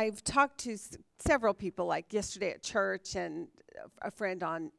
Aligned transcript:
I've 0.00 0.24
talked 0.24 0.60
to 0.60 0.72
s- 0.72 0.96
several 1.18 1.52
people, 1.52 1.84
like 1.84 2.10
yesterday 2.10 2.52
at 2.52 2.62
church, 2.62 3.16
and 3.16 3.48
a 4.00 4.10
friend 4.10 4.42
on 4.42 4.70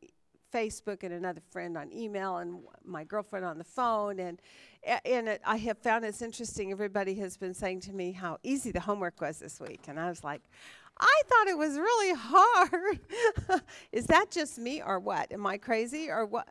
Facebook, 0.52 1.04
and 1.04 1.14
another 1.14 1.42
friend 1.52 1.78
on 1.78 1.94
email, 1.94 2.38
and 2.38 2.64
my 2.84 3.04
girlfriend 3.04 3.46
on 3.46 3.60
the 3.60 3.64
phone. 3.64 4.20
And, 4.20 4.42
and 5.06 5.30
it, 5.30 5.42
I 5.46 5.58
have 5.58 5.78
found 5.78 6.06
it's 6.06 6.24
interesting. 6.24 6.72
Everybody 6.72 7.14
has 7.20 7.38
been 7.38 7.54
saying 7.54 7.82
to 7.82 7.94
me 7.94 8.14
how 8.14 8.40
easy 8.42 8.72
the 8.72 8.80
homework 8.80 9.22
was 9.22 9.38
this 9.38 9.60
week. 9.60 9.82
And 9.88 10.00
I 10.00 10.10
was 10.10 10.24
like, 10.24 10.42
I 11.00 11.22
thought 11.30 11.48
it 11.48 11.58
was 11.58 11.78
really 11.78 12.16
hard. 12.20 13.00
Is 13.92 14.08
that 14.08 14.32
just 14.32 14.58
me, 14.58 14.82
or 14.82 14.98
what? 14.98 15.32
Am 15.32 15.46
I 15.46 15.60
crazy, 15.60 16.10
or 16.10 16.26
what? 16.26 16.48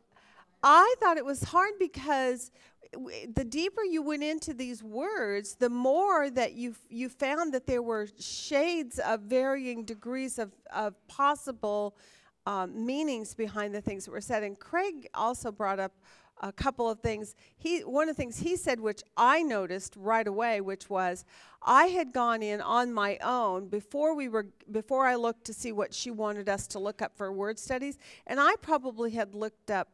I 0.63 0.95
thought 1.01 1.17
it 1.17 1.25
was 1.25 1.43
hard 1.43 1.73
because 1.81 2.53
the 2.93 3.45
deeper 3.45 3.83
you 3.83 4.03
went 4.03 4.23
into 4.23 4.53
these 4.53 4.83
words, 4.83 5.55
the 5.55 5.71
more 5.71 6.29
that 6.31 6.55
you 6.55 6.75
you 6.89 7.09
found 7.09 7.55
that 7.55 7.67
there 7.67 7.83
were 7.83 8.09
shades 8.19 8.99
of 8.99 9.21
varying 9.21 9.85
degrees 9.85 10.39
of 10.39 10.53
of 10.75 10.95
possible 11.07 11.97
um, 12.47 12.85
meanings 12.85 13.35
behind 13.35 13.75
the 13.75 13.81
things 13.81 14.05
that 14.05 14.11
were 14.11 14.21
said. 14.21 14.43
And 14.43 14.59
Craig 14.59 15.09
also 15.15 15.53
brought 15.53 15.79
up 15.79 15.93
a 16.43 16.53
couple 16.53 16.89
of 16.89 17.01
things. 17.01 17.35
He 17.57 17.81
one 17.81 18.09
of 18.09 18.17
the 18.17 18.21
things 18.21 18.39
he 18.39 18.57
said, 18.57 18.81
which 18.81 19.03
I 19.17 19.43
noticed 19.43 19.95
right 19.97 20.27
away, 20.27 20.61
which 20.61 20.89
was 20.89 21.25
I 21.63 21.87
had 21.87 22.13
gone 22.13 22.43
in 22.43 22.61
on 22.61 22.93
my 22.93 23.19
own 23.23 23.69
before 23.69 24.15
we 24.15 24.29
were 24.29 24.47
before 24.71 25.07
I 25.07 25.15
looked 25.15 25.45
to 25.47 25.55
see 25.55 25.71
what 25.71 25.95
she 25.95 26.11
wanted 26.11 26.49
us 26.49 26.67
to 26.69 26.79
look 26.79 27.03
up 27.03 27.17
for 27.17 27.33
word 27.33 27.59
studies, 27.59 27.99
and 28.27 28.41
I 28.41 28.57
probably 28.63 29.13
had 29.13 29.35
looked 29.35 29.71
up 29.71 29.89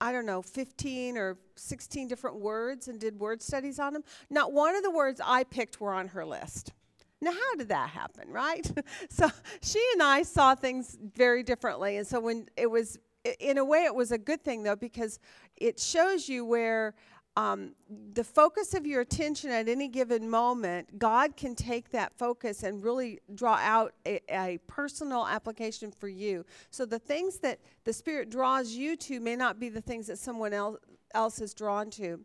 I 0.00 0.12
don't 0.12 0.26
know, 0.26 0.42
15 0.42 1.16
or 1.16 1.38
16 1.56 2.08
different 2.08 2.36
words 2.36 2.88
and 2.88 3.00
did 3.00 3.18
word 3.18 3.42
studies 3.42 3.78
on 3.78 3.92
them. 3.92 4.04
Not 4.30 4.52
one 4.52 4.74
of 4.74 4.82
the 4.82 4.90
words 4.90 5.20
I 5.24 5.44
picked 5.44 5.80
were 5.80 5.92
on 5.92 6.08
her 6.08 6.24
list. 6.24 6.72
Now, 7.20 7.32
how 7.32 7.56
did 7.56 7.68
that 7.68 7.90
happen, 7.90 8.30
right? 8.30 8.70
so 9.08 9.30
she 9.62 9.82
and 9.94 10.02
I 10.02 10.22
saw 10.22 10.54
things 10.54 10.96
very 11.14 11.42
differently. 11.42 11.96
And 11.96 12.06
so 12.06 12.20
when 12.20 12.48
it 12.56 12.70
was, 12.70 12.98
in 13.40 13.58
a 13.58 13.64
way, 13.64 13.84
it 13.84 13.94
was 13.94 14.12
a 14.12 14.18
good 14.18 14.42
thing, 14.42 14.62
though, 14.62 14.76
because 14.76 15.18
it 15.56 15.80
shows 15.80 16.28
you 16.28 16.44
where 16.44 16.94
um, 17.36 17.72
the 18.12 18.22
focus 18.22 18.74
of 18.74 18.86
your 18.86 19.00
attention 19.00 19.50
at 19.50 19.68
any 19.68 19.88
given 19.88 20.30
moment, 20.30 20.98
God 20.98 21.36
can 21.36 21.56
take 21.56 21.90
that 21.90 22.16
focus 22.16 22.62
and 22.62 22.82
really 22.82 23.20
draw 23.34 23.56
out 23.56 23.92
a, 24.06 24.20
a, 24.30 24.58
personal 24.68 25.26
application 25.26 25.90
for 25.90 26.06
you. 26.06 26.44
So 26.70 26.86
the 26.86 27.00
things 27.00 27.38
that 27.38 27.58
the 27.84 27.92
Spirit 27.92 28.30
draws 28.30 28.70
you 28.70 28.96
to 28.96 29.18
may 29.18 29.34
not 29.34 29.58
be 29.58 29.68
the 29.68 29.80
things 29.80 30.06
that 30.06 30.18
someone 30.18 30.52
else, 30.52 30.78
else 31.12 31.40
is 31.40 31.54
drawn 31.54 31.90
to. 31.92 32.20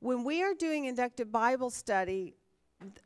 When 0.00 0.24
we 0.24 0.42
are 0.42 0.54
doing 0.54 0.86
inductive 0.86 1.30
Bible 1.30 1.70
study, 1.70 2.34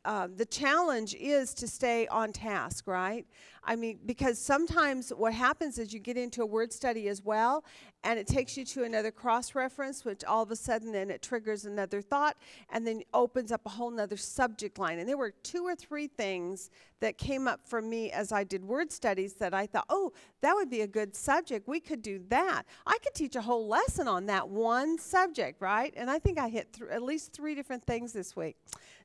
uh, 0.05 0.29
the 0.37 0.45
challenge 0.45 1.15
is 1.15 1.55
to 1.55 1.67
stay 1.67 2.07
on 2.09 2.33
task, 2.33 2.87
right? 2.87 3.27
I 3.65 3.77
mean, 3.77 4.01
because 4.05 4.39
sometimes 4.39 5.11
what 5.11 5.33
happens 5.33 5.79
is 5.79 5.95
you 5.95 6.01
get 6.01 6.19
into 6.19 6.43
a 6.43 6.47
word 6.47 6.73
study 6.73 7.09
as 7.09 7.23
well, 7.23 7.65
and 8.05 8.19
it 8.19 8.27
takes 8.27 8.57
you 8.57 8.65
to 8.65 8.83
another 8.83 9.11
cross 9.11 9.55
reference, 9.55 10.05
which 10.05 10.25
all 10.25 10.43
of 10.43 10.51
a 10.51 10.57
sudden 10.57 10.93
then 10.93 11.11
it 11.11 11.23
triggers 11.23 11.65
another 11.65 12.03
thought 12.03 12.37
and 12.71 12.87
then 12.87 13.03
opens 13.15 13.53
up 13.53 13.61
a 13.65 13.69
whole 13.69 13.91
nother 13.91 14.17
subject 14.17 14.79
line. 14.79 14.99
And 14.99 15.09
there 15.09 15.17
were 15.17 15.31
two 15.43 15.65
or 15.65 15.77
three 15.77 16.09
things 16.09 16.71
that 17.01 17.17
came 17.17 17.47
up 17.47 17.61
for 17.65 17.81
me 17.81 18.11
as 18.11 18.33
I 18.33 18.45
did 18.45 18.65
word 18.65 18.91
studies 18.91 19.35
that 19.35 19.55
I 19.55 19.67
thought, 19.67 19.87
oh, 19.89 20.13
that 20.41 20.55
would 20.55 20.69
be 20.69 20.81
a 20.81 20.87
good 20.87 21.15
subject. 21.15 21.69
We 21.69 21.81
could 21.81 22.03
do 22.03 22.21
that. 22.29 22.65
I 22.87 22.99
could 23.03 23.15
teach 23.15 23.37
a 23.37 23.43
whole 23.43 23.69
lesson 23.69 24.09
on 24.09 24.27
that 24.27 24.49
one 24.49 24.99
subject, 24.99 25.61
right? 25.61 25.93
And 25.97 26.11
I 26.11 26.19
think 26.19 26.39
I 26.39 26.49
hit 26.49 26.73
th- 26.73 26.91
at 26.91 27.03
least 27.03 27.33
three 27.33 27.55
different 27.55 27.85
things 27.85 28.13
this 28.13 28.35
week, 28.35 28.57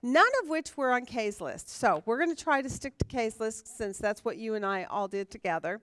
none 0.02 0.26
of 0.44 0.50
which 0.50 0.76
were 0.76 0.92
on 0.92 1.06
Kay's 1.06 1.40
list. 1.40 1.70
So 1.70 2.02
we're 2.06 2.18
going 2.18 2.36
to 2.36 2.44
try 2.44 2.62
to 2.62 2.70
stick 2.70 2.98
to 2.98 3.06
Kay's 3.06 3.40
list 3.40 3.78
since 3.78 4.00
that's 4.00 4.26
what 4.26 4.38
you 4.38 4.56
and 4.56 4.66
I 4.66 4.86
all 4.86 5.08
did 5.08 5.30
together 5.30 5.82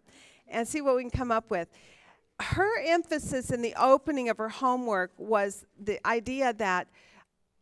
and 0.48 0.66
see 0.66 0.80
what 0.80 0.96
we 0.96 1.02
can 1.02 1.10
come 1.10 1.32
up 1.32 1.50
with 1.50 1.68
her 2.40 2.70
emphasis 2.84 3.50
in 3.50 3.62
the 3.62 3.74
opening 3.78 4.28
of 4.28 4.38
her 4.38 4.48
homework 4.48 5.12
was 5.18 5.64
the 5.78 6.04
idea 6.06 6.52
that 6.54 6.88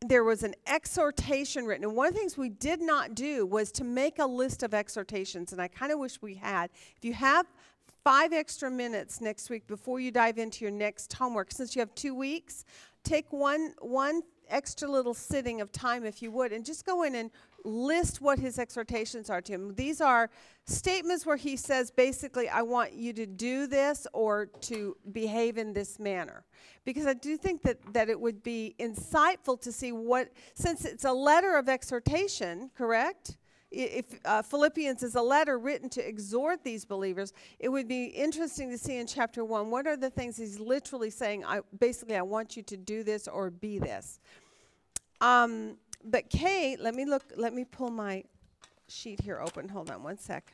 there 0.01 0.25
was 0.25 0.43
an 0.43 0.55
exhortation 0.67 1.65
written. 1.65 1.85
And 1.85 1.95
one 1.95 2.09
of 2.09 2.15
the 2.15 2.21
things 2.21 2.37
we 2.37 2.49
did 2.49 2.81
not 2.81 3.15
do 3.15 3.47
was 3.47 3.71
to 3.73 3.85
make 3.85 4.19
a 4.19 4.27
list 4.27 4.63
of 4.63 4.75
exhortations. 4.75 5.53
And 5.53 5.61
I 5.61 5.69
kind 5.69 5.93
of 5.93 5.99
wish 5.99 6.21
we 6.21 6.35
had. 6.35 6.71
If 6.97 7.05
you 7.05 7.13
have 7.13 7.47
five 8.03 8.33
extra 8.33 8.71
minutes 8.71 9.21
next 9.21 9.49
week 9.49 9.67
before 9.67 10.01
you 10.01 10.11
dive 10.11 10.39
into 10.39 10.65
your 10.65 10.73
next 10.73 11.13
homework, 11.13 11.53
since 11.53 11.77
you 11.77 11.81
have 11.81 11.95
two 11.95 12.15
weeks, 12.15 12.65
take 13.05 13.33
one, 13.33 13.75
one 13.81 14.23
extra 14.49 14.89
little 14.91 15.15
sitting 15.15 15.61
of 15.61 15.71
time, 15.71 16.05
if 16.05 16.21
you 16.21 16.31
would, 16.33 16.53
and 16.53 16.65
just 16.65 16.85
go 16.85 17.05
in 17.05 17.15
and 17.15 17.31
list 17.65 18.21
what 18.21 18.39
his 18.39 18.59
exhortations 18.59 19.31
are 19.31 19.41
to 19.41 19.53
him. 19.53 19.75
These 19.75 20.01
are 20.01 20.31
statements 20.65 21.25
where 21.27 21.37
he 21.37 21.57
says, 21.57 21.91
basically, 21.91 22.49
I 22.49 22.63
want 22.63 22.93
you 22.93 23.13
to 23.15 23.27
do 23.27 23.67
this 23.67 24.07
or 24.13 24.47
to 24.63 24.97
behave 25.13 25.59
in 25.59 25.73
this 25.73 25.99
manner. 25.99 26.45
Because 26.85 27.07
I 27.07 27.15
do 27.15 27.37
think 27.37 27.63
that, 27.63 27.79
that 27.93 28.09
it 28.09 28.21
would 28.21 28.43
be 28.43 28.75
insightful 28.79 29.61
to 29.61 29.73
see 29.73 29.93
what, 29.93 30.31
since 30.55 30.85
it's 30.85 31.05
a 31.05 31.13
letter 31.13 31.57
of 31.57 31.69
exhortation, 31.69 32.71
correct? 32.77 33.37
If 33.71 34.05
uh, 34.27 34.43
Philippians 34.43 35.03
is 35.03 35.15
a 35.15 35.23
letter 35.23 35.59
written 35.59 35.89
to 35.91 36.07
exhort 36.07 36.63
these 36.63 36.85
believers, 36.85 37.33
it 37.59 37.71
would 37.71 37.89
be 37.89 38.05
interesting 38.05 38.69
to 38.71 38.77
see 38.77 38.99
in 38.99 39.07
chapter 39.07 39.45
one 39.45 39.71
what 39.71 39.87
are 39.87 39.97
the 39.97 40.11
things 40.11 40.37
he's 40.37 40.61
literally 40.61 41.09
saying. 41.09 41.45
I 41.47 41.61
basically 41.79 42.17
I 42.17 42.23
want 42.23 42.55
you 42.55 42.63
to 42.65 42.77
do 42.77 43.03
this 43.03 43.29
or 43.29 43.51
be 43.51 43.79
this. 43.79 44.21
Um, 45.23 45.77
but 46.05 46.31
Kate, 46.31 46.81
let 46.81 46.95
me 46.95 47.05
look, 47.05 47.25
let 47.37 47.55
me 47.55 47.65
pull 47.65 47.91
my 47.91 48.25
sheet 48.89 49.21
here 49.21 49.41
open. 49.41 49.69
Hold 49.69 49.91
on 49.91 50.03
one 50.03 50.19
sec. 50.19 50.53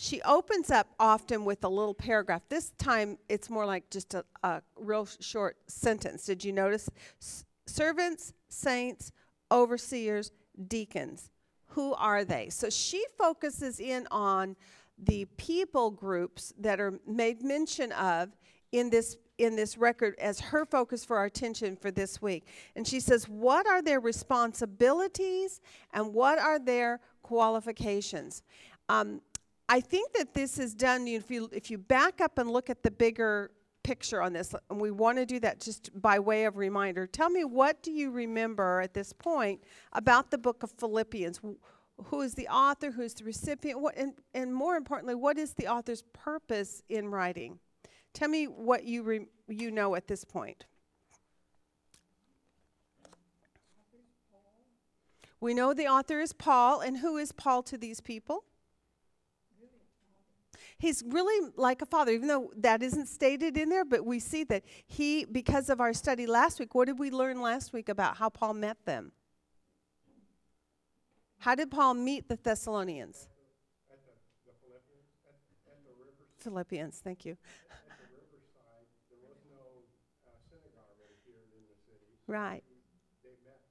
She 0.00 0.22
opens 0.22 0.70
up 0.70 0.86
often 1.00 1.44
with 1.44 1.64
a 1.64 1.68
little 1.68 1.92
paragraph. 1.92 2.42
This 2.48 2.70
time 2.78 3.18
it's 3.28 3.50
more 3.50 3.66
like 3.66 3.90
just 3.90 4.14
a, 4.14 4.24
a 4.44 4.62
real 4.76 5.08
short 5.18 5.56
sentence. 5.66 6.24
Did 6.24 6.44
you 6.44 6.52
notice? 6.52 6.88
S- 7.20 7.44
servants, 7.66 8.32
saints, 8.48 9.10
overseers, 9.50 10.30
deacons. 10.68 11.30
Who 11.70 11.94
are 11.94 12.24
they? 12.24 12.48
So 12.48 12.70
she 12.70 13.04
focuses 13.18 13.80
in 13.80 14.06
on 14.10 14.54
the 14.96 15.24
people 15.36 15.90
groups 15.90 16.52
that 16.58 16.80
are 16.80 17.00
made 17.06 17.42
mention 17.42 17.92
of 17.92 18.36
in 18.70 18.90
this 18.90 19.16
in 19.38 19.56
this 19.56 19.78
record 19.78 20.14
as 20.18 20.40
her 20.40 20.64
focus 20.64 21.04
for 21.04 21.16
our 21.16 21.24
attention 21.24 21.76
for 21.76 21.90
this 21.90 22.20
week. 22.20 22.46
And 22.76 22.86
she 22.86 23.00
says, 23.00 23.28
What 23.28 23.66
are 23.66 23.80
their 23.80 24.00
responsibilities 24.00 25.60
and 25.92 26.12
what 26.12 26.38
are 26.38 26.58
their 26.58 27.00
qualifications? 27.22 28.42
Um, 28.88 29.20
I 29.68 29.80
think 29.80 30.12
that 30.14 30.34
this 30.34 30.58
is 30.58 30.74
done 30.74 31.06
if 31.06 31.30
you, 31.30 31.48
if 31.52 31.70
you 31.70 31.78
back 31.78 32.20
up 32.20 32.38
and 32.38 32.50
look 32.50 32.70
at 32.70 32.82
the 32.82 32.90
bigger 32.90 33.50
picture 33.82 34.20
on 34.20 34.32
this, 34.32 34.54
and 34.70 34.80
we 34.80 34.90
want 34.90 35.18
to 35.18 35.26
do 35.26 35.40
that 35.40 35.60
just 35.60 35.90
by 36.00 36.18
way 36.18 36.44
of 36.44 36.56
reminder. 36.56 37.06
Tell 37.06 37.30
me, 37.30 37.44
what 37.44 37.82
do 37.82 37.92
you 37.92 38.10
remember 38.10 38.80
at 38.80 38.94
this 38.94 39.12
point 39.12 39.62
about 39.92 40.30
the 40.30 40.38
book 40.38 40.62
of 40.62 40.70
Philippians? 40.72 41.40
Who 42.04 42.20
is 42.20 42.34
the 42.34 42.48
author? 42.48 42.90
Who 42.90 43.02
is 43.02 43.14
the 43.14 43.24
recipient? 43.24 43.80
What, 43.80 43.96
and, 43.96 44.14
and 44.34 44.54
more 44.54 44.76
importantly, 44.76 45.14
what 45.14 45.36
is 45.36 45.54
the 45.54 45.68
author's 45.68 46.02
purpose 46.12 46.82
in 46.88 47.08
writing? 47.08 47.58
Tell 48.18 48.28
me 48.28 48.46
what 48.46 48.82
you, 48.82 49.04
re- 49.04 49.26
you 49.46 49.70
know 49.70 49.94
at 49.94 50.08
this 50.08 50.24
point. 50.24 50.64
We 55.40 55.54
know 55.54 55.72
the 55.72 55.86
author 55.86 56.18
is 56.18 56.32
Paul, 56.32 56.80
and 56.80 56.98
who 56.98 57.16
is 57.16 57.30
Paul 57.30 57.62
to 57.62 57.78
these 57.78 58.00
people? 58.00 58.42
He's 60.80 61.04
really 61.06 61.52
like 61.54 61.80
a 61.80 61.86
father, 61.86 62.10
even 62.10 62.26
though 62.26 62.50
that 62.56 62.82
isn't 62.82 63.06
stated 63.06 63.56
in 63.56 63.68
there, 63.68 63.84
but 63.84 64.04
we 64.04 64.18
see 64.18 64.42
that 64.44 64.64
he, 64.88 65.24
because 65.24 65.70
of 65.70 65.80
our 65.80 65.92
study 65.92 66.26
last 66.26 66.58
week, 66.58 66.74
what 66.74 66.88
did 66.88 66.98
we 66.98 67.12
learn 67.12 67.40
last 67.40 67.72
week 67.72 67.88
about 67.88 68.16
how 68.16 68.30
Paul 68.30 68.54
met 68.54 68.84
them? 68.84 69.12
How 71.38 71.54
did 71.54 71.70
Paul 71.70 71.94
meet 71.94 72.28
the 72.28 72.34
Thessalonians? 72.34 73.28
At 73.92 73.98
the, 74.04 74.10
the 74.50 74.58
Philippians, 74.58 75.06
at, 75.22 75.38
at 75.70 76.42
Philippians, 76.42 76.98
thank 76.98 77.24
you. 77.24 77.38
at 77.70 77.86
the 77.98 78.10
riverside, 78.14 78.86
there 79.10 79.22
was 79.22 79.38
no 79.50 79.62
uh, 80.26 80.34
synagogue 80.50 80.98
right 80.98 81.18
here 81.26 81.42
in 81.54 81.62
the 81.66 81.78
city. 81.86 81.98
so 81.98 82.14
Right. 82.28 82.62
They 83.24 83.32
met, 83.40 83.64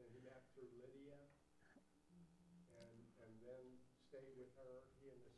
and 0.00 0.08
he 0.08 0.24
met 0.24 0.40
through 0.56 0.72
Lydia, 0.80 1.20
and, 2.72 3.04
and 3.20 3.32
then 3.44 3.62
stayed 4.08 4.32
with 4.40 4.48
her. 4.56 4.88
He 4.96 5.12
and 5.12 5.20
his 5.20 5.36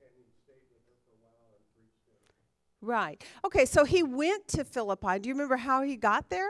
companion 0.00 0.24
stayed 0.32 0.64
with 0.72 0.80
her 0.88 0.96
for 1.04 1.12
a 1.12 1.20
while 1.20 1.60
and 1.60 1.62
preached 1.76 2.00
to 2.08 2.16
her. 2.16 2.32
Right. 2.80 3.22
Okay, 3.44 3.66
so 3.66 3.84
he 3.84 4.02
went 4.02 4.48
to 4.48 4.64
Philippi. 4.64 5.18
Do 5.20 5.28
you 5.28 5.34
remember 5.34 5.58
how 5.58 5.82
he 5.82 5.96
got 5.96 6.30
there? 6.30 6.48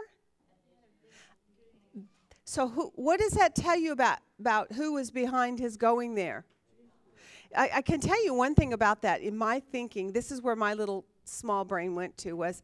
So 2.44 2.68
who, 2.68 2.92
what 2.94 3.18
does 3.18 3.32
that 3.32 3.56
tell 3.56 3.76
you 3.76 3.90
about, 3.90 4.20
about 4.38 4.70
who 4.70 4.92
was 4.92 5.10
behind 5.10 5.58
his 5.58 5.76
going 5.76 6.14
there? 6.14 6.44
I, 7.56 7.70
I 7.74 7.82
can 7.82 7.98
tell 7.98 8.24
you 8.24 8.34
one 8.34 8.54
thing 8.54 8.72
about 8.72 9.02
that. 9.02 9.20
In 9.20 9.36
my 9.36 9.58
thinking, 9.72 10.12
this 10.12 10.30
is 10.30 10.40
where 10.40 10.54
my 10.54 10.74
little 10.74 11.04
small 11.24 11.64
brain 11.64 11.96
went 11.96 12.16
to 12.18 12.34
was 12.34 12.62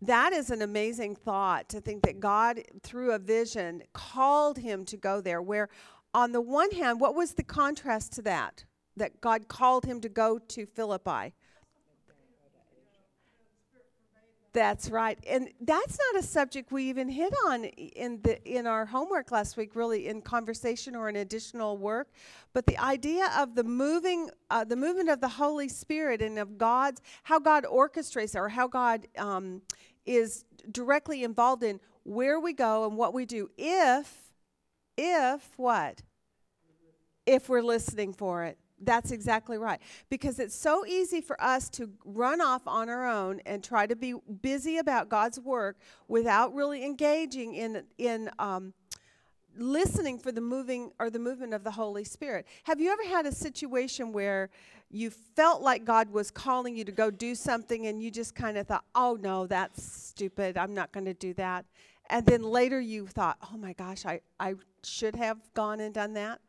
That 0.00 0.32
is 0.32 0.50
an 0.50 0.62
amazing 0.62 1.16
thought 1.16 1.68
to 1.70 1.80
think 1.80 2.02
that 2.04 2.20
God, 2.20 2.62
through 2.82 3.12
a 3.12 3.18
vision, 3.18 3.82
called 3.92 4.58
him 4.58 4.84
to 4.86 4.96
go 4.96 5.20
there. 5.20 5.42
Where, 5.42 5.68
on 6.14 6.32
the 6.32 6.40
one 6.40 6.70
hand, 6.70 7.00
what 7.00 7.16
was 7.16 7.34
the 7.34 7.42
contrast 7.42 8.12
to 8.14 8.22
that? 8.22 8.64
That 8.96 9.20
God 9.20 9.48
called 9.48 9.84
him 9.84 10.00
to 10.02 10.08
go 10.08 10.38
to 10.38 10.66
Philippi. 10.66 11.34
That's 14.52 14.90
right. 14.90 15.18
And 15.28 15.50
that's 15.60 15.98
not 15.98 16.22
a 16.22 16.26
subject 16.26 16.72
we 16.72 16.84
even 16.88 17.08
hit 17.08 17.32
on 17.46 17.64
in 17.64 18.20
the 18.22 18.42
in 18.44 18.66
our 18.66 18.86
homework 18.86 19.30
last 19.30 19.56
week 19.56 19.76
really 19.76 20.08
in 20.08 20.22
conversation 20.22 20.96
or 20.96 21.08
in 21.08 21.16
additional 21.16 21.76
work, 21.76 22.08
but 22.54 22.66
the 22.66 22.78
idea 22.78 23.30
of 23.38 23.54
the 23.54 23.62
moving 23.62 24.30
uh, 24.50 24.64
the 24.64 24.74
movement 24.74 25.10
of 25.10 25.20
the 25.20 25.28
Holy 25.28 25.68
Spirit 25.68 26.22
and 26.22 26.38
of 26.38 26.56
God's 26.56 27.02
how 27.24 27.38
God 27.38 27.66
orchestrates 27.70 28.34
or 28.34 28.48
how 28.48 28.66
God 28.66 29.06
um, 29.18 29.60
is 30.08 30.44
directly 30.70 31.22
involved 31.22 31.62
in 31.62 31.78
where 32.02 32.40
we 32.40 32.54
go 32.54 32.86
and 32.86 32.96
what 32.96 33.12
we 33.12 33.26
do 33.26 33.50
if 33.58 34.32
if 34.96 35.52
what? 35.56 36.02
If 37.26 37.48
we're 37.48 37.62
listening 37.62 38.12
for 38.12 38.44
it. 38.44 38.58
That's 38.80 39.12
exactly 39.12 39.58
right. 39.58 39.80
Because 40.08 40.38
it's 40.38 40.54
so 40.54 40.86
easy 40.86 41.20
for 41.20 41.40
us 41.42 41.68
to 41.70 41.90
run 42.04 42.40
off 42.40 42.66
on 42.66 42.88
our 42.88 43.08
own 43.08 43.40
and 43.44 43.62
try 43.62 43.86
to 43.86 43.94
be 43.94 44.14
busy 44.40 44.78
about 44.78 45.08
God's 45.08 45.38
work 45.38 45.76
without 46.08 46.54
really 46.54 46.84
engaging 46.84 47.54
in 47.54 47.84
in 47.98 48.30
um, 48.38 48.72
listening 49.56 50.18
for 50.18 50.32
the 50.32 50.40
moving 50.40 50.92
or 50.98 51.10
the 51.10 51.18
movement 51.18 51.54
of 51.54 51.64
the 51.64 51.72
Holy 51.72 52.04
Spirit. 52.04 52.46
Have 52.64 52.80
you 52.80 52.90
ever 52.90 53.04
had 53.04 53.26
a 53.26 53.32
situation 53.32 54.12
where 54.12 54.50
you 54.90 55.10
felt 55.10 55.62
like 55.62 55.84
God 55.84 56.10
was 56.10 56.30
calling 56.30 56.76
you 56.76 56.84
to 56.84 56.92
go 56.92 57.10
do 57.10 57.34
something 57.34 57.86
and 57.86 58.02
you 58.02 58.10
just 58.10 58.34
kind 58.34 58.56
of 58.56 58.66
thought, 58.66 58.84
"Oh 58.94 59.18
no, 59.20 59.46
that's 59.46 59.82
stupid. 59.82 60.56
I'm 60.56 60.74
not 60.74 60.92
going 60.92 61.06
to 61.06 61.14
do 61.14 61.34
that." 61.34 61.66
And 62.10 62.24
then 62.24 62.42
later 62.42 62.80
you 62.80 63.06
thought, 63.06 63.36
"Oh 63.52 63.56
my 63.56 63.72
gosh, 63.74 64.06
I 64.06 64.20
I 64.40 64.54
should 64.82 65.16
have 65.16 65.38
gone 65.54 65.80
and 65.80 65.92
done 65.94 66.14
that." 66.14 66.40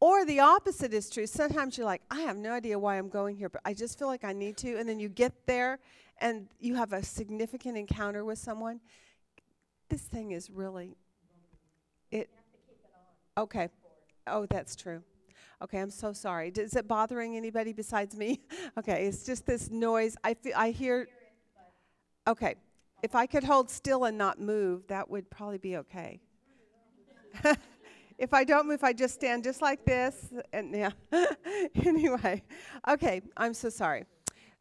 Or 0.00 0.24
the 0.24 0.40
opposite 0.40 0.92
is 0.94 1.10
true. 1.10 1.26
Sometimes 1.26 1.76
you're 1.76 1.86
like, 1.86 2.02
I 2.10 2.20
have 2.20 2.36
no 2.36 2.52
idea 2.52 2.78
why 2.78 2.96
I'm 2.98 3.08
going 3.08 3.36
here, 3.36 3.48
but 3.48 3.60
I 3.64 3.74
just 3.74 3.98
feel 3.98 4.06
like 4.06 4.22
I 4.22 4.32
need 4.32 4.56
to. 4.58 4.76
And 4.78 4.88
then 4.88 5.00
you 5.00 5.08
get 5.08 5.32
there 5.46 5.80
and 6.20 6.46
you 6.60 6.76
have 6.76 6.92
a 6.92 7.02
significant 7.02 7.76
encounter 7.76 8.24
with 8.24 8.38
someone. 8.38 8.80
This 9.88 10.02
thing 10.02 10.30
is 10.32 10.50
really 10.50 10.96
it 12.10 12.30
Okay. 13.36 13.68
Oh, 14.26 14.46
that's 14.46 14.74
true. 14.76 15.02
Okay, 15.62 15.80
I'm 15.80 15.90
so 15.90 16.12
sorry. 16.12 16.50
Is 16.50 16.76
it 16.76 16.86
bothering 16.86 17.36
anybody 17.36 17.72
besides 17.72 18.16
me? 18.16 18.40
okay, 18.78 19.06
it's 19.06 19.24
just 19.24 19.44
this 19.44 19.70
noise. 19.70 20.16
I 20.22 20.36
I 20.56 20.70
hear 20.70 21.08
Okay. 22.28 22.56
If 23.02 23.14
I 23.14 23.26
could 23.26 23.42
hold 23.42 23.70
still 23.70 24.04
and 24.04 24.18
not 24.18 24.38
move, 24.38 24.86
that 24.88 25.08
would 25.08 25.30
probably 25.30 25.56
be 25.56 25.78
okay. 25.78 26.20
if 28.18 28.34
I 28.34 28.44
don't 28.44 28.66
move, 28.68 28.84
I 28.84 28.92
just 28.92 29.14
stand 29.14 29.44
just 29.44 29.62
like 29.62 29.84
this. 29.86 30.28
And 30.52 30.74
yeah. 30.74 30.90
anyway, 31.86 32.42
okay, 32.86 33.22
I'm 33.36 33.54
so 33.54 33.70
sorry. 33.70 34.04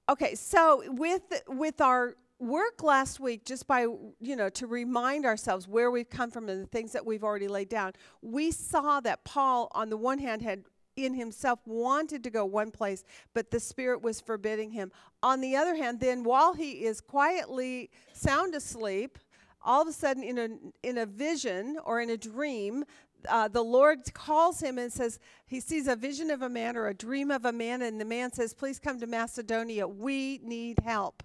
Okay, 0.07 0.35
so 0.35 0.83
with 0.87 1.23
with 1.47 1.81
our 1.81 2.15
work 2.39 2.83
last 2.83 3.19
week, 3.19 3.43
just 3.43 3.67
by 3.67 3.81
you 3.81 4.35
know 4.35 4.49
to 4.49 4.67
remind 4.67 5.25
ourselves 5.25 5.67
where 5.67 5.91
we've 5.91 6.09
come 6.09 6.31
from 6.31 6.47
and 6.47 6.63
the 6.63 6.67
things 6.67 6.93
that 6.93 7.05
we've 7.05 7.23
already 7.23 7.49
laid 7.49 7.67
down, 7.67 7.93
we 8.21 8.51
saw 8.51 9.01
that 9.01 9.25
Paul, 9.25 9.67
on 9.71 9.89
the 9.89 9.97
one 9.97 10.19
hand, 10.19 10.41
had 10.41 10.63
in 10.97 11.13
himself 11.13 11.59
wanted 11.65 12.23
to 12.23 12.29
go 12.29 12.45
one 12.45 12.71
place, 12.71 13.03
but 13.33 13.51
the 13.51 13.59
Spirit 13.59 14.01
was 14.01 14.19
forbidding 14.19 14.71
him. 14.71 14.91
On 15.23 15.41
the 15.41 15.55
other 15.55 15.75
hand, 15.75 15.99
then 15.99 16.23
while 16.23 16.53
he 16.53 16.85
is 16.85 17.01
quietly 17.01 17.89
sound 18.13 18.55
asleep, 18.55 19.17
all 19.63 19.81
of 19.81 19.87
a 19.87 19.93
sudden 19.93 20.23
in 20.23 20.37
a 20.37 20.47
in 20.87 20.97
a 20.97 21.05
vision 21.05 21.77
or 21.83 21.99
in 21.99 22.09
a 22.09 22.17
dream 22.17 22.85
uh, 23.27 23.47
the 23.47 23.63
Lord 23.63 24.13
calls 24.13 24.61
him 24.61 24.77
and 24.77 24.93
says, 24.93 25.19
he 25.47 25.59
sees 25.59 25.87
a 25.87 25.95
vision 25.95 26.29
of 26.29 26.43
a 26.43 26.49
man 26.49 26.77
or 26.77 26.87
a 26.87 26.93
dream 26.93 27.31
of 27.31 27.45
a 27.45 27.51
man, 27.51 27.81
and 27.81 27.99
the 27.99 28.05
man 28.05 28.31
says, 28.31 28.53
Please 28.53 28.79
come 28.79 28.99
to 28.99 29.07
Macedonia. 29.07 29.87
We 29.87 30.39
need 30.43 30.79
help. 30.79 31.23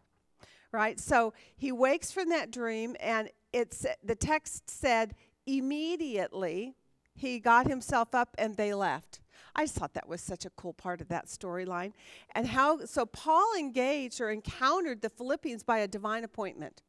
Right? 0.73 0.99
So 0.99 1.35
he 1.55 1.71
wakes 1.71 2.11
from 2.11 2.31
that 2.31 2.51
dream, 2.51 2.97
and 2.99 3.29
it's 3.53 3.85
the 4.03 4.15
text 4.15 4.71
said, 4.71 5.15
immediately 5.47 6.75
he 7.15 7.39
got 7.39 7.67
himself 7.67 8.15
up 8.15 8.35
and 8.39 8.57
they 8.57 8.73
left. 8.73 9.21
I 9.55 9.65
just 9.65 9.75
thought 9.75 9.95
that 9.95 10.09
was 10.09 10.21
such 10.21 10.45
a 10.47 10.51
cool 10.51 10.73
part 10.73 11.01
of 11.01 11.09
that 11.09 11.27
storyline. 11.27 11.93
And 12.35 12.47
how, 12.47 12.85
so 12.87 13.05
Paul 13.05 13.55
engaged 13.59 14.21
or 14.21 14.31
encountered 14.31 15.03
the 15.03 15.11
Philippians 15.11 15.63
by 15.63 15.79
a 15.79 15.89
divine 15.89 16.25
appointment. 16.25 16.83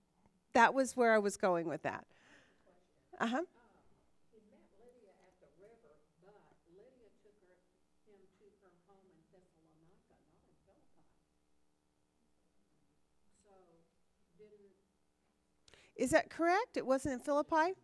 That 0.53 0.73
was 0.73 0.95
where 0.95 1.13
I 1.13 1.17
was 1.17 1.35
going 1.35 1.67
with 1.67 1.83
that. 1.83 2.05
Uh 3.19 3.27
huh. 3.27 3.41
Is 15.95 16.09
that 16.09 16.29
correct? 16.29 16.75
It 16.75 16.85
wasn't 16.85 17.13
in 17.13 17.19
Philippi? 17.19 17.75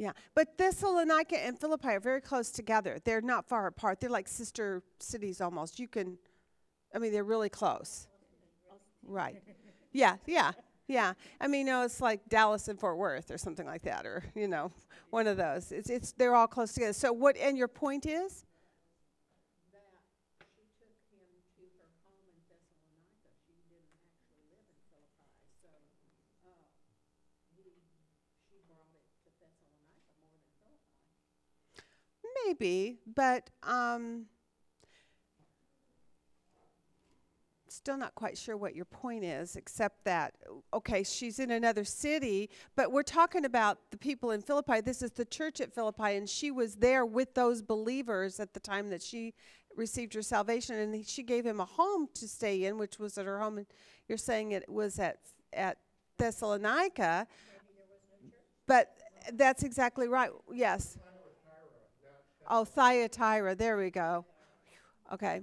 Yeah, 0.00 0.12
but 0.34 0.56
Thessalonica 0.56 1.38
and 1.38 1.58
Philippi 1.58 1.88
are 1.88 2.00
very 2.00 2.22
close 2.22 2.50
together. 2.50 2.98
They're 3.04 3.20
not 3.20 3.46
far 3.46 3.66
apart. 3.66 4.00
They're 4.00 4.08
like 4.08 4.28
sister 4.28 4.82
cities 4.98 5.42
almost. 5.42 5.78
You 5.78 5.88
can, 5.88 6.16
I 6.94 6.98
mean, 6.98 7.12
they're 7.12 7.22
really 7.22 7.50
close. 7.50 8.08
Right. 9.06 9.42
Yeah, 9.92 10.16
yeah, 10.26 10.52
yeah. 10.88 11.12
I 11.38 11.48
mean, 11.48 11.66
you 11.66 11.72
know, 11.72 11.82
it's 11.82 12.00
like 12.00 12.26
Dallas 12.30 12.68
and 12.68 12.80
Fort 12.80 12.96
Worth 12.96 13.30
or 13.30 13.36
something 13.36 13.66
like 13.66 13.82
that, 13.82 14.06
or 14.06 14.24
you 14.34 14.48
know, 14.48 14.72
one 15.10 15.26
of 15.26 15.36
those. 15.36 15.70
It's 15.70 15.90
it's 15.90 16.12
they're 16.12 16.34
all 16.34 16.46
close 16.46 16.72
together. 16.72 16.94
So 16.94 17.12
what? 17.12 17.36
And 17.36 17.58
your 17.58 17.68
point 17.68 18.06
is? 18.06 18.46
Maybe, 32.50 32.98
but 33.14 33.48
um, 33.62 34.26
still 37.68 37.96
not 37.96 38.16
quite 38.16 38.36
sure 38.36 38.56
what 38.56 38.74
your 38.74 38.86
point 38.86 39.22
is, 39.22 39.54
except 39.54 40.04
that, 40.04 40.34
okay, 40.74 41.04
she's 41.04 41.38
in 41.38 41.52
another 41.52 41.84
city, 41.84 42.50
but 42.74 42.90
we're 42.90 43.04
talking 43.04 43.44
about 43.44 43.78
the 43.92 43.96
people 43.96 44.32
in 44.32 44.42
Philippi. 44.42 44.80
This 44.80 45.00
is 45.00 45.12
the 45.12 45.24
church 45.24 45.60
at 45.60 45.72
Philippi, 45.72 46.16
and 46.16 46.28
she 46.28 46.50
was 46.50 46.74
there 46.74 47.06
with 47.06 47.34
those 47.34 47.62
believers 47.62 48.40
at 48.40 48.52
the 48.52 48.58
time 48.58 48.90
that 48.90 49.00
she 49.00 49.32
received 49.76 50.12
her 50.14 50.22
salvation, 50.22 50.74
and 50.74 51.06
she 51.06 51.22
gave 51.22 51.46
him 51.46 51.60
a 51.60 51.64
home 51.64 52.08
to 52.14 52.26
stay 52.26 52.64
in, 52.64 52.78
which 52.78 52.98
was 52.98 53.16
at 53.16 53.26
her 53.26 53.38
home. 53.38 53.58
And 53.58 53.66
you're 54.08 54.18
saying 54.18 54.50
it 54.50 54.68
was 54.68 54.98
at, 54.98 55.18
at 55.52 55.78
Thessalonica, 56.18 57.28
but 58.66 58.96
that's 59.34 59.62
exactly 59.62 60.08
right. 60.08 60.30
Yes. 60.52 60.98
Oh, 62.52 62.64
Thyatira. 62.64 63.54
There 63.54 63.76
we 63.76 63.90
go. 63.90 64.24
Okay. 65.12 65.42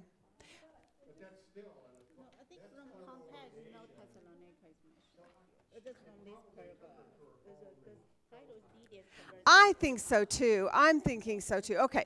I 9.46 9.74
think 9.80 10.00
so 10.00 10.26
too. 10.26 10.68
I'm 10.74 11.00
thinking 11.00 11.40
so 11.40 11.62
too. 11.62 11.76
Okay. 11.78 12.06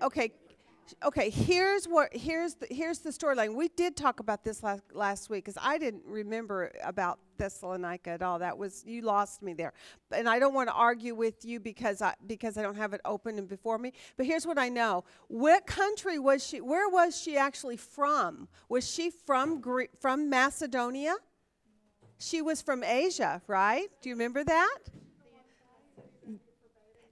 Okay. 0.00 0.32
Okay 1.04 1.30
here's 1.30 1.86
what 1.86 2.14
here's 2.14 2.54
the 2.54 2.66
here's 2.70 3.00
the 3.00 3.10
storyline. 3.10 3.54
We 3.54 3.68
did 3.68 3.96
talk 3.96 4.20
about 4.20 4.44
this 4.44 4.62
last 4.62 4.82
last 4.92 5.30
week 5.30 5.44
because 5.44 5.60
I 5.62 5.78
didn't 5.78 6.02
remember 6.06 6.72
about 6.84 7.18
Thessalonica 7.38 8.10
at 8.10 8.22
all. 8.22 8.38
That 8.38 8.56
was 8.56 8.84
you 8.86 9.02
lost 9.02 9.42
me 9.42 9.52
there, 9.52 9.72
and 10.12 10.28
I 10.28 10.38
don't 10.38 10.54
want 10.54 10.68
to 10.68 10.74
argue 10.74 11.14
with 11.14 11.44
you 11.44 11.60
because 11.60 12.02
I 12.02 12.14
because 12.26 12.56
I 12.56 12.62
don't 12.62 12.76
have 12.76 12.92
it 12.92 13.00
open 13.04 13.38
and 13.38 13.48
before 13.48 13.78
me. 13.78 13.92
But 14.16 14.26
here's 14.26 14.46
what 14.46 14.58
I 14.58 14.68
know: 14.68 15.04
what 15.28 15.66
country 15.66 16.18
was 16.18 16.46
she? 16.46 16.60
Where 16.60 16.88
was 16.88 17.20
she 17.20 17.36
actually 17.36 17.76
from? 17.76 18.48
Was 18.68 18.88
she 18.88 19.10
from 19.10 19.60
Gre- 19.60 19.92
from 20.00 20.30
Macedonia? 20.30 21.16
She 22.18 22.40
was 22.40 22.62
from 22.62 22.82
Asia, 22.82 23.42
right? 23.46 23.88
Do 24.00 24.08
you 24.08 24.14
remember 24.14 24.42
that? 24.44 24.78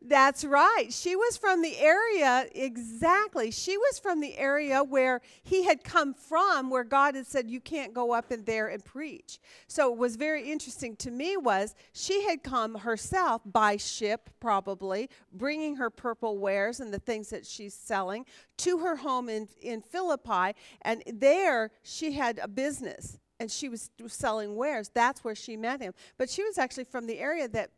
That's 0.07 0.45
right. 0.45 0.89
She 0.91 1.17
was 1.17 1.39
from 1.39 1.63
the 1.63 1.79
area, 1.79 2.47
exactly. 2.55 3.51
She 3.51 3.79
was 3.79 3.99
from 3.99 4.21
the 4.21 4.37
area 4.37 4.85
where 4.85 5.23
he 5.43 5.65
had 5.65 5.83
come 5.83 6.13
from, 6.13 6.69
where 6.69 6.85
God 6.85 7.15
had 7.15 7.27
said, 7.27 7.51
You 7.51 7.59
can't 7.59 7.95
go 7.95 8.13
up 8.13 8.31
in 8.31 8.45
there 8.45 8.69
and 8.69 8.85
preach. 8.85 9.39
So 9.67 9.91
it 9.91 9.99
was 9.99 10.17
very 10.17 10.53
interesting 10.53 10.95
to 10.97 11.11
me 11.11 11.39
was 11.39 11.75
she 11.95 12.25
had 12.25 12.43
come 12.43 12.75
herself 12.75 13.41
by 13.47 13.79
ship, 13.79 14.29
probably, 14.41 15.09
bringing 15.33 15.77
her 15.77 15.89
purple 15.89 16.37
wares 16.37 16.81
and 16.81 16.93
the 16.93 16.99
things 16.99 17.31
that 17.31 17.47
she's 17.47 17.73
selling 17.73 18.27
to 18.59 18.79
her 18.79 18.97
home 18.97 19.31
in, 19.31 19.49
in 19.63 19.81
Philippi. 19.81 20.55
And 20.83 21.03
there 21.07 21.71
she 21.83 22.13
had 22.13 22.39
a 22.43 22.49
business 22.49 23.19
and 23.41 23.51
she 23.51 23.71
was 23.71 23.91
selling 24.09 24.55
wares. 24.55 24.91
That's 24.93 25.25
where 25.25 25.35
she 25.35 25.57
met 25.57 25.81
him. 25.81 25.95
But 26.19 26.29
she 26.29 26.45
was 26.45 26.59
actually 26.59 26.85
from 26.85 27.07
the 27.07 27.19
area 27.19 27.49
that 27.49 27.71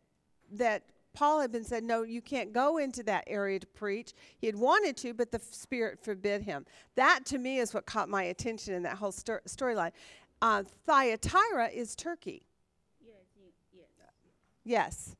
that 0.52 0.82
Paul 1.16 1.40
had 1.40 1.50
been 1.50 1.64
said, 1.64 1.82
no, 1.82 2.02
you 2.02 2.20
can't 2.20 2.52
go 2.52 2.76
into 2.76 3.02
that 3.04 3.24
area 3.26 3.58
to 3.58 3.66
preach. 3.66 4.12
He 4.36 4.46
had 4.46 4.54
wanted 4.54 4.98
to, 4.98 5.14
but 5.14 5.32
the 5.32 5.40
Spirit 5.40 5.98
forbid 5.98 6.42
him. 6.42 6.66
That 6.94 7.24
to 7.26 7.38
me 7.38 7.58
is 7.58 7.72
what 7.72 7.86
caught 7.86 8.10
my 8.10 8.24
attention 8.24 8.74
in 8.74 8.82
that 8.82 8.98
whole 8.98 9.12
stor- 9.12 9.40
storyline. 9.48 9.92
Uh, 10.42 10.62
Thyatira 10.84 11.68
is 11.68 11.96
Turkey. 11.96 12.42
Yes, 13.02 13.14
yes. 13.74 13.88
Yes. 14.62 15.16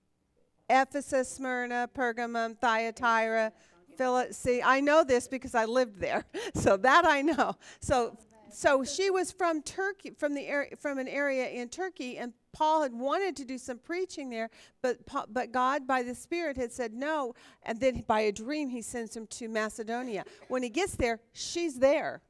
Ephesus, 0.68 1.30
Smyrna, 1.30 1.88
Pergamum, 1.96 2.58
Thyatira, 2.58 3.52
Philip. 3.96 4.34
See, 4.34 4.60
I 4.62 4.80
know 4.80 5.02
this 5.02 5.26
because 5.26 5.54
I 5.54 5.64
lived 5.64 5.98
there, 5.98 6.26
so 6.54 6.76
that 6.76 7.06
I 7.06 7.22
know. 7.22 7.56
So, 7.80 8.18
so 8.50 8.84
she 8.84 9.08
was 9.08 9.32
from 9.32 9.62
Turkey, 9.62 10.10
from 10.10 10.34
the 10.34 10.46
area, 10.46 10.76
from 10.76 10.98
an 10.98 11.08
area 11.08 11.48
in 11.48 11.70
Turkey, 11.70 12.18
and 12.18 12.34
Paul 12.56 12.80
had 12.80 12.94
wanted 12.94 13.36
to 13.36 13.44
do 13.44 13.58
some 13.58 13.76
preaching 13.76 14.30
there, 14.30 14.48
but 14.80 14.98
but 15.28 15.52
God, 15.52 15.86
by 15.86 16.02
the 16.02 16.14
Spirit, 16.14 16.56
had 16.56 16.72
said 16.72 16.94
no, 16.94 17.34
and 17.64 17.78
then 17.78 18.02
by 18.06 18.20
a 18.20 18.32
dream, 18.32 18.70
He 18.70 18.80
sends 18.80 19.14
him 19.14 19.26
to 19.26 19.46
Macedonia. 19.46 20.24
When 20.48 20.62
he 20.62 20.70
gets 20.70 20.96
there, 20.96 21.20
she's 21.34 21.78
there, 21.78 22.22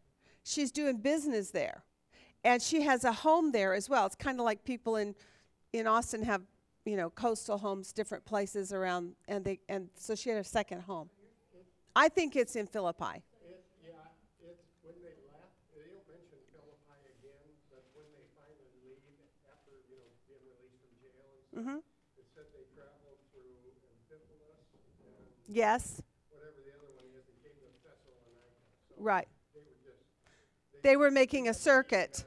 she's 0.42 0.72
doing 0.72 0.96
business 0.96 1.52
there, 1.52 1.84
and 2.42 2.60
she 2.60 2.82
has 2.82 3.04
a 3.04 3.12
home 3.12 3.52
there 3.52 3.72
as 3.72 3.88
well. 3.88 4.04
It's 4.04 4.16
kind 4.16 4.40
of 4.40 4.44
like 4.44 4.64
people 4.64 4.96
in 4.96 5.14
in 5.72 5.86
Austin 5.86 6.24
have 6.24 6.42
you 6.84 6.96
know 6.96 7.08
coastal 7.10 7.58
homes, 7.58 7.92
different 7.92 8.24
places 8.24 8.72
around, 8.72 9.14
and 9.28 9.44
they 9.44 9.60
and 9.68 9.90
so 9.94 10.16
she 10.16 10.30
had 10.30 10.38
a 10.40 10.44
second 10.44 10.80
home. 10.80 11.08
I 11.94 12.08
think 12.08 12.34
it's 12.34 12.56
in 12.56 12.66
Philippi. 12.66 13.22
It, 13.40 13.64
yeah, 13.80 13.94
it's, 14.44 14.68
when 14.82 15.00
they 15.00 15.16
left, 15.32 15.54
they 15.72 15.88
don't 15.88 16.04
mention 16.10 16.44
Philippi 16.52 17.00
again, 17.08 17.48
but 17.72 17.88
when 17.96 18.04
they 18.12 18.28
finally 18.36 18.68
leave, 18.84 19.00
after, 19.48 19.72
you 19.88 19.96
know, 20.04 20.12
being 20.28 20.44
released 20.44 20.76
from 20.76 20.92
jail 21.62 21.74
and 21.74 21.82
stuff, 21.82 21.82
Mhm. 21.82 22.18
it 22.18 22.26
said 22.34 22.44
they 22.52 22.64
traveled 22.74 23.18
through 23.32 23.72
Amphipolis 24.10 24.60
and 25.04 25.54
Yes, 25.54 26.02
whatever 26.30 26.52
the 26.64 26.72
other 26.72 26.90
one 26.94 27.04
is, 27.16 27.24
and 27.28 27.36
came 27.42 27.52
to 27.56 27.68
Thessalonica. 27.82 28.50
So 28.88 28.94
right. 28.98 29.28
they 29.54 29.60
were 29.60 29.66
just, 29.84 30.82
They 30.82 30.96
were 30.96 31.10
making 31.10 31.48
a 31.48 31.54
circuit. 31.54 32.24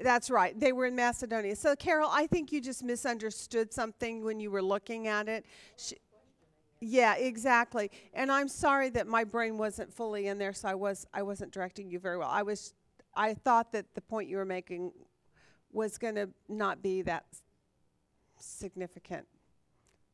That's 0.00 0.28
right. 0.28 0.58
They 0.58 0.72
were 0.72 0.86
in 0.86 0.96
Macedonia. 0.96 1.54
So, 1.54 1.76
Carol, 1.76 2.08
I 2.10 2.26
think 2.26 2.50
you 2.50 2.60
just 2.60 2.82
misunderstood 2.82 3.72
something 3.72 4.24
when 4.24 4.40
you 4.40 4.50
were 4.50 4.62
looking 4.62 5.06
at 5.06 5.28
it. 5.28 5.46
Yeah, 6.80 7.14
exactly. 7.14 7.90
And 8.12 8.30
I'm 8.32 8.48
sorry 8.48 8.90
that 8.90 9.06
my 9.06 9.22
brain 9.24 9.56
wasn't 9.56 9.94
fully 9.94 10.26
in 10.26 10.38
there, 10.38 10.52
so 10.52 10.68
I 10.68 10.74
was 10.74 11.06
I 11.14 11.22
wasn't 11.22 11.52
directing 11.52 11.88
you 11.90 11.98
very 12.00 12.18
well. 12.18 12.28
I 12.28 12.42
was 12.42 12.74
I 13.14 13.34
thought 13.34 13.70
that 13.72 13.94
the 13.94 14.00
point 14.00 14.28
you 14.28 14.36
were 14.36 14.44
making 14.44 14.92
was 15.72 15.96
going 15.96 16.16
to 16.16 16.28
not 16.48 16.82
be 16.82 17.02
that 17.02 17.24
s- 17.32 17.42
significant. 18.44 19.26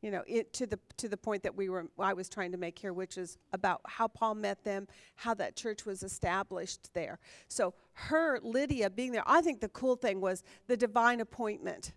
You 0.02 0.10
know, 0.10 0.22
it 0.26 0.54
to 0.54 0.66
the 0.66 0.78
to 0.96 1.08
the 1.08 1.16
point 1.16 1.42
that 1.42 1.54
we 1.54 1.68
were 1.68 1.86
I 1.98 2.14
was 2.14 2.28
trying 2.28 2.52
to 2.52 2.58
make 2.58 2.78
here, 2.78 2.94
which 2.94 3.18
is 3.18 3.36
about 3.52 3.82
how 3.84 4.08
Paul 4.08 4.34
met 4.34 4.64
them, 4.64 4.88
how 5.16 5.34
that 5.34 5.56
church 5.56 5.84
was 5.84 6.02
established 6.02 6.94
there. 6.94 7.18
So 7.48 7.74
her 7.92 8.40
Lydia 8.42 8.88
being 8.88 9.12
there, 9.12 9.24
I 9.26 9.42
think 9.42 9.60
the 9.60 9.68
cool 9.68 9.96
thing 9.96 10.22
was 10.22 10.42
the 10.68 10.76
divine 10.76 11.20
appointment 11.20 11.92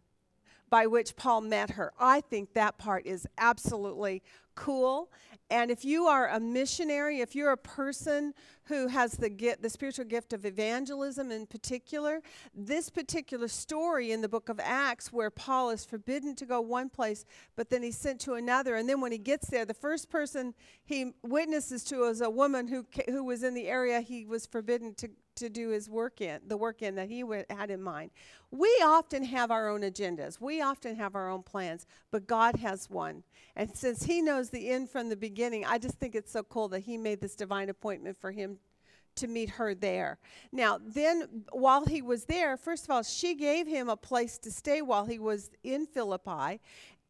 by 0.74 0.88
which 0.88 1.16
Paul 1.16 1.42
met 1.42 1.70
her. 1.70 1.94
I 2.00 2.20
think 2.20 2.54
that 2.56 2.80
part 2.80 3.06
is 3.06 3.28
absolutely 3.38 4.24
cool. 4.56 5.12
And 5.52 5.70
if 5.70 5.86
you 5.86 6.06
are 6.06 6.28
a 6.28 6.40
missionary, 6.40 7.20
if 7.20 7.36
you're 7.36 7.52
a 7.52 7.58
person 7.58 8.34
who 8.64 8.88
has 8.88 9.12
the 9.12 9.56
the 9.62 9.70
spiritual 9.70 10.06
gift 10.06 10.34
of 10.34 10.48
evangelism 10.48 11.32
in 11.32 11.46
particular, 11.46 12.24
this 12.56 12.90
particular 12.90 13.48
story 13.48 14.12
in 14.12 14.22
the 14.22 14.28
book 14.28 14.50
of 14.50 14.60
Acts 14.60 15.14
where 15.14 15.30
Paul 15.30 15.70
is 15.70 15.86
forbidden 15.86 16.34
to 16.38 16.46
go 16.48 16.60
one 16.60 16.90
place, 16.90 17.24
but 17.56 17.70
then 17.70 17.84
he's 17.84 17.98
sent 17.98 18.20
to 18.22 18.34
another, 18.34 18.74
and 18.74 18.90
then 18.90 19.00
when 19.00 19.12
he 19.12 19.20
gets 19.20 19.52
there, 19.52 19.66
the 19.66 19.76
first 19.76 20.10
person 20.10 20.56
he 20.84 21.14
witnesses 21.22 21.84
to 21.84 22.06
is 22.06 22.20
a 22.22 22.32
woman 22.32 22.68
who 22.68 22.84
who 23.06 23.24
was 23.24 23.44
in 23.44 23.54
the 23.54 23.68
area 23.68 24.02
he 24.02 24.26
was 24.26 24.48
forbidden 24.48 24.96
to 24.96 25.10
to 25.36 25.50
do 25.50 25.70
his 25.70 25.90
work 25.90 26.22
in, 26.22 26.40
the 26.48 26.58
work 26.58 26.82
in 26.82 26.96
that 26.96 27.10
he 27.10 27.22
w- 27.22 27.44
had 27.50 27.70
in 27.72 27.82
mind. 27.82 28.12
We 28.52 28.68
often 28.84 29.24
have 29.24 29.52
our 29.52 29.70
own 29.70 29.82
agendas. 29.82 30.40
We 30.40 30.62
often 30.62 30.96
have 30.96 31.16
our 31.16 31.30
own 31.30 31.44
plans, 31.44 31.86
but 32.12 32.28
God 32.28 32.56
has 32.58 32.90
one. 32.90 33.24
And 33.56 33.76
since 33.76 34.04
he 34.04 34.22
knows 34.22 34.50
the 34.50 34.70
end 34.70 34.90
from 34.90 35.10
the 35.10 35.16
beginning, 35.16 35.66
I 35.66 35.78
just 35.78 35.96
think 35.96 36.16
it's 36.16 36.32
so 36.32 36.44
cool 36.44 36.68
that 36.70 36.82
he 36.82 36.98
made 36.98 37.22
this 37.22 37.36
divine 37.36 37.70
appointment 37.70 38.18
for 38.18 38.32
him 38.32 38.60
to 39.16 39.28
meet 39.28 39.50
her 39.52 39.76
there. 39.76 40.18
Now, 40.52 40.80
then 40.84 41.44
while 41.52 41.86
he 41.86 42.02
was 42.02 42.26
there, 42.26 42.58
first 42.58 42.86
of 42.86 42.90
all, 42.90 43.04
she 43.04 43.36
gave 43.36 43.68
him 43.68 43.90
a 43.90 43.98
place 43.98 44.38
to 44.40 44.52
stay 44.52 44.82
while 44.82 45.06
he 45.06 45.20
was 45.20 45.52
in 45.64 45.86
Philippi. 45.86 46.60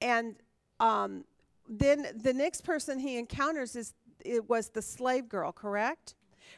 And 0.02 0.36
um, 0.80 1.24
then 1.68 2.08
the 2.16 2.34
next 2.34 2.62
person 2.62 3.00
he 3.00 3.18
encounters 3.18 3.76
is 3.76 3.94
it 4.20 4.50
was 4.50 4.70
the 4.70 4.82
slave 4.82 5.30
girl, 5.30 5.52
correct? 5.52 6.16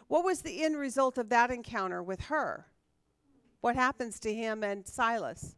What 0.07 0.23
was 0.23 0.41
the 0.41 0.63
end 0.63 0.77
result 0.77 1.17
of 1.17 1.29
that 1.29 1.51
encounter 1.51 2.01
with 2.03 2.21
her? 2.25 2.67
What 3.61 3.75
happens 3.75 4.19
to 4.21 4.33
him 4.33 4.63
and 4.63 4.85
Silas? 4.87 5.55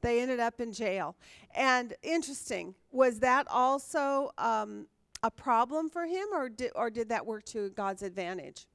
They 0.00 0.20
ended 0.20 0.40
up 0.40 0.60
in 0.60 0.72
jail. 0.72 1.16
And 1.54 1.94
interesting, 2.02 2.74
was 2.92 3.18
that 3.20 3.46
also 3.50 4.30
um, 4.38 4.86
a 5.22 5.30
problem 5.30 5.90
for 5.90 6.06
him, 6.06 6.26
or 6.32 6.48
did, 6.48 6.70
or 6.74 6.90
did 6.90 7.08
that 7.08 7.26
work 7.26 7.44
to 7.46 7.70
God's 7.70 8.02
advantage? 8.02 8.66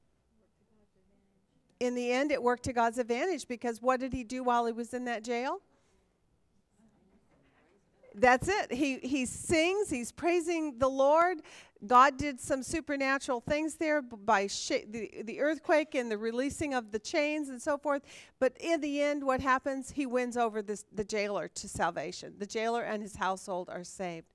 In 1.80 1.94
the 1.94 2.12
end, 2.12 2.30
it 2.30 2.42
worked 2.42 2.64
to 2.64 2.72
God's 2.72 2.98
advantage 2.98 3.48
because 3.48 3.80
what 3.80 4.00
did 4.00 4.12
he 4.12 4.22
do 4.22 4.44
while 4.44 4.66
he 4.66 4.72
was 4.72 4.94
in 4.94 5.06
that 5.06 5.24
jail? 5.24 5.60
That's 8.14 8.48
it. 8.48 8.72
He 8.72 8.98
he 8.98 9.26
sings. 9.26 9.90
He's 9.90 10.12
praising 10.12 10.78
the 10.78 10.88
Lord. 10.88 11.38
God 11.86 12.16
did 12.16 12.40
some 12.40 12.62
supernatural 12.62 13.40
things 13.40 13.74
there 13.74 14.00
by 14.00 14.46
sh- 14.46 14.86
the 14.88 15.22
the 15.24 15.40
earthquake 15.40 15.94
and 15.94 16.10
the 16.10 16.16
releasing 16.16 16.74
of 16.74 16.92
the 16.92 16.98
chains 16.98 17.48
and 17.48 17.60
so 17.60 17.76
forth. 17.76 18.02
But 18.38 18.56
in 18.60 18.80
the 18.80 19.02
end, 19.02 19.24
what 19.24 19.40
happens? 19.40 19.90
He 19.90 20.06
wins 20.06 20.36
over 20.36 20.62
this, 20.62 20.84
the 20.92 21.04
jailer 21.04 21.48
to 21.48 21.68
salvation. 21.68 22.34
The 22.38 22.46
jailer 22.46 22.82
and 22.82 23.02
his 23.02 23.16
household 23.16 23.68
are 23.68 23.84
saved. 23.84 24.28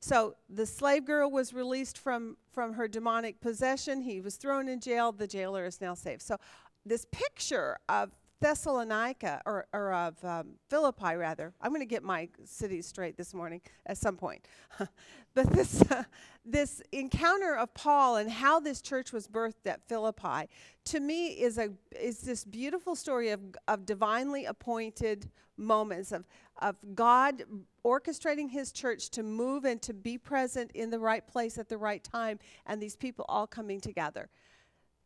So 0.00 0.34
the 0.50 0.66
slave 0.66 1.06
girl 1.06 1.30
was 1.30 1.54
released 1.54 1.96
from 1.96 2.36
from 2.52 2.74
her 2.74 2.86
demonic 2.86 3.40
possession. 3.40 4.02
He 4.02 4.20
was 4.20 4.36
thrown 4.36 4.68
in 4.68 4.78
jail. 4.78 5.10
The 5.10 5.26
jailer 5.26 5.64
is 5.64 5.80
now 5.80 5.94
saved. 5.94 6.22
So 6.22 6.36
this 6.84 7.06
picture 7.10 7.78
of 7.88 8.10
Thessalonica 8.42 9.40
or, 9.46 9.66
or 9.72 9.92
of 9.94 10.22
um, 10.24 10.54
Philippi, 10.68 11.14
rather. 11.14 11.54
I'm 11.60 11.70
going 11.70 11.80
to 11.80 11.86
get 11.86 12.02
my 12.02 12.28
cities 12.44 12.86
straight 12.86 13.16
this 13.16 13.32
morning 13.32 13.60
at 13.86 13.96
some 13.96 14.16
point. 14.16 14.46
but 15.34 15.48
this, 15.50 15.82
this 16.44 16.82
encounter 16.90 17.54
of 17.54 17.72
Paul 17.72 18.16
and 18.16 18.28
how 18.28 18.58
this 18.58 18.82
church 18.82 19.12
was 19.12 19.28
birthed 19.28 19.66
at 19.66 19.86
Philippi, 19.88 20.48
to 20.86 21.00
me, 21.00 21.28
is, 21.28 21.56
a, 21.56 21.70
is 21.98 22.18
this 22.18 22.44
beautiful 22.44 22.96
story 22.96 23.30
of, 23.30 23.40
of 23.68 23.86
divinely 23.86 24.44
appointed 24.44 25.30
moments 25.56 26.10
of, 26.10 26.24
of 26.60 26.76
God 26.94 27.44
orchestrating 27.84 28.50
his 28.50 28.72
church 28.72 29.10
to 29.10 29.22
move 29.22 29.64
and 29.64 29.80
to 29.82 29.94
be 29.94 30.18
present 30.18 30.72
in 30.72 30.90
the 30.90 30.98
right 30.98 31.26
place 31.26 31.58
at 31.58 31.68
the 31.68 31.78
right 31.78 32.02
time, 32.02 32.40
and 32.66 32.82
these 32.82 32.96
people 32.96 33.24
all 33.28 33.46
coming 33.46 33.80
together. 33.80 34.28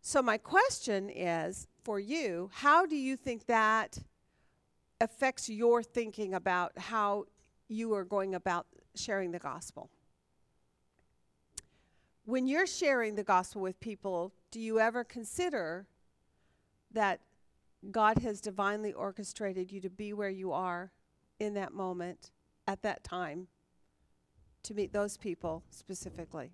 So, 0.00 0.22
my 0.22 0.38
question 0.38 1.10
is 1.10 1.66
for 1.86 2.00
you 2.00 2.50
how 2.52 2.84
do 2.84 2.96
you 2.96 3.16
think 3.16 3.46
that 3.46 3.96
affects 5.00 5.48
your 5.48 5.84
thinking 5.84 6.34
about 6.34 6.76
how 6.76 7.26
you 7.68 7.94
are 7.94 8.02
going 8.04 8.34
about 8.34 8.66
sharing 8.96 9.30
the 9.30 9.38
gospel? 9.38 9.88
When 12.24 12.48
you're 12.48 12.66
sharing 12.66 13.14
the 13.14 13.22
gospel 13.22 13.62
with 13.62 13.78
people, 13.78 14.32
do 14.50 14.58
you 14.58 14.80
ever 14.80 15.04
consider 15.04 15.86
that 16.92 17.20
God 17.92 18.18
has 18.18 18.40
divinely 18.40 18.92
orchestrated 18.92 19.70
you 19.70 19.80
to 19.80 19.90
be 19.90 20.12
where 20.12 20.28
you 20.28 20.50
are 20.50 20.90
in 21.38 21.54
that 21.54 21.72
moment, 21.72 22.32
at 22.66 22.82
that 22.82 23.04
time, 23.04 23.46
to 24.64 24.74
meet 24.74 24.92
those 24.92 25.16
people 25.16 25.62
specifically? 25.70 26.50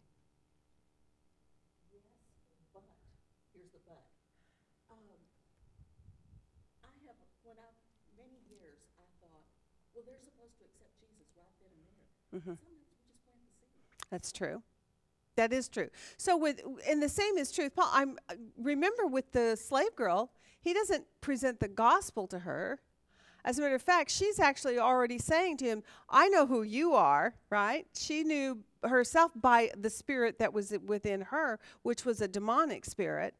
But, 2.74 2.82
here's 3.54 3.72
the 3.72 3.78
but. 3.88 4.04
Um, 4.90 4.98
I 6.84 6.92
have, 7.06 7.16
when 7.44 7.56
I, 7.56 7.68
many 8.18 8.36
years, 8.50 8.76
I 9.00 9.06
thought, 9.24 9.44
well, 9.94 10.04
they're 10.04 10.20
supposed 10.20 10.58
to 10.60 10.64
accept 10.68 11.00
Jesus 11.00 11.32
right 11.38 11.54
then 11.62 11.72
and 11.72 11.84
there. 11.88 12.04
Mhm. 12.04 12.12
Sometimes 12.12 12.21
we 12.32 12.40
That's 14.10 14.32
true. 14.32 14.62
That 15.36 15.52
is 15.52 15.68
true. 15.68 15.88
So 16.16 16.36
with 16.36 16.60
and 16.88 17.02
the 17.02 17.08
same 17.08 17.38
is 17.38 17.52
true 17.52 17.70
Paul. 17.70 17.88
I'm 17.92 18.18
uh, 18.28 18.34
remember 18.58 19.06
with 19.06 19.32
the 19.32 19.56
slave 19.56 19.94
girl, 19.96 20.32
he 20.60 20.74
doesn't 20.74 21.06
present 21.20 21.60
the 21.60 21.68
gospel 21.68 22.26
to 22.28 22.40
her. 22.40 22.80
As 23.44 23.58
a 23.58 23.62
matter 23.62 23.74
of 23.74 23.82
fact, 23.82 24.10
she's 24.10 24.38
actually 24.38 24.78
already 24.78 25.18
saying 25.18 25.56
to 25.58 25.64
him, 25.64 25.82
"I 26.08 26.28
know 26.28 26.46
who 26.46 26.62
you 26.62 26.94
are." 26.94 27.34
Right? 27.50 27.86
She 27.94 28.24
knew 28.24 28.58
herself 28.84 29.32
by 29.34 29.70
the 29.76 29.90
spirit 29.90 30.38
that 30.38 30.52
was 30.52 30.74
within 30.84 31.22
her, 31.22 31.58
which 31.82 32.04
was 32.04 32.20
a 32.20 32.28
demonic 32.28 32.84
spirit. 32.84 33.34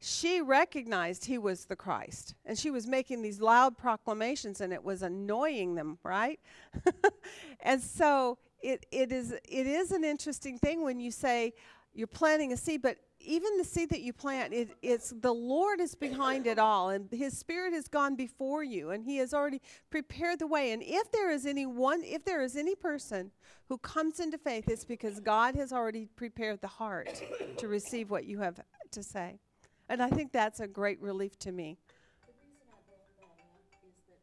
She 0.00 0.40
recognized 0.40 1.24
he 1.24 1.38
was 1.38 1.64
the 1.64 1.76
Christ, 1.76 2.34
and 2.44 2.56
she 2.56 2.70
was 2.70 2.86
making 2.86 3.22
these 3.22 3.40
loud 3.40 3.76
proclamations, 3.76 4.60
and 4.60 4.72
it 4.72 4.84
was 4.84 5.02
annoying 5.02 5.74
them. 5.74 5.98
Right? 6.02 6.38
and 7.60 7.80
so 7.80 8.38
it, 8.62 8.86
it 8.92 9.10
is 9.10 9.32
it 9.32 9.66
is 9.66 9.90
an 9.90 10.04
interesting 10.04 10.58
thing 10.58 10.82
when 10.82 11.00
you 11.00 11.10
say 11.10 11.52
you're 11.94 12.06
planting 12.06 12.52
a 12.52 12.56
seed, 12.56 12.82
but 12.82 12.98
even 13.20 13.56
the 13.58 13.64
seed 13.64 13.90
that 13.90 14.02
you 14.02 14.12
plant, 14.12 14.54
it, 14.54 14.70
it's 14.82 15.12
the 15.20 15.32
Lord 15.32 15.80
is 15.80 15.94
behind 15.94 16.46
it 16.46 16.58
all, 16.58 16.90
and 16.90 17.08
His 17.10 17.36
Spirit 17.36 17.72
has 17.72 17.88
gone 17.88 18.14
before 18.14 18.62
you, 18.62 18.90
and 18.90 19.04
He 19.04 19.16
has 19.16 19.34
already 19.34 19.60
prepared 19.90 20.38
the 20.38 20.46
way. 20.46 20.72
And 20.72 20.82
if 20.82 21.10
there 21.10 21.30
is 21.30 21.44
any 21.44 21.66
one, 21.66 22.02
if 22.04 22.24
there 22.24 22.42
is 22.42 22.56
any 22.56 22.74
person 22.74 23.32
who 23.68 23.78
comes 23.78 24.20
into 24.20 24.38
faith, 24.38 24.68
it's 24.68 24.84
because 24.84 25.18
God 25.18 25.56
has 25.56 25.72
already 25.72 26.06
prepared 26.06 26.60
the 26.60 26.68
heart 26.68 27.22
to 27.56 27.68
receive 27.68 28.10
what 28.10 28.24
you 28.24 28.38
have 28.38 28.60
to 28.92 29.02
say. 29.02 29.40
And 29.88 30.02
I 30.02 30.10
think 30.10 30.32
that's 30.32 30.60
a 30.60 30.68
great 30.68 31.00
relief 31.00 31.38
to 31.40 31.52
me. 31.52 31.78
The 32.26 32.32
reason 32.44 32.68
I 32.68 32.76
brought 32.84 33.08
that 33.16 33.40
up 33.40 33.64
is 33.80 33.96
that 34.08 34.20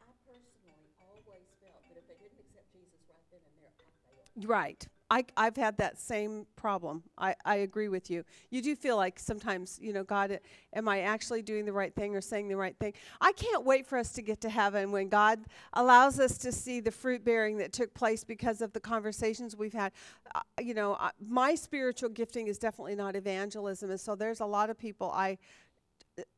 I 0.00 0.10
personally 0.24 0.88
always 1.04 1.44
felt 1.60 1.84
that 1.92 1.96
if 2.00 2.08
they 2.08 2.16
didn't 2.16 2.40
accept 2.40 2.72
Jesus 2.72 3.04
right 3.12 3.26
then 3.28 3.44
and 3.44 3.54
there, 3.60 3.68
I 3.68 3.84
failed. 4.08 4.48
Right. 4.48 4.86
I, 5.10 5.24
I've 5.36 5.56
had 5.56 5.78
that 5.78 5.98
same 5.98 6.46
problem. 6.54 7.02
I, 7.16 7.34
I 7.44 7.56
agree 7.56 7.88
with 7.88 8.10
you. 8.10 8.24
You 8.50 8.60
do 8.60 8.76
feel 8.76 8.96
like 8.96 9.18
sometimes, 9.18 9.78
you 9.80 9.92
know, 9.94 10.04
God, 10.04 10.32
uh, 10.32 10.36
am 10.74 10.86
I 10.86 11.00
actually 11.00 11.40
doing 11.40 11.64
the 11.64 11.72
right 11.72 11.94
thing 11.94 12.14
or 12.14 12.20
saying 12.20 12.48
the 12.48 12.56
right 12.56 12.76
thing? 12.78 12.92
I 13.20 13.32
can't 13.32 13.64
wait 13.64 13.86
for 13.86 13.96
us 13.96 14.12
to 14.12 14.22
get 14.22 14.40
to 14.42 14.50
heaven 14.50 14.92
when 14.92 15.08
God 15.08 15.40
allows 15.72 16.20
us 16.20 16.36
to 16.38 16.52
see 16.52 16.80
the 16.80 16.90
fruit 16.90 17.24
bearing 17.24 17.56
that 17.58 17.72
took 17.72 17.94
place 17.94 18.22
because 18.22 18.60
of 18.60 18.72
the 18.74 18.80
conversations 18.80 19.56
we've 19.56 19.72
had. 19.72 19.92
Uh, 20.34 20.40
you 20.60 20.74
know, 20.74 20.92
uh, 20.94 21.10
my 21.26 21.54
spiritual 21.54 22.10
gifting 22.10 22.46
is 22.48 22.58
definitely 22.58 22.94
not 22.94 23.16
evangelism. 23.16 23.90
And 23.90 24.00
so 24.00 24.14
there's 24.14 24.40
a 24.40 24.46
lot 24.46 24.68
of 24.68 24.76
people 24.76 25.10
I 25.10 25.38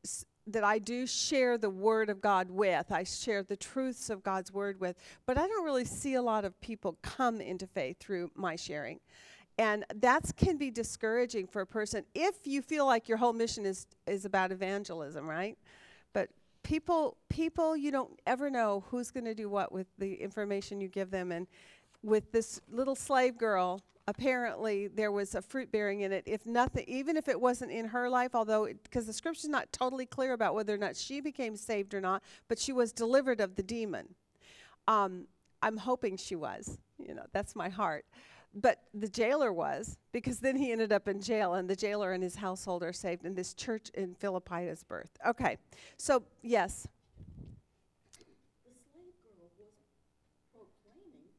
s- 0.05 0.25
that 0.47 0.63
I 0.63 0.79
do 0.79 1.05
share 1.05 1.57
the 1.57 1.69
word 1.69 2.09
of 2.09 2.21
God 2.21 2.49
with. 2.49 2.91
I 2.91 3.03
share 3.03 3.43
the 3.43 3.55
truths 3.55 4.09
of 4.09 4.23
God's 4.23 4.51
word 4.51 4.79
with, 4.79 4.95
but 5.25 5.37
I 5.37 5.47
don't 5.47 5.63
really 5.63 5.85
see 5.85 6.15
a 6.15 6.21
lot 6.21 6.45
of 6.45 6.59
people 6.61 6.97
come 7.01 7.41
into 7.41 7.67
faith 7.67 7.99
through 7.99 8.31
my 8.35 8.55
sharing. 8.55 8.99
And 9.57 9.85
that 9.95 10.31
can 10.37 10.57
be 10.57 10.71
discouraging 10.71 11.47
for 11.47 11.61
a 11.61 11.67
person 11.67 12.05
if 12.15 12.35
you 12.45 12.61
feel 12.61 12.85
like 12.85 13.07
your 13.07 13.17
whole 13.17 13.33
mission 13.33 13.65
is 13.65 13.85
is 14.07 14.25
about 14.25 14.51
evangelism, 14.51 15.29
right? 15.29 15.57
But 16.13 16.29
people 16.63 17.17
people 17.29 17.75
you 17.75 17.91
don't 17.91 18.19
ever 18.25 18.49
know 18.49 18.83
who's 18.89 19.11
going 19.11 19.25
to 19.25 19.35
do 19.35 19.49
what 19.49 19.71
with 19.71 19.87
the 19.97 20.15
information 20.15 20.81
you 20.81 20.87
give 20.87 21.11
them 21.11 21.31
and 21.31 21.47
with 22.01 22.31
this 22.31 22.59
little 22.71 22.95
slave 22.95 23.37
girl 23.37 23.81
apparently 24.11 24.87
there 24.87 25.11
was 25.11 25.35
a 25.35 25.41
fruit 25.41 25.71
bearing 25.71 26.01
in 26.01 26.11
it. 26.11 26.23
If 26.25 26.45
nothing 26.45 26.83
even 26.87 27.15
if 27.17 27.27
it 27.27 27.39
wasn't 27.39 27.71
in 27.71 27.85
her 27.85 28.09
life 28.09 28.31
although 28.35 28.67
because 28.83 29.05
the 29.07 29.13
scripture's 29.13 29.49
not 29.49 29.71
totally 29.71 30.05
clear 30.05 30.33
about 30.33 30.53
whether 30.53 30.73
or 30.73 30.77
not 30.77 30.95
she 30.95 31.21
became 31.21 31.55
saved 31.55 31.93
or 31.93 32.01
not 32.01 32.21
but 32.49 32.59
she 32.59 32.73
was 32.73 32.91
delivered 32.91 33.39
of 33.41 33.55
the 33.55 33.63
demon. 33.63 34.05
Um, 34.87 35.27
i'm 35.61 35.77
hoping 35.77 36.17
she 36.17 36.35
was 36.35 36.77
you 36.97 37.13
know 37.15 37.25
that's 37.33 37.55
my 37.55 37.69
heart. 37.69 38.05
But 38.53 38.79
the 38.93 39.07
jailer 39.07 39.53
was 39.53 39.97
because 40.11 40.39
then 40.39 40.57
he 40.57 40.73
ended 40.73 40.91
up 40.91 41.07
in 41.07 41.21
jail 41.21 41.53
and 41.53 41.69
the 41.69 41.75
jailer 41.75 42.11
and 42.11 42.21
his 42.21 42.35
household 42.35 42.83
are 42.83 42.91
saved 42.91 43.23
and 43.25 43.33
this 43.35 43.53
church 43.53 43.89
in 43.93 44.13
philippi 44.15 44.63
is 44.73 44.83
birthed 44.83 45.15
okay 45.25 45.57
so 45.97 46.23
yes. 46.41 46.85
The 48.65 48.75
slave 48.91 49.15
girl 49.23 49.47
was 49.57 49.77
proclaiming 50.51 51.31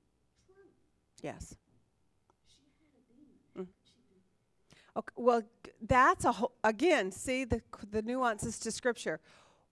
truth. 0.46 0.72
yes 1.22 1.54
She 2.48 2.64
had 2.80 2.96
a 2.96 3.02
demon. 3.12 3.68
She 3.84 4.00
did. 4.08 4.24
Okay, 4.96 5.12
well, 5.16 5.42
that's 5.80 6.24
a 6.24 6.32
whole, 6.32 6.52
again, 6.64 7.10
see 7.12 7.44
the 7.44 7.62
the 7.90 8.02
nuances 8.02 8.58
to 8.60 8.70
scripture. 8.70 9.20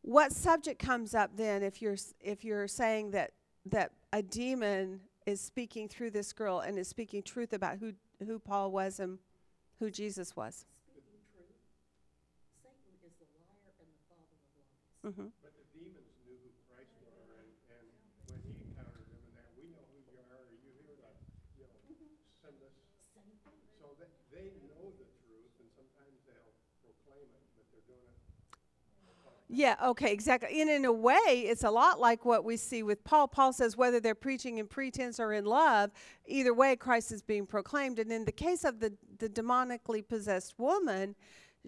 What 0.02 0.32
subject 0.32 0.78
comes 0.80 1.14
up 1.14 1.30
then 1.36 1.62
if 1.62 1.82
you're 1.82 1.96
if 2.20 2.42
you're 2.44 2.66
saying 2.68 3.10
that 3.12 3.32
that 3.66 3.92
a 4.12 4.22
demon 4.22 5.00
is 5.26 5.40
speaking 5.40 5.88
through 5.88 6.10
this 6.12 6.32
girl 6.32 6.60
and 6.60 6.78
is 6.78 6.88
speaking 6.88 7.22
truth 7.22 7.52
about 7.52 7.76
who 7.78 7.92
who 8.26 8.38
Paul 8.38 8.70
was 8.72 8.98
and 8.98 9.18
who 9.78 9.90
Jesus 9.90 10.34
was? 10.34 10.64
Speaking 10.88 11.20
truth. 11.28 11.52
Satan 12.64 12.96
is 13.04 13.12
the 13.20 13.28
liar 13.36 13.76
and 13.76 13.88
the 13.92 14.00
father 14.08 14.24
of 14.24 14.40
lies. 14.56 15.16
hmm 15.16 15.28
But 15.44 15.52
the 15.60 15.66
demons 15.76 16.16
knew 16.24 16.36
who 16.40 16.48
Christ 16.72 16.96
were, 17.04 17.44
and, 17.44 17.52
and 17.76 17.86
when 18.32 18.40
he 18.40 18.52
encountered 18.56 19.04
them 19.04 19.20
and 19.20 19.36
that, 19.36 19.52
we 19.52 19.68
know 19.68 19.84
who 19.92 20.00
you 20.00 20.16
are, 20.16 20.40
are 20.40 20.48
you 20.48 20.60
here 20.64 20.80
to, 20.80 21.12
you 21.60 21.64
know, 21.68 21.76
send 22.40 22.56
us? 22.64 22.72
Same 23.12 23.36
thing. 23.44 23.60
So 23.76 23.92
that, 24.00 24.12
they 24.32 24.48
know 24.64 24.92
the 24.96 25.08
truth, 25.20 25.52
and 25.60 25.68
sometimes 25.76 26.16
they'll 26.24 26.56
proclaim 26.84 27.28
it, 27.36 27.44
but 27.56 27.64
they're 27.72 27.84
doing 27.84 28.08
it. 28.08 28.20
Yeah, 29.52 29.74
okay, 29.84 30.12
exactly. 30.12 30.60
And 30.60 30.70
in 30.70 30.84
a 30.84 30.92
way, 30.92 31.18
it's 31.26 31.64
a 31.64 31.70
lot 31.72 31.98
like 31.98 32.24
what 32.24 32.44
we 32.44 32.56
see 32.56 32.84
with 32.84 33.02
Paul. 33.02 33.26
Paul 33.26 33.52
says 33.52 33.76
whether 33.76 33.98
they're 33.98 34.14
preaching 34.14 34.58
in 34.58 34.68
pretense 34.68 35.18
or 35.18 35.32
in 35.32 35.44
love, 35.44 35.90
either 36.24 36.54
way, 36.54 36.76
Christ 36.76 37.10
is 37.10 37.20
being 37.20 37.46
proclaimed. 37.46 37.98
And 37.98 38.12
in 38.12 38.24
the 38.24 38.32
case 38.32 38.62
of 38.62 38.78
the, 38.78 38.92
the 39.18 39.28
demonically 39.28 40.06
possessed 40.06 40.54
woman, 40.56 41.16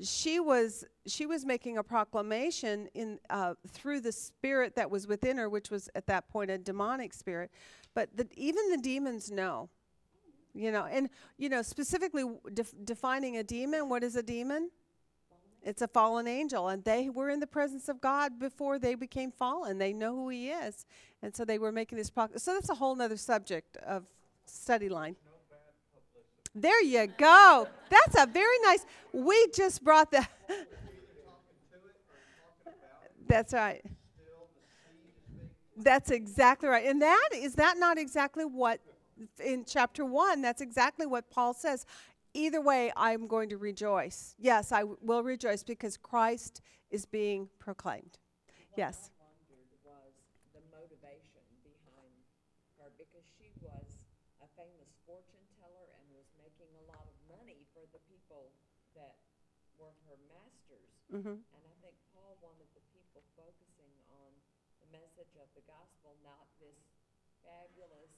she 0.01 0.39
was 0.39 0.85
she 1.07 1.27
was 1.27 1.45
making 1.45 1.77
a 1.77 1.83
proclamation 1.83 2.89
in 2.95 3.19
uh, 3.31 3.55
through 3.67 4.01
the 4.01 4.13
spirit 4.13 4.77
that 4.77 4.89
was 4.89 5.09
within 5.09 5.37
her, 5.37 5.49
which 5.49 5.69
was 5.69 5.91
at 5.97 6.07
that 6.07 6.29
point 6.29 6.53
a 6.53 6.59
demonic 6.59 7.13
spirit. 7.13 7.51
But 7.95 8.17
the, 8.17 8.29
even 8.37 8.71
the 8.71 8.79
demons 8.79 9.29
know, 9.33 9.69
you 10.55 10.71
know, 10.71 10.87
and 10.89 11.11
you 11.37 11.49
know 11.49 11.63
specifically 11.63 12.25
def- 12.55 12.75
defining 12.85 13.39
a 13.39 13.43
demon. 13.43 13.89
What 13.89 14.05
is 14.05 14.15
a 14.15 14.23
demon? 14.23 14.71
It's 15.65 15.81
a 15.81 15.89
fallen 15.89 16.27
angel, 16.27 16.69
and 16.69 16.83
they 16.83 17.09
were 17.09 17.31
in 17.31 17.39
the 17.39 17.47
presence 17.47 17.89
of 17.89 18.01
God 18.01 18.39
before 18.39 18.79
they 18.79 18.95
became 18.95 19.31
fallen. 19.31 19.79
They 19.79 19.93
know 19.93 20.15
who 20.15 20.29
He 20.29 20.51
is, 20.51 20.87
and 21.23 21.35
so 21.35 21.45
they 21.45 21.59
were 21.59 21.71
making 21.71 21.99
this 21.99 22.11
proclamation. 22.11 22.41
So 22.41 22.55
that's 22.55 22.69
a 22.69 22.75
whole 22.75 23.01
other 23.01 23.17
subject 23.17 23.77
of 23.79 24.05
study 24.45 24.89
line. 24.89 25.17
There 26.55 26.83
you 26.83 27.07
go. 27.07 27.69
That's 27.89 28.21
a 28.21 28.27
very 28.27 28.59
nice. 28.65 28.85
We 29.13 29.47
just 29.55 29.83
brought 29.83 30.11
that. 30.11 30.29
That's 33.27 33.55
right. 33.55 33.83
That's 35.77 36.11
exactly 36.11 36.69
right. 36.69 36.87
And 36.87 37.01
that 37.01 37.31
is 37.33 37.55
that 37.55 37.79
not 37.79 37.97
exactly 37.99 38.45
what 38.45 38.81
in 39.43 39.65
chapter 39.65 40.05
1 40.05 40.43
that's 40.43 40.61
exactly 40.61 41.07
what 41.07 41.31
Paul 41.31 41.55
says. 41.55 41.87
Either 42.35 42.61
way 42.61 42.93
I'm 42.97 43.27
going 43.29 43.49
to 43.51 43.59
rejoice. 43.59 44.35
Yes, 44.39 44.73
I 44.73 44.81
w- 44.81 44.97
will 45.03 45.23
rejoice 45.23 45.63
because 45.63 45.97
Christ 45.97 46.63
is 46.91 47.05
being 47.05 47.49
proclaimed. 47.59 48.19
Yes. 48.77 49.11
I 49.21 49.29
wondered 49.29 49.69
was 49.85 50.17
the 50.57 50.65
motivation 50.73 51.45
behind 51.61 52.17
her 52.81 52.89
because 52.97 53.25
she 53.37 53.53
was 53.61 54.01
a 54.41 54.49
famous 54.57 54.89
fortune 55.05 55.45
teller 55.61 55.87
and 56.01 56.05
was 56.17 56.25
making 56.41 56.73
a 56.81 56.85
lot 56.89 57.05
of 57.05 57.17
money 57.29 57.69
for 57.77 57.85
the 57.93 58.01
people 58.09 58.49
that 58.97 59.21
were 59.77 59.93
her 60.09 60.17
masters. 60.33 60.89
Mhm. 61.13 61.37
And 61.45 61.63
I 61.69 61.75
think 61.85 61.97
Paul 62.17 62.41
wanted 62.41 62.69
the 62.73 62.81
people 62.97 63.21
focusing 63.37 63.93
on 64.09 64.33
the 64.81 64.89
message 64.89 65.37
of 65.37 65.53
the 65.53 65.65
gospel, 65.69 66.17
not 66.25 66.49
this 66.57 66.81
fabulous 67.45 68.13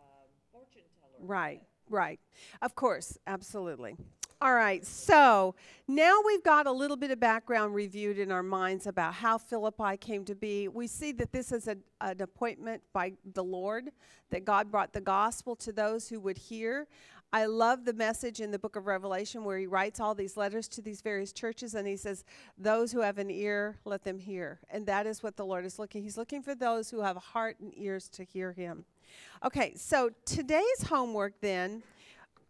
um, 0.00 0.28
fortune 0.50 0.88
teller. 1.00 1.20
Right, 1.20 1.60
right. 1.92 2.18
Of 2.60 2.74
course, 2.74 3.18
absolutely. 3.26 3.96
All 4.40 4.54
right, 4.54 4.84
so 4.84 5.54
now 5.86 6.18
we've 6.26 6.42
got 6.42 6.66
a 6.66 6.72
little 6.72 6.96
bit 6.96 7.12
of 7.12 7.20
background 7.20 7.76
reviewed 7.76 8.18
in 8.18 8.32
our 8.32 8.42
minds 8.42 8.88
about 8.88 9.14
how 9.14 9.38
Philippi 9.38 9.96
came 9.96 10.24
to 10.24 10.34
be. 10.34 10.66
We 10.66 10.88
see 10.88 11.12
that 11.12 11.30
this 11.30 11.52
is 11.52 11.68
a, 11.68 11.76
an 12.00 12.20
appointment 12.20 12.82
by 12.92 13.12
the 13.34 13.44
Lord, 13.44 13.90
that 14.30 14.44
God 14.44 14.68
brought 14.68 14.92
the 14.94 15.00
gospel 15.00 15.54
to 15.56 15.70
those 15.70 16.08
who 16.08 16.18
would 16.18 16.38
hear. 16.38 16.88
I 17.32 17.46
love 17.46 17.84
the 17.84 17.92
message 17.92 18.40
in 18.40 18.50
the 18.50 18.58
book 18.58 18.74
of 18.74 18.86
Revelation 18.86 19.44
where 19.44 19.58
he 19.58 19.68
writes 19.68 20.00
all 20.00 20.14
these 20.14 20.36
letters 20.36 20.66
to 20.68 20.82
these 20.82 21.02
various 21.02 21.32
churches 21.32 21.74
and 21.74 21.86
he 21.86 21.96
says, 21.96 22.24
Those 22.58 22.90
who 22.90 23.00
have 23.00 23.18
an 23.18 23.30
ear, 23.30 23.78
let 23.84 24.02
them 24.02 24.18
hear. 24.18 24.58
And 24.70 24.86
that 24.86 25.06
is 25.06 25.22
what 25.22 25.36
the 25.36 25.46
Lord 25.46 25.64
is 25.64 25.78
looking. 25.78 26.02
He's 26.02 26.18
looking 26.18 26.42
for 26.42 26.56
those 26.56 26.90
who 26.90 27.00
have 27.00 27.16
heart 27.16 27.60
and 27.60 27.72
ears 27.76 28.08
to 28.10 28.24
hear 28.24 28.52
him. 28.52 28.84
Okay, 29.44 29.74
so 29.76 30.10
today's 30.24 30.82
homework 30.88 31.40
then, 31.40 31.82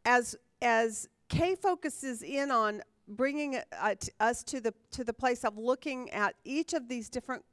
as 0.04 0.36
as 0.60 1.08
Kay 1.28 1.54
focuses 1.54 2.22
in 2.22 2.50
on 2.50 2.82
bringing 3.08 3.56
uh, 3.80 3.94
t- 3.98 4.10
us 4.20 4.42
to 4.44 4.60
the 4.60 4.74
to 4.90 5.04
the 5.04 5.12
place 5.12 5.44
of 5.44 5.56
looking 5.56 6.10
at 6.10 6.34
each 6.44 6.72
of 6.72 6.88
these 6.88 7.08
different 7.08 7.44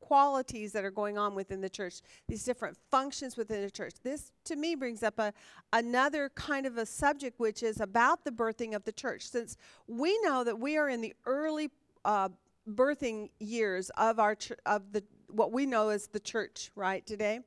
qualities 0.00 0.72
that 0.72 0.84
are 0.84 0.90
going 0.90 1.16
on 1.16 1.34
within 1.34 1.62
the 1.62 1.68
church, 1.68 2.02
these 2.28 2.44
different 2.44 2.76
functions 2.90 3.36
within 3.38 3.62
the 3.62 3.70
church. 3.70 3.94
This, 4.02 4.32
to 4.44 4.54
me, 4.54 4.74
brings 4.74 5.02
up 5.02 5.18
a, 5.18 5.32
another 5.72 6.30
kind 6.34 6.66
of 6.66 6.76
a 6.76 6.84
subject, 6.84 7.40
which 7.40 7.62
is 7.62 7.80
about 7.80 8.22
the 8.22 8.30
birthing 8.30 8.76
of 8.76 8.84
the 8.84 8.92
church. 8.92 9.26
Since 9.26 9.56
we 9.86 10.18
know 10.22 10.44
that 10.44 10.58
we 10.58 10.76
are 10.76 10.90
in 10.90 11.00
the 11.00 11.14
early 11.24 11.70
uh, 12.04 12.28
birthing 12.68 13.30
years 13.40 13.90
of 13.96 14.18
our 14.18 14.34
ch- 14.34 14.52
of 14.66 14.92
the 14.92 15.02
what 15.30 15.52
we 15.52 15.66
know 15.66 15.88
as 15.88 16.06
the 16.06 16.20
church, 16.20 16.70
right 16.76 17.04
today. 17.06 17.40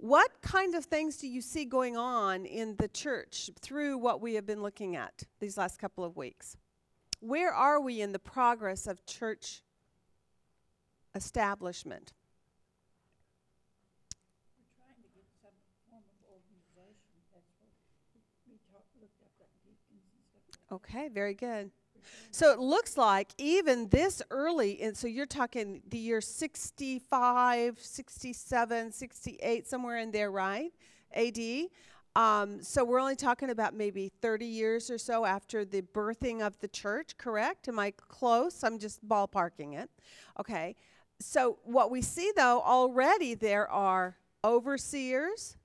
What 0.00 0.42
kind 0.42 0.76
of 0.76 0.84
things 0.84 1.16
do 1.16 1.26
you 1.26 1.42
see 1.42 1.64
going 1.64 1.96
on 1.96 2.46
in 2.46 2.76
the 2.76 2.86
church 2.86 3.50
through 3.60 3.98
what 3.98 4.20
we 4.20 4.34
have 4.34 4.46
been 4.46 4.62
looking 4.62 4.94
at 4.94 5.24
these 5.40 5.58
last 5.58 5.80
couple 5.80 6.04
of 6.04 6.16
weeks? 6.16 6.56
Where 7.18 7.52
are 7.52 7.80
we 7.80 8.00
in 8.00 8.12
the 8.12 8.20
progress 8.20 8.86
of 8.86 9.04
church 9.06 9.64
establishment? 11.16 12.12
Okay, 20.70 21.08
very 21.08 21.34
good. 21.34 21.72
So 22.30 22.52
it 22.52 22.58
looks 22.58 22.96
like 22.96 23.30
even 23.38 23.88
this 23.88 24.22
early, 24.30 24.80
and 24.82 24.96
so 24.96 25.06
you're 25.06 25.26
talking 25.26 25.82
the 25.88 25.98
year 25.98 26.20
65, 26.20 27.78
67, 27.78 28.92
68, 28.92 29.66
somewhere 29.66 29.98
in 29.98 30.10
there, 30.10 30.30
right? 30.30 30.72
AD. 31.14 31.68
Um, 32.16 32.62
so 32.62 32.84
we're 32.84 33.00
only 33.00 33.16
talking 33.16 33.50
about 33.50 33.74
maybe 33.74 34.10
30 34.20 34.44
years 34.44 34.90
or 34.90 34.98
so 34.98 35.24
after 35.24 35.64
the 35.64 35.82
birthing 35.82 36.44
of 36.44 36.58
the 36.58 36.68
church, 36.68 37.16
correct? 37.16 37.68
Am 37.68 37.78
I 37.78 37.92
close? 37.92 38.64
I'm 38.64 38.78
just 38.78 39.06
ballparking 39.06 39.78
it. 39.78 39.88
Okay. 40.40 40.74
So 41.20 41.58
what 41.64 41.90
we 41.90 42.02
see 42.02 42.32
though, 42.36 42.60
already 42.60 43.34
there 43.34 43.70
are 43.70 44.16
overseers 44.44 45.56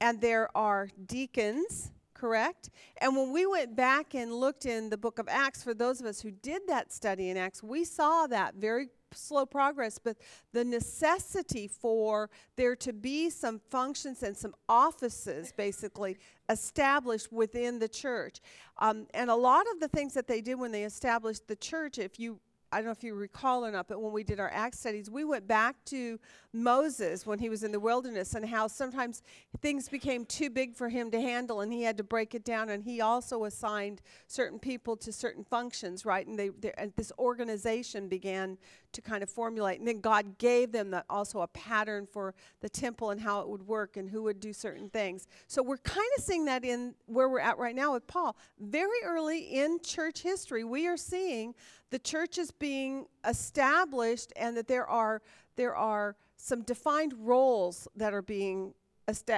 and 0.00 0.20
there 0.20 0.56
are 0.56 0.88
deacons, 1.06 1.92
correct? 2.22 2.70
And 2.98 3.16
when 3.16 3.32
we 3.32 3.46
went 3.46 3.74
back 3.74 4.14
and 4.14 4.32
looked 4.32 4.64
in 4.64 4.90
the 4.90 4.96
book 4.96 5.18
of 5.18 5.26
Acts, 5.28 5.64
for 5.64 5.74
those 5.74 6.00
of 6.00 6.06
us 6.06 6.20
who 6.20 6.30
did 6.30 6.62
that 6.68 6.92
study 6.92 7.30
in 7.30 7.36
Acts, 7.36 7.64
we 7.64 7.84
saw 7.84 8.28
that 8.28 8.54
very 8.54 8.90
slow 9.12 9.44
progress, 9.44 9.98
but 9.98 10.16
the 10.52 10.64
necessity 10.64 11.66
for 11.66 12.30
there 12.54 12.76
to 12.76 12.92
be 12.92 13.28
some 13.28 13.60
functions 13.70 14.22
and 14.22 14.36
some 14.36 14.54
offices 14.68 15.52
basically 15.56 16.16
established 16.48 17.32
within 17.32 17.80
the 17.80 17.88
church. 17.88 18.40
Um, 18.78 19.08
and 19.14 19.28
a 19.28 19.34
lot 19.34 19.66
of 19.72 19.80
the 19.80 19.88
things 19.88 20.14
that 20.14 20.28
they 20.28 20.40
did 20.40 20.54
when 20.60 20.70
they 20.70 20.84
established 20.84 21.48
the 21.48 21.56
church, 21.56 21.98
if 21.98 22.20
you 22.20 22.38
I 22.72 22.76
don't 22.76 22.86
know 22.86 22.92
if 22.92 23.04
you 23.04 23.14
recall 23.14 23.66
or 23.66 23.70
not, 23.70 23.86
but 23.86 24.00
when 24.00 24.12
we 24.12 24.24
did 24.24 24.40
our 24.40 24.50
Acts 24.50 24.80
studies, 24.80 25.10
we 25.10 25.24
went 25.24 25.46
back 25.46 25.76
to 25.86 26.18
Moses 26.54 27.26
when 27.26 27.38
he 27.38 27.50
was 27.50 27.62
in 27.62 27.70
the 27.70 27.78
wilderness 27.78 28.34
and 28.34 28.46
how 28.46 28.66
sometimes 28.66 29.22
things 29.60 29.90
became 29.90 30.24
too 30.24 30.48
big 30.48 30.74
for 30.74 30.88
him 30.88 31.10
to 31.10 31.20
handle 31.20 31.60
and 31.60 31.70
he 31.70 31.82
had 31.82 31.98
to 31.98 32.02
break 32.02 32.34
it 32.34 32.44
down. 32.44 32.70
And 32.70 32.82
he 32.82 33.02
also 33.02 33.44
assigned 33.44 34.00
certain 34.26 34.58
people 34.58 34.96
to 34.96 35.12
certain 35.12 35.44
functions, 35.44 36.06
right? 36.06 36.26
And 36.26 36.38
they, 36.38 36.48
they 36.48 36.72
and 36.78 36.94
this 36.96 37.12
organization 37.18 38.08
began 38.08 38.56
to 38.92 39.02
kind 39.02 39.22
of 39.22 39.30
formulate. 39.30 39.78
And 39.78 39.86
then 39.86 40.00
God 40.00 40.38
gave 40.38 40.72
them 40.72 40.90
the, 40.90 41.04
also 41.10 41.42
a 41.42 41.48
pattern 41.48 42.06
for 42.10 42.34
the 42.60 42.68
temple 42.70 43.10
and 43.10 43.20
how 43.20 43.40
it 43.40 43.48
would 43.48 43.66
work 43.66 43.98
and 43.98 44.08
who 44.08 44.22
would 44.22 44.40
do 44.40 44.54
certain 44.54 44.88
things. 44.88 45.26
So 45.46 45.62
we're 45.62 45.76
kind 45.78 46.08
of 46.16 46.24
seeing 46.24 46.46
that 46.46 46.64
in 46.64 46.94
where 47.06 47.28
we're 47.28 47.40
at 47.40 47.58
right 47.58 47.74
now 47.74 47.92
with 47.92 48.06
Paul. 48.06 48.36
Very 48.58 49.02
early 49.04 49.40
in 49.40 49.80
church 49.82 50.22
history, 50.22 50.64
we 50.64 50.86
are 50.86 50.96
seeing 50.96 51.54
the 51.92 51.98
church 51.98 52.38
is 52.38 52.50
being 52.50 53.04
established 53.28 54.32
and 54.36 54.56
that 54.56 54.66
there 54.66 54.86
are 54.86 55.20
there 55.56 55.76
are 55.76 56.16
some 56.38 56.62
defined 56.62 57.12
roles 57.18 57.86
that 57.94 58.14
are 58.14 58.22
being 58.22 58.72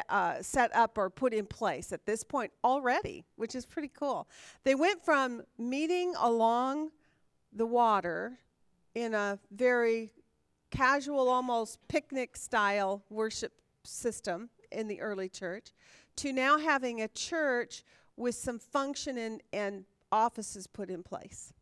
uh, 0.09 0.41
set 0.41 0.75
up 0.75 0.97
or 0.97 1.11
put 1.11 1.35
in 1.35 1.47
place 1.47 1.93
at 1.93 2.07
this 2.07 2.23
point 2.23 2.53
already, 2.63 3.25
which 3.35 3.57
is 3.57 3.67
pretty 3.67 3.91
cool. 3.93 4.29
They 4.63 4.77
went 4.77 5.05
from 5.05 5.43
meeting 5.59 6.15
along 6.17 6.93
the 7.53 7.67
water 7.67 8.39
in 8.95 9.15
a 9.15 9.41
very 9.51 10.13
casual, 10.71 11.29
almost 11.29 11.81
picnic 11.89 12.37
style 12.37 13.03
worship 13.11 13.53
system 13.83 14.49
in 14.71 14.87
the 14.87 15.01
early 15.01 15.29
church 15.29 15.73
to 16.17 16.33
now 16.33 16.59
having 16.59 17.03
a 17.03 17.09
church 17.09 17.83
with 18.17 18.37
some 18.37 18.61
function 18.61 19.19
and, 19.19 19.43
and 19.53 19.85
offices 20.13 20.69
put 20.69 20.89
in 20.89 21.03
place. 21.03 21.53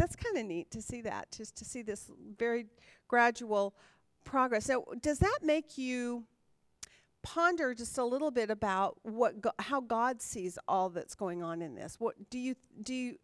That's 0.00 0.16
kind 0.16 0.38
of 0.38 0.46
neat 0.46 0.70
to 0.70 0.80
see 0.80 1.02
that, 1.02 1.30
just 1.30 1.56
to 1.56 1.64
see 1.66 1.82
this 1.82 2.10
very 2.38 2.64
gradual 3.06 3.74
progress. 4.24 4.66
Now, 4.66 4.82
does 5.02 5.18
that 5.18 5.40
make 5.42 5.76
you 5.76 6.24
ponder 7.22 7.74
just 7.74 7.98
a 7.98 8.04
little 8.04 8.30
bit 8.30 8.50
about 8.50 8.96
what 9.02 9.42
go- 9.42 9.52
how 9.58 9.82
God 9.82 10.22
sees 10.22 10.58
all 10.66 10.88
that's 10.88 11.14
going 11.14 11.42
on 11.42 11.60
in 11.60 11.74
this? 11.74 11.96
What 11.98 12.30
do 12.30 12.38
you 12.38 12.54
do? 12.82 12.94
You, 12.94 13.16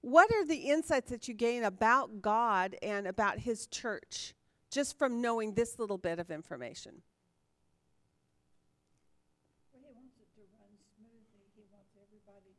what 0.00 0.28
are 0.32 0.44
the 0.44 0.56
insights 0.56 1.08
that 1.10 1.28
you 1.28 1.34
gain 1.34 1.62
about 1.62 2.20
God 2.20 2.74
and 2.82 3.06
about 3.06 3.38
His 3.38 3.68
church 3.68 4.34
just 4.72 4.98
from 4.98 5.20
knowing 5.22 5.54
this 5.54 5.78
little 5.78 5.98
bit 5.98 6.18
of 6.18 6.32
information? 6.32 7.02
Well, 9.72 9.82
he 9.86 9.94
wants 9.94 10.18
it 10.18 10.34
to 10.34 10.40
run 10.58 10.74
smoothly, 10.98 11.46
he 11.54 11.62
wants 11.70 11.94
everybody 11.94 12.56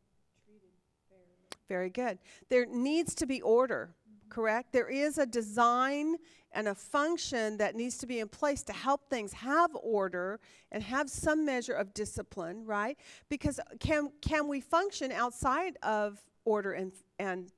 treated 0.48 0.72
fairly. 1.10 1.55
Very 1.68 1.90
good. 1.90 2.20
There 2.50 2.66
needs 2.66 3.16
to 3.16 3.26
be 3.26 3.42
order, 3.42 3.96
correct? 4.30 4.72
There 4.72 4.90
is 4.90 5.18
a 5.18 5.26
design 5.26 6.18
and 6.52 6.68
a 6.68 6.76
function 6.76 7.58
that 7.58 7.76
needs 7.76 7.98
to 7.98 8.08
be 8.08 8.20
in 8.20 8.30
place 8.30 8.64
to 8.64 8.74
help 8.74 9.10
things 9.10 9.34
have 9.34 9.72
order 9.76 10.40
and 10.72 10.82
have 10.84 11.10
some 11.10 11.46
measure 11.46 11.74
of 11.74 11.94
discipline, 11.94 12.66
right? 12.66 12.98
Because 13.30 13.60
can 13.80 14.12
can 14.22 14.48
we 14.48 14.62
function 14.62 15.12
outside 15.12 15.78
of 15.84 16.20
order 16.46 16.72
and 16.72 16.94
and 17.20 17.52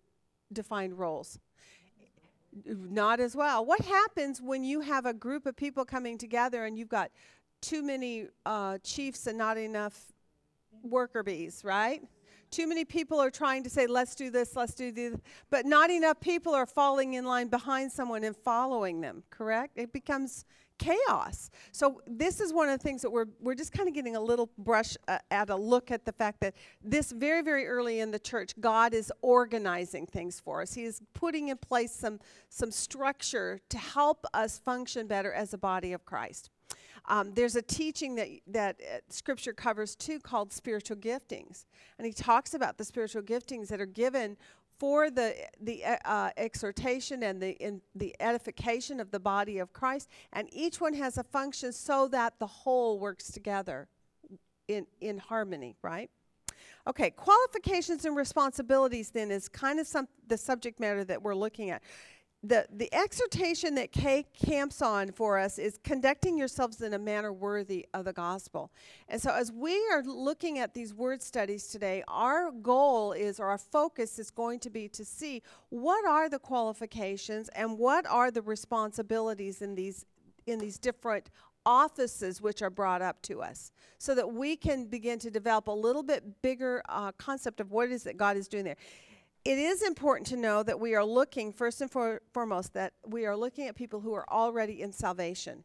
defined 0.52 0.98
roles? 0.98 1.40
Not 2.66 3.20
as 3.20 3.36
well. 3.36 3.64
What 3.66 3.82
happens 3.82 4.42
when 4.42 4.64
you 4.64 4.82
have 4.82 5.06
a 5.06 5.14
group 5.14 5.46
of 5.46 5.56
people 5.56 5.86
coming 5.86 6.18
together 6.18 6.66
and 6.66 6.78
you've 6.78 6.90
got 6.90 7.12
too 7.62 7.84
many 7.84 8.28
uh, 8.46 8.80
chiefs 8.84 9.28
and 9.28 9.38
not 9.38 9.58
enough 9.58 10.14
worker 10.82 11.22
bees, 11.22 11.62
right? 11.64 12.02
Too 12.50 12.68
many 12.68 12.86
people 12.86 13.20
are 13.20 13.32
trying 13.32 13.64
to 13.64 13.70
say, 13.70 13.88
let's 13.88 14.16
do 14.16 14.30
this, 14.30 14.56
let's 14.56 14.74
do 14.74 14.92
this, 14.92 15.16
but 15.50 15.66
not 15.66 15.90
enough 15.90 16.20
people 16.20 16.54
are 16.54 16.66
falling 16.66 17.14
in 17.14 17.26
line 17.26 17.48
behind 17.48 17.92
someone 17.92 18.24
and 18.24 18.36
following 18.36 19.02
them, 19.02 19.24
correct? 19.30 19.74
It 19.76 19.92
becomes 19.92 20.46
chaos. 20.78 21.50
So 21.72 22.02
this 22.08 22.40
is 22.40 22.54
one 22.54 22.70
of 22.70 22.78
the 22.78 22.84
things 22.84 23.02
that 23.02 23.10
we're 23.10 23.26
we're 23.40 23.56
just 23.56 23.72
kind 23.72 23.90
of 23.90 23.96
getting 23.96 24.16
a 24.16 24.20
little 24.20 24.50
brush 24.58 24.96
uh, 25.08 25.18
at 25.32 25.50
a 25.50 25.56
look 25.56 25.92
at 25.92 26.06
the 26.06 26.12
fact 26.12 26.40
that 26.42 26.56
this 26.84 27.12
very 27.12 27.42
very 27.42 27.68
early 27.68 28.00
in 28.00 28.12
the 28.12 28.20
church 28.20 28.54
God 28.60 28.94
is 28.94 29.12
organizing 29.22 30.06
things 30.06 30.40
for 30.40 30.62
us. 30.62 30.74
He 30.74 30.84
is 30.84 31.02
putting 31.14 31.50
in 31.50 31.58
place 31.58 31.94
some 31.94 32.20
some 32.50 32.72
structure 32.72 33.60
to 33.70 33.78
help 33.78 34.26
us 34.34 34.60
function 34.60 35.08
better 35.08 35.34
as 35.34 35.54
a 35.54 35.58
body 35.58 35.94
of 35.94 36.06
Christ. 36.06 36.50
Um, 37.08 37.34
there's 37.34 37.56
a 37.56 37.62
teaching 37.62 38.16
that 38.16 38.28
that 38.48 38.82
uh, 38.82 38.98
Scripture 39.10 39.54
covers 39.54 39.96
too 39.96 40.20
called 40.20 40.52
spiritual 40.52 40.98
giftings, 40.98 41.66
and 41.98 42.06
he 42.06 42.14
talks 42.14 42.54
about 42.54 42.78
the 42.78 42.84
spiritual 42.84 43.22
giftings 43.22 43.68
that 43.70 43.80
are 43.80 43.86
given 43.86 44.38
for 44.78 45.10
the 45.10 45.36
the 45.60 45.84
uh, 45.86 45.98
uh, 46.06 46.30
exhortation 46.38 47.24
and 47.24 47.42
the 47.42 47.52
in 47.52 47.82
the 47.96 48.16
edification 48.20 49.00
of 49.00 49.12
the 49.12 49.20
body 49.20 49.60
of 49.60 49.74
Christ, 49.74 50.10
and 50.34 50.48
each 50.52 50.82
one 50.82 50.94
has 50.94 51.18
a 51.18 51.24
function 51.24 51.72
so 51.72 52.08
that 52.10 52.34
the 52.40 52.48
whole 52.48 53.00
works 53.00 53.32
together 53.32 53.88
in 54.68 54.86
in 55.00 55.18
harmony, 55.18 55.78
right? 55.82 56.10
Okay, 56.88 57.10
qualifications 57.12 58.06
and 58.06 58.16
responsibilities 58.16 59.12
then 59.12 59.32
is 59.32 59.48
kind 59.48 59.80
of 59.80 59.88
some 59.88 60.08
the 60.28 60.38
subject 60.38 60.80
matter 60.80 61.04
that 61.04 61.22
we're 61.22 61.36
looking 61.36 61.70
at 61.70 61.82
the, 62.44 62.68
the 62.72 62.94
exhortation 62.94 63.76
that 63.76 63.92
Kay 63.92 64.26
camps 64.34 64.82
on 64.82 65.12
for 65.12 65.40
us 65.40 65.58
is 65.58 65.80
conducting 65.84 66.38
yourselves 66.38 66.82
in 66.82 66.94
a 66.94 67.00
manner 67.00 67.34
worthy 67.34 67.88
of 67.94 68.06
the 68.06 68.14
gospel. 68.14 68.72
And 69.10 69.22
so, 69.22 69.32
as 69.32 69.52
we 69.52 69.76
are 69.92 70.04
looking 70.04 70.60
at 70.60 70.74
these 70.74 70.94
word 70.94 71.22
studies 71.22 71.68
today, 71.68 72.04
our 72.08 72.52
goal 72.52 73.14
is, 73.14 73.40
or 73.40 73.48
our 73.48 73.58
focus 73.58 74.20
is 74.20 74.30
going 74.30 74.60
to 74.60 74.70
be 74.70 74.88
to 74.90 75.04
see 75.04 75.42
what 75.70 76.06
are 76.06 76.30
the 76.30 76.40
qualifications 76.40 77.50
and 77.50 77.78
what 77.78 78.06
are 78.06 78.30
the 78.30 78.44
responsibilities 78.44 79.62
in 79.62 79.74
these, 79.74 80.06
in 80.46 80.60
these 80.60 80.78
different 80.78 81.32
offices 81.66 82.42
which 82.42 82.62
are 82.62 82.70
brought 82.70 83.02
up 83.02 83.22
to 83.24 83.42
us 83.42 83.72
so 83.98 84.16
that 84.16 84.32
we 84.32 84.56
can 84.56 84.86
begin 84.86 85.20
to 85.20 85.30
develop 85.30 85.68
a 85.68 85.72
little 85.72 86.04
bit 86.04 86.42
bigger 86.42 86.82
uh, 86.88 87.12
concept 87.14 87.60
of 87.60 87.72
what 87.72 87.90
it 87.90 87.92
is 87.92 88.04
that 88.04 88.16
God 88.16 88.38
is 88.38 88.48
doing 88.48 88.64
there 88.64 88.78
it 89.48 89.58
is 89.58 89.82
important 89.82 90.28
to 90.28 90.36
know 90.36 90.62
that 90.62 90.78
we 90.78 90.94
are 90.94 91.06
looking, 91.06 91.54
first 91.54 91.80
and 91.80 91.90
for, 91.90 92.22
foremost, 92.34 92.74
that 92.74 92.92
we 93.06 93.26
are 93.26 93.38
looking 93.38 93.70
at 93.70 93.76
people 93.78 94.02
who 94.02 94.14
are 94.14 94.30
already 94.30 94.82
in 94.82 94.92
salvation. 94.92 95.64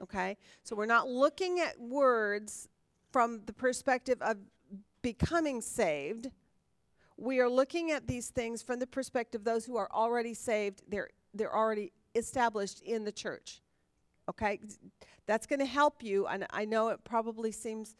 Okay? 0.00 0.36
So 0.62 0.76
we're 0.76 0.86
not 0.86 1.08
looking 1.08 1.58
at 1.58 1.80
words 1.80 2.68
from 3.10 3.40
the 3.44 3.52
perspective 3.52 4.22
of 4.22 4.36
becoming 5.02 5.60
saved. 5.60 6.30
We 7.16 7.40
are 7.40 7.48
looking 7.48 7.90
at 7.90 8.06
these 8.06 8.28
things 8.28 8.62
from 8.62 8.78
the 8.78 8.86
perspective 8.86 9.40
of 9.40 9.44
those 9.44 9.64
who 9.64 9.76
are 9.76 9.90
already 9.92 10.32
saved, 10.32 10.82
they're, 10.88 11.10
they're 11.34 11.54
already 11.54 11.90
established 12.14 12.80
in 12.82 13.02
the 13.02 13.10
church. 13.10 13.60
Okay? 14.28 14.60
That's 15.26 15.48
going 15.48 15.58
to 15.58 15.66
help 15.66 16.00
you. 16.00 16.28
And 16.28 16.46
I 16.50 16.64
know 16.64 16.90
it 16.90 17.00
probably 17.02 17.50
seems 17.50 17.96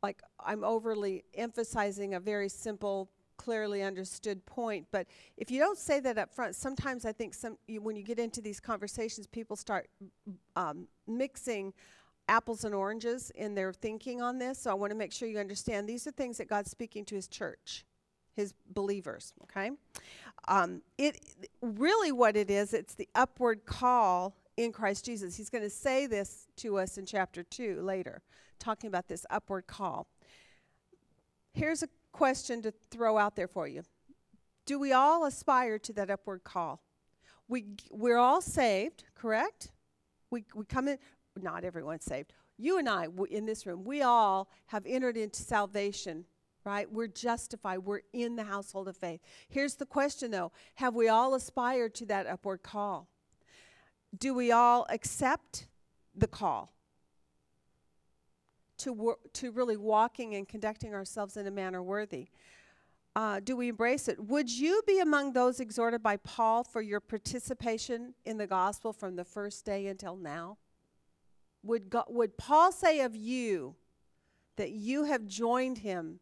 like 0.00 0.22
I'm 0.38 0.62
overly 0.62 1.24
emphasizing 1.34 2.14
a 2.14 2.20
very 2.20 2.48
simple, 2.48 3.10
clearly 3.40 3.82
understood 3.82 4.44
point. 4.44 4.86
But 4.90 5.06
if 5.38 5.50
you 5.50 5.58
don't 5.58 5.78
say 5.78 5.98
that 6.00 6.18
up 6.18 6.30
front, 6.30 6.54
sometimes 6.54 7.06
I 7.06 7.12
think 7.12 7.32
some 7.32 7.56
you, 7.66 7.80
when 7.80 7.96
you 7.96 8.02
get 8.02 8.18
into 8.18 8.42
these 8.42 8.60
conversations, 8.60 9.26
people 9.26 9.56
start 9.56 9.88
um, 10.56 10.88
mixing 11.06 11.72
apples 12.28 12.64
and 12.64 12.74
oranges 12.74 13.32
in 13.34 13.54
their 13.54 13.72
thinking 13.72 14.20
on 14.20 14.38
this. 14.38 14.58
So 14.58 14.70
I 14.70 14.74
want 14.74 14.90
to 14.90 14.98
make 14.98 15.10
sure 15.10 15.26
you 15.26 15.38
understand 15.38 15.88
these 15.88 16.06
are 16.06 16.10
things 16.10 16.36
that 16.36 16.48
God's 16.48 16.70
speaking 16.70 17.06
to 17.06 17.14
His 17.14 17.28
church, 17.28 17.86
His 18.36 18.52
believers. 18.74 19.32
Okay, 19.44 19.70
um, 20.46 20.82
it 20.98 21.18
really 21.62 22.12
what 22.12 22.36
it 22.36 22.50
is. 22.50 22.74
It's 22.74 22.94
the 22.94 23.08
upward 23.14 23.64
call 23.64 24.36
in 24.58 24.70
Christ 24.70 25.06
Jesus. 25.06 25.34
He's 25.34 25.48
going 25.48 25.64
to 25.64 25.70
say 25.70 26.06
this 26.06 26.46
to 26.56 26.78
us 26.78 26.98
in 26.98 27.06
chapter 27.06 27.42
two 27.42 27.80
later, 27.80 28.20
talking 28.58 28.88
about 28.88 29.08
this 29.08 29.24
upward 29.30 29.66
call. 29.66 30.08
Here's 31.54 31.82
a 31.82 31.88
question 32.12 32.62
to 32.62 32.72
throw 32.90 33.18
out 33.18 33.36
there 33.36 33.48
for 33.48 33.66
you: 33.66 33.82
Do 34.66 34.78
we 34.78 34.92
all 34.92 35.24
aspire 35.24 35.78
to 35.78 35.92
that 35.94 36.10
upward 36.10 36.44
call? 36.44 36.82
We 37.48 37.64
we're 37.90 38.18
all 38.18 38.40
saved, 38.40 39.04
correct? 39.14 39.72
We 40.30 40.44
we 40.54 40.64
come 40.64 40.88
in 40.88 40.98
not 41.40 41.64
everyone's 41.64 42.04
saved. 42.04 42.32
You 42.56 42.78
and 42.78 42.88
I 42.88 43.08
in 43.30 43.46
this 43.46 43.66
room, 43.66 43.84
we 43.84 44.02
all 44.02 44.50
have 44.66 44.84
entered 44.86 45.16
into 45.16 45.42
salvation, 45.42 46.26
right? 46.64 46.90
We're 46.90 47.08
justified. 47.08 47.78
We're 47.78 48.02
in 48.12 48.36
the 48.36 48.44
household 48.44 48.86
of 48.86 48.96
faith. 48.96 49.20
Here's 49.48 49.76
the 49.76 49.86
question 49.86 50.30
though 50.30 50.52
Have 50.74 50.94
we 50.94 51.08
all 51.08 51.34
aspired 51.34 51.94
to 51.96 52.06
that 52.06 52.26
upward 52.26 52.62
call? 52.62 53.08
Do 54.16 54.34
we 54.34 54.52
all 54.52 54.86
accept 54.90 55.68
the 56.14 56.26
call 56.26 56.72
to, 58.80 58.92
wor- 58.92 59.18
to 59.34 59.50
really 59.50 59.76
walking 59.76 60.34
and 60.34 60.48
conducting 60.48 60.94
ourselves 60.94 61.36
in 61.36 61.46
a 61.46 61.50
manner 61.50 61.82
worthy? 61.82 62.28
Uh, 63.16 63.40
do 63.40 63.56
we 63.56 63.68
embrace 63.68 64.06
it? 64.06 64.20
Would 64.20 64.50
you 64.50 64.82
be 64.86 65.00
among 65.00 65.32
those 65.32 65.58
exhorted 65.58 66.02
by 66.02 66.16
Paul 66.18 66.62
for 66.62 66.80
your 66.80 67.00
participation 67.00 68.14
in 68.24 68.38
the 68.38 68.46
gospel 68.46 68.92
from 68.92 69.16
the 69.16 69.24
first 69.24 69.64
day 69.64 69.88
until 69.88 70.16
now? 70.16 70.58
Would, 71.62 71.90
God, 71.90 72.04
would 72.08 72.38
Paul 72.38 72.70
say 72.72 73.00
of 73.00 73.16
you 73.16 73.74
that 74.56 74.70
you 74.70 75.04
have 75.04 75.26
joined 75.26 75.78
him 75.78 76.20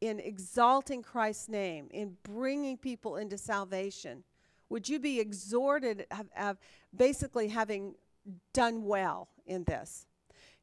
in 0.00 0.20
exalting 0.20 1.02
Christ's 1.02 1.48
name, 1.48 1.88
in 1.90 2.16
bringing 2.22 2.76
people 2.76 3.16
into 3.16 3.36
salvation? 3.36 4.22
Would 4.68 4.88
you 4.88 4.98
be 5.00 5.18
exhorted 5.18 6.06
of, 6.10 6.26
of 6.38 6.58
basically 6.96 7.48
having 7.48 7.94
done 8.52 8.84
well 8.84 9.28
in 9.46 9.64
this? 9.64 10.06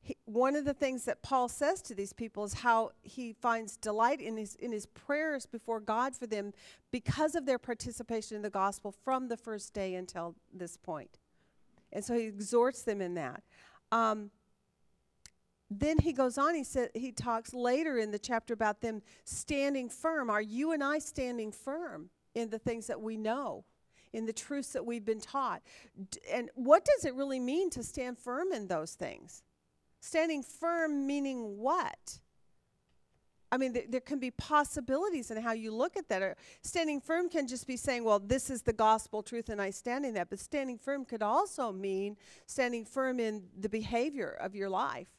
He, 0.01 0.17
one 0.25 0.55
of 0.55 0.65
the 0.65 0.73
things 0.73 1.05
that 1.05 1.21
Paul 1.21 1.47
says 1.47 1.81
to 1.83 1.95
these 1.95 2.11
people 2.11 2.43
is 2.43 2.53
how 2.55 2.91
he 3.03 3.33
finds 3.33 3.77
delight 3.77 4.19
in 4.19 4.35
his, 4.35 4.55
in 4.55 4.71
his 4.71 4.87
prayers 4.87 5.45
before 5.45 5.79
God 5.79 6.15
for 6.15 6.25
them 6.25 6.53
because 6.91 7.35
of 7.35 7.45
their 7.45 7.59
participation 7.59 8.35
in 8.35 8.41
the 8.41 8.49
gospel 8.49 8.91
from 9.03 9.27
the 9.27 9.37
first 9.37 9.73
day 9.73 9.93
until 9.93 10.35
this 10.51 10.75
point. 10.75 11.19
And 11.93 12.03
so 12.03 12.15
he 12.15 12.25
exhorts 12.25 12.81
them 12.81 13.01
in 13.01 13.13
that. 13.15 13.43
Um, 13.91 14.31
then 15.71 15.97
he 15.99 16.11
goes 16.11 16.37
on 16.37 16.53
he 16.53 16.65
said 16.65 16.89
he 16.93 17.13
talks 17.13 17.53
later 17.53 17.97
in 17.97 18.11
the 18.11 18.19
chapter 18.19 18.53
about 18.53 18.81
them 18.81 19.01
standing 19.23 19.87
firm 19.87 20.29
are 20.29 20.41
you 20.41 20.73
and 20.73 20.83
i 20.83 20.99
standing 20.99 21.49
firm 21.49 22.09
in 22.35 22.49
the 22.49 22.59
things 22.59 22.87
that 22.87 22.99
we 22.99 23.15
know 23.15 23.63
in 24.11 24.25
the 24.25 24.33
truths 24.33 24.73
that 24.73 24.85
we've 24.85 25.05
been 25.05 25.21
taught 25.21 25.61
D- 26.11 26.19
and 26.29 26.49
what 26.55 26.83
does 26.83 27.05
it 27.05 27.15
really 27.15 27.39
mean 27.39 27.69
to 27.69 27.83
stand 27.83 28.17
firm 28.17 28.51
in 28.51 28.67
those 28.67 28.95
things 28.95 29.43
standing 30.01 30.43
firm 30.43 31.07
meaning 31.07 31.57
what 31.57 32.19
I 33.51 33.57
mean, 33.57 33.73
th- 33.73 33.87
there 33.89 34.01
can 34.01 34.19
be 34.19 34.31
possibilities 34.31 35.29
in 35.29 35.41
how 35.41 35.51
you 35.51 35.73
look 35.73 35.97
at 35.97 36.07
that. 36.07 36.21
Or 36.21 36.37
standing 36.61 37.01
firm 37.01 37.27
can 37.27 37.47
just 37.47 37.67
be 37.67 37.75
saying, 37.75 38.05
well, 38.05 38.19
this 38.19 38.49
is 38.49 38.61
the 38.61 38.73
gospel 38.73 39.21
truth 39.21 39.49
and 39.49 39.61
I 39.61 39.71
stand 39.71 40.05
in 40.05 40.13
that. 40.13 40.29
But 40.29 40.39
standing 40.39 40.77
firm 40.77 41.03
could 41.03 41.21
also 41.21 41.71
mean 41.71 42.15
standing 42.45 42.85
firm 42.85 43.19
in 43.19 43.43
the 43.59 43.67
behavior 43.67 44.29
of 44.39 44.55
your 44.55 44.69
life, 44.69 45.09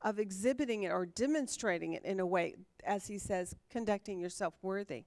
of 0.00 0.20
exhibiting 0.20 0.84
it 0.84 0.92
or 0.92 1.06
demonstrating 1.06 1.94
it 1.94 2.04
in 2.04 2.20
a 2.20 2.26
way, 2.26 2.54
as 2.84 3.08
he 3.08 3.18
says, 3.18 3.56
conducting 3.68 4.20
yourself 4.20 4.54
worthy. 4.62 5.04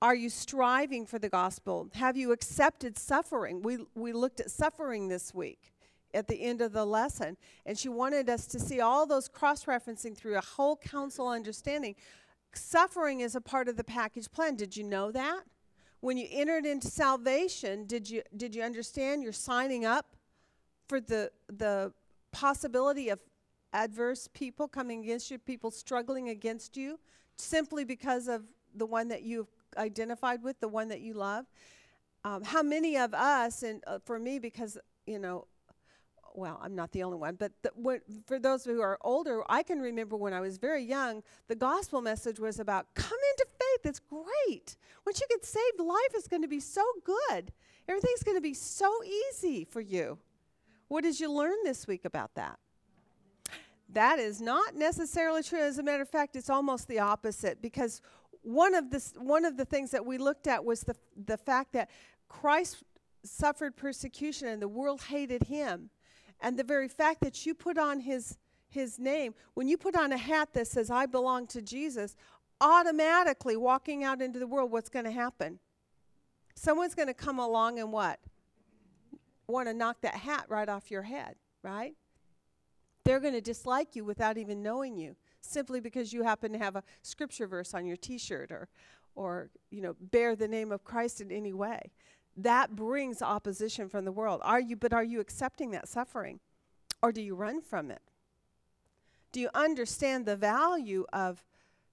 Are 0.00 0.14
you 0.14 0.30
striving 0.30 1.06
for 1.06 1.18
the 1.18 1.28
gospel? 1.28 1.88
Have 1.94 2.16
you 2.16 2.32
accepted 2.32 2.98
suffering? 2.98 3.62
We, 3.62 3.78
we 3.94 4.12
looked 4.14 4.40
at 4.40 4.50
suffering 4.50 5.08
this 5.08 5.34
week 5.34 5.72
at 6.14 6.28
the 6.28 6.42
end 6.42 6.60
of 6.60 6.72
the 6.72 6.84
lesson. 6.84 7.36
And 7.66 7.78
she 7.78 7.88
wanted 7.88 8.28
us 8.28 8.46
to 8.48 8.60
see 8.60 8.80
all 8.80 9.06
those 9.06 9.28
cross 9.28 9.64
referencing 9.64 10.16
through 10.16 10.36
a 10.36 10.42
whole 10.42 10.76
counsel 10.76 11.28
understanding. 11.28 11.94
Suffering 12.54 13.20
is 13.20 13.34
a 13.34 13.40
part 13.40 13.68
of 13.68 13.76
the 13.76 13.84
package 13.84 14.30
plan. 14.30 14.56
Did 14.56 14.76
you 14.76 14.84
know 14.84 15.10
that? 15.12 15.42
When 16.00 16.16
you 16.16 16.26
entered 16.30 16.66
into 16.66 16.88
salvation, 16.88 17.86
did 17.86 18.10
you 18.10 18.22
did 18.36 18.54
you 18.54 18.62
understand 18.62 19.22
you're 19.22 19.32
signing 19.32 19.84
up 19.84 20.16
for 20.88 21.00
the 21.00 21.30
the 21.48 21.92
possibility 22.32 23.08
of 23.08 23.20
adverse 23.72 24.28
people 24.34 24.68
coming 24.68 25.04
against 25.04 25.30
you, 25.30 25.38
people 25.38 25.70
struggling 25.70 26.28
against 26.28 26.76
you 26.76 26.98
simply 27.36 27.84
because 27.84 28.28
of 28.28 28.42
the 28.74 28.84
one 28.84 29.08
that 29.08 29.22
you've 29.22 29.48
identified 29.76 30.42
with, 30.42 30.58
the 30.60 30.68
one 30.68 30.88
that 30.88 31.00
you 31.00 31.14
love? 31.14 31.46
Um, 32.24 32.44
how 32.44 32.62
many 32.62 32.96
of 32.96 33.14
us, 33.14 33.62
and 33.62 33.82
uh, 33.86 33.98
for 34.04 34.18
me, 34.18 34.38
because 34.38 34.76
you 35.06 35.18
know, 35.18 35.46
well, 36.34 36.58
I'm 36.62 36.74
not 36.74 36.92
the 36.92 37.02
only 37.02 37.18
one, 37.18 37.36
but 37.36 37.52
the, 37.62 38.00
for 38.26 38.38
those 38.38 38.64
who 38.64 38.80
are 38.80 38.98
older, 39.02 39.42
I 39.48 39.62
can 39.62 39.80
remember 39.80 40.16
when 40.16 40.32
I 40.32 40.40
was 40.40 40.58
very 40.58 40.82
young, 40.82 41.22
the 41.48 41.54
gospel 41.54 42.00
message 42.02 42.38
was 42.38 42.58
about 42.58 42.86
come 42.94 43.18
into 43.32 43.46
faith. 43.50 43.90
It's 43.90 44.00
great. 44.00 44.76
Once 45.04 45.20
you 45.20 45.26
get 45.28 45.44
saved, 45.44 45.80
life 45.80 46.14
is 46.16 46.28
going 46.28 46.42
to 46.42 46.48
be 46.48 46.60
so 46.60 46.84
good. 47.04 47.52
Everything's 47.88 48.22
going 48.22 48.36
to 48.36 48.42
be 48.42 48.54
so 48.54 48.92
easy 49.04 49.64
for 49.64 49.80
you. 49.80 50.18
What 50.88 51.04
did 51.04 51.18
you 51.18 51.32
learn 51.32 51.56
this 51.64 51.86
week 51.86 52.04
about 52.04 52.34
that? 52.34 52.58
That 53.88 54.18
is 54.18 54.40
not 54.40 54.74
necessarily 54.74 55.42
true. 55.42 55.60
As 55.60 55.78
a 55.78 55.82
matter 55.82 56.02
of 56.02 56.08
fact, 56.08 56.36
it's 56.36 56.50
almost 56.50 56.88
the 56.88 57.00
opposite 57.00 57.60
because 57.60 58.00
one 58.42 58.74
of 58.74 58.90
the 58.90 59.12
one 59.18 59.44
of 59.44 59.56
the 59.56 59.64
things 59.64 59.90
that 59.90 60.04
we 60.04 60.18
looked 60.18 60.46
at 60.46 60.64
was 60.64 60.80
the 60.80 60.96
the 61.26 61.36
fact 61.36 61.72
that 61.74 61.90
Christ 62.28 62.82
suffered 63.24 63.76
persecution 63.76 64.48
and 64.48 64.60
the 64.60 64.68
world 64.68 65.02
hated 65.02 65.44
him. 65.44 65.90
And 66.42 66.58
the 66.58 66.64
very 66.64 66.88
fact 66.88 67.20
that 67.20 67.46
you 67.46 67.54
put 67.54 67.78
on 67.78 68.00
his 68.00 68.36
his 68.68 68.98
name, 68.98 69.34
when 69.52 69.68
you 69.68 69.76
put 69.76 69.94
on 69.94 70.12
a 70.12 70.16
hat 70.16 70.54
that 70.54 70.66
says 70.66 70.90
I 70.90 71.04
belong 71.04 71.46
to 71.48 71.60
Jesus, 71.60 72.16
automatically 72.58 73.56
walking 73.56 74.02
out 74.02 74.22
into 74.22 74.38
the 74.38 74.46
world, 74.46 74.70
what's 74.70 74.88
going 74.88 75.04
to 75.04 75.10
happen? 75.10 75.58
Someone's 76.54 76.94
going 76.94 77.08
to 77.08 77.14
come 77.14 77.38
along 77.38 77.78
and 77.78 77.92
what? 77.92 78.18
Want 79.46 79.68
to 79.68 79.74
knock 79.74 80.00
that 80.00 80.14
hat 80.14 80.46
right 80.48 80.68
off 80.68 80.90
your 80.90 81.02
head, 81.02 81.36
right? 81.62 81.94
They're 83.04 83.20
going 83.20 83.34
to 83.34 83.42
dislike 83.42 83.94
you 83.94 84.04
without 84.04 84.38
even 84.38 84.62
knowing 84.62 84.96
you, 84.96 85.16
simply 85.42 85.80
because 85.80 86.12
you 86.12 86.22
happen 86.22 86.52
to 86.52 86.58
have 86.58 86.76
a 86.76 86.82
scripture 87.02 87.46
verse 87.46 87.74
on 87.74 87.84
your 87.84 87.96
T-shirt 87.96 88.50
or, 88.50 88.68
or 89.14 89.50
you 89.70 89.82
know, 89.82 89.96
bear 90.00 90.34
the 90.34 90.48
name 90.48 90.72
of 90.72 90.82
Christ 90.82 91.20
in 91.20 91.30
any 91.30 91.52
way. 91.52 91.90
That 92.36 92.74
brings 92.74 93.20
opposition 93.20 93.88
from 93.88 94.04
the 94.04 94.12
world. 94.12 94.40
Are 94.44 94.60
you? 94.60 94.76
But 94.76 94.92
are 94.92 95.04
you 95.04 95.20
accepting 95.20 95.70
that 95.72 95.88
suffering, 95.88 96.40
or 97.02 97.12
do 97.12 97.20
you 97.20 97.34
run 97.34 97.60
from 97.60 97.90
it? 97.90 98.02
Do 99.32 99.40
you 99.40 99.48
understand 99.54 100.26
the 100.26 100.36
value 100.36 101.04
of 101.12 101.44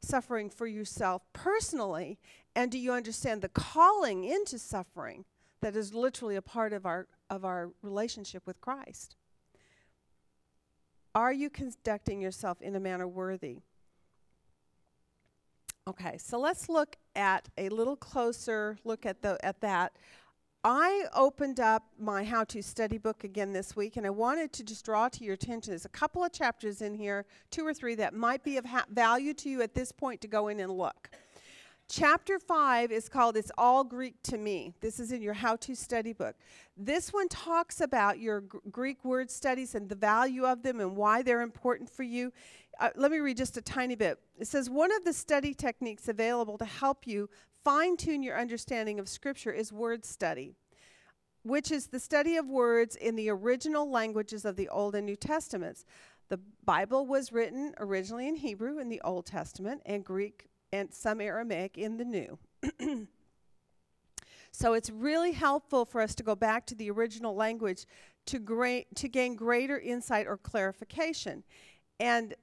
suffering 0.02 0.50
for 0.50 0.68
yourself 0.68 1.24
personally, 1.34 2.20
and 2.56 2.72
do 2.72 2.78
you 2.78 2.92
understand 2.92 3.42
the 3.42 3.50
calling 3.50 4.24
into 4.24 4.58
suffering 4.58 5.26
that 5.62 5.76
is 5.76 5.94
literally 5.94 6.36
a 6.36 6.42
part 6.42 6.74
of 6.74 6.86
our 6.86 7.08
of 7.30 7.44
our 7.44 7.72
relationship 7.82 8.44
with 8.46 8.62
Christ? 8.62 9.16
Are 11.14 11.34
you 11.34 11.50
conducting 11.50 12.22
yourself 12.22 12.62
in 12.62 12.76
a 12.76 12.80
manner 12.80 13.08
worthy? 13.08 13.60
Okay, 15.88 16.18
so 16.18 16.40
let's 16.40 16.70
look 16.70 16.98
at 17.16 17.50
a 17.58 17.70
little 17.70 17.96
closer 17.96 18.78
look 18.84 19.06
at 19.06 19.22
the 19.22 19.44
at 19.44 19.60
that. 19.62 19.94
I 20.64 21.06
opened 21.16 21.62
up 21.62 21.84
my 21.98 22.26
how 22.26 22.44
to 22.46 22.62
study 22.62 22.98
book 22.98 23.24
again 23.24 23.54
this 23.54 23.78
week, 23.78 23.96
and 23.96 24.06
I 24.06 24.10
wanted 24.10 24.52
to 24.54 24.64
just 24.64 24.84
draw 24.84 25.08
to 25.08 25.24
your 25.24 25.36
attention. 25.36 25.72
There's 25.72 25.86
a 25.86 25.90
couple 25.90 26.22
of 26.22 26.34
chapters 26.34 26.82
in 26.82 26.96
here, 26.96 27.26
two 27.50 27.66
or 27.66 27.74
three, 27.74 27.96
that 27.96 28.14
might 28.14 28.44
be 28.44 28.58
of 28.58 28.66
ha- 28.66 28.86
value 28.90 29.34
to 29.36 29.50
you 29.50 29.62
at 29.62 29.74
this 29.74 29.94
point 29.94 30.20
to 30.20 30.28
go 30.28 30.50
in 30.50 30.60
and 30.60 30.70
look. 30.70 31.12
Chapter 31.88 32.40
5 32.40 32.92
is 32.92 33.08
called 33.08 33.38
It's 33.38 33.52
All 33.58 33.86
Greek 33.86 34.16
to 34.24 34.38
Me. 34.38 34.74
This 34.82 35.00
is 35.00 35.14
in 35.14 35.22
your 35.22 35.34
how 35.34 35.56
to 35.56 35.74
study 35.76 36.12
book. 36.12 36.36
This 36.76 37.14
one 37.14 37.30
talks 37.30 37.80
about 37.80 38.20
your 38.20 38.42
g- 38.42 38.60
Greek 38.70 39.04
word 39.06 39.32
studies 39.32 39.74
and 39.76 39.88
the 39.88 39.96
value 39.96 40.44
of 40.46 40.62
them 40.62 40.82
and 40.82 40.96
why 40.96 41.24
they're 41.24 41.42
important 41.42 41.90
for 41.90 42.04
you. 42.04 42.34
Uh, 42.80 42.90
let 42.96 43.12
me 43.12 43.20
read 43.20 43.38
just 43.38 43.58
a 43.58 43.62
tiny 43.62 43.96
bit. 43.96 44.20
It 44.38 44.48
says, 44.48 44.70
One 44.70 44.92
of 44.92 45.04
the 45.04 45.14
study 45.14 45.54
techniques 45.54 46.08
available 46.10 46.58
to 46.60 46.66
help 46.66 47.08
you 47.08 47.30
fine 47.64 47.98
tune 47.98 48.24
your 48.24 48.38
understanding 48.40 49.00
of 49.00 49.10
Scripture 49.10 49.52
is 49.52 49.72
word 49.72 50.06
study. 50.06 50.56
which 51.44 51.72
is 51.72 51.88
the 51.88 52.00
study 52.00 52.36
of 52.36 52.48
words 52.48 52.96
in 52.96 53.16
the 53.16 53.30
original 53.30 53.90
languages 53.90 54.44
of 54.44 54.58
the 54.58 54.68
Old 54.68 54.94
and 54.94 55.06
New 55.06 55.16
Testaments. 55.16 55.86
The 56.28 56.40
Bible 56.66 57.06
was 57.06 57.32
written 57.32 57.74
originally 57.80 58.28
in 58.28 58.36
Hebrew 58.36 58.78
in 58.78 58.90
the 58.90 59.02
Old 59.04 59.26
Testament 59.26 59.82
and 59.86 60.04
Greek 60.04 60.48
and 60.72 60.94
some 60.94 61.22
Aramaic 61.22 61.78
in 61.78 61.98
the 61.98 62.06
New. 62.06 62.38
so 64.52 64.74
it's 64.74 64.90
really 64.90 65.32
helpful 65.32 65.86
for 65.86 66.02
us 66.02 66.14
to 66.16 66.24
go 66.24 66.36
back 66.36 66.66
to 66.68 66.76
the 66.76 66.92
original 66.92 67.34
language 67.36 67.86
to, 68.28 68.38
gra- 68.38 68.84
to 68.96 69.08
gain 69.08 69.36
greater 69.36 69.80
insight 69.80 70.28
or 70.28 70.38
clarification. 70.38 71.44
And 72.00 72.36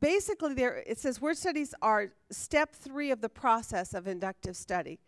basically 0.00 0.54
there 0.54 0.82
it 0.86 0.98
says 0.98 1.20
word 1.20 1.36
studies 1.36 1.74
are 1.82 2.12
step 2.30 2.74
3 2.74 3.10
of 3.10 3.20
the 3.20 3.28
process 3.28 3.94
of 3.94 4.06
inductive 4.06 4.56
study. 4.56 4.98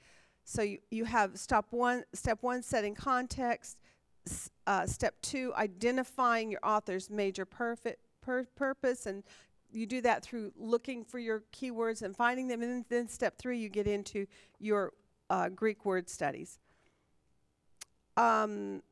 So 0.45 0.62
you, 0.62 0.79
you 0.91 1.05
have 1.05 1.38
step 1.38 1.67
1 1.71 2.05
step 2.12 2.38
1 2.43 2.62
setting 2.62 2.95
context, 2.95 3.79
s- 4.27 4.51
uh, 4.67 4.87
step 4.87 5.14
2 5.23 5.53
identifying 5.57 6.51
your 6.51 6.61
author's 6.64 7.11
major 7.11 7.45
perfect 7.45 8.01
pur- 8.23 8.49
purpose 8.57 9.07
and 9.07 9.25
you 9.71 9.85
do 9.87 10.01
that 10.01 10.23
through 10.23 10.53
looking 10.57 11.05
for 11.05 11.19
your 11.19 11.43
keywords 11.53 12.01
and 12.01 12.17
finding 12.17 12.49
them 12.49 12.62
and 12.62 12.71
then, 12.71 12.85
then 12.88 13.09
step 13.09 13.37
3 13.38 13.59
you 13.59 13.69
get 13.69 13.87
into 13.87 14.27
your 14.59 14.93
uh, 15.29 15.49
Greek 15.49 15.85
word 15.85 16.09
studies. 16.09 16.59
Um, 18.17 18.83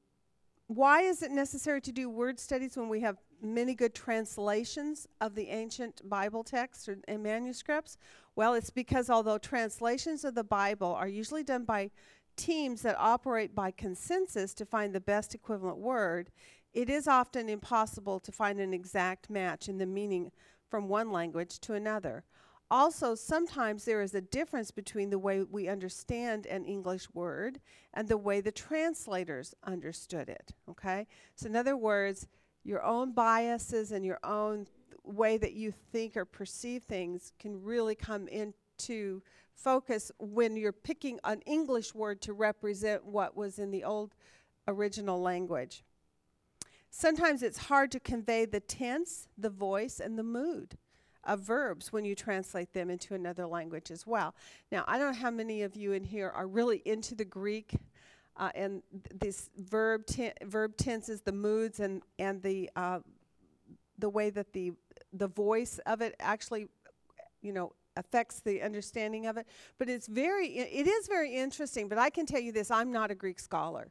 why 0.68 1.03
is 1.03 1.22
it 1.22 1.31
necessary 1.31 1.81
to 1.83 1.92
do 1.92 2.11
word 2.11 2.38
studies 2.38 2.77
when 2.77 2.88
we 2.88 3.01
have 3.01 3.16
many 3.42 3.75
good 3.75 3.94
translations 3.94 5.07
of 5.20 5.35
the 5.35 5.49
ancient 5.49 6.09
Bible 6.09 6.44
texts 6.44 6.88
or, 6.88 6.99
and 7.07 7.22
manuscripts? 7.22 7.99
Well, 8.35 8.55
it's 8.55 8.70
because 8.70 9.09
although 9.11 9.38
translations 9.38 10.25
of 10.25 10.35
the 10.35 10.44
Bible 10.44 10.94
are 10.94 11.09
usually 11.09 11.42
done 11.42 11.64
by 11.64 11.90
teams 12.37 12.83
that 12.83 12.96
operate 12.99 13.55
by 13.55 13.70
consensus 13.70 14.53
to 14.55 14.66
find 14.66 14.94
the 14.94 15.01
best 15.01 15.35
equivalent 15.35 15.79
word, 15.79 16.31
it 16.75 16.90
is 16.90 17.09
often 17.09 17.49
impossible 17.49 18.20
to 18.20 18.31
find 18.31 18.61
an 18.61 18.75
exact 18.75 19.31
match 19.31 19.68
in 19.68 19.79
the 19.79 19.87
meaning 19.87 20.31
from 20.68 20.88
one 20.88 21.11
language 21.11 21.59
to 21.61 21.72
another. 21.72 22.25
Also, 22.70 23.14
sometimes 23.14 23.85
there 23.85 24.03
is 24.03 24.14
a 24.14 24.20
difference 24.20 24.70
between 24.72 25.09
the 25.09 25.18
way 25.18 25.42
we 25.42 25.68
understand 25.68 26.46
an 26.46 26.64
English 26.64 27.09
word 27.14 27.61
and 27.94 28.09
the 28.09 28.18
way 28.18 28.40
the 28.40 28.51
translators 28.51 29.55
understood 29.64 30.29
it. 30.29 30.53
Okay? 30.68 31.07
So, 31.37 31.46
in 31.46 31.55
other 31.55 31.77
words, 31.77 32.27
your 32.66 32.83
own 32.83 33.12
biases 33.12 33.92
and 33.92 34.05
your 34.05 34.18
own 34.24 34.66
way 35.05 35.38
that 35.38 35.52
you 35.52 35.72
think 35.92 36.16
or 36.16 36.24
perceive 36.24 36.83
things 36.83 37.33
can 37.38 37.62
really 37.62 37.94
come 37.94 38.26
into 38.29 39.22
focus 39.55 40.11
when 40.18 40.57
you're 40.57 40.72
picking 40.72 41.18
an 41.24 41.40
English 41.46 41.94
word 41.94 42.20
to 42.20 42.33
represent 42.33 43.05
what 43.05 43.37
was 43.37 43.59
in 43.59 43.70
the 43.70 43.85
old 43.85 44.14
original 44.66 45.20
language. 45.20 45.85
Sometimes 46.90 47.42
it's 47.42 47.59
hard 47.59 47.92
to 47.92 48.00
convey 48.00 48.44
the 48.44 48.61
tense, 48.61 49.29
the 49.38 49.50
voice, 49.50 50.00
and 50.00 50.18
the 50.18 50.22
mood 50.24 50.76
of 51.24 51.40
verbs 51.40 51.92
when 51.92 52.05
you 52.05 52.14
translate 52.14 52.72
them 52.72 52.90
into 52.90 53.14
another 53.14 53.46
language 53.46 53.90
as 53.90 54.07
well. 54.07 54.35
Now, 54.72 54.85
I 54.87 54.98
don't 54.98 55.12
know 55.12 55.20
how 55.20 55.31
many 55.31 55.62
of 55.62 55.76
you 55.76 55.92
in 55.92 56.05
here 56.05 56.31
are 56.31 56.46
really 56.46 56.83
into 56.85 57.14
the 57.14 57.24
Greek 57.24 57.76
uh, 58.38 58.51
and 58.55 58.83
th- 58.90 59.20
this 59.20 59.51
verb 59.57 60.07
ten- 60.07 60.35
verb 60.44 60.77
tenses, 60.77 61.22
the 61.22 61.33
moods, 61.33 61.81
and 61.81 62.03
and 62.18 62.42
the 62.42 62.70
uh, 62.77 63.01
the 63.99 64.09
way 64.09 64.31
that 64.31 64.53
the 64.53 64.72
the 65.12 65.29
voice 65.29 65.79
of 65.87 66.01
it 66.01 66.14
actually, 66.20 66.68
you 67.42 67.53
know, 67.53 67.72
affects 67.96 68.40
the 68.40 68.62
understanding 68.62 69.27
of 69.27 69.37
it. 69.37 69.46
But 69.79 69.88
it's 69.88 70.07
very 70.07 70.46
it 70.49 70.87
is 70.87 71.09
very 71.09 71.35
interesting. 71.35 71.88
But 71.88 71.99
I 71.99 72.11
can 72.11 72.27
tell 72.27 72.40
you 72.40 72.53
this: 72.53 72.70
I'm 72.70 72.92
not 72.92 73.11
a 73.11 73.14
Greek 73.14 73.40
scholar. 73.40 73.90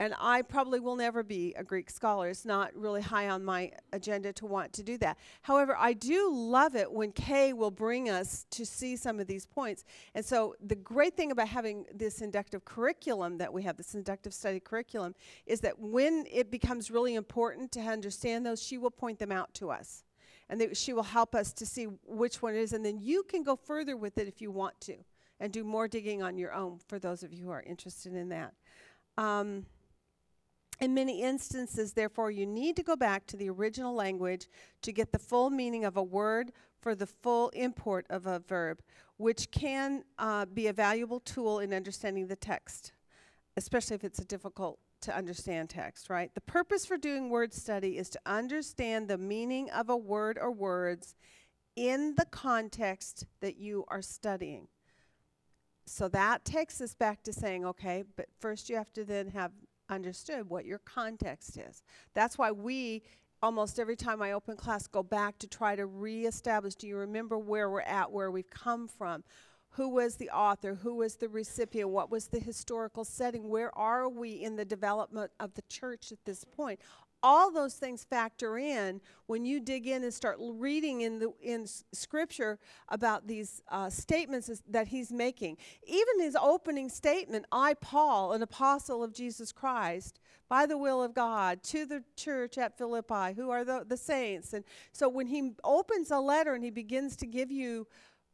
And 0.00 0.12
I 0.18 0.42
probably 0.42 0.80
will 0.80 0.96
never 0.96 1.22
be 1.22 1.54
a 1.56 1.62
Greek 1.62 1.88
scholar. 1.88 2.28
It's 2.28 2.44
not 2.44 2.74
really 2.74 3.00
high 3.00 3.28
on 3.28 3.44
my 3.44 3.70
agenda 3.92 4.32
to 4.34 4.46
want 4.46 4.72
to 4.72 4.82
do 4.82 4.98
that. 4.98 5.18
However, 5.42 5.76
I 5.78 5.92
do 5.92 6.30
love 6.32 6.74
it 6.74 6.90
when 6.90 7.12
Kay 7.12 7.52
will 7.52 7.70
bring 7.70 8.10
us 8.10 8.44
to 8.50 8.66
see 8.66 8.96
some 8.96 9.20
of 9.20 9.28
these 9.28 9.46
points. 9.46 9.84
And 10.14 10.24
so, 10.24 10.56
the 10.64 10.74
great 10.74 11.16
thing 11.16 11.30
about 11.30 11.48
having 11.48 11.86
this 11.94 12.22
inductive 12.22 12.64
curriculum 12.64 13.38
that 13.38 13.52
we 13.52 13.62
have, 13.62 13.76
this 13.76 13.94
inductive 13.94 14.34
study 14.34 14.58
curriculum, 14.58 15.14
is 15.46 15.60
that 15.60 15.78
when 15.78 16.26
it 16.30 16.50
becomes 16.50 16.90
really 16.90 17.14
important 17.14 17.70
to 17.72 17.80
understand 17.80 18.44
those, 18.44 18.60
she 18.60 18.78
will 18.78 18.90
point 18.90 19.20
them 19.20 19.30
out 19.30 19.54
to 19.54 19.70
us. 19.70 20.02
And 20.48 20.60
that 20.60 20.76
she 20.76 20.92
will 20.92 21.04
help 21.04 21.34
us 21.34 21.52
to 21.54 21.64
see 21.64 21.86
which 22.04 22.42
one 22.42 22.54
it 22.54 22.58
is. 22.58 22.72
And 22.72 22.84
then 22.84 22.98
you 23.00 23.22
can 23.22 23.42
go 23.42 23.56
further 23.56 23.96
with 23.96 24.18
it 24.18 24.28
if 24.28 24.42
you 24.42 24.50
want 24.50 24.78
to 24.82 24.96
and 25.40 25.52
do 25.52 25.64
more 25.64 25.88
digging 25.88 26.22
on 26.22 26.36
your 26.36 26.52
own 26.52 26.78
for 26.88 26.98
those 26.98 27.22
of 27.22 27.32
you 27.32 27.44
who 27.44 27.50
are 27.50 27.62
interested 27.62 28.14
in 28.14 28.28
that. 28.28 28.52
Um, 29.16 29.66
in 30.80 30.94
many 30.94 31.22
instances, 31.22 31.92
therefore, 31.92 32.30
you 32.30 32.46
need 32.46 32.76
to 32.76 32.82
go 32.82 32.96
back 32.96 33.26
to 33.26 33.36
the 33.36 33.48
original 33.48 33.94
language 33.94 34.48
to 34.82 34.92
get 34.92 35.12
the 35.12 35.18
full 35.18 35.50
meaning 35.50 35.84
of 35.84 35.96
a 35.96 36.02
word 36.02 36.52
for 36.80 36.94
the 36.94 37.06
full 37.06 37.48
import 37.50 38.06
of 38.10 38.26
a 38.26 38.40
verb, 38.40 38.80
which 39.16 39.50
can 39.50 40.04
uh, 40.18 40.44
be 40.46 40.66
a 40.66 40.72
valuable 40.72 41.20
tool 41.20 41.60
in 41.60 41.72
understanding 41.72 42.26
the 42.26 42.36
text, 42.36 42.92
especially 43.56 43.94
if 43.94 44.04
it's 44.04 44.18
a 44.18 44.24
difficult 44.24 44.78
to 45.00 45.16
understand 45.16 45.70
text, 45.70 46.10
right? 46.10 46.34
The 46.34 46.40
purpose 46.40 46.84
for 46.84 46.96
doing 46.96 47.28
word 47.28 47.52
study 47.52 47.98
is 47.98 48.08
to 48.10 48.20
understand 48.26 49.06
the 49.06 49.18
meaning 49.18 49.70
of 49.70 49.88
a 49.88 49.96
word 49.96 50.38
or 50.40 50.50
words 50.50 51.14
in 51.76 52.14
the 52.16 52.26
context 52.26 53.26
that 53.40 53.56
you 53.56 53.84
are 53.88 54.02
studying. 54.02 54.68
So 55.86 56.08
that 56.08 56.44
takes 56.44 56.80
us 56.80 56.94
back 56.94 57.22
to 57.24 57.32
saying, 57.32 57.64
okay, 57.66 58.04
but 58.16 58.26
first 58.40 58.70
you 58.70 58.76
have 58.76 58.92
to 58.94 59.04
then 59.04 59.28
have 59.28 59.52
understood 59.88 60.48
what 60.48 60.64
your 60.64 60.78
context 60.78 61.58
is. 61.58 61.82
That's 62.14 62.38
why 62.38 62.52
we 62.52 63.02
almost 63.42 63.78
every 63.78 63.96
time 63.96 64.22
I 64.22 64.32
open 64.32 64.56
class 64.56 64.86
go 64.86 65.02
back 65.02 65.38
to 65.40 65.46
try 65.46 65.76
to 65.76 65.84
reestablish 65.84 66.74
do 66.76 66.86
you 66.86 66.96
remember 66.96 67.38
where 67.38 67.68
we're 67.68 67.82
at, 67.82 68.10
where 68.10 68.30
we've 68.30 68.48
come 68.48 68.88
from? 68.88 69.22
Who 69.70 69.88
was 69.88 70.16
the 70.16 70.30
author? 70.30 70.76
Who 70.76 70.94
was 70.94 71.16
the 71.16 71.28
recipient? 71.28 71.90
What 71.90 72.10
was 72.10 72.28
the 72.28 72.38
historical 72.38 73.04
setting? 73.04 73.48
Where 73.48 73.76
are 73.76 74.08
we 74.08 74.30
in 74.30 74.54
the 74.54 74.64
development 74.64 75.32
of 75.40 75.54
the 75.54 75.62
church 75.68 76.12
at 76.12 76.24
this 76.24 76.44
point? 76.44 76.80
All 77.26 77.50
those 77.50 77.74
things 77.74 78.04
factor 78.04 78.58
in 78.58 79.00
when 79.26 79.46
you 79.46 79.58
dig 79.58 79.86
in 79.86 80.04
and 80.04 80.12
start 80.12 80.36
reading 80.38 81.00
in 81.00 81.18
the 81.18 81.32
in 81.40 81.66
Scripture 81.92 82.58
about 82.90 83.26
these 83.26 83.62
uh, 83.70 83.88
statements 83.88 84.62
that 84.68 84.88
he's 84.88 85.10
making. 85.10 85.56
Even 85.86 86.20
his 86.20 86.36
opening 86.36 86.90
statement, 86.90 87.46
"I, 87.50 87.74
Paul, 87.74 88.34
an 88.34 88.42
apostle 88.42 89.02
of 89.02 89.14
Jesus 89.14 89.52
Christ, 89.52 90.20
by 90.50 90.66
the 90.66 90.76
will 90.76 91.02
of 91.02 91.14
God, 91.14 91.62
to 91.62 91.86
the 91.86 92.04
church 92.14 92.58
at 92.58 92.76
Philippi, 92.76 93.32
who 93.34 93.48
are 93.48 93.64
the, 93.64 93.86
the 93.88 93.96
saints." 93.96 94.52
And 94.52 94.62
so 94.92 95.08
when 95.08 95.26
he 95.26 95.52
opens 95.64 96.10
a 96.10 96.20
letter 96.20 96.52
and 96.52 96.62
he 96.62 96.70
begins 96.70 97.16
to 97.16 97.26
give 97.26 97.50
you 97.50 97.86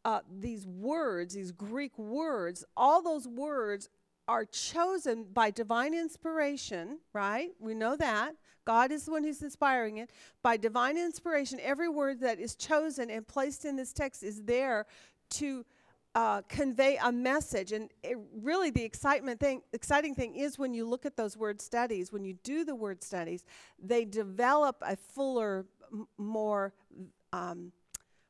uh, 0.05 0.21
these 0.29 0.67
words, 0.67 1.35
these 1.35 1.53
Greek 1.53 1.97
words, 1.97 2.65
all 2.77 3.03
those 3.03 3.29
words 3.29 3.89
are 4.27 4.45
chosen 4.45 5.27
by 5.33 5.51
divine 5.51 5.95
inspiration, 5.95 6.99
right? 7.13 7.51
We 7.61 7.75
know 7.75 7.97
that. 7.97 8.35
God 8.65 8.93
is 8.93 9.05
the 9.05 9.13
one 9.13 9.25
who's 9.25 9.43
inspiring 9.43 9.99
it. 9.99 10.11
By 10.43 10.57
divine 10.57 10.97
inspiration, 10.99 11.59
every 11.63 11.89
word 11.89 12.21
that 12.21 12.39
is 12.39 12.55
chosen 12.55 13.11
and 13.11 13.27
placed 13.27 13.65
in 13.65 13.77
this 13.77 13.93
text 13.93 14.23
is 14.23 14.43
there 14.43 14.87
to 15.31 15.65
uh, 16.15 16.43
convey 16.49 16.99
a 17.03 17.13
message. 17.13 17.73
And 17.73 17.91
it, 18.03 18.19
really, 18.43 18.71
the 18.71 18.83
excitement 18.83 19.41
thing, 19.41 19.63
exciting 19.73 20.15
thing 20.15 20.35
is 20.35 20.59
when 20.59 20.75
you 20.75 20.85
look 20.85 21.07
at 21.07 21.17
those 21.17 21.37
word 21.37 21.61
studies, 21.61 22.13
when 22.13 22.25
you 22.25 22.35
do 22.43 22.65
the 22.65 22.75
word 22.75 23.03
studies, 23.03 23.45
they 23.79 24.05
develop 24.05 24.77
a 24.83 24.97
fuller, 24.97 25.67
m- 25.93 26.09
more 26.19 26.73
um, 27.33 27.73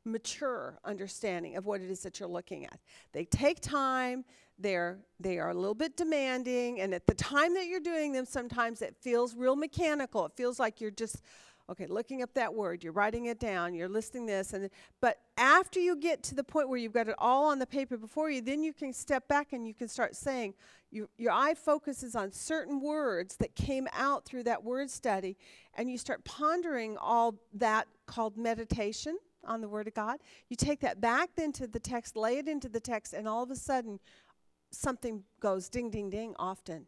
mature 0.05 0.79
understanding 0.85 1.55
of 1.55 1.65
what 1.65 1.81
it 1.81 1.89
is 1.89 2.01
that 2.01 2.19
you're 2.19 2.29
looking 2.29 2.65
at. 2.65 2.79
They 3.13 3.25
take 3.25 3.61
time, 3.61 4.25
they're 4.61 4.99
they 5.19 5.37
are 5.39 5.49
a 5.49 5.53
little 5.53 5.75
bit 5.75 5.97
demanding, 5.97 6.81
and 6.81 6.93
at 6.93 7.05
the 7.07 7.13
time 7.13 7.53
that 7.55 7.67
you're 7.67 7.79
doing 7.79 8.11
them, 8.11 8.25
sometimes 8.25 8.81
it 8.81 8.95
feels 9.01 9.35
real 9.35 9.55
mechanical. 9.55 10.25
It 10.25 10.33
feels 10.35 10.59
like 10.59 10.81
you're 10.81 10.91
just 10.91 11.21
okay, 11.69 11.87
looking 11.87 12.21
up 12.21 12.33
that 12.33 12.53
word, 12.53 12.83
you're 12.83 12.91
writing 12.91 13.25
it 13.25 13.39
down, 13.39 13.73
you're 13.73 13.87
listing 13.87 14.25
this 14.25 14.51
and 14.53 14.69
but 14.99 15.19
after 15.37 15.79
you 15.79 15.95
get 15.95 16.21
to 16.23 16.35
the 16.35 16.43
point 16.43 16.67
where 16.67 16.77
you've 16.77 16.91
got 16.91 17.07
it 17.07 17.15
all 17.17 17.45
on 17.45 17.59
the 17.59 17.65
paper 17.65 17.97
before 17.97 18.29
you, 18.29 18.41
then 18.41 18.61
you 18.61 18.73
can 18.73 18.91
step 18.91 19.27
back 19.27 19.53
and 19.53 19.65
you 19.65 19.73
can 19.73 19.87
start 19.87 20.15
saying 20.15 20.53
you, 20.91 21.09
your 21.17 21.31
eye 21.31 21.53
focuses 21.53 22.15
on 22.15 22.31
certain 22.31 22.81
words 22.81 23.37
that 23.37 23.55
came 23.55 23.87
out 23.93 24.25
through 24.25 24.43
that 24.43 24.63
word 24.63 24.89
study, 24.89 25.37
and 25.75 25.89
you 25.89 25.97
start 25.97 26.23
pondering 26.25 26.97
all 26.97 27.35
that 27.53 27.87
called 28.05 28.37
meditation 28.37 29.17
on 29.45 29.61
the 29.61 29.69
Word 29.69 29.87
of 29.87 29.93
God. 29.93 30.19
You 30.49 30.55
take 30.55 30.81
that 30.81 31.01
back 31.01 31.29
then 31.35 31.51
to 31.53 31.65
the 31.65 31.79
text, 31.79 32.15
lay 32.15 32.37
it 32.37 32.47
into 32.47 32.69
the 32.69 32.79
text, 32.79 33.13
and 33.13 33.27
all 33.27 33.41
of 33.41 33.49
a 33.49 33.55
sudden 33.55 33.99
something 34.71 35.23
goes 35.39 35.69
ding, 35.69 35.89
ding, 35.89 36.09
ding 36.09 36.35
often. 36.39 36.85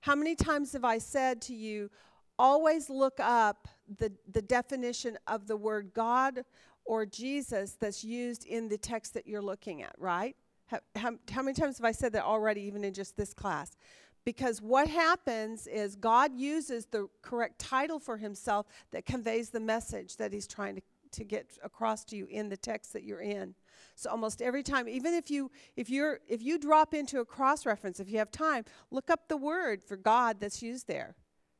How 0.00 0.14
many 0.14 0.34
times 0.34 0.72
have 0.72 0.84
I 0.84 0.98
said 0.98 1.40
to 1.42 1.54
you, 1.54 1.90
always 2.38 2.90
look 2.90 3.18
up 3.20 3.68
the, 3.98 4.12
the 4.30 4.42
definition 4.42 5.18
of 5.26 5.46
the 5.46 5.56
word 5.56 5.92
God 5.94 6.44
or 6.84 7.06
Jesus 7.06 7.76
that's 7.80 8.04
used 8.04 8.44
in 8.44 8.68
the 8.68 8.78
text 8.78 9.14
that 9.14 9.26
you're 9.26 9.42
looking 9.42 9.82
at, 9.82 9.94
right? 9.98 10.36
How, 10.66 10.80
how, 10.96 11.12
how 11.30 11.42
many 11.42 11.54
times 11.54 11.78
have 11.78 11.84
I 11.84 11.92
said 11.92 12.12
that 12.12 12.24
already, 12.24 12.62
even 12.62 12.84
in 12.84 12.92
just 12.92 13.16
this 13.16 13.32
class? 13.32 13.76
Because 14.24 14.62
what 14.62 14.88
happens 14.88 15.66
is 15.66 15.96
God 15.96 16.32
uses 16.38 16.86
the 16.86 17.08
correct 17.20 17.58
title 17.58 17.98
for 17.98 18.16
himself 18.16 18.66
that 18.90 19.04
conveys 19.04 19.50
the 19.50 19.60
message 19.60 20.16
that 20.16 20.32
he's 20.32 20.46
trying 20.46 20.76
to, 20.76 20.82
to 21.12 21.24
get 21.24 21.58
across 21.62 22.04
to 22.06 22.16
you 22.16 22.26
in 22.26 22.48
the 22.48 22.56
text 22.56 22.92
that 22.94 23.04
you're 23.04 23.20
in. 23.20 23.54
So 23.94 24.10
almost 24.10 24.42
every 24.42 24.62
time, 24.62 24.88
even 24.88 25.14
if 25.14 25.30
you 25.30 25.50
if 25.76 25.90
you're 25.90 26.20
if 26.28 26.42
you 26.42 26.58
drop 26.58 26.94
into 26.94 27.20
a 27.20 27.24
cross 27.24 27.66
reference, 27.66 28.00
if 28.00 28.10
you 28.10 28.18
have 28.18 28.30
time, 28.30 28.64
look 28.90 29.10
up 29.10 29.28
the 29.28 29.36
word 29.36 29.82
for 29.82 29.96
God 29.96 30.40
that's 30.40 30.62
used 30.62 30.86
there 30.88 31.14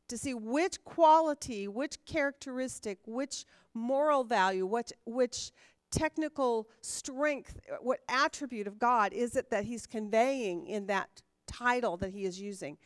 to 0.09 0.19
see 0.19 0.35
which 0.35 0.83
quality, 0.85 1.67
which 1.69 1.99
characteristic, 2.07 2.99
which 3.07 3.45
moral 3.75 4.25
value, 4.25 4.67
what 4.67 4.93
which 5.05 5.51
technical 5.91 6.69
strength, 6.81 7.61
uh, 7.73 7.77
what 7.81 8.01
attribute 8.09 8.67
of 8.67 8.79
God 8.79 9.13
is 9.13 9.37
it 9.37 9.51
that 9.51 9.65
he's 9.65 9.87
conveying 9.87 10.67
in 10.67 10.87
that 10.87 11.23
title 11.47 11.97
that 11.99 12.13
he 12.13 12.25
is 12.25 12.41
using. 12.41 12.77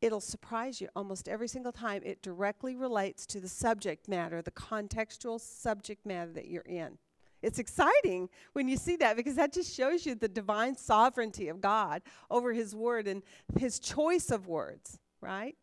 It'll 0.00 0.20
surprise 0.20 0.80
you 0.80 0.88
almost 0.96 1.28
every 1.28 1.48
single 1.48 1.72
time. 1.72 2.02
It 2.04 2.22
directly 2.22 2.74
relates 2.74 3.26
to 3.26 3.40
the 3.40 3.48
subject 3.48 4.08
matter, 4.08 4.42
the 4.42 4.50
contextual 4.50 5.40
subject 5.40 6.04
matter 6.04 6.32
that 6.32 6.48
you're 6.48 6.62
in. 6.62 6.98
It's 7.42 7.58
exciting 7.58 8.28
when 8.52 8.68
you 8.68 8.76
see 8.76 8.96
that 8.96 9.16
because 9.16 9.34
that 9.36 9.52
just 9.52 9.74
shows 9.74 10.06
you 10.06 10.14
the 10.14 10.28
divine 10.28 10.76
sovereignty 10.76 11.48
of 11.48 11.60
God 11.60 12.02
over 12.30 12.52
his 12.52 12.74
word 12.74 13.08
and 13.08 13.22
his 13.58 13.78
choice 13.78 14.30
of 14.30 14.46
words, 14.46 14.98
right? 15.20 15.56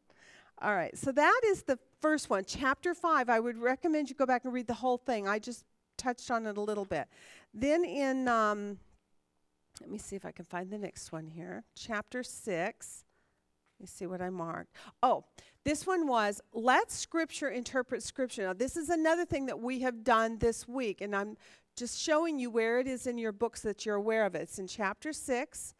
All 0.61 0.75
right, 0.75 0.97
so 0.97 1.11
that 1.13 1.41
is 1.45 1.63
the 1.63 1.79
first 2.01 2.29
one. 2.29 2.43
Chapter 2.45 2.93
5, 2.93 3.29
I 3.29 3.39
would 3.39 3.57
recommend 3.57 4.09
you 4.09 4.15
go 4.15 4.25
back 4.25 4.43
and 4.43 4.53
read 4.53 4.67
the 4.67 4.73
whole 4.73 4.97
thing. 4.97 5.27
I 5.27 5.39
just 5.39 5.63
touched 5.97 6.29
on 6.31 6.45
it 6.45 6.57
a 6.57 6.61
little 6.61 6.85
bit. 6.85 7.07
Then 7.53 7.85
in, 7.85 8.27
um, 8.27 8.77
let 9.79 9.89
me 9.89 9.97
see 9.97 10.17
if 10.17 10.25
I 10.25 10.31
can 10.31 10.45
find 10.45 10.69
the 10.69 10.77
next 10.77 11.13
one 11.13 11.27
here. 11.27 11.63
Chapter 11.75 12.23
6. 12.23 13.05
Let 13.79 13.83
me 13.83 13.87
see 13.87 14.07
what 14.07 14.21
I 14.21 14.29
marked. 14.29 14.75
Oh, 15.01 15.23
this 15.63 15.87
one 15.87 16.07
was 16.07 16.41
let 16.51 16.91
Scripture 16.91 17.47
interpret 17.47 18.03
Scripture. 18.03 18.43
Now, 18.43 18.53
this 18.53 18.75
is 18.75 18.89
another 18.89 19.23
thing 19.23 19.45
that 19.45 19.61
we 19.61 19.79
have 19.79 20.03
done 20.03 20.37
this 20.39 20.67
week, 20.67 20.99
and 20.99 21.15
I'm 21.15 21.37
just 21.79 21.99
showing 21.99 22.37
you 22.37 22.51
where 22.51 22.79
it 22.79 22.87
is 22.87 23.07
in 23.07 23.17
your 23.17 23.31
books 23.31 23.61
that 23.61 23.85
you're 23.85 23.95
aware 23.95 24.25
of 24.25 24.35
it. 24.35 24.41
It's 24.41 24.59
in 24.59 24.67
chapter 24.67 25.13
6. 25.13 25.73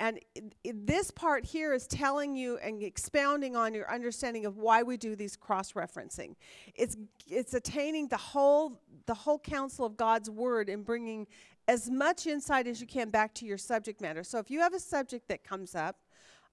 And 0.00 0.18
this 0.64 1.12
part 1.12 1.44
here 1.44 1.72
is 1.72 1.86
telling 1.86 2.34
you 2.34 2.58
and 2.58 2.82
expounding 2.82 3.54
on 3.54 3.74
your 3.74 3.90
understanding 3.90 4.44
of 4.44 4.56
why 4.56 4.82
we 4.82 4.96
do 4.96 5.14
these 5.14 5.36
cross-referencing. 5.36 6.34
It's 6.74 6.96
it's 7.30 7.54
attaining 7.54 8.08
the 8.08 8.16
whole 8.16 8.80
the 9.06 9.14
whole 9.14 9.38
counsel 9.38 9.86
of 9.86 9.96
God's 9.96 10.28
word 10.28 10.68
and 10.68 10.84
bringing 10.84 11.28
as 11.68 11.88
much 11.88 12.26
insight 12.26 12.66
as 12.66 12.80
you 12.80 12.88
can 12.88 13.10
back 13.10 13.34
to 13.34 13.46
your 13.46 13.56
subject 13.56 14.00
matter. 14.00 14.24
So 14.24 14.38
if 14.38 14.50
you 14.50 14.60
have 14.60 14.74
a 14.74 14.80
subject 14.80 15.28
that 15.28 15.44
comes 15.44 15.76
up, 15.76 15.96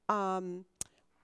um, 0.08 0.66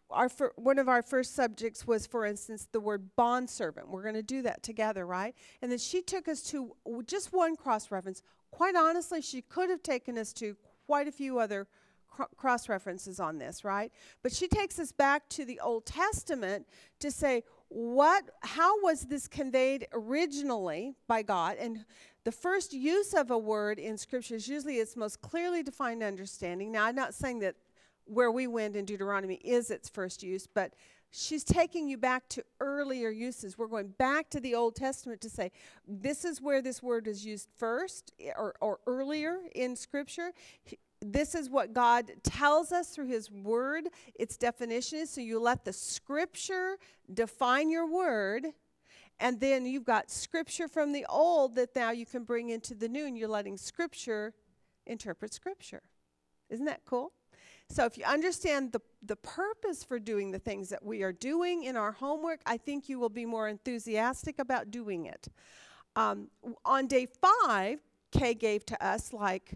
our 0.09 0.29
fir- 0.29 0.53
one 0.55 0.79
of 0.79 0.87
our 0.87 1.01
first 1.01 1.35
subjects 1.35 1.85
was, 1.85 2.07
for 2.07 2.25
instance, 2.25 2.67
the 2.71 2.79
word 2.79 3.09
bondservant. 3.15 3.89
We're 3.89 4.03
going 4.03 4.15
to 4.15 4.23
do 4.23 4.41
that 4.43 4.63
together, 4.63 5.05
right? 5.05 5.35
And 5.61 5.71
then 5.71 5.79
she 5.79 6.01
took 6.01 6.27
us 6.27 6.43
to 6.43 6.75
just 7.05 7.33
one 7.33 7.55
cross 7.55 7.91
reference. 7.91 8.21
Quite 8.51 8.75
honestly, 8.75 9.21
she 9.21 9.41
could 9.41 9.69
have 9.69 9.83
taken 9.83 10.17
us 10.17 10.33
to 10.33 10.55
quite 10.85 11.07
a 11.07 11.11
few 11.11 11.39
other 11.39 11.67
cro- 12.07 12.27
cross 12.37 12.69
references 12.69 13.19
on 13.19 13.37
this, 13.37 13.63
right? 13.63 13.91
But 14.23 14.33
she 14.33 14.47
takes 14.47 14.79
us 14.79 14.91
back 14.91 15.27
to 15.29 15.45
the 15.45 15.59
Old 15.59 15.85
Testament 15.85 16.67
to 16.99 17.11
say 17.11 17.43
what, 17.69 18.23
how 18.41 18.81
was 18.81 19.07
this 19.07 19.27
conveyed 19.27 19.87
originally 19.91 20.95
by 21.07 21.21
God? 21.21 21.57
And 21.59 21.83
the 22.23 22.31
first 22.31 22.71
use 22.71 23.13
of 23.13 23.29
a 23.29 23.37
word 23.37 23.77
in 23.77 23.97
Scripture 23.97 24.35
is 24.35 24.47
usually 24.47 24.77
its 24.77 24.95
most 24.95 25.21
clearly 25.21 25.63
defined 25.63 26.01
understanding. 26.01 26.71
Now, 26.71 26.85
I'm 26.85 26.95
not 26.95 27.13
saying 27.13 27.39
that 27.39 27.55
where 28.07 28.31
we 28.31 28.47
went 28.47 28.75
in 28.75 28.85
Deuteronomy 28.85 29.35
is 29.35 29.69
its 29.69 29.89
first 29.89 30.23
use, 30.23 30.47
but 30.47 30.73
she's 31.11 31.43
taking 31.43 31.87
you 31.87 31.97
back 31.97 32.27
to 32.29 32.43
earlier 32.59 33.09
uses. 33.09 33.57
We're 33.57 33.67
going 33.67 33.89
back 33.97 34.29
to 34.31 34.39
the 34.39 34.55
Old 34.55 34.75
Testament 34.75 35.21
to 35.21 35.29
say 35.29 35.51
this 35.87 36.25
is 36.25 36.41
where 36.41 36.61
this 36.61 36.81
word 36.81 37.07
is 37.07 37.25
used 37.25 37.49
first 37.57 38.13
eh, 38.19 38.31
or, 38.35 38.55
or 38.61 38.79
earlier 38.87 39.39
in 39.55 39.75
Scripture. 39.75 40.31
This 41.01 41.35
is 41.35 41.49
what 41.49 41.73
God 41.73 42.11
tells 42.23 42.71
us 42.71 42.89
through 42.89 43.07
His 43.07 43.29
Word, 43.29 43.89
its 44.15 44.35
definition 44.35 44.99
is. 44.99 45.09
So 45.09 45.21
you 45.21 45.39
let 45.39 45.63
the 45.63 45.73
Scripture 45.73 46.77
define 47.13 47.69
your 47.69 47.91
word. 47.91 48.47
And 49.19 49.39
then 49.39 49.65
you've 49.65 49.83
got 49.83 50.11
scripture 50.11 50.67
from 50.67 50.91
the 50.91 51.03
old 51.09 51.55
that 51.55 51.75
now 51.75 51.89
you 51.89 52.05
can 52.05 52.23
bring 52.23 52.49
into 52.49 52.75
the 52.75 52.87
new, 52.87 53.07
and 53.07 53.17
you're 53.17 53.27
letting 53.27 53.57
scripture 53.57 54.33
interpret 54.85 55.33
scripture. 55.33 55.81
Isn't 56.49 56.65
that 56.65 56.81
cool? 56.85 57.13
So 57.69 57.85
if 57.85 57.97
you 57.97 58.05
understand 58.05 58.71
the, 58.71 58.81
the 59.03 59.17
purpose 59.17 59.83
for 59.83 59.99
doing 59.99 60.31
the 60.31 60.39
things 60.39 60.69
that 60.69 60.83
we 60.83 61.03
are 61.03 61.11
doing 61.11 61.63
in 61.63 61.75
our 61.75 61.91
homework, 61.91 62.39
I 62.45 62.57
think 62.57 62.87
you 62.87 62.99
will 62.99 63.09
be 63.09 63.25
more 63.25 63.47
enthusiastic 63.47 64.39
about 64.39 64.71
doing 64.71 65.05
it. 65.05 65.27
Um, 65.95 66.29
on 66.63 66.87
day 66.87 67.07
five, 67.07 67.79
Kay 68.11 68.33
gave 68.33 68.65
to 68.67 68.85
us 68.85 69.11
like 69.11 69.53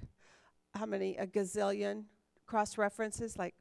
how 0.76 0.86
many? 0.86 1.18
A 1.18 1.28
gazillion 1.28 2.06
cross 2.46 2.78
references, 2.78 3.38
like, 3.38 3.56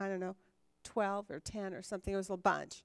I 0.00 0.08
don't 0.08 0.20
know, 0.20 0.36
12 0.84 1.30
or 1.30 1.40
10 1.40 1.74
or 1.74 1.82
something. 1.82 2.12
It 2.12 2.16
was 2.16 2.30
a 2.30 2.36
bunch. 2.36 2.82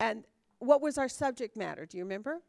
And 0.00 0.24
what 0.58 0.80
was 0.80 0.98
our 0.98 1.08
subject 1.08 1.56
matter? 1.56 1.86
Do 1.86 1.98
you 1.98 2.04
remember? 2.04 2.40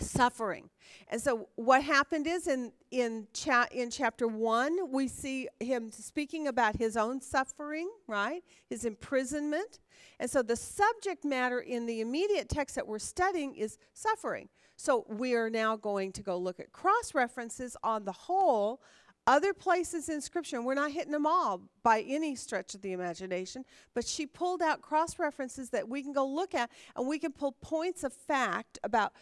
Suffering. 0.00 0.70
And 1.08 1.20
so 1.20 1.48
what 1.56 1.82
happened 1.82 2.26
is 2.26 2.46
in 2.46 2.72
in 2.90 3.26
cha- 3.32 3.68
in 3.72 3.90
chapter 3.90 4.26
1 4.26 4.90
we 4.90 5.08
see 5.08 5.48
him 5.60 5.90
speaking 5.90 6.48
about 6.48 6.76
his 6.76 6.96
own 6.96 7.20
suffering, 7.20 7.90
right? 8.06 8.42
His 8.68 8.84
imprisonment. 8.84 9.80
And 10.20 10.30
so 10.30 10.42
the 10.42 10.56
subject 10.56 11.24
matter 11.24 11.60
in 11.60 11.86
the 11.86 12.00
immediate 12.00 12.48
text 12.48 12.76
that 12.76 12.86
we're 12.86 12.98
studying 12.98 13.54
is 13.54 13.78
suffering. 13.94 14.48
So 14.76 15.04
we 15.08 15.34
are 15.34 15.50
now 15.50 15.76
going 15.76 16.12
to 16.12 16.22
go 16.22 16.36
look 16.36 16.60
at 16.60 16.72
cross 16.72 17.14
references 17.14 17.76
on 17.82 18.04
the 18.04 18.12
whole 18.12 18.82
other 19.26 19.54
places 19.54 20.08
in 20.08 20.20
scripture 20.20 20.60
we're 20.60 20.74
not 20.74 20.90
hitting 20.90 21.12
them 21.12 21.26
all 21.26 21.60
by 21.82 22.00
any 22.00 22.34
stretch 22.34 22.74
of 22.74 22.82
the 22.82 22.92
imagination 22.92 23.64
but 23.94 24.04
she 24.04 24.26
pulled 24.26 24.60
out 24.60 24.82
cross 24.82 25.18
references 25.18 25.70
that 25.70 25.88
we 25.88 26.02
can 26.02 26.12
go 26.12 26.26
look 26.26 26.54
at 26.54 26.70
and 26.96 27.06
we 27.06 27.18
can 27.18 27.30
pull 27.30 27.52
points 27.52 28.02
of 28.02 28.12
fact 28.12 28.78
about 28.82 29.12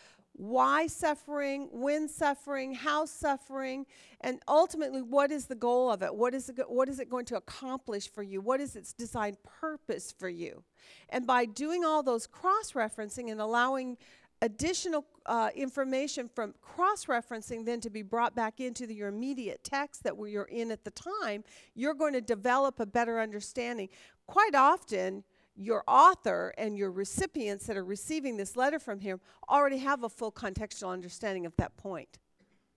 why 0.40 0.86
suffering, 0.86 1.68
when 1.70 2.08
suffering, 2.08 2.72
how 2.72 3.04
suffering, 3.04 3.84
and 4.22 4.40
ultimately 4.48 5.02
what 5.02 5.30
is 5.30 5.44
the 5.44 5.54
goal 5.54 5.92
of 5.92 6.02
it? 6.02 6.14
What 6.14 6.34
is, 6.34 6.48
it, 6.48 6.58
what 6.66 6.88
is 6.88 6.98
it 6.98 7.10
going 7.10 7.26
to 7.26 7.36
accomplish 7.36 8.10
for 8.10 8.22
you? 8.22 8.40
What 8.40 8.58
is 8.58 8.74
its 8.74 8.94
designed 8.94 9.36
purpose 9.42 10.14
for 10.18 10.30
you? 10.30 10.62
And 11.10 11.26
by 11.26 11.44
doing 11.44 11.84
all 11.84 12.02
those 12.02 12.26
cross 12.26 12.72
referencing 12.72 13.30
and 13.30 13.38
allowing 13.38 13.98
additional 14.40 15.04
uh, 15.26 15.50
information 15.54 16.26
from 16.34 16.54
cross 16.62 17.04
referencing 17.04 17.66
then 17.66 17.78
to 17.82 17.90
be 17.90 18.00
brought 18.00 18.34
back 18.34 18.60
into 18.60 18.86
the, 18.86 18.94
your 18.94 19.08
immediate 19.08 19.62
text 19.62 20.02
that 20.04 20.14
are 20.14 20.44
in 20.44 20.70
at 20.70 20.84
the 20.84 20.90
time, 20.90 21.44
you're 21.74 21.92
going 21.92 22.14
to 22.14 22.22
develop 22.22 22.80
a 22.80 22.86
better 22.86 23.20
understanding. 23.20 23.90
Quite 24.26 24.54
often, 24.54 25.22
your 25.60 25.84
author 25.86 26.54
and 26.56 26.76
your 26.76 26.90
recipients 26.90 27.66
that 27.66 27.76
are 27.76 27.84
receiving 27.84 28.38
this 28.38 28.56
letter 28.56 28.78
from 28.78 29.00
him 29.00 29.20
already 29.48 29.78
have 29.78 30.02
a 30.02 30.08
full 30.08 30.32
contextual 30.32 30.90
understanding 30.90 31.44
of 31.44 31.54
that 31.56 31.76
point. 31.76 32.18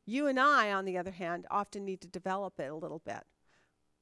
You 0.06 0.28
and 0.28 0.38
I, 0.38 0.74
on 0.74 0.84
the 0.84 0.98
other 0.98 1.12
hand, 1.12 1.46
often 1.50 1.86
need 1.86 2.02
to 2.02 2.10
develop 2.10 2.60
it 2.60 2.70
a 2.70 2.76
little 2.76 3.00
bit. 3.00 3.24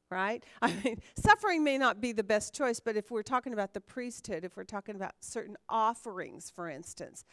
Right? 0.09 0.43
I 0.61 0.73
mean, 0.83 0.99
suffering 1.15 1.63
may 1.63 1.77
not 1.77 2.01
be 2.01 2.11
the 2.11 2.23
best 2.23 2.55
choice, 2.55 2.79
but 2.79 2.97
if 2.97 3.11
we're 3.11 3.21
talking 3.21 3.53
about 3.53 3.73
the 3.73 3.81
priesthood, 3.81 4.43
if 4.43 4.57
we're 4.57 4.63
talking 4.63 4.95
about 4.95 5.13
certain 5.21 5.57
offerings, 5.69 6.49
for 6.49 6.67
instance, 6.67 7.23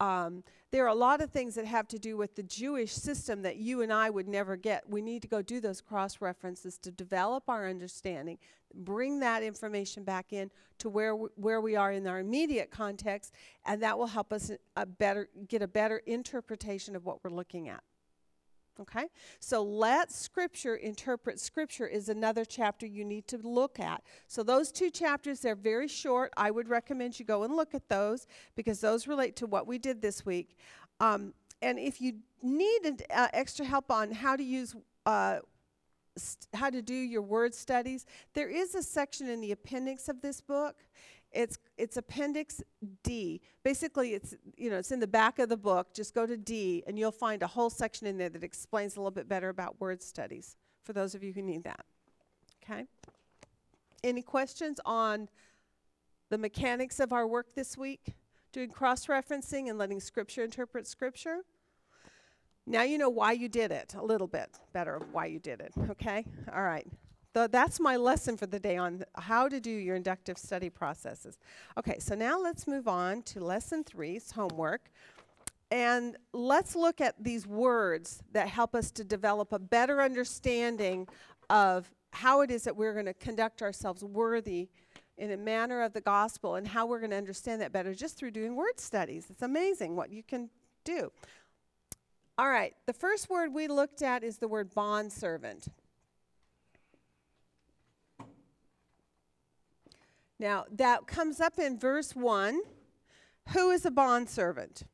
um, 0.00 0.44
there 0.70 0.84
are 0.84 0.88
a 0.88 0.94
lot 0.94 1.20
of 1.20 1.30
things 1.30 1.54
that 1.54 1.64
have 1.64 1.88
to 1.88 1.98
do 1.98 2.16
with 2.16 2.36
the 2.36 2.42
Jewish 2.42 2.92
system 2.92 3.42
that 3.42 3.56
you 3.56 3.82
and 3.82 3.92
I 3.92 4.10
would 4.10 4.28
never 4.28 4.56
get. 4.56 4.88
We 4.88 5.02
need 5.02 5.22
to 5.22 5.28
go 5.28 5.42
do 5.42 5.60
those 5.60 5.80
cross 5.80 6.20
references 6.20 6.78
to 6.78 6.90
develop 6.90 7.44
our 7.48 7.68
understanding, 7.68 8.38
bring 8.74 9.20
that 9.20 9.42
information 9.42 10.04
back 10.04 10.32
in 10.32 10.50
to 10.78 10.88
where 10.88 11.10
w- 11.10 11.30
where 11.36 11.60
we 11.60 11.74
are 11.74 11.90
in 11.90 12.06
our 12.06 12.20
immediate 12.20 12.70
context, 12.70 13.32
and 13.64 13.82
that 13.82 13.98
will 13.98 14.06
help 14.06 14.32
us 14.32 14.50
a 14.76 14.86
better 14.86 15.28
get 15.48 15.62
a 15.62 15.68
better 15.68 15.98
interpretation 16.06 16.94
of 16.94 17.04
what 17.04 17.24
we're 17.24 17.30
looking 17.30 17.68
at. 17.68 17.82
Okay? 18.80 19.06
So 19.40 19.62
let 19.62 20.12
scripture 20.12 20.76
interpret 20.76 21.40
scripture 21.40 21.86
is 21.86 22.08
another 22.08 22.44
chapter 22.44 22.86
you 22.86 23.04
need 23.04 23.26
to 23.28 23.38
look 23.38 23.80
at. 23.80 24.02
So 24.26 24.42
those 24.42 24.70
two 24.70 24.90
chapters 24.90 25.40
they're 25.40 25.54
very 25.54 25.88
short. 25.88 26.32
I 26.36 26.50
would 26.50 26.68
recommend 26.68 27.18
you 27.18 27.24
go 27.24 27.42
and 27.42 27.54
look 27.54 27.74
at 27.74 27.88
those 27.88 28.26
because 28.54 28.80
those 28.80 29.06
relate 29.06 29.36
to 29.36 29.46
what 29.46 29.66
we 29.66 29.78
did 29.78 30.00
this 30.00 30.24
week. 30.24 30.56
Um, 31.00 31.34
and 31.60 31.78
if 31.78 32.00
you 32.00 32.14
need 32.42 33.04
uh, 33.12 33.28
extra 33.32 33.64
help 33.64 33.90
on 33.90 34.12
how 34.12 34.36
to 34.36 34.42
use 34.42 34.74
uh, 35.06 35.38
how 36.54 36.70
to 36.70 36.82
do 36.82 36.94
your 36.94 37.22
word 37.22 37.54
studies, 37.54 38.04
there 38.34 38.48
is 38.48 38.74
a 38.74 38.82
section 38.82 39.28
in 39.28 39.40
the 39.40 39.52
appendix 39.52 40.08
of 40.08 40.20
this 40.20 40.40
book. 40.40 40.76
It's 41.38 41.56
it's 41.76 41.96
appendix 41.96 42.60
D. 43.04 43.40
Basically, 43.62 44.14
it's 44.14 44.34
you 44.56 44.70
know 44.70 44.78
it's 44.78 44.90
in 44.90 44.98
the 44.98 45.06
back 45.06 45.38
of 45.38 45.48
the 45.48 45.56
book. 45.56 45.94
Just 45.94 46.12
go 46.12 46.26
to 46.26 46.36
D, 46.36 46.82
and 46.88 46.98
you'll 46.98 47.12
find 47.12 47.44
a 47.44 47.46
whole 47.46 47.70
section 47.70 48.08
in 48.08 48.18
there 48.18 48.28
that 48.28 48.42
explains 48.42 48.96
a 48.96 48.98
little 48.98 49.12
bit 49.12 49.28
better 49.28 49.48
about 49.48 49.80
word 49.80 50.02
studies 50.02 50.56
for 50.82 50.92
those 50.92 51.14
of 51.14 51.22
you 51.22 51.32
who 51.32 51.40
need 51.40 51.62
that. 51.62 51.86
Okay. 52.64 52.86
Any 54.02 54.20
questions 54.20 54.80
on 54.84 55.28
the 56.28 56.38
mechanics 56.38 56.98
of 56.98 57.12
our 57.12 57.24
work 57.24 57.54
this 57.54 57.78
week? 57.78 58.16
Doing 58.50 58.70
cross 58.70 59.06
referencing 59.06 59.70
and 59.70 59.78
letting 59.78 60.00
Scripture 60.00 60.42
interpret 60.42 60.88
Scripture? 60.88 61.42
Now 62.66 62.82
you 62.82 62.98
know 62.98 63.10
why 63.10 63.30
you 63.30 63.48
did 63.48 63.70
it, 63.70 63.94
a 63.96 64.04
little 64.04 64.26
bit 64.26 64.58
better 64.72 64.96
of 64.96 65.12
why 65.12 65.26
you 65.26 65.38
did 65.38 65.60
it, 65.60 65.72
okay? 65.88 66.24
All 66.52 66.64
right. 66.64 66.86
Th- 67.34 67.50
that's 67.50 67.78
my 67.78 67.96
lesson 67.96 68.36
for 68.36 68.46
the 68.46 68.58
day 68.58 68.76
on 68.76 69.04
how 69.16 69.48
to 69.48 69.60
do 69.60 69.70
your 69.70 69.96
inductive 69.96 70.38
study 70.38 70.70
processes. 70.70 71.38
Okay, 71.78 71.98
so 71.98 72.14
now 72.14 72.40
let's 72.40 72.66
move 72.66 72.88
on 72.88 73.22
to 73.22 73.40
lesson 73.40 73.84
three's 73.84 74.32
homework. 74.32 74.90
And 75.70 76.16
let's 76.32 76.74
look 76.74 77.00
at 77.00 77.22
these 77.22 77.46
words 77.46 78.22
that 78.32 78.48
help 78.48 78.74
us 78.74 78.90
to 78.92 79.04
develop 79.04 79.52
a 79.52 79.58
better 79.58 80.00
understanding 80.00 81.06
of 81.50 81.90
how 82.12 82.40
it 82.40 82.50
is 82.50 82.64
that 82.64 82.74
we're 82.74 82.94
going 82.94 83.06
to 83.06 83.14
conduct 83.14 83.60
ourselves 83.62 84.02
worthy 84.02 84.68
in 85.18 85.32
a 85.32 85.36
manner 85.36 85.82
of 85.82 85.92
the 85.92 86.00
gospel 86.00 86.54
and 86.54 86.66
how 86.66 86.86
we're 86.86 87.00
going 87.00 87.10
to 87.10 87.16
understand 87.16 87.60
that 87.60 87.72
better 87.72 87.94
just 87.94 88.16
through 88.16 88.30
doing 88.30 88.56
word 88.56 88.78
studies. 88.80 89.26
It's 89.30 89.42
amazing 89.42 89.96
what 89.96 90.10
you 90.10 90.22
can 90.22 90.48
do. 90.84 91.12
All 92.38 92.48
right, 92.48 92.74
the 92.86 92.92
first 92.92 93.28
word 93.28 93.52
we 93.52 93.66
looked 93.66 94.00
at 94.00 94.22
is 94.22 94.38
the 94.38 94.48
word 94.48 94.72
bondservant. 94.72 95.68
Now, 100.38 100.66
that 100.70 101.06
comes 101.06 101.40
up 101.40 101.58
in 101.58 101.78
verse 101.78 102.14
1. 102.14 102.60
Who 103.54 103.70
is 103.70 103.84
a 103.86 103.90
bondservant? 103.90 104.84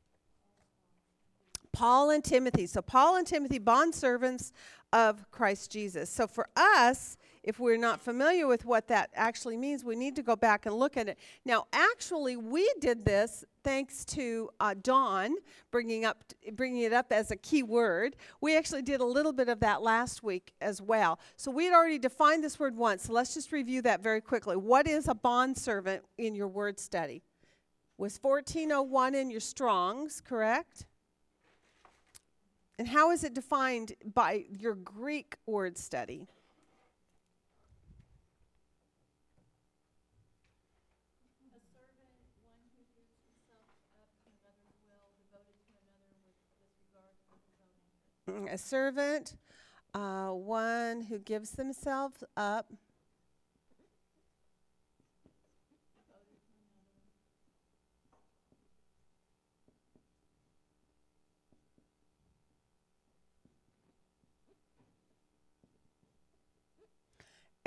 Paul 1.73 2.09
and 2.09 2.23
Timothy. 2.23 2.65
So, 2.67 2.81
Paul 2.81 3.17
and 3.17 3.27
Timothy, 3.27 3.59
bondservants 3.59 4.51
of 4.93 5.29
Christ 5.29 5.71
Jesus. 5.71 6.09
So, 6.09 6.25
for 6.25 6.47
us, 6.55 7.17
if 7.45 7.59
we're 7.59 7.77
not 7.77 8.01
familiar 8.01 8.47
with 8.47 8.65
what 8.65 8.87
that 8.87 9.11
actually 9.13 9.55
means, 9.55 9.85
we 9.85 9.95
need 9.95 10.15
to 10.15 10.23
go 10.23 10.35
back 10.35 10.65
and 10.65 10.73
look 10.73 10.97
at 10.97 11.07
it. 11.07 11.19
Now, 11.45 11.67
actually, 11.71 12.35
we 12.35 12.67
did 12.79 13.05
this 13.05 13.45
thanks 13.63 14.03
to 14.05 14.49
uh, 14.59 14.73
Dawn 14.81 15.35
bringing 15.69 16.05
up 16.05 16.23
bringing 16.53 16.81
it 16.81 16.91
up 16.91 17.11
as 17.11 17.29
a 17.29 17.35
key 17.35 17.61
word. 17.61 18.15
We 18.41 18.57
actually 18.57 18.81
did 18.81 18.99
a 18.99 19.05
little 19.05 19.31
bit 19.31 19.47
of 19.47 19.59
that 19.59 19.83
last 19.83 20.23
week 20.23 20.53
as 20.59 20.81
well. 20.81 21.19
So 21.37 21.51
we 21.51 21.65
had 21.65 21.73
already 21.73 21.99
defined 21.99 22.43
this 22.43 22.59
word 22.59 22.75
once. 22.75 23.03
So 23.03 23.13
let's 23.13 23.35
just 23.35 23.51
review 23.51 23.83
that 23.83 24.01
very 24.01 24.21
quickly. 24.21 24.57
What 24.57 24.87
is 24.87 25.07
a 25.07 25.13
bondservant 25.15 26.03
in 26.17 26.33
your 26.33 26.47
word 26.47 26.79
study? 26.79 27.21
Was 27.99 28.17
1401 28.21 29.13
in 29.13 29.29
your 29.29 29.39
Strongs, 29.39 30.19
correct? 30.19 30.85
And 32.79 32.87
how 32.87 33.11
is 33.11 33.23
it 33.23 33.35
defined 33.35 33.93
by 34.13 34.45
your 34.49 34.73
Greek 34.73 35.37
word 35.45 35.77
study? 35.77 36.27
A 41.55 41.61
servant, 41.71 42.11
one 42.43 42.59
who 42.75 42.83
gives 42.91 43.15
himself 43.15 43.63
up 43.95 44.11
to 44.11 44.27
another's 44.27 44.75
will, 44.83 45.07
devoted 45.15 45.55
to 45.55 45.73
another 45.87 46.11
with 46.19 46.35
disregard 46.51 47.15
for 47.31 47.39
his 47.47 47.55
own 47.63 47.71
interests. 47.79 48.03
Mm, 48.03 48.14
A 48.51 48.57
servant, 48.57 49.35
uh, 49.93 50.29
one 50.29 51.01
who 51.01 51.19
gives 51.19 51.51
themselves 51.51 52.23
up. 52.35 52.71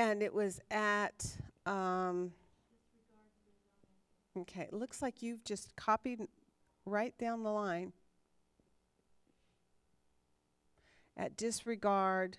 And 0.01 0.23
it 0.23 0.33
was 0.33 0.61
at, 0.71 1.27
um, 1.67 2.33
okay, 4.37 4.63
it 4.63 4.73
looks 4.73 5.03
like 5.03 5.23
you've 5.23 5.43
just 5.43 5.75
copied 5.75 6.29
right 6.87 7.17
down 7.19 7.43
the 7.43 7.51
line. 7.51 7.93
At 11.19 11.37
disregard 11.37 12.39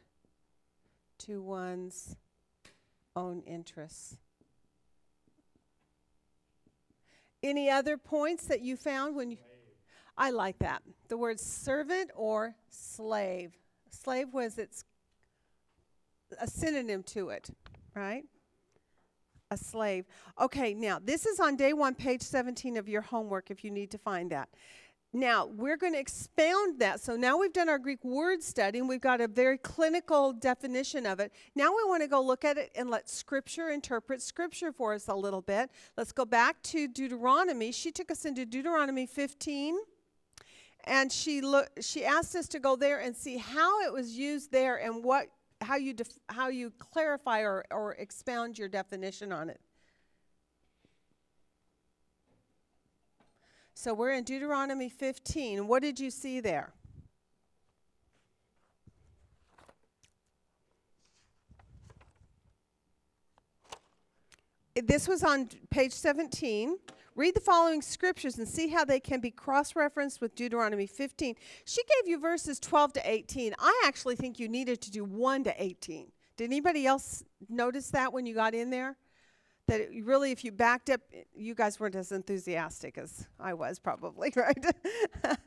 to 1.19 1.41
one's 1.41 2.15
own 3.15 3.41
interests. 3.45 4.17
Any 7.43 7.69
other 7.69 7.97
points 7.97 8.45
that 8.47 8.61
you 8.61 8.75
found 8.75 9.15
when 9.15 9.31
you? 9.31 9.37
I 10.17 10.31
like 10.31 10.59
that. 10.59 10.81
The 11.07 11.17
word 11.17 11.39
servant 11.39 12.11
or 12.15 12.55
slave. 12.69 13.53
Slave 13.89 14.33
was 14.33 14.57
its 14.57 14.83
a 16.39 16.47
synonym 16.47 17.03
to 17.03 17.29
it, 17.29 17.49
right? 17.95 18.23
A 19.51 19.57
slave. 19.57 20.05
Okay, 20.39 20.73
now 20.73 20.99
this 21.03 21.25
is 21.25 21.39
on 21.39 21.55
day 21.55 21.73
one, 21.73 21.95
page 21.95 22.21
17 22.21 22.77
of 22.77 22.87
your 22.87 23.01
homework 23.01 23.49
if 23.49 23.63
you 23.63 23.71
need 23.71 23.91
to 23.91 23.97
find 23.97 24.31
that. 24.31 24.49
Now, 25.11 25.47
we're 25.47 25.77
going 25.77 25.93
to 25.93 25.99
expound 25.99 26.79
that. 26.79 26.99
So 26.99 27.15
now 27.15 27.37
we've 27.37 27.51
done 27.51 27.67
our 27.67 27.79
Greek 27.79 28.03
word 28.03 28.43
study 28.43 28.77
and 28.77 28.87
we've 28.87 29.01
got 29.01 29.21
a 29.21 29.27
very 29.27 29.57
clinical 29.57 30.33
definition 30.33 31.07
of 31.07 31.19
it. 31.19 31.31
Now 31.55 31.69
we 31.69 31.83
want 31.85 32.03
to 32.03 32.07
go 32.07 32.21
look 32.21 32.45
at 32.45 32.59
it 32.59 32.71
and 32.75 32.91
let 32.91 33.09
Scripture 33.09 33.69
interpret 33.69 34.21
Scripture 34.21 34.71
for 34.71 34.93
us 34.93 35.07
a 35.07 35.15
little 35.15 35.41
bit. 35.41 35.71
Let's 35.97 36.11
go 36.11 36.25
back 36.25 36.61
to 36.63 36.87
Deuteronomy. 36.87 37.71
She 37.71 37.91
took 37.91 38.11
us 38.11 38.23
into 38.25 38.45
Deuteronomy 38.45 39.07
15 39.07 39.77
and 40.85 41.11
she 41.11 41.41
look 41.41 41.69
she 41.81 42.05
asked 42.05 42.35
us 42.35 42.47
to 42.47 42.59
go 42.59 42.75
there 42.75 42.99
and 42.99 43.15
see 43.15 43.37
how 43.37 43.81
it 43.81 43.91
was 43.91 44.17
used 44.17 44.51
there 44.51 44.77
and 44.77 45.03
what 45.03 45.27
how 45.61 45.75
you 45.75 45.93
def- 45.93 46.19
how 46.29 46.47
you 46.47 46.71
clarify 46.71 47.41
or, 47.41 47.65
or 47.71 47.93
expound 47.95 48.57
your 48.57 48.69
definition 48.69 49.31
on 49.31 49.49
it. 49.49 49.59
So 53.81 53.93
we're 53.93 54.11
in 54.11 54.25
Deuteronomy 54.25 54.89
15. 54.89 55.65
What 55.65 55.81
did 55.81 56.01
you 56.01 56.11
see 56.11 56.41
there? 56.41 56.73
This 64.75 65.07
was 65.07 65.23
on 65.23 65.47
page 65.69 65.93
17. 65.93 66.77
Read 67.15 67.33
the 67.33 67.39
following 67.39 67.81
scriptures 67.81 68.37
and 68.37 68.45
see 68.45 68.67
how 68.67 68.83
they 68.83 68.99
can 68.99 69.21
be 69.21 69.31
cross 69.31 69.73
referenced 69.77 70.19
with 70.19 70.35
Deuteronomy 70.35 70.85
15. 70.85 71.35
She 71.63 71.81
gave 71.83 72.09
you 72.09 72.19
verses 72.19 72.59
12 72.59 72.91
to 72.91 73.09
18. 73.09 73.55
I 73.59 73.83
actually 73.85 74.17
think 74.17 74.39
you 74.39 74.49
needed 74.49 74.81
to 74.81 74.91
do 74.91 75.05
1 75.05 75.45
to 75.45 75.53
18. 75.57 76.11
Did 76.35 76.43
anybody 76.43 76.85
else 76.85 77.23
notice 77.47 77.91
that 77.91 78.11
when 78.11 78.25
you 78.25 78.35
got 78.35 78.53
in 78.53 78.71
there? 78.71 78.97
That 79.69 79.81
it, 79.81 80.03
really 80.03 80.31
if 80.31 80.43
you 80.43 80.51
backed 80.51 80.89
up 80.89 81.01
you 81.35 81.55
guys 81.55 81.79
weren't 81.79 81.95
as 81.95 82.11
enthusiastic 82.11 82.97
as 82.97 83.27
i 83.39 83.53
was 83.53 83.79
probably 83.79 84.33
right? 84.35 84.65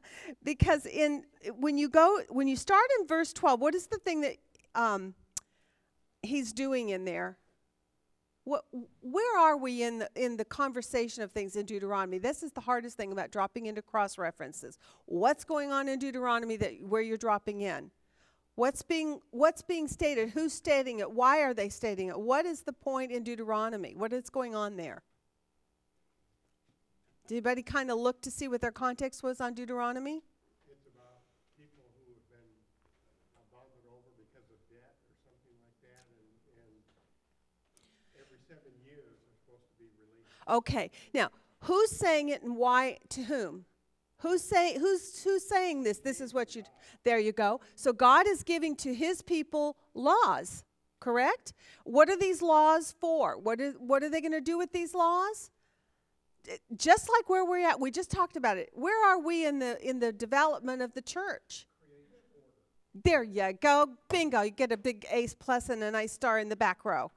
Because 0.45 0.87
in 0.87 1.25
when 1.59 1.79
you 1.79 1.89
go 1.89 2.21
when 2.29 2.49
you 2.49 2.57
start 2.57 2.87
in 3.01 3.07
verse 3.07 3.33
12 3.33 3.61
what 3.61 3.75
is 3.75 3.87
the 3.87 3.99
thing 3.99 4.21
that 4.23 4.37
um, 4.75 5.15
he's 6.23 6.53
doing 6.53 6.91
in 6.91 7.05
there? 7.05 7.37
What 8.45 8.65
where 9.01 9.39
are 9.39 9.57
we 9.57 9.83
in 9.85 10.01
the 10.01 10.11
in 10.17 10.37
the 10.37 10.45
conversation 10.45 11.23
of 11.23 11.31
things 11.31 11.55
in 11.55 11.65
deuteronomy? 11.65 12.19
This 12.19 12.43
is 12.43 12.51
the 12.53 12.61
hardest 12.61 12.97
thing 12.97 13.13
about 13.13 13.31
dropping 13.31 13.67
into 13.67 13.83
cross 13.83 14.19
references. 14.19 14.79
What's 15.05 15.45
going 15.45 15.71
on 15.71 15.89
in 15.89 15.99
deuteronomy 16.01 16.57
that 16.57 16.73
where 16.83 17.03
you're 17.03 17.17
dropping 17.17 17.61
in 17.61 17.93
What's 18.55 18.83
being 18.83 19.21
what's 19.31 19.63
being 19.63 19.89
stated? 19.89 20.31
Who's 20.31 20.53
stating 20.53 20.99
it? 20.99 21.11
Why 21.11 21.41
are 21.41 21.55
they 21.55 21.71
stating 21.71 22.09
it? 22.09 22.21
What 22.21 22.45
is 22.45 22.63
the 22.63 22.73
point 22.73 23.11
in 23.11 23.25
Deuteronomy? 23.25 23.95
What 23.97 24.13
is 24.13 24.29
going 24.29 24.55
on 24.55 24.77
there? 24.77 25.03
Did 27.27 27.37
anybody 27.37 27.63
kind 27.63 27.91
of 27.91 27.99
look 27.99 28.21
to 28.23 28.31
see 28.31 28.49
what 28.49 28.61
their 28.61 28.73
context 28.73 29.23
was 29.23 29.41
on 29.41 29.55
Deuteronomy? 29.55 30.23
It's 30.69 30.85
about 30.85 31.25
people 31.57 31.85
who 31.97 32.13
have 32.13 32.29
been 32.29 32.53
bonded 33.51 33.89
over 33.89 34.13
because 34.21 34.45
of 34.53 34.61
debt 34.69 35.01
or 35.09 35.17
something 35.25 35.57
like 35.65 35.79
that, 35.81 36.05
and, 36.13 36.29
and 36.61 38.21
every 38.21 38.37
seven 38.45 38.73
years 38.85 39.17
they're 39.25 39.39
supposed 39.47 39.65
to 39.65 39.77
be 39.81 39.89
released. 39.97 40.29
Okay. 40.47 40.91
Now, 41.15 41.31
who's 41.61 41.91
saying 41.91 42.29
it 42.29 42.43
and 42.43 42.57
why 42.57 42.99
to 43.11 43.23
whom? 43.23 43.65
Who's 44.23 44.43
saying 44.43 44.79
who's 44.79 45.23
who's 45.25 45.47
saying 45.49 45.83
this? 45.83 45.99
This 45.99 46.21
is 46.21 46.33
what 46.33 46.55
you 46.55 46.63
There 47.03 47.19
you 47.19 47.33
go. 47.33 47.61
So 47.75 47.93
God 47.93 48.29
is 48.29 48.45
giving 48.45 48.77
to 48.77 48.95
his 48.95 49.21
people 49.21 49.77
laws, 49.95 50.65
correct? 51.01 51.53
What 51.85 52.09
are 52.09 52.17
these 52.17 52.41
laws 52.41 52.95
for? 53.01 53.37
What 53.37 53.61
is 53.61 53.75
what 53.79 54.05
are 54.05 54.09
they 54.09 54.21
going 54.21 54.33
to 54.33 54.41
do 54.41 54.57
with 54.59 54.73
these 54.73 54.95
laws? 54.95 55.51
Just 56.77 57.09
like 57.17 57.29
where 57.29 57.45
we're 57.45 57.67
at, 57.67 57.81
we 57.81 57.91
just 57.91 58.11
talked 58.11 58.37
about 58.37 58.59
it. 58.59 58.71
Where 58.75 59.11
are 59.11 59.19
we 59.19 59.45
in 59.45 59.59
the 59.59 59.77
in 59.85 59.99
the 59.99 60.13
development 60.13 60.83
of 60.83 60.95
the 60.95 61.03
church? 61.03 61.67
There 63.05 63.23
you 63.25 63.55
go. 63.61 63.89
Bingo. 64.09 64.43
You 64.43 64.51
get 64.51 64.71
a 64.71 64.77
big 64.77 65.05
ace 65.11 65.35
plus 65.35 65.69
and 65.69 65.83
a 65.83 65.91
nice 65.91 66.13
star 66.13 66.39
in 66.39 66.49
the 66.49 66.57
back 66.57 66.85
row 66.85 67.11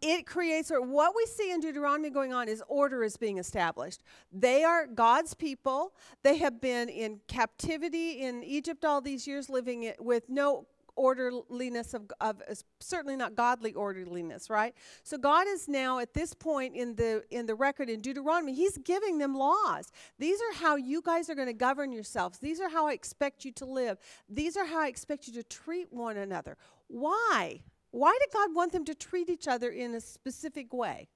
it 0.00 0.26
creates 0.26 0.70
or 0.70 0.80
what 0.80 1.14
we 1.16 1.24
see 1.26 1.52
in 1.52 1.60
deuteronomy 1.60 2.10
going 2.10 2.32
on 2.32 2.48
is 2.48 2.62
order 2.68 3.02
is 3.02 3.16
being 3.16 3.38
established 3.38 4.02
they 4.32 4.64
are 4.64 4.86
god's 4.86 5.34
people 5.34 5.92
they 6.22 6.36
have 6.36 6.60
been 6.60 6.88
in 6.88 7.20
captivity 7.28 8.20
in 8.20 8.42
egypt 8.42 8.84
all 8.84 9.00
these 9.00 9.26
years 9.26 9.48
living 9.48 9.84
it 9.84 10.02
with 10.02 10.28
no 10.28 10.66
orderliness 10.98 11.94
of, 11.94 12.10
of 12.20 12.42
uh, 12.50 12.54
certainly 12.80 13.16
not 13.16 13.34
godly 13.34 13.72
orderliness, 13.72 14.50
right? 14.50 14.74
So 15.04 15.16
God 15.16 15.46
is 15.46 15.68
now 15.68 16.00
at 16.00 16.12
this 16.12 16.34
point 16.34 16.74
in 16.74 16.96
the 16.96 17.22
in 17.30 17.46
the 17.46 17.54
record 17.54 17.88
in 17.88 18.00
Deuteronomy, 18.00 18.52
He's 18.52 18.76
giving 18.78 19.18
them 19.18 19.34
laws. 19.34 19.90
These 20.18 20.40
are 20.40 20.54
how 20.56 20.76
you 20.76 21.00
guys 21.00 21.30
are 21.30 21.34
going 21.34 21.46
to 21.46 21.54
govern 21.54 21.92
yourselves. 21.92 22.38
These 22.38 22.60
are 22.60 22.68
how 22.68 22.88
I 22.88 22.92
expect 22.92 23.44
you 23.44 23.52
to 23.52 23.64
live. 23.64 23.98
These 24.28 24.56
are 24.56 24.66
how 24.66 24.80
I 24.80 24.88
expect 24.88 25.28
you 25.28 25.32
to 25.34 25.42
treat 25.42 25.92
one 25.92 26.18
another. 26.18 26.56
Why? 26.88 27.60
Why 27.90 28.16
did 28.20 28.32
God 28.32 28.54
want 28.54 28.72
them 28.72 28.84
to 28.84 28.94
treat 28.94 29.28
each 29.28 29.48
other 29.48 29.70
in 29.70 29.94
a 29.94 30.00
specific 30.00 30.72
way? 30.72 31.08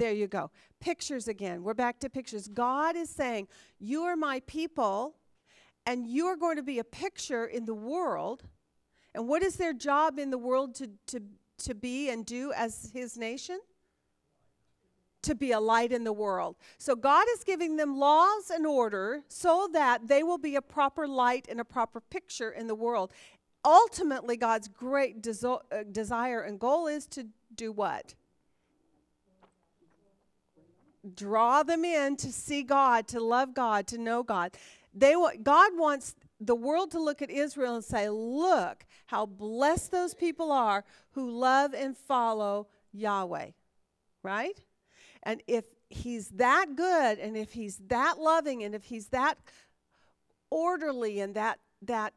There 0.00 0.12
you 0.12 0.28
go. 0.28 0.50
Pictures 0.80 1.28
again. 1.28 1.62
We're 1.62 1.74
back 1.74 1.98
to 2.00 2.08
pictures. 2.08 2.48
God 2.48 2.96
is 2.96 3.10
saying, 3.10 3.48
You 3.78 4.04
are 4.04 4.16
my 4.16 4.40
people, 4.46 5.14
and 5.84 6.06
you 6.06 6.26
are 6.26 6.36
going 6.36 6.56
to 6.56 6.62
be 6.62 6.78
a 6.78 6.84
picture 6.84 7.44
in 7.44 7.66
the 7.66 7.74
world. 7.74 8.44
And 9.14 9.28
what 9.28 9.42
is 9.42 9.56
their 9.56 9.74
job 9.74 10.18
in 10.18 10.30
the 10.30 10.38
world 10.38 10.74
to, 10.76 10.90
to, 11.08 11.20
to 11.64 11.74
be 11.74 12.08
and 12.08 12.24
do 12.24 12.50
as 12.52 12.90
his 12.94 13.18
nation? 13.18 13.60
To 15.24 15.34
be 15.34 15.52
a 15.52 15.60
light 15.60 15.92
in 15.92 16.04
the 16.04 16.14
world. 16.14 16.56
So 16.78 16.96
God 16.96 17.26
is 17.34 17.44
giving 17.44 17.76
them 17.76 17.98
laws 17.98 18.48
and 18.48 18.66
order 18.66 19.20
so 19.28 19.68
that 19.74 20.08
they 20.08 20.22
will 20.22 20.38
be 20.38 20.56
a 20.56 20.62
proper 20.62 21.06
light 21.06 21.46
and 21.50 21.60
a 21.60 21.64
proper 21.64 22.00
picture 22.00 22.50
in 22.50 22.68
the 22.68 22.74
world. 22.74 23.12
Ultimately, 23.64 24.36
God's 24.36 24.68
great 24.68 25.22
deso- 25.22 25.62
uh, 25.70 25.82
desire 25.90 26.40
and 26.40 26.58
goal 26.58 26.86
is 26.86 27.06
to 27.08 27.26
do 27.54 27.72
what? 27.72 28.14
draw 31.14 31.62
them 31.62 31.84
in 31.84 32.16
to 32.16 32.32
see 32.32 32.62
God, 32.62 33.08
to 33.08 33.20
love 33.20 33.54
God, 33.54 33.86
to 33.88 33.98
know 33.98 34.22
God. 34.22 34.52
They 34.94 35.14
God 35.42 35.72
wants 35.76 36.14
the 36.40 36.54
world 36.54 36.90
to 36.92 37.00
look 37.00 37.22
at 37.22 37.30
Israel 37.30 37.76
and 37.76 37.84
say, 37.84 38.08
"Look 38.08 38.86
how 39.06 39.26
blessed 39.26 39.90
those 39.90 40.14
people 40.14 40.50
are 40.52 40.84
who 41.12 41.30
love 41.30 41.74
and 41.74 41.96
follow 41.96 42.68
Yahweh." 42.92 43.50
Right? 44.22 44.62
And 45.22 45.42
if 45.46 45.64
he's 45.88 46.28
that 46.30 46.76
good 46.76 47.18
and 47.18 47.36
if 47.36 47.52
he's 47.52 47.78
that 47.88 48.18
loving 48.18 48.62
and 48.62 48.74
if 48.74 48.84
he's 48.84 49.08
that 49.08 49.38
orderly 50.50 51.20
and 51.20 51.34
that 51.34 51.58
that 51.82 52.14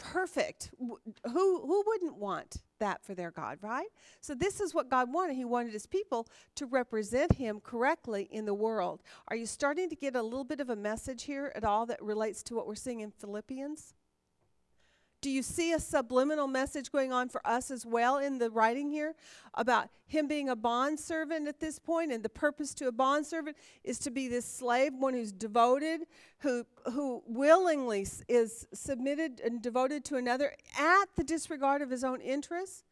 perfect. 0.00 0.70
Who 0.78 0.98
who 1.24 1.84
wouldn't 1.86 2.16
want 2.16 2.56
that 2.80 3.04
for 3.04 3.14
their 3.14 3.30
god 3.30 3.58
right? 3.60 3.88
So 4.20 4.34
this 4.34 4.60
is 4.60 4.74
what 4.74 4.88
god 4.88 5.12
wanted. 5.12 5.36
He 5.36 5.44
wanted 5.44 5.72
his 5.72 5.86
people 5.86 6.26
to 6.56 6.66
represent 6.66 7.32
him 7.32 7.60
correctly 7.60 8.28
in 8.30 8.46
the 8.46 8.54
world. 8.54 9.02
Are 9.28 9.36
you 9.36 9.46
starting 9.46 9.88
to 9.90 9.96
get 9.96 10.16
a 10.16 10.22
little 10.22 10.44
bit 10.44 10.60
of 10.60 10.70
a 10.70 10.76
message 10.76 11.24
here 11.24 11.52
at 11.54 11.64
all 11.64 11.86
that 11.86 12.02
relates 12.02 12.42
to 12.44 12.54
what 12.54 12.66
we're 12.66 12.74
seeing 12.74 13.00
in 13.00 13.10
philippians 13.10 13.94
do 15.20 15.30
you 15.30 15.42
see 15.42 15.72
a 15.72 15.80
subliminal 15.80 16.46
message 16.46 16.90
going 16.90 17.12
on 17.12 17.28
for 17.28 17.46
us 17.46 17.70
as 17.70 17.84
well 17.84 18.18
in 18.18 18.38
the 18.38 18.50
writing 18.50 18.90
here 18.90 19.14
about 19.54 19.88
him 20.06 20.26
being 20.26 20.48
a 20.48 20.56
bondservant 20.56 21.46
at 21.46 21.60
this 21.60 21.78
point? 21.78 22.12
And 22.12 22.22
the 22.22 22.30
purpose 22.30 22.72
to 22.74 22.88
a 22.88 22.92
bondservant 22.92 23.56
is 23.84 23.98
to 24.00 24.10
be 24.10 24.28
this 24.28 24.46
slave 24.46 24.94
one 24.94 25.14
who's 25.14 25.32
devoted 25.32 26.02
who 26.38 26.64
who 26.92 27.22
willingly 27.26 28.06
is 28.28 28.66
submitted 28.72 29.40
and 29.40 29.60
devoted 29.60 30.04
to 30.06 30.16
another 30.16 30.54
at 30.78 31.06
the 31.16 31.24
disregard 31.24 31.82
of 31.82 31.90
his 31.90 32.02
own 32.02 32.20
interests. 32.20 32.84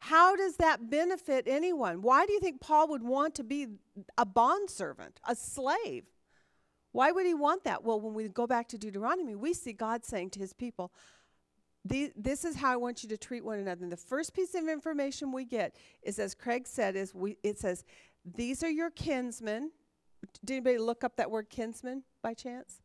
How 0.00 0.34
does 0.36 0.56
that 0.56 0.90
benefit 0.90 1.44
anyone? 1.46 2.02
Why 2.02 2.26
do 2.26 2.32
you 2.32 2.40
think 2.40 2.60
paul 2.60 2.88
would 2.88 3.02
want 3.02 3.34
to 3.36 3.44
be 3.44 3.68
a 4.18 4.26
bondservant 4.26 5.20
a 5.26 5.34
slave? 5.34 6.04
Why 6.92 7.12
would 7.12 7.24
he 7.24 7.34
want 7.34 7.64
that? 7.64 7.84
Well 7.84 8.00
when 8.00 8.14
we 8.14 8.28
go 8.28 8.46
back 8.46 8.68
to 8.68 8.78
deuteronomy 8.78 9.34
we 9.34 9.54
see 9.54 9.72
god 9.72 10.04
saying 10.04 10.30
to 10.30 10.38
his 10.38 10.52
people 10.52 10.92
the, 11.84 12.12
this 12.16 12.44
is 12.44 12.56
how 12.56 12.72
I 12.72 12.76
want 12.76 13.02
you 13.02 13.08
to 13.08 13.16
treat 13.16 13.44
one 13.44 13.58
another. 13.58 13.82
And 13.82 13.92
the 13.92 13.96
first 13.96 14.34
piece 14.34 14.54
of 14.54 14.68
information 14.68 15.32
we 15.32 15.44
get 15.44 15.76
is, 16.02 16.18
as 16.18 16.34
Craig 16.34 16.66
said, 16.66 16.94
is 16.96 17.14
we, 17.14 17.38
it 17.42 17.58
says, 17.58 17.84
these 18.36 18.62
are 18.62 18.70
your 18.70 18.90
kinsmen. 18.90 19.70
Did 20.44 20.52
anybody 20.56 20.78
look 20.78 21.04
up 21.04 21.16
that 21.16 21.30
word 21.30 21.48
kinsman 21.48 22.02
by 22.22 22.34
chance? 22.34 22.82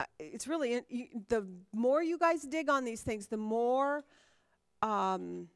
Uh, 0.00 0.04
It's 0.18 0.48
really, 0.48 0.74
in- 0.74 0.84
you, 0.88 1.06
the 1.28 1.46
more 1.72 2.02
you 2.02 2.18
guys 2.18 2.42
dig 2.42 2.70
on 2.70 2.84
these 2.84 3.02
things, 3.02 3.26
the 3.26 3.36
more 3.36 4.04
um, 4.80 5.48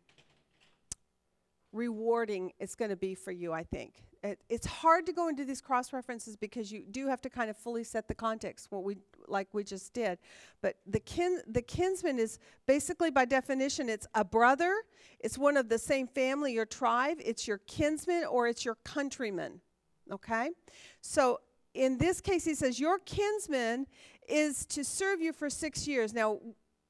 rewarding 1.72 2.52
it's 2.58 2.74
going 2.74 2.90
to 2.90 2.96
be 2.96 3.14
for 3.14 3.32
you, 3.32 3.54
I 3.54 3.62
think. 3.62 4.02
It, 4.22 4.38
it's 4.50 4.66
hard 4.66 5.06
to 5.06 5.12
go 5.12 5.28
into 5.28 5.44
these 5.44 5.60
cross 5.60 5.92
references 5.92 6.36
because 6.36 6.70
you 6.70 6.84
do 6.90 7.08
have 7.08 7.22
to 7.22 7.30
kind 7.30 7.48
of 7.48 7.56
fully 7.56 7.84
set 7.84 8.06
the 8.06 8.14
context, 8.14 8.70
what 8.70 8.84
we 8.84 8.98
like 9.28 9.48
we 9.52 9.64
just 9.64 9.92
did. 9.92 10.18
But 10.60 10.76
the 10.86 11.00
kin 11.00 11.40
the 11.46 11.62
kinsman 11.62 12.18
is 12.18 12.38
basically 12.66 13.10
by 13.10 13.24
definition 13.24 13.88
it's 13.88 14.06
a 14.14 14.24
brother, 14.24 14.74
it's 15.20 15.38
one 15.38 15.56
of 15.56 15.68
the 15.68 15.78
same 15.78 16.06
family 16.06 16.56
or 16.56 16.66
tribe, 16.66 17.18
it's 17.24 17.46
your 17.46 17.58
kinsman 17.58 18.24
or 18.24 18.48
it's 18.48 18.64
your 18.64 18.76
countryman. 18.84 19.60
Okay? 20.10 20.50
So 21.00 21.40
in 21.74 21.98
this 21.98 22.20
case 22.20 22.44
he 22.44 22.54
says 22.54 22.78
your 22.78 22.98
kinsman 22.98 23.86
is 24.28 24.66
to 24.66 24.84
serve 24.84 25.20
you 25.20 25.32
for 25.32 25.50
6 25.50 25.88
years. 25.88 26.12
Now 26.14 26.38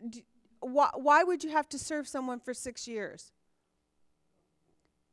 d- 0.08 0.24
why, 0.60 0.90
why 0.94 1.24
would 1.24 1.42
you 1.42 1.50
have 1.50 1.68
to 1.70 1.78
serve 1.78 2.06
someone 2.06 2.40
for 2.40 2.54
6 2.54 2.86
years? 2.86 3.32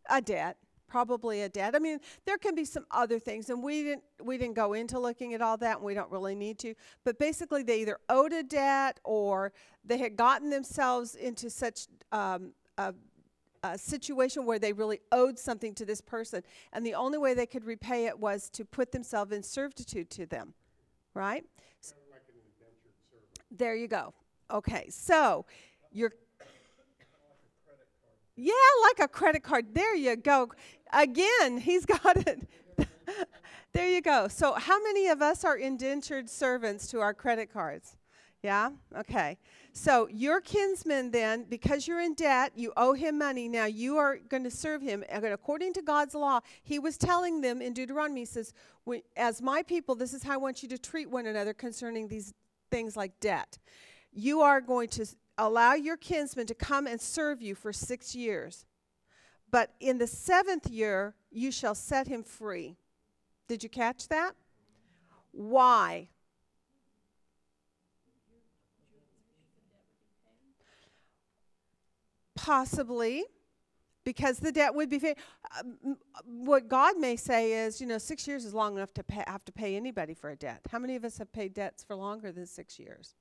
A 0.10 0.22
debt 0.22 0.58
probably 0.90 1.44
a 1.44 1.50
debt. 1.50 1.76
I 1.76 1.80
mean, 1.80 2.00
there 2.26 2.38
can 2.38 2.56
be 2.56 2.66
some 2.66 2.86
other 2.92 3.20
things, 3.20 3.50
and 3.50 3.64
we 3.64 3.84
didn't 3.84 4.04
we 4.24 4.38
didn't 4.38 4.56
go 4.56 4.74
into 4.74 5.00
looking 5.00 5.34
at 5.34 5.42
all 5.42 5.58
that, 5.58 5.78
and 5.78 5.86
we 5.86 5.94
don't 5.94 6.12
really 6.12 6.36
need 6.36 6.60
to. 6.60 6.74
But 7.06 7.20
basically, 7.20 7.64
they 7.64 7.82
either 7.82 8.00
owed 8.10 8.34
a 8.34 8.44
debt 8.44 9.00
or 9.04 9.54
they 9.86 9.98
had 9.98 10.18
gotten 10.18 10.50
themselves 10.50 11.16
into 11.16 11.50
such 11.50 11.88
um, 12.12 12.52
a, 12.78 12.94
a 13.64 13.78
situation 13.78 14.46
where 14.46 14.60
they 14.60 14.74
really 14.74 15.00
owed 15.12 15.40
something 15.40 15.74
to 15.76 15.86
this 15.86 16.02
person, 16.02 16.44
and 16.74 16.86
the 16.86 16.96
only 16.96 17.18
way 17.18 17.34
they 17.34 17.46
could 17.46 17.66
repay 17.66 18.06
it 18.08 18.20
was 18.20 18.50
to 18.50 18.66
put 18.66 18.92
themselves 18.92 19.32
in 19.32 19.44
servitude 19.44 20.10
to 20.10 20.26
them, 20.26 20.54
right? 21.14 21.46
Like. 22.12 22.22
There 23.52 23.76
you 23.76 23.88
go. 23.88 24.14
Okay, 24.52 24.88
so 24.90 25.46
you're. 25.92 26.12
Yeah, 28.42 28.54
like 28.84 29.06
a 29.06 29.08
credit 29.10 29.44
card. 29.44 29.74
There 29.74 29.94
you 29.96 30.16
go. 30.16 30.50
Again, 30.92 31.58
he's 31.60 31.86
got 32.04 32.18
it. 32.28 32.48
there 33.74 33.90
you 33.90 34.02
go. 34.02 34.28
So, 34.28 34.54
how 34.54 34.82
many 34.82 35.08
of 35.08 35.22
us 35.22 35.44
are 35.44 35.58
indentured 35.58 36.30
servants 36.30 36.88
to 36.92 37.00
our 37.00 37.14
credit 37.14 37.52
cards? 37.52 37.96
Yeah? 38.42 38.70
Okay. 38.98 39.38
So, 39.74 40.08
your 40.10 40.40
kinsman, 40.40 41.12
then, 41.12 41.46
because 41.50 41.88
you're 41.88 42.00
in 42.00 42.14
debt, 42.14 42.54
you 42.56 42.72
owe 42.78 42.94
him 42.94 43.18
money. 43.18 43.50
Now, 43.50 43.66
you 43.66 43.98
are 43.98 44.18
going 44.18 44.44
to 44.44 44.52
serve 44.52 44.82
him. 44.82 45.04
And 45.10 45.26
according 45.26 45.74
to 45.74 45.82
God's 45.82 46.16
law, 46.16 46.40
he 46.64 46.80
was 46.80 46.98
telling 46.98 47.42
them 47.42 47.62
in 47.62 47.74
Deuteronomy, 47.74 48.22
he 48.22 48.26
says, 48.26 48.54
As 49.18 49.42
my 49.42 49.62
people, 49.64 49.96
this 49.96 50.14
is 50.14 50.24
how 50.24 50.34
I 50.34 50.38
want 50.38 50.64
you 50.64 50.70
to 50.70 50.78
treat 50.78 51.10
one 51.10 51.26
another 51.26 51.54
concerning 51.54 52.08
these 52.08 52.34
things 52.72 52.96
like 52.96 53.20
debt. 53.20 53.58
You 54.12 54.42
are 54.42 54.62
going 54.62 54.88
to 54.90 55.06
allow 55.38 55.74
your 55.74 55.98
kinsman 55.98 56.48
to 56.48 56.56
come 56.56 56.88
and 56.88 57.00
serve 57.00 57.42
you 57.42 57.56
for 57.56 57.74
six 57.74 58.16
years. 58.16 58.66
But 59.52 59.74
in 59.80 59.98
the 59.98 60.08
seventh 60.08 60.70
year, 60.70 61.16
you 61.32 61.52
shall 61.52 61.76
set 61.76 62.08
him 62.08 62.24
free. 62.24 62.78
Did 63.48 63.64
you 63.64 63.70
catch 63.70 64.08
that? 64.10 64.34
Why? 65.32 66.10
Possibly 72.36 73.26
because 74.04 74.40
the 74.40 74.52
debt 74.52 74.74
would 74.74 74.90
be 74.90 74.98
paid. 74.98 75.18
Um, 75.60 75.98
what 76.26 76.68
God 76.68 76.98
may 76.98 77.16
say 77.16 77.54
is, 77.54 77.80
you 77.80 77.88
know, 77.88 77.98
six 77.98 78.28
years 78.28 78.46
is 78.46 78.54
long 78.54 78.76
enough 78.76 78.94
to 78.96 79.04
pay, 79.04 79.24
have 79.28 79.46
to 79.46 79.52
pay 79.52 79.76
anybody 79.76 80.14
for 80.14 80.30
a 80.32 80.36
debt. 80.36 80.62
How 80.72 80.80
many 80.80 80.96
of 80.96 81.04
us 81.06 81.18
have 81.18 81.32
paid 81.32 81.54
debts 81.54 81.84
for 81.84 81.96
longer 81.96 82.32
than 82.32 82.46
six 82.46 82.80
years? 82.80 83.16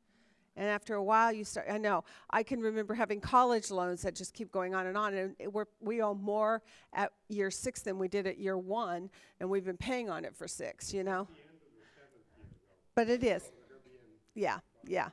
And 0.59 0.67
after 0.67 0.95
a 0.95 1.03
while, 1.03 1.33
you 1.33 1.45
start. 1.45 1.69
I 1.71 1.79
know. 1.79 2.03
I 2.31 2.43
can 2.43 2.61
remember 2.61 2.93
having 2.93 3.21
college 3.21 3.71
loans 3.71 4.03
that 4.03 4.17
just 4.17 4.35
keep 4.35 4.51
going 4.51 4.75
on 4.75 4.87
and 4.87 4.97
on, 4.99 5.15
and 5.15 5.37
it, 5.39 5.53
we're, 5.53 5.67
we 5.81 6.03
owe 6.03 6.15
more 6.15 6.63
at 6.93 7.13
year 7.29 7.49
six 7.53 7.81
than 7.81 7.97
we 7.97 8.09
did 8.09 8.27
at 8.27 8.39
year 8.39 8.59
one, 8.59 9.09
and 9.39 9.49
we've 9.49 9.65
been 9.65 9.77
paying 9.77 10.11
on 10.11 10.25
it 10.25 10.35
for 10.35 10.49
six. 10.49 10.93
You 10.93 11.05
know. 11.05 11.29
But 12.97 13.09
it 13.09 13.23
is. 13.23 13.53
Yeah, 14.35 14.59
yeah. 14.85 15.11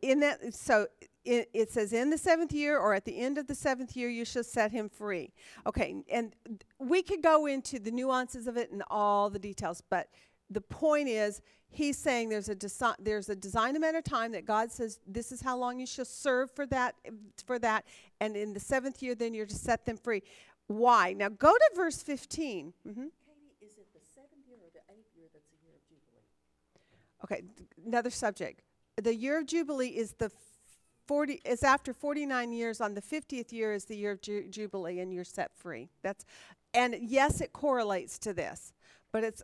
In 0.00 0.20
that, 0.20 0.54
so 0.54 0.86
it, 1.26 1.50
it 1.52 1.70
says, 1.70 1.92
in 1.92 2.08
the 2.08 2.16
seventh 2.16 2.52
year 2.52 2.78
or 2.78 2.94
at 2.94 3.04
the 3.04 3.18
end 3.18 3.36
of 3.36 3.46
the 3.48 3.54
seventh 3.54 3.96
year, 3.96 4.08
you 4.08 4.24
shall 4.24 4.44
set 4.44 4.72
him 4.72 4.88
free. 4.88 5.34
Okay, 5.66 6.02
and 6.10 6.34
we 6.78 7.02
could 7.02 7.22
go 7.22 7.44
into 7.44 7.78
the 7.78 7.90
nuances 7.90 8.46
of 8.46 8.56
it 8.56 8.72
and 8.72 8.82
all 8.88 9.28
the 9.28 9.38
details, 9.38 9.82
but 9.90 10.08
the 10.48 10.62
point 10.62 11.08
is, 11.08 11.42
he's 11.76 11.96
saying 11.98 12.28
there's 12.30 12.48
a 12.48 12.56
desi- 12.56 12.96
there's 12.98 13.28
a 13.28 13.36
design 13.36 13.76
amount 13.76 13.96
of 13.96 14.04
time 14.04 14.32
that 14.32 14.44
God 14.44 14.72
says 14.72 14.98
this 15.06 15.30
is 15.32 15.40
how 15.42 15.56
long 15.56 15.78
you 15.78 15.86
shall 15.86 16.04
serve 16.04 16.50
for 16.50 16.66
that 16.66 16.94
for 17.46 17.58
that, 17.60 17.84
and 18.20 18.36
in 18.36 18.52
the 18.54 18.60
seventh 18.60 19.02
year, 19.02 19.14
then 19.14 19.34
you're 19.34 19.46
to 19.46 19.54
set 19.54 19.84
them 19.84 19.96
free. 19.96 20.22
Why? 20.68 21.12
Now 21.12 21.28
go 21.28 21.52
to 21.52 21.70
verse 21.76 22.02
15. 22.02 22.72
hmm 22.84 22.90
Katie, 22.92 23.10
is 23.60 23.78
it 23.78 23.86
the 23.94 24.00
seventh 24.14 24.46
year 24.48 24.58
or 24.62 24.70
the 24.72 24.80
eighth 24.92 25.10
year 25.16 25.26
that's 25.32 25.48
a 25.52 25.58
year 25.64 25.74
of 25.76 25.82
Jubilee? 25.88 26.26
Okay, 27.24 27.42
th- 27.56 27.68
another 27.86 28.10
subject. 28.10 28.62
the 28.96 29.14
year 29.14 29.38
of 29.38 29.46
jubilee 29.46 29.88
is 29.88 30.12
the 30.14 30.30
40 31.06 31.40
is 31.44 31.62
after 31.62 31.92
49 31.94 32.50
years 32.52 32.80
on 32.80 32.94
the 32.94 33.02
50th 33.02 33.52
year 33.52 33.72
is 33.72 33.84
the 33.84 33.96
year 33.96 34.10
of 34.10 34.20
ju- 34.20 34.48
jubilee 34.48 34.98
and 35.00 35.12
you're 35.12 35.22
set 35.24 35.52
free 35.54 35.88
that's 36.02 36.24
and 36.74 36.96
yes 37.00 37.40
it 37.40 37.52
correlates 37.52 38.18
to 38.18 38.32
this 38.32 38.72
but 39.12 39.22
it's 39.22 39.42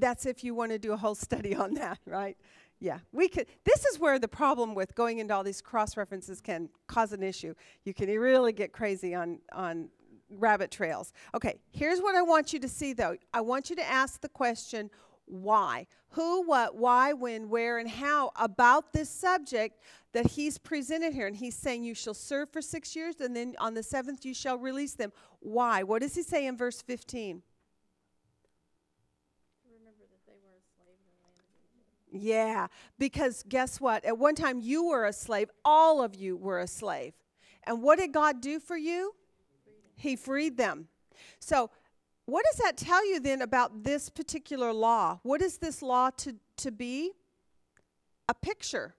that's 0.00 0.26
if 0.26 0.42
you 0.44 0.54
want 0.54 0.72
to 0.72 0.78
do 0.78 0.92
a 0.92 0.96
whole 0.96 1.14
study 1.26 1.54
on 1.54 1.74
that 1.74 1.98
right? 2.06 2.36
Yeah 2.80 2.98
we 3.12 3.28
could 3.28 3.46
this 3.64 3.84
is 3.86 3.98
where 3.98 4.18
the 4.18 4.28
problem 4.28 4.74
with 4.74 4.94
going 4.94 5.18
into 5.18 5.34
all 5.34 5.44
these 5.44 5.60
cross 5.60 5.96
references 5.96 6.40
can 6.40 6.68
cause 6.86 7.12
an 7.12 7.22
issue. 7.22 7.54
You 7.84 7.94
can 7.94 8.08
really 8.08 8.52
get 8.52 8.72
crazy 8.72 9.14
on 9.14 9.38
on 9.52 9.88
rabbit 10.30 10.70
trails. 10.70 11.12
Okay 11.34 11.58
here's 11.70 12.00
what 12.00 12.14
i 12.14 12.22
want 12.22 12.52
you 12.52 12.58
to 12.60 12.68
see 12.68 12.92
though. 12.92 13.16
I 13.32 13.40
want 13.40 13.70
you 13.70 13.76
to 13.76 13.88
ask 13.88 14.20
the 14.20 14.28
question 14.28 14.90
why? 15.28 15.86
Who 16.10 16.42
what 16.46 16.76
why 16.76 17.12
when 17.12 17.50
where 17.50 17.78
and 17.78 17.88
how 17.88 18.32
about 18.36 18.92
this 18.92 19.10
subject 19.10 19.78
that 20.12 20.26
he's 20.26 20.56
presented 20.56 21.12
here? 21.12 21.26
And 21.26 21.36
he's 21.36 21.54
saying 21.54 21.84
you 21.84 21.94
shall 21.94 22.14
serve 22.14 22.50
for 22.50 22.62
six 22.62 22.96
years 22.96 23.20
and 23.20 23.36
then 23.36 23.54
on 23.58 23.74
the 23.74 23.82
seventh 23.82 24.24
you 24.24 24.32
shall 24.32 24.56
release 24.56 24.94
them. 24.94 25.12
Why? 25.40 25.82
What 25.82 26.00
does 26.00 26.14
he 26.14 26.22
say 26.22 26.46
in 26.46 26.56
verse 26.56 26.80
15 26.80 27.42
To 29.62 29.68
remember 29.68 30.04
that 30.10 30.24
they 30.26 30.38
were 30.42 30.56
a 30.56 30.64
slave 30.76 30.96
in 30.96 31.04
the 31.12 31.20
land 31.20 31.36
of 31.36 31.44
Egypt. 31.76 31.97
Yeah, 32.10 32.68
because 32.98 33.44
guess 33.48 33.80
what? 33.80 34.04
At 34.04 34.18
one 34.18 34.34
time 34.34 34.60
you 34.60 34.88
were 34.88 35.04
a 35.04 35.12
slave. 35.12 35.50
All 35.64 36.02
of 36.02 36.14
you 36.14 36.36
were 36.36 36.60
a 36.60 36.66
slave. 36.66 37.12
And 37.64 37.82
what 37.82 37.98
did 37.98 38.12
God 38.12 38.40
do 38.40 38.58
for 38.60 38.76
you? 38.76 39.14
He 39.94 40.16
freed 40.16 40.56
them. 40.56 40.88
So, 41.38 41.70
what 42.24 42.44
does 42.50 42.60
that 42.60 42.76
tell 42.76 43.06
you 43.08 43.20
then 43.20 43.42
about 43.42 43.84
this 43.84 44.10
particular 44.10 44.72
law? 44.72 45.18
What 45.22 45.40
is 45.42 45.58
this 45.58 45.82
law 45.82 46.10
to, 46.18 46.36
to 46.58 46.70
be? 46.70 47.12
A 48.28 48.34
picture, 48.34 48.94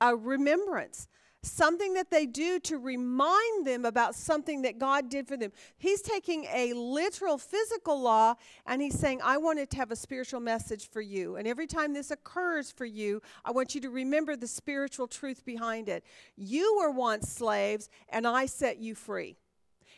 a 0.00 0.14
remembrance, 0.14 1.08
something 1.42 1.94
that 1.94 2.10
they 2.10 2.26
do 2.26 2.58
to 2.60 2.78
remind 2.78 3.66
them 3.66 3.84
about 3.84 4.14
something 4.14 4.62
that 4.62 4.78
God 4.78 5.08
did 5.08 5.26
for 5.26 5.36
them. 5.36 5.52
He's 5.78 6.02
taking 6.02 6.44
a 6.52 6.72
literal 6.74 7.38
physical 7.38 8.00
law 8.00 8.34
and 8.66 8.82
he's 8.82 8.98
saying, 8.98 9.20
I 9.24 9.38
want 9.38 9.58
it 9.58 9.70
to 9.70 9.76
have 9.78 9.90
a 9.90 9.96
spiritual 9.96 10.40
message 10.40 10.88
for 10.88 11.00
you. 11.00 11.36
And 11.36 11.46
every 11.46 11.66
time 11.66 11.94
this 11.94 12.10
occurs 12.10 12.70
for 12.70 12.84
you, 12.84 13.22
I 13.44 13.52
want 13.52 13.74
you 13.74 13.80
to 13.82 13.90
remember 13.90 14.36
the 14.36 14.46
spiritual 14.46 15.06
truth 15.06 15.44
behind 15.44 15.88
it. 15.88 16.04
You 16.36 16.76
were 16.78 16.90
once 16.90 17.30
slaves, 17.30 17.88
and 18.08 18.26
I 18.26 18.46
set 18.46 18.78
you 18.78 18.94
free. 18.94 19.36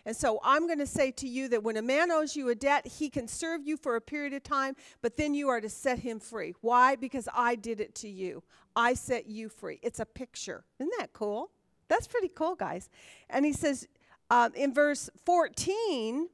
And 0.05 0.17
so 0.17 0.41
I'm 0.43 0.67
going 0.67 0.79
to 0.81 0.87
say 0.87 1.11
to 1.13 1.29
you 1.29 1.49
that 1.49 1.63
when 1.63 1.77
a 1.77 1.83
man 1.83 2.11
owes 2.11 2.35
you 2.35 2.49
a 2.49 2.55
debt, 2.55 2.87
he 2.87 3.09
can 3.09 3.29
serve 3.29 3.67
you 3.67 3.77
for 3.77 3.95
a 3.95 4.01
period 4.01 4.33
of 4.33 4.43
time, 4.43 4.75
but 5.01 5.17
then 5.17 5.33
you 5.35 5.49
are 5.49 5.61
to 5.61 5.69
set 5.69 6.01
him 6.01 6.19
free. 6.19 6.55
Why? 6.61 6.97
Because 6.97 7.29
I 7.33 7.55
did 7.55 7.81
it 7.81 7.95
to 7.97 8.09
you. 8.09 8.43
I 8.75 8.95
set 8.95 9.27
you 9.27 9.49
free. 9.49 9.79
It's 9.83 10.01
a 10.01 10.07
picture. 10.07 10.65
Isn't 10.79 10.93
that 10.99 11.13
cool? 11.13 11.51
That's 11.89 12.07
pretty 12.07 12.31
cool, 12.35 12.55
guys. 12.55 12.89
And 13.31 13.45
he 13.45 13.53
says 13.53 13.87
um, 14.31 14.53
in 14.55 14.73
verse 14.73 15.11
14 15.27 16.29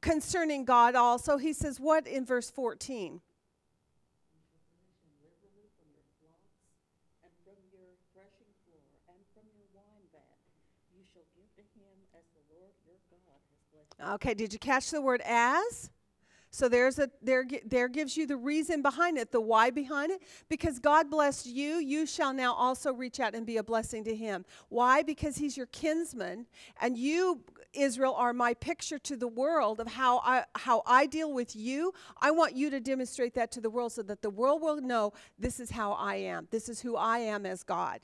concerning 0.00 0.64
God 0.64 0.94
also, 0.94 1.36
he 1.36 1.52
says, 1.52 1.80
What 1.80 2.06
in 2.06 2.24
verse 2.24 2.50
14? 2.50 3.20
liberally 5.22 5.70
from 5.78 5.88
your 5.94 6.06
flocks 6.22 6.62
and 7.26 7.32
from 7.42 7.58
your 7.74 7.90
threshing 8.14 8.52
floor 8.66 8.82
and 9.10 9.18
from 9.34 9.46
your 9.54 9.66
wine 9.74 10.06
vat. 10.14 10.38
You 10.94 11.02
shall 11.10 11.26
give 11.34 11.50
to 11.58 11.64
him 11.74 11.96
as 12.14 12.26
the 12.34 12.42
Lord 12.54 12.70
your 12.86 12.98
God 13.10 13.42
has 13.50 13.62
blessed 13.74 13.90
you. 13.90 13.91
Okay, 14.10 14.34
did 14.34 14.52
you 14.52 14.58
catch 14.58 14.90
the 14.90 15.00
word 15.00 15.22
as? 15.24 15.90
So 16.54 16.68
there's 16.68 16.98
a 16.98 17.08
there 17.22 17.46
there 17.64 17.88
gives 17.88 18.14
you 18.14 18.26
the 18.26 18.36
reason 18.36 18.82
behind 18.82 19.16
it, 19.16 19.32
the 19.32 19.40
why 19.40 19.70
behind 19.70 20.12
it. 20.12 20.20
Because 20.50 20.78
God 20.78 21.10
blessed 21.10 21.46
you, 21.46 21.76
you 21.76 22.04
shall 22.04 22.34
now 22.34 22.52
also 22.52 22.92
reach 22.92 23.20
out 23.20 23.34
and 23.34 23.46
be 23.46 23.56
a 23.56 23.62
blessing 23.62 24.04
to 24.04 24.14
him. 24.14 24.44
Why? 24.68 25.02
Because 25.02 25.36
he's 25.36 25.56
your 25.56 25.66
kinsman 25.66 26.46
and 26.78 26.98
you 26.98 27.40
Israel 27.72 28.14
are 28.16 28.34
my 28.34 28.52
picture 28.52 28.98
to 28.98 29.16
the 29.16 29.28
world 29.28 29.80
of 29.80 29.88
how 29.88 30.18
I 30.18 30.44
how 30.54 30.82
I 30.84 31.06
deal 31.06 31.32
with 31.32 31.56
you. 31.56 31.94
I 32.20 32.30
want 32.32 32.54
you 32.54 32.68
to 32.68 32.80
demonstrate 32.80 33.32
that 33.34 33.50
to 33.52 33.62
the 33.62 33.70
world 33.70 33.92
so 33.92 34.02
that 34.02 34.20
the 34.20 34.28
world 34.28 34.60
will 34.60 34.82
know 34.82 35.14
this 35.38 35.58
is 35.58 35.70
how 35.70 35.92
I 35.92 36.16
am. 36.16 36.48
This 36.50 36.68
is 36.68 36.82
who 36.82 36.96
I 36.96 37.20
am 37.20 37.46
as 37.46 37.62
God. 37.62 38.00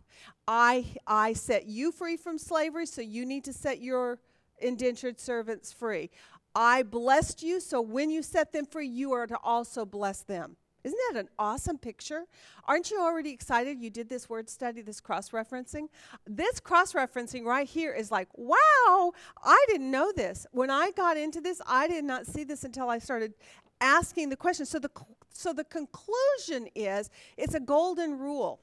I 0.46 0.86
I 1.06 1.34
set 1.34 1.66
you 1.66 1.92
free 1.92 2.16
from 2.16 2.38
slavery, 2.38 2.86
so 2.86 3.02
you 3.02 3.26
need 3.26 3.44
to 3.44 3.52
set 3.52 3.82
your 3.82 4.20
indentured 4.60 5.20
servants 5.20 5.72
free. 5.72 6.10
I 6.54 6.82
blessed 6.82 7.42
you, 7.42 7.60
so 7.60 7.80
when 7.80 8.10
you 8.10 8.22
set 8.22 8.52
them 8.52 8.66
free, 8.66 8.88
you 8.88 9.12
are 9.12 9.26
to 9.26 9.38
also 9.42 9.84
bless 9.84 10.22
them. 10.22 10.56
Isn't 10.84 10.98
that 11.10 11.20
an 11.20 11.28
awesome 11.38 11.76
picture? 11.76 12.24
Aren't 12.64 12.90
you 12.90 13.00
already 13.00 13.30
excited 13.30 13.80
you 13.80 13.90
did 13.90 14.08
this 14.08 14.28
word 14.28 14.48
study, 14.48 14.80
this 14.80 15.00
cross 15.00 15.30
referencing? 15.30 15.88
This 16.26 16.60
cross 16.60 16.92
referencing 16.92 17.44
right 17.44 17.68
here 17.68 17.92
is 17.92 18.10
like, 18.10 18.28
wow, 18.34 19.12
I 19.44 19.64
didn't 19.68 19.90
know 19.90 20.12
this. 20.14 20.46
When 20.52 20.70
I 20.70 20.92
got 20.92 21.16
into 21.16 21.40
this, 21.40 21.60
I 21.66 21.88
did 21.88 22.04
not 22.04 22.26
see 22.26 22.44
this 22.44 22.64
until 22.64 22.88
I 22.88 23.00
started 23.00 23.34
asking 23.80 24.28
the 24.28 24.36
question. 24.36 24.66
So 24.66 24.78
the, 24.78 24.90
so 25.30 25.52
the 25.52 25.64
conclusion 25.64 26.68
is 26.74 27.10
it's 27.36 27.54
a 27.54 27.60
golden 27.60 28.18
rule. 28.18 28.60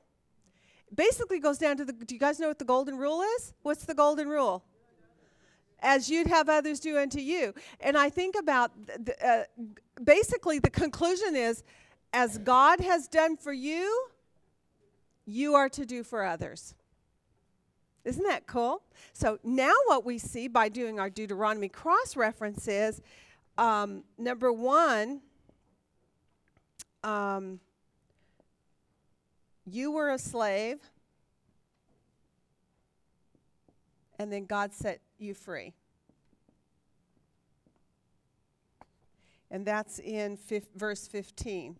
Basically 0.93 1.39
goes 1.39 1.57
down 1.57 1.77
to 1.77 1.85
the 1.85 1.93
do 1.93 2.15
you 2.15 2.19
guys 2.19 2.39
know 2.39 2.47
what 2.47 2.59
the 2.59 2.65
golden 2.65 2.97
rule 2.97 3.21
is? 3.37 3.53
What's 3.61 3.85
the 3.85 3.95
golden 3.95 4.29
rule? 4.29 4.63
As 5.85 6.09
you'd 6.09 6.27
have 6.27 6.49
others 6.49 6.79
do 6.79 6.97
unto 6.97 7.19
you. 7.19 7.53
And 7.79 7.95
I 7.95 8.09
think 8.09 8.35
about 8.37 8.71
th- 8.87 9.05
th- 9.05 9.17
uh, 9.23 9.43
basically 10.03 10.57
the 10.57 10.71
conclusion 10.71 11.35
is 11.35 11.63
as 12.11 12.39
God 12.39 12.79
has 12.79 13.07
done 13.07 13.37
for 13.37 13.53
you, 13.53 14.07
you 15.25 15.53
are 15.53 15.69
to 15.69 15.85
do 15.85 16.03
for 16.03 16.25
others. 16.25 16.73
Isn't 18.03 18.23
that 18.23 18.47
cool? 18.47 18.81
So 19.13 19.37
now 19.43 19.73
what 19.85 20.03
we 20.05 20.17
see 20.17 20.47
by 20.47 20.69
doing 20.69 20.99
our 20.99 21.09
Deuteronomy 21.09 21.69
cross 21.69 22.15
reference 22.15 22.67
is 22.67 23.01
um, 23.57 24.03
number 24.17 24.51
one, 24.51 25.21
um, 27.03 27.59
you 29.65 29.91
were 29.91 30.09
a 30.09 30.19
slave, 30.19 30.79
and 34.17 34.31
then 34.31 34.45
God 34.45 34.73
set 34.73 34.99
you 35.17 35.33
free. 35.33 35.73
And 39.51 39.65
that's 39.65 39.99
in 39.99 40.37
fif- 40.37 40.71
verse 40.75 41.07
15. 41.07 41.77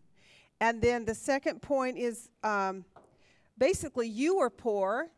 And 0.61 0.81
then 0.81 1.05
the 1.05 1.15
second 1.15 1.61
point 1.61 1.97
is 1.97 2.29
um, 2.43 2.85
basically, 3.57 4.07
you 4.07 4.37
were 4.37 4.49
poor 4.49 5.09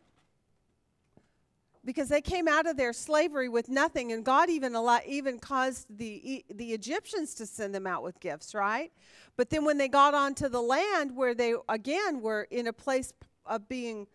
because 1.85 2.09
they 2.09 2.21
came 2.21 2.49
out 2.49 2.65
of 2.65 2.75
their 2.75 2.91
slavery 2.91 3.47
with 3.47 3.69
nothing, 3.69 4.11
and 4.11 4.25
God 4.25 4.49
even 4.49 4.75
allow, 4.75 4.99
even 5.07 5.39
caused 5.39 5.85
the 5.97 6.43
the 6.53 6.73
Egyptians 6.73 7.33
to 7.35 7.45
send 7.45 7.73
them 7.73 7.87
out 7.87 8.03
with 8.03 8.19
gifts, 8.19 8.53
right? 8.53 8.91
But 9.37 9.49
then 9.49 9.63
when 9.63 9.77
they 9.77 9.87
got 9.87 10.13
onto 10.13 10.49
the 10.49 10.61
land, 10.61 11.15
where 11.15 11.33
they 11.33 11.53
again 11.69 12.21
were 12.21 12.47
in 12.51 12.67
a 12.67 12.73
place 12.73 13.13
of 13.45 13.69
being 13.69 14.07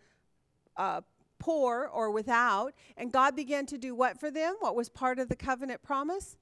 uh, 0.77 1.01
poor 1.43 1.89
or 1.93 2.09
without, 2.09 2.73
and 2.95 3.11
God 3.11 3.35
began 3.35 3.65
to 3.65 3.77
do 3.77 3.93
what 3.93 4.17
for 4.17 4.31
them? 4.31 4.55
What 4.61 4.77
was 4.77 4.87
part 4.87 5.19
of 5.19 5.27
the 5.27 5.35
covenant 5.35 5.83
promise? 5.83 6.37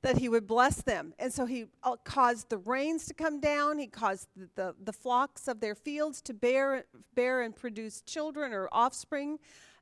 That 0.00 0.16
He 0.16 0.30
would 0.30 0.46
bless 0.46 0.80
them. 0.80 1.12
And 1.18 1.30
so 1.30 1.44
He 1.44 1.66
uh, 1.82 1.96
caused 2.02 2.48
the 2.48 2.56
rains 2.56 3.04
to 3.06 3.14
come 3.14 3.38
down, 3.38 3.78
He 3.78 3.86
caused 3.86 4.28
the, 4.34 4.48
the, 4.54 4.74
the 4.82 4.92
flocks 4.94 5.46
of 5.46 5.60
their 5.60 5.74
fields 5.74 6.22
to 6.22 6.32
bear, 6.32 6.86
bear 7.14 7.42
and 7.42 7.54
produce 7.54 8.00
children 8.00 8.54
or 8.54 8.70
offspring. 8.72 9.38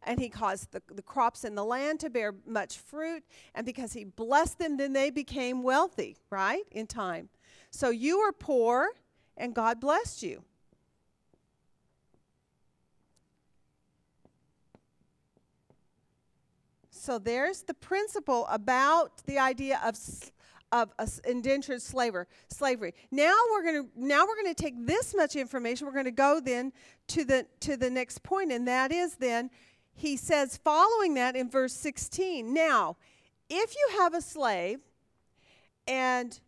And 0.06 0.20
he 0.20 0.28
caused 0.28 0.72
the, 0.72 0.82
the 0.92 1.00
crops 1.00 1.44
in 1.44 1.54
the 1.54 1.64
land 1.64 2.00
to 2.00 2.10
bear 2.10 2.34
much 2.46 2.76
fruit. 2.76 3.22
And 3.54 3.64
because 3.64 3.94
he 3.94 4.04
blessed 4.04 4.58
them, 4.58 4.76
then 4.76 4.92
they 4.92 5.08
became 5.08 5.62
wealthy, 5.62 6.18
right? 6.28 6.64
In 6.70 6.86
time. 6.86 7.30
So 7.70 7.88
you 7.88 8.18
were 8.18 8.32
poor, 8.32 8.90
and 9.34 9.54
God 9.54 9.80
blessed 9.80 10.22
you. 10.22 10.44
So 17.04 17.18
there's 17.18 17.60
the 17.60 17.74
principle 17.74 18.46
about 18.48 19.22
the 19.26 19.38
idea 19.38 19.78
of 19.84 19.94
of 20.72 20.90
indentured 21.26 21.82
slaver 21.82 22.26
slavery. 22.48 22.94
Now 23.10 23.34
we're 23.52 23.62
going 23.62 23.82
to 23.84 23.90
now 23.94 24.24
we're 24.26 24.42
going 24.42 24.54
to 24.54 24.62
take 24.62 24.86
this 24.86 25.14
much 25.14 25.36
information. 25.36 25.86
We're 25.86 25.92
going 25.92 26.06
to 26.06 26.10
go 26.10 26.40
then 26.40 26.72
to 27.08 27.26
the 27.26 27.46
to 27.60 27.76
the 27.76 27.90
next 27.90 28.22
point, 28.22 28.52
and 28.52 28.66
that 28.68 28.90
is 28.90 29.16
then 29.16 29.50
he 29.92 30.16
says 30.16 30.56
following 30.56 31.12
that 31.14 31.36
in 31.36 31.50
verse 31.50 31.74
16. 31.74 32.54
Now, 32.54 32.96
if 33.50 33.74
you 33.76 33.98
have 33.98 34.14
a 34.14 34.22
slave, 34.22 34.80
and 35.86 36.40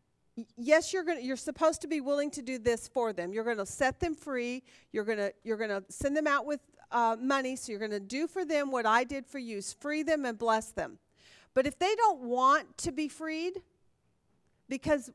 yes, 0.56 0.92
you're 0.92 1.04
going 1.04 1.24
you're 1.24 1.36
supposed 1.36 1.80
to 1.82 1.88
be 1.88 2.00
willing 2.00 2.30
to 2.32 2.42
do 2.42 2.58
this 2.58 2.88
for 2.88 3.12
them. 3.12 3.32
You're 3.32 3.44
going 3.44 3.58
to 3.58 3.66
set 3.66 4.00
them 4.00 4.14
free. 4.14 4.62
You're 4.92 5.04
going 5.04 5.18
to 5.18 5.32
you're 5.44 5.56
going 5.56 5.70
to 5.70 5.82
send 5.88 6.16
them 6.16 6.26
out 6.26 6.46
with 6.46 6.60
uh, 6.92 7.16
money. 7.20 7.56
So 7.56 7.72
you're 7.72 7.78
going 7.78 7.90
to 7.90 8.00
do 8.00 8.26
for 8.26 8.44
them 8.44 8.70
what 8.70 8.86
I 8.86 9.04
did 9.04 9.26
for 9.26 9.38
you: 9.38 9.62
free 9.62 10.02
them 10.02 10.24
and 10.24 10.38
bless 10.38 10.70
them. 10.70 10.98
But 11.54 11.66
if 11.66 11.78
they 11.78 11.94
don't 11.94 12.20
want 12.20 12.76
to 12.78 12.92
be 12.92 13.08
freed 13.08 13.62
because 14.68 15.10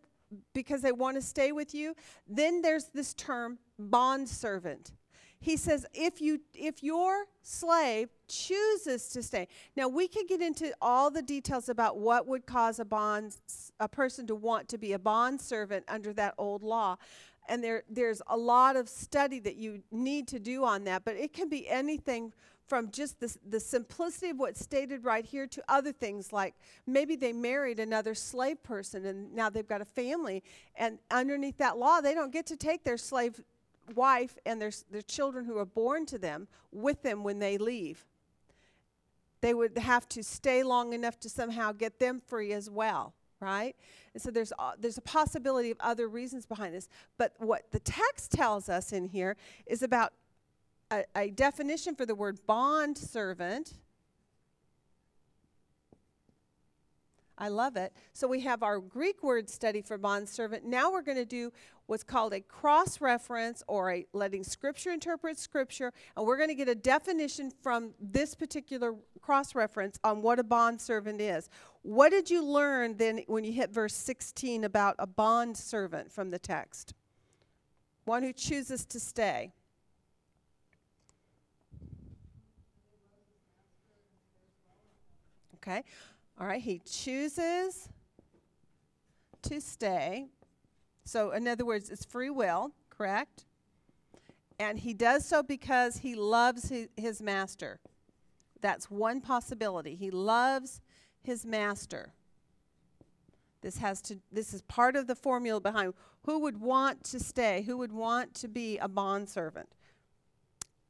because 0.54 0.82
they 0.82 0.92
want 0.92 1.18
to 1.18 1.22
stay 1.22 1.52
with 1.52 1.76
you, 1.76 1.96
then 2.28 2.62
there's 2.62 2.86
this 2.86 3.14
term 3.14 3.60
bond 3.78 4.30
servant. 4.30 4.94
he 5.40 5.58
says 5.58 5.86
if 5.94 6.22
you 6.22 6.40
if 6.54 6.82
your 6.84 7.26
slave 7.42 8.10
chooses 8.32 9.10
to 9.10 9.22
stay. 9.22 9.48
Now 9.76 9.88
we 9.88 10.08
could 10.08 10.28
get 10.28 10.42
into 10.42 10.74
all 10.82 11.12
the 11.12 11.22
details 11.22 11.70
about 11.70 11.98
what 11.98 12.28
would 12.28 12.46
cause 12.46 12.80
a 12.80 12.86
bond 12.86 13.38
a 13.80 13.88
person 13.88 14.28
to 14.28 14.36
want 14.36 14.68
to 14.70 14.78
be 14.78 14.94
a 14.94 15.00
bond 15.00 15.42
servant 15.42 15.86
under 15.88 16.14
that 16.14 16.34
old 16.38 16.64
law. 16.64 16.98
And 17.50 17.64
there 17.64 17.84
there's 17.90 18.22
a 18.28 18.38
lot 18.38 18.76
of 18.76 18.88
study 18.88 19.40
that 19.40 19.56
you 19.56 19.84
need 19.92 20.28
to 20.30 20.40
do 20.40 20.64
on 20.64 20.86
that 20.86 21.04
but 21.04 21.16
it 21.16 21.34
can 21.34 21.50
be 21.50 21.68
anything 21.68 22.34
from 22.72 22.90
just 22.90 23.20
the, 23.20 23.36
the 23.50 23.60
simplicity 23.60 24.30
of 24.30 24.40
what's 24.40 24.62
stated 24.62 25.04
right 25.04 25.26
here 25.26 25.46
to 25.46 25.62
other 25.68 25.92
things 25.92 26.32
like 26.32 26.56
maybe 26.88 27.18
they 27.18 27.34
married 27.34 27.82
another 27.82 28.16
slave 28.16 28.64
person 28.64 29.06
and 29.06 29.36
now 29.36 29.50
they've 29.50 29.68
got 29.68 29.82
a 29.82 29.86
family. 29.86 30.42
And 30.78 30.98
underneath 31.10 31.58
that 31.58 31.78
law 31.78 32.00
they 32.00 32.14
don't 32.14 32.32
get 32.32 32.46
to 32.46 32.56
take 32.56 32.86
their 32.86 32.98
slave 32.98 33.42
wife 33.94 34.38
and 34.46 34.62
their, 34.62 34.72
their 34.90 35.02
children 35.02 35.44
who 35.44 35.58
are 35.58 35.66
born 35.66 36.06
to 36.06 36.18
them 36.18 36.48
with 36.72 37.02
them 37.04 37.24
when 37.24 37.40
they 37.40 37.58
leave 37.58 38.06
they 39.42 39.54
would 39.54 39.78
have 39.78 40.08
to 40.10 40.24
stay 40.24 40.64
long 40.64 40.94
enough 40.94 41.20
to 41.20 41.30
somehow 41.30 41.72
get 41.72 42.00
them 42.00 42.22
free 42.26 42.54
as 42.54 42.70
well 42.70 43.14
right? 43.42 43.76
And 44.14 44.22
so 44.22 44.30
there's 44.30 44.54
a, 44.60 44.74
there's 44.80 45.00
a 45.00 45.02
possibility 45.02 45.72
of 45.72 45.78
other 45.80 46.08
reasons 46.08 46.46
behind 46.46 46.76
this. 46.76 46.88
But 47.18 47.34
what 47.40 47.64
the 47.72 47.80
text 47.80 48.32
tells 48.32 48.70
us 48.70 48.94
in 48.94 49.08
here 49.08 49.36
is 49.66 49.82
about 49.82 50.14
a, 50.92 51.04
a 51.16 51.32
definition 51.32 51.96
for 51.96 52.06
the 52.06 52.16
word 52.16 52.40
bond 52.46 52.98
servant 52.98 53.74
I 57.42 57.48
love 57.48 57.76
it. 57.76 57.92
So 58.14 58.28
we 58.28 58.42
have 58.42 58.62
our 58.62 58.78
Greek 58.80 59.24
word 59.24 59.50
study 59.50 59.82
for 59.82 59.98
bondservant. 59.98 60.64
Now 60.64 60.92
we're 60.92 61.02
going 61.02 61.18
to 61.18 61.26
do 61.26 61.52
what's 61.88 62.04
called 62.04 62.34
a 62.34 62.40
cross 62.40 63.02
reference 63.02 63.64
or 63.68 63.92
a 63.92 64.06
letting 64.14 64.44
scripture 64.44 64.92
interpret 64.92 65.40
scripture. 65.40 65.92
And 66.16 66.28
we're 66.28 66.38
going 66.38 66.50
to 66.50 66.56
get 66.56 66.70
a 66.70 66.76
definition 66.76 67.52
from 67.64 67.96
this 68.00 68.36
particular 68.36 68.94
cross 69.22 69.56
reference 69.56 69.98
on 70.04 70.22
what 70.22 70.38
a 70.38 70.44
bondservant 70.44 71.20
is. 71.20 71.50
What 71.82 72.12
did 72.12 72.30
you 72.30 72.46
learn 72.46 72.98
then 72.98 73.24
when 73.26 73.44
you 73.44 73.54
hit 73.54 73.72
verse 73.72 73.96
16 73.96 74.64
about 74.64 74.96
a 75.00 75.08
bondservant 75.08 76.12
from 76.12 76.30
the 76.30 76.38
text? 76.38 76.94
One 78.06 78.22
who 78.22 78.34
chooses 78.34 78.86
to 78.86 79.00
stay. 79.00 79.52
Okay. 85.56 85.84
All 86.42 86.48
right, 86.48 86.60
he 86.60 86.80
chooses 86.80 87.88
to 89.44 89.62
stay. 89.62 90.30
So, 91.06 91.30
in 91.30 91.48
other 91.48 91.64
words, 91.64 91.92
it's 91.92 92.04
free 92.04 92.32
will, 92.32 92.72
correct? 92.90 93.46
And 94.60 94.80
he 94.80 94.96
does 94.96 95.24
so 95.24 95.44
because 95.44 95.98
he 95.98 96.16
loves 96.16 96.72
his, 96.98 97.22
master. 97.22 97.80
That's 98.60 98.90
one 98.90 99.22
possibility. 99.22 99.94
He 99.94 100.10
loves 100.10 100.82
his 101.22 101.46
master. 101.46 102.12
This 103.62 103.78
has 103.78 104.02
to 104.02 104.18
this 104.32 104.52
is 104.56 104.64
part 104.64 104.96
of 104.96 105.06
the 105.06 105.14
formula 105.14 105.62
behind 105.62 105.94
who 106.24 106.40
would 106.40 106.60
want 106.60 107.04
to 107.04 107.20
stay, 107.20 107.62
who 107.68 107.78
would 107.78 107.92
want 107.92 108.34
to 108.36 108.48
be 108.48 108.80
a 108.80 108.88
bondservant. 108.88 109.70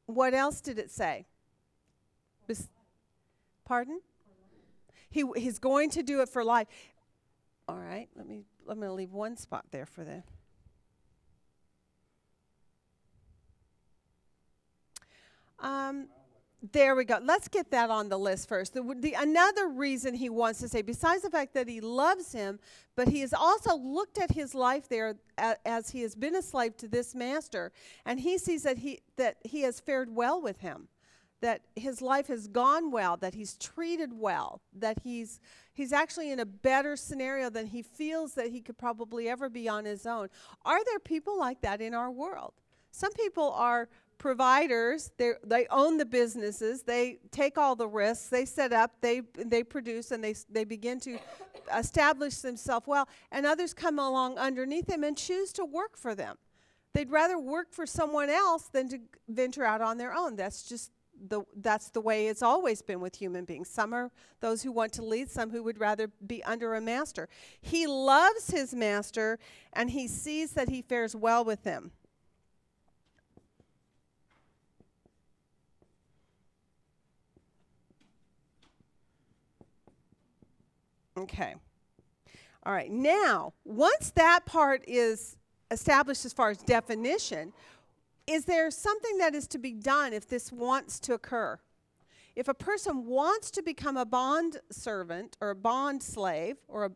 What 0.06 0.32
else 0.32 0.62
did 0.62 0.78
it 0.78 0.90
say? 0.90 1.26
Bes- 2.46 2.70
Pardon? 3.66 4.00
He 5.12 5.24
he's 5.36 5.58
going 5.58 5.90
to 5.90 6.02
do 6.02 6.22
it 6.22 6.28
for 6.28 6.42
life. 6.42 6.66
All 7.68 7.78
right, 7.78 8.08
let 8.16 8.26
me 8.26 8.42
going 8.66 8.80
to 8.80 8.92
leave 8.92 9.12
one 9.12 9.36
spot 9.36 9.66
there 9.70 9.86
for 9.86 10.02
the 10.02 10.22
Um 15.60 16.08
there 16.72 16.94
we 16.94 17.04
go. 17.04 17.18
Let's 17.20 17.48
get 17.48 17.72
that 17.72 17.90
on 17.90 18.08
the 18.08 18.18
list 18.18 18.48
first. 18.48 18.72
The, 18.72 18.94
the 19.00 19.14
another 19.14 19.66
reason 19.66 20.14
he 20.14 20.28
wants 20.28 20.60
to 20.60 20.68
say, 20.68 20.80
besides 20.80 21.22
the 21.22 21.30
fact 21.30 21.54
that 21.54 21.68
he 21.68 21.80
loves 21.80 22.32
him, 22.32 22.60
but 22.94 23.08
he 23.08 23.20
has 23.20 23.34
also 23.34 23.76
looked 23.76 24.16
at 24.16 24.30
his 24.30 24.54
life 24.54 24.88
there 24.88 25.16
as 25.66 25.90
he 25.90 26.02
has 26.02 26.14
been 26.14 26.36
a 26.36 26.42
slave 26.42 26.76
to 26.76 26.86
this 26.86 27.16
master, 27.16 27.72
and 28.06 28.20
he 28.20 28.38
sees 28.38 28.62
that 28.62 28.78
he 28.78 29.00
that 29.16 29.38
he 29.44 29.62
has 29.62 29.80
fared 29.80 30.14
well 30.14 30.40
with 30.40 30.60
him 30.60 30.86
that 31.42 31.60
his 31.76 32.00
life 32.00 32.28
has 32.28 32.48
gone 32.48 32.90
well, 32.90 33.16
that 33.18 33.34
he's 33.34 33.56
treated 33.58 34.12
well, 34.14 34.62
that 34.72 34.98
he's 35.04 35.40
he's 35.74 35.92
actually 35.92 36.30
in 36.30 36.40
a 36.40 36.46
better 36.46 36.96
scenario 36.96 37.50
than 37.50 37.66
he 37.66 37.82
feels 37.82 38.34
that 38.34 38.50
he 38.50 38.60
could 38.60 38.78
probably 38.78 39.28
ever 39.28 39.50
be 39.50 39.68
on 39.68 39.84
his 39.84 40.06
own. 40.06 40.28
Are 40.64 40.82
there 40.84 40.98
people 40.98 41.38
like 41.38 41.60
that 41.60 41.80
in 41.80 41.94
our 41.94 42.10
world? 42.10 42.54
Some 42.92 43.12
people 43.12 43.50
are 43.52 43.88
providers, 44.18 45.10
they 45.18 45.66
own 45.70 45.98
the 45.98 46.06
businesses, 46.06 46.82
they 46.84 47.18
take 47.32 47.58
all 47.58 47.74
the 47.74 47.88
risks, 47.88 48.28
they 48.28 48.44
set 48.44 48.72
up, 48.72 48.92
they 49.00 49.22
they 49.34 49.64
produce 49.64 50.12
and 50.12 50.22
they 50.22 50.34
they 50.48 50.64
begin 50.64 51.00
to 51.00 51.18
establish 51.76 52.36
themselves 52.36 52.86
well, 52.86 53.08
and 53.32 53.44
others 53.44 53.74
come 53.74 53.98
along 53.98 54.38
underneath 54.38 54.86
them 54.86 55.02
and 55.02 55.16
choose 55.18 55.52
to 55.52 55.64
work 55.64 55.96
for 55.96 56.14
them. 56.14 56.36
They'd 56.94 57.10
rather 57.10 57.38
work 57.38 57.72
for 57.72 57.86
someone 57.86 58.30
else 58.30 58.64
than 58.64 58.88
to 58.90 59.00
venture 59.28 59.64
out 59.64 59.80
on 59.80 59.98
their 59.98 60.14
own. 60.14 60.36
That's 60.36 60.62
just 60.62 60.92
the 61.28 61.42
that's 61.56 61.90
the 61.90 62.00
way 62.00 62.26
it's 62.26 62.42
always 62.42 62.82
been 62.82 63.00
with 63.00 63.16
human 63.16 63.44
beings. 63.44 63.68
Some 63.68 63.92
are 63.92 64.10
those 64.40 64.62
who 64.62 64.72
want 64.72 64.92
to 64.94 65.02
lead, 65.02 65.30
some 65.30 65.50
who 65.50 65.62
would 65.62 65.78
rather 65.78 66.10
be 66.26 66.42
under 66.44 66.74
a 66.74 66.80
master. 66.80 67.28
He 67.60 67.86
loves 67.86 68.50
his 68.50 68.74
master 68.74 69.38
and 69.72 69.90
he 69.90 70.08
sees 70.08 70.52
that 70.52 70.68
he 70.68 70.82
fares 70.82 71.14
well 71.14 71.44
with 71.44 71.64
him. 71.64 71.92
Okay. 81.16 81.54
All 82.64 82.72
right. 82.72 82.90
Now, 82.90 83.52
once 83.64 84.10
that 84.16 84.46
part 84.46 84.82
is 84.86 85.36
established 85.70 86.24
as 86.24 86.32
far 86.32 86.50
as 86.50 86.58
definition, 86.58 87.52
is 88.26 88.44
there 88.44 88.70
something 88.70 89.18
that 89.18 89.34
is 89.34 89.46
to 89.48 89.58
be 89.58 89.72
done 89.72 90.12
if 90.12 90.26
this 90.26 90.52
wants 90.52 91.00
to 91.00 91.14
occur? 91.14 91.58
If 92.34 92.48
a 92.48 92.54
person 92.54 93.06
wants 93.06 93.50
to 93.52 93.62
become 93.62 93.96
a 93.96 94.06
bond 94.06 94.58
servant 94.70 95.36
or 95.40 95.50
a 95.50 95.54
bond 95.54 96.02
slave 96.02 96.56
or 96.68 96.86
a 96.86 96.90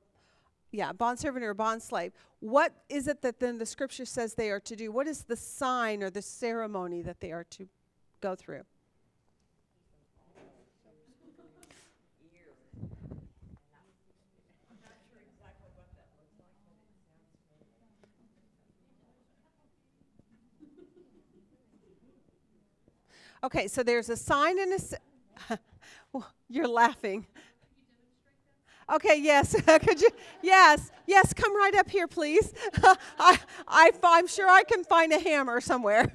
yeah, 0.73 0.93
bond 0.93 1.19
servant 1.19 1.45
or 1.45 1.51
a 1.51 1.55
bond 1.55 1.83
slave, 1.83 2.13
what 2.41 2.73
is 2.89 3.09
it 3.09 3.23
that 3.23 3.41
then 3.41 3.59
the 3.59 3.67
scripture 3.67 4.05
says 4.05 4.35
they 4.35 4.51
are 4.51 4.61
to 4.61 4.77
do? 4.77 4.91
What 4.93 5.07
is 5.07 5.25
the 5.25 5.37
sign 5.37 6.03
or 6.03 6.11
the 6.11 6.23
ceremony 6.23 7.03
that 7.03 7.21
they 7.21 7.33
are 7.33 7.45
to 7.51 7.69
go 8.21 8.35
through? 8.35 8.63
Okay, 23.45 23.69
so 23.69 23.83
there's 23.83 24.09
a 24.09 24.17
sign 24.17 24.59
and 24.59 24.73
a. 24.73 24.77
s- 24.77 24.95
You're 26.49 26.69
laughing. 26.69 27.27
Okay, 28.93 29.21
yes. 29.21 29.55
Could 29.85 30.01
you? 30.01 30.09
Yes, 30.43 30.91
yes. 31.07 31.33
Come 31.33 31.57
right 31.57 31.75
up 31.75 31.91
here, 31.91 32.07
please. 32.07 32.53
I, 33.19 33.39
I, 33.67 33.91
I'm 34.03 34.27
sure 34.29 34.49
I 34.49 34.63
can 34.63 34.85
find 34.85 35.13
a 35.13 35.19
hammer 35.19 35.61
somewhere. 35.61 36.11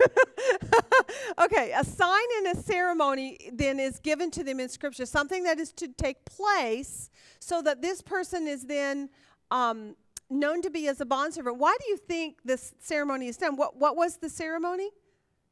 okay, 1.40 1.74
a 1.78 1.84
sign 1.84 2.24
and 2.38 2.58
a 2.58 2.62
ceremony 2.62 3.38
then 3.54 3.80
is 3.80 4.00
given 4.00 4.32
to 4.32 4.44
them 4.44 4.60
in 4.60 4.70
Scripture, 4.70 5.06
something 5.06 5.44
that 5.44 5.60
is 5.60 5.74
to 5.74 5.90
take 5.90 6.24
place, 6.26 7.10
so 7.40 7.62
that 7.62 7.82
this 7.82 8.02
person 8.02 8.48
is 8.48 8.66
then 8.66 9.10
um, 9.52 9.96
known 10.30 10.62
to 10.62 10.70
be 10.70 10.88
as 10.88 11.02
a 11.02 11.06
bondservant. 11.06 11.58
Why 11.58 11.76
do 11.82 11.90
you 11.90 11.98
think 11.98 12.38
this 12.46 12.74
ceremony 12.80 13.28
is 13.28 13.36
done? 13.38 13.58
What 13.58 13.76
What 13.78 13.98
was 13.98 14.18
the 14.18 14.30
ceremony? 14.30 14.92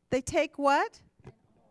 They 0.10 0.22
take 0.22 0.58
what? 0.58 1.02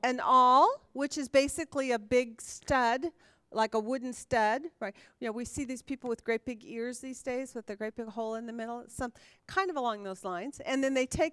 An 0.03 0.20
awl, 0.22 0.82
which 0.92 1.18
is 1.18 1.28
basically 1.28 1.92
a 1.92 1.99
big 1.99 2.40
stud, 2.40 3.07
like 3.51 3.74
a 3.74 3.80
wooden 3.80 4.12
stud, 4.12 4.62
right? 4.80 4.94
You 5.20 5.28
know, 5.28 5.32
we 5.32 5.44
see 5.44 5.64
these 5.64 5.82
people 5.82 6.09
with 6.09 6.24
great 6.24 6.44
big 6.44 6.64
ears 6.64 7.01
these 7.01 7.22
days 7.22 7.55
with 7.55 7.68
a 7.70 7.76
great 7.76 7.96
big 7.96 8.09
hole 8.09 8.34
in 8.34 8.46
the 8.46 8.53
middle, 8.53 8.84
some 8.88 9.12
kind 9.46 9.70
of 9.70 9.76
along 9.76 10.05
those 10.05 10.24
lines. 10.24 10.61
And 10.61 10.84
then 10.84 10.94
they 10.94 11.07
take, 11.07 11.32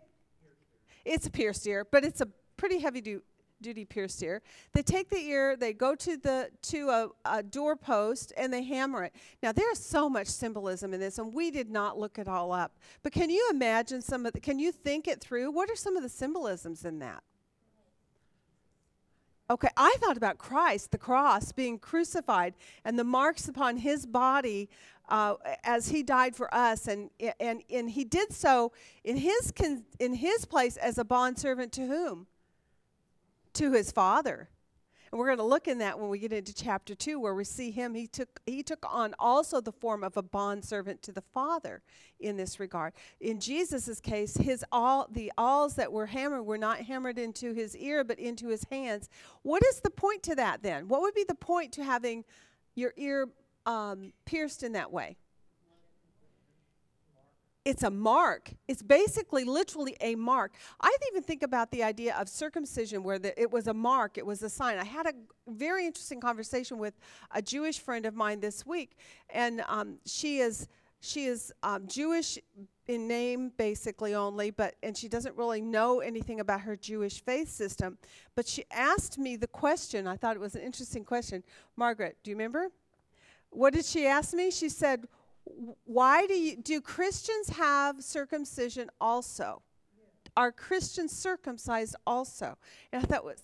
it's 1.03 1.27
a 1.27 1.31
pierced 1.31 1.67
ear, 1.67 1.85
but 1.89 2.03
it's 2.03 2.21
a 2.21 2.27
pretty 2.57 2.79
heavy 2.79 3.01
du- 3.01 3.21
duty 3.61 3.85
pierced 3.85 4.21
ear. 4.23 4.41
They 4.73 4.81
take 4.81 5.09
the 5.09 5.19
ear, 5.19 5.55
they 5.55 5.73
go 5.73 5.95
to 5.95 6.17
the 6.17 6.49
to 6.63 6.89
a, 6.89 7.09
a 7.25 7.43
doorpost, 7.43 8.33
and 8.37 8.53
they 8.53 8.63
hammer 8.63 9.03
it. 9.03 9.13
Now 9.41 9.51
there's 9.51 9.79
so 9.79 10.09
much 10.09 10.27
symbolism 10.27 10.93
in 10.93 10.99
this, 10.99 11.17
and 11.17 11.33
we 11.33 11.51
did 11.51 11.69
not 11.69 11.97
look 11.97 12.17
it 12.17 12.27
all 12.27 12.51
up. 12.51 12.77
But 13.03 13.11
can 13.11 13.29
you 13.29 13.47
imagine 13.51 14.01
some 14.01 14.25
of? 14.25 14.33
The, 14.33 14.39
can 14.39 14.59
you 14.59 14.71
think 14.71 15.07
it 15.07 15.21
through? 15.21 15.51
What 15.51 15.69
are 15.69 15.75
some 15.75 15.95
of 15.97 16.03
the 16.03 16.09
symbolisms 16.09 16.85
in 16.85 16.99
that? 16.99 17.23
Okay, 19.49 19.69
I 19.77 19.95
thought 19.99 20.17
about 20.17 20.37
Christ, 20.37 20.91
the 20.91 20.97
cross, 20.97 21.51
being 21.51 21.77
crucified, 21.77 22.55
and 22.83 22.97
the 22.97 23.03
marks 23.03 23.47
upon 23.47 23.77
his 23.77 24.05
body 24.05 24.69
uh, 25.07 25.35
as 25.63 25.89
he 25.89 26.01
died 26.01 26.35
for 26.35 26.51
us, 26.53 26.87
and 26.87 27.11
and 27.39 27.61
and 27.69 27.91
he 27.91 28.03
did 28.03 28.33
so 28.33 28.71
in 29.03 29.17
his 29.17 29.51
con- 29.51 29.85
in 29.99 30.15
his 30.15 30.45
place 30.45 30.77
as 30.77 30.97
a 30.97 31.05
bondservant 31.05 31.71
to 31.73 31.85
whom? 31.85 32.27
to 33.55 33.71
his 33.71 33.91
father. 33.91 34.49
And 35.15 35.19
we're 35.21 35.27
going 35.27 35.37
to 35.37 35.45
look 35.45 35.69
in 35.69 35.77
that 35.77 35.97
when 35.97 36.09
we 36.09 36.19
get 36.19 36.33
into 36.33 36.53
chapter 36.53 36.93
2 36.93 37.21
where 37.21 37.33
we 37.33 37.45
see 37.45 37.71
him 37.71 37.95
he 37.95 38.05
took 38.05 38.41
he 38.45 38.61
took 38.61 38.85
on 38.85 39.15
also 39.17 39.61
the 39.61 39.71
form 39.71 40.03
of 40.03 40.17
a 40.17 40.21
bondservant 40.21 41.01
to 41.03 41.13
the 41.13 41.21
father 41.21 41.83
in 42.19 42.35
this 42.35 42.59
regard. 42.59 42.91
In 43.21 43.39
Jesus' 43.39 44.01
case, 44.01 44.35
his 44.35 44.65
all 44.73 45.07
the 45.09 45.31
awls 45.37 45.75
that 45.75 45.93
were 45.93 46.07
hammered 46.07 46.45
were 46.45 46.57
not 46.57 46.79
hammered 46.79 47.17
into 47.17 47.53
his 47.53 47.77
ear 47.77 48.03
but 48.03 48.19
into 48.19 48.49
his 48.49 48.65
hands. 48.65 49.07
What 49.41 49.63
is 49.63 49.79
the 49.79 49.89
point 49.89 50.21
to 50.23 50.35
that 50.35 50.63
then? 50.63 50.89
What 50.89 50.99
would 50.99 51.13
be 51.13 51.23
the 51.25 51.33
point 51.33 51.71
to 51.75 51.83
having 51.85 52.25
your 52.75 52.93
ear 52.97 53.29
um, 53.65 54.11
pierced 54.25 54.63
in 54.63 54.73
that 54.73 54.91
way? 54.91 55.15
It's 57.65 57.81
a 57.81 57.89
mark. 57.89 58.53
It's 58.67 58.83
basically 58.83 59.43
literally 59.43 59.97
a 59.99 60.13
mark. 60.13 60.53
I 60.79 60.95
even 61.11 61.23
think 61.23 61.41
about 61.41 61.71
the 61.71 61.81
idea 61.81 62.15
of 62.15 62.29
circumcision 62.29 63.03
where 63.03 63.17
the, 63.17 63.39
it 63.41 63.51
was 63.51 63.65
a 63.65 63.73
mark, 63.73 64.19
it 64.19 64.25
was 64.25 64.43
a 64.43 64.49
sign. 64.49 64.77
I 64.77 64.85
had 64.85 65.07
a 65.07 65.13
very 65.47 65.87
interesting 65.87 66.21
conversation 66.21 66.77
with 66.77 66.93
a 67.31 67.41
Jewish 67.41 67.79
friend 67.79 68.05
of 68.05 68.13
mine 68.13 68.39
this 68.39 68.65
week, 68.65 68.97
and 69.31 69.63
um, 69.67 69.97
she 70.05 70.39
is 70.39 70.67
she 71.01 71.25
is 71.25 71.53
um, 71.61 71.87
Jewish 71.87 72.39
in 72.87 73.07
name 73.07 73.51
basically 73.57 74.13
only, 74.13 74.51
but 74.51 74.75
and 74.83 74.95
she 74.95 75.07
doesn't 75.07 75.35
really 75.35 75.61
know 75.61 76.01
anything 76.01 76.39
about 76.39 76.61
her 76.61 76.75
Jewish 76.75 77.23
faith 77.23 77.49
system. 77.49 77.97
But 78.35 78.47
she 78.47 78.65
asked 78.71 79.17
me 79.17 79.35
the 79.35 79.47
question. 79.47 80.07
I 80.07 80.17
thought 80.17 80.35
it 80.35 80.39
was 80.39 80.55
an 80.55 80.61
interesting 80.61 81.03
question. 81.03 81.43
Margaret, 81.75 82.17
do 82.23 82.29
you 82.29 82.37
remember? 82.37 82.69
What 83.49 83.73
did 83.73 83.85
she 83.85 84.05
ask 84.05 84.33
me? 84.33 84.51
She 84.51 84.69
said, 84.69 85.07
why 85.85 86.25
do 86.27 86.33
you 86.33 86.57
do 86.57 86.81
Christians 86.81 87.49
have 87.49 88.03
circumcision 88.03 88.89
also? 88.99 89.61
Are 90.37 90.51
Christians 90.51 91.11
circumcised 91.11 91.95
also? 92.05 92.57
And 92.91 93.03
I 93.03 93.05
thought 93.05 93.23
was 93.23 93.41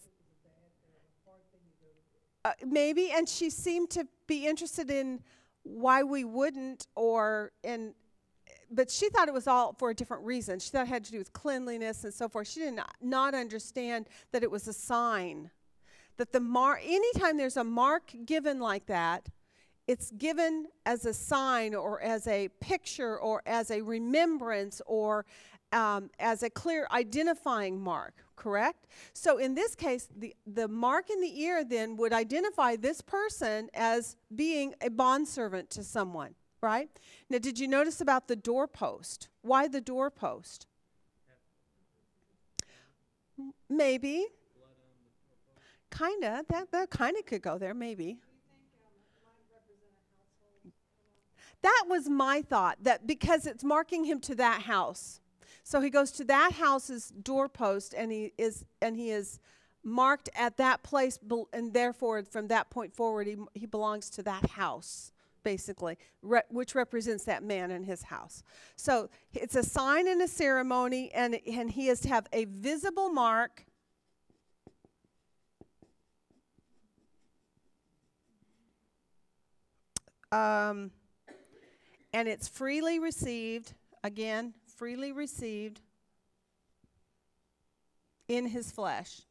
uh, 2.43 2.53
maybe, 2.65 3.11
and 3.11 3.29
she 3.29 3.49
seemed 3.49 3.89
to 3.91 4.07
be 4.27 4.47
interested 4.47 4.89
in 4.89 5.21
why 5.63 6.01
we 6.01 6.23
wouldn't, 6.23 6.87
or 6.95 7.51
in, 7.63 7.93
but 8.71 8.89
she 8.89 9.09
thought 9.09 9.27
it 9.27 9.33
was 9.33 9.47
all 9.47 9.73
for 9.77 9.91
a 9.91 9.93
different 9.93 10.23
reason. 10.23 10.59
She 10.59 10.71
thought 10.71 10.87
it 10.87 10.89
had 10.89 11.03
to 11.05 11.11
do 11.11 11.19
with 11.19 11.33
cleanliness 11.33 12.03
and 12.03 12.13
so 12.13 12.27
forth. 12.27 12.47
She 12.47 12.61
did 12.61 12.73
not, 12.73 12.95
not 12.99 13.35
understand 13.35 14.07
that 14.31 14.43
it 14.43 14.49
was 14.49 14.67
a 14.67 14.73
sign 14.73 15.51
that 16.17 16.31
the 16.31 16.39
mark. 16.39 16.81
Anytime 16.83 17.37
there's 17.37 17.57
a 17.57 17.63
mark 17.63 18.13
given 18.25 18.59
like 18.59 18.87
that, 18.87 19.29
it's 19.87 20.11
given 20.11 20.67
as 20.85 21.05
a 21.05 21.13
sign 21.13 21.75
or 21.75 22.01
as 22.01 22.27
a 22.27 22.49
picture 22.59 23.17
or 23.17 23.41
as 23.45 23.71
a 23.71 23.81
remembrance 23.81 24.81
or 24.85 25.25
um, 25.71 26.09
as 26.19 26.43
a 26.43 26.49
clear 26.49 26.87
identifying 26.91 27.79
mark, 27.79 28.13
correct? 28.35 28.87
So 29.13 29.37
in 29.37 29.55
this 29.55 29.75
case, 29.75 30.09
the, 30.15 30.35
the 30.45 30.67
mark 30.67 31.09
in 31.09 31.21
the 31.21 31.41
ear 31.41 31.63
then 31.63 31.95
would 31.97 32.13
identify 32.13 32.75
this 32.75 33.01
person 33.01 33.69
as 33.73 34.17
being 34.35 34.73
a 34.81 34.89
bondservant 34.89 35.69
to 35.71 35.83
someone, 35.83 36.35
right? 36.61 36.89
Now, 37.29 37.37
did 37.37 37.59
you 37.59 37.67
notice 37.67 38.01
about 38.01 38.27
the 38.27 38.35
doorpost? 38.35 39.29
Why 39.41 39.67
the 39.67 39.81
doorpost? 39.81 40.67
Maybe. 43.69 44.25
Kinda. 45.89 46.45
That, 46.49 46.71
that 46.71 46.89
kind 46.89 47.15
of 47.17 47.25
could 47.25 47.41
go 47.41 47.57
there, 47.57 47.73
maybe. 47.73 48.19
That 51.61 51.85
was 51.87 52.09
my 52.09 52.41
thought, 52.41 52.77
that 52.83 53.05
because 53.05 53.45
it's 53.45 53.63
marking 53.63 54.05
him 54.05 54.19
to 54.21 54.35
that 54.35 54.63
house. 54.63 55.19
So 55.63 55.79
he 55.79 55.89
goes 55.89 56.11
to 56.13 56.23
that 56.25 56.53
house's 56.53 57.09
doorpost 57.09 57.93
and 57.93 58.11
he 58.11 58.33
is 58.37 58.65
and 58.81 58.95
he 58.95 59.11
is 59.11 59.39
marked 59.83 60.29
at 60.35 60.57
that 60.57 60.83
place 60.83 61.19
and 61.53 61.73
therefore 61.73 62.23
from 62.23 62.47
that 62.47 62.69
point 62.69 62.93
forward 62.95 63.27
he, 63.27 63.35
he 63.53 63.65
belongs 63.65 64.09
to 64.11 64.23
that 64.23 64.51
house 64.51 65.11
basically 65.43 65.97
re- 66.21 66.43
which 66.49 66.75
represents 66.75 67.23
that 67.23 67.43
man 67.43 67.71
and 67.71 67.85
his 67.85 68.03
house 68.03 68.43
so 68.75 69.09
it's 69.33 69.55
a 69.55 69.63
sign 69.63 70.07
and 70.07 70.21
a 70.21 70.27
ceremony 70.27 71.11
and, 71.13 71.39
and 71.51 71.71
he 71.71 71.87
is 71.87 71.99
to 71.99 72.09
have 72.09 72.27
a 72.31 72.45
visible 72.45 73.09
mark 73.09 73.65
um, 80.31 80.91
and 82.13 82.27
it's 82.27 82.47
freely 82.47 82.99
received 82.99 83.73
again 84.03 84.53
freely 84.77 85.11
received 85.11 85.81
in 88.27 88.47
his 88.47 88.71
flesh. 88.71 89.21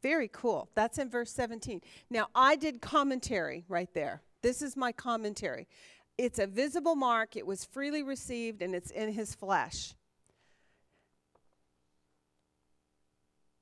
Very 0.00 0.28
cool. 0.28 0.68
That's 0.74 0.98
in 0.98 1.10
verse 1.10 1.32
17 1.32 1.80
now 2.10 2.28
i 2.34 2.56
did 2.56 2.80
commentary 2.80 3.64
right 3.68 3.92
there. 3.94 4.22
This 4.42 4.62
is 4.62 4.76
my 4.76 4.92
commentary. 4.92 5.66
It's 6.16 6.38
a 6.38 6.46
visible 6.46 6.94
mark. 6.94 7.36
It 7.36 7.46
was 7.46 7.64
freely 7.64 8.02
received 8.02 8.62
and 8.62 8.74
it's 8.74 8.90
in 8.90 9.12
his 9.12 9.34
flesh. 9.34 9.94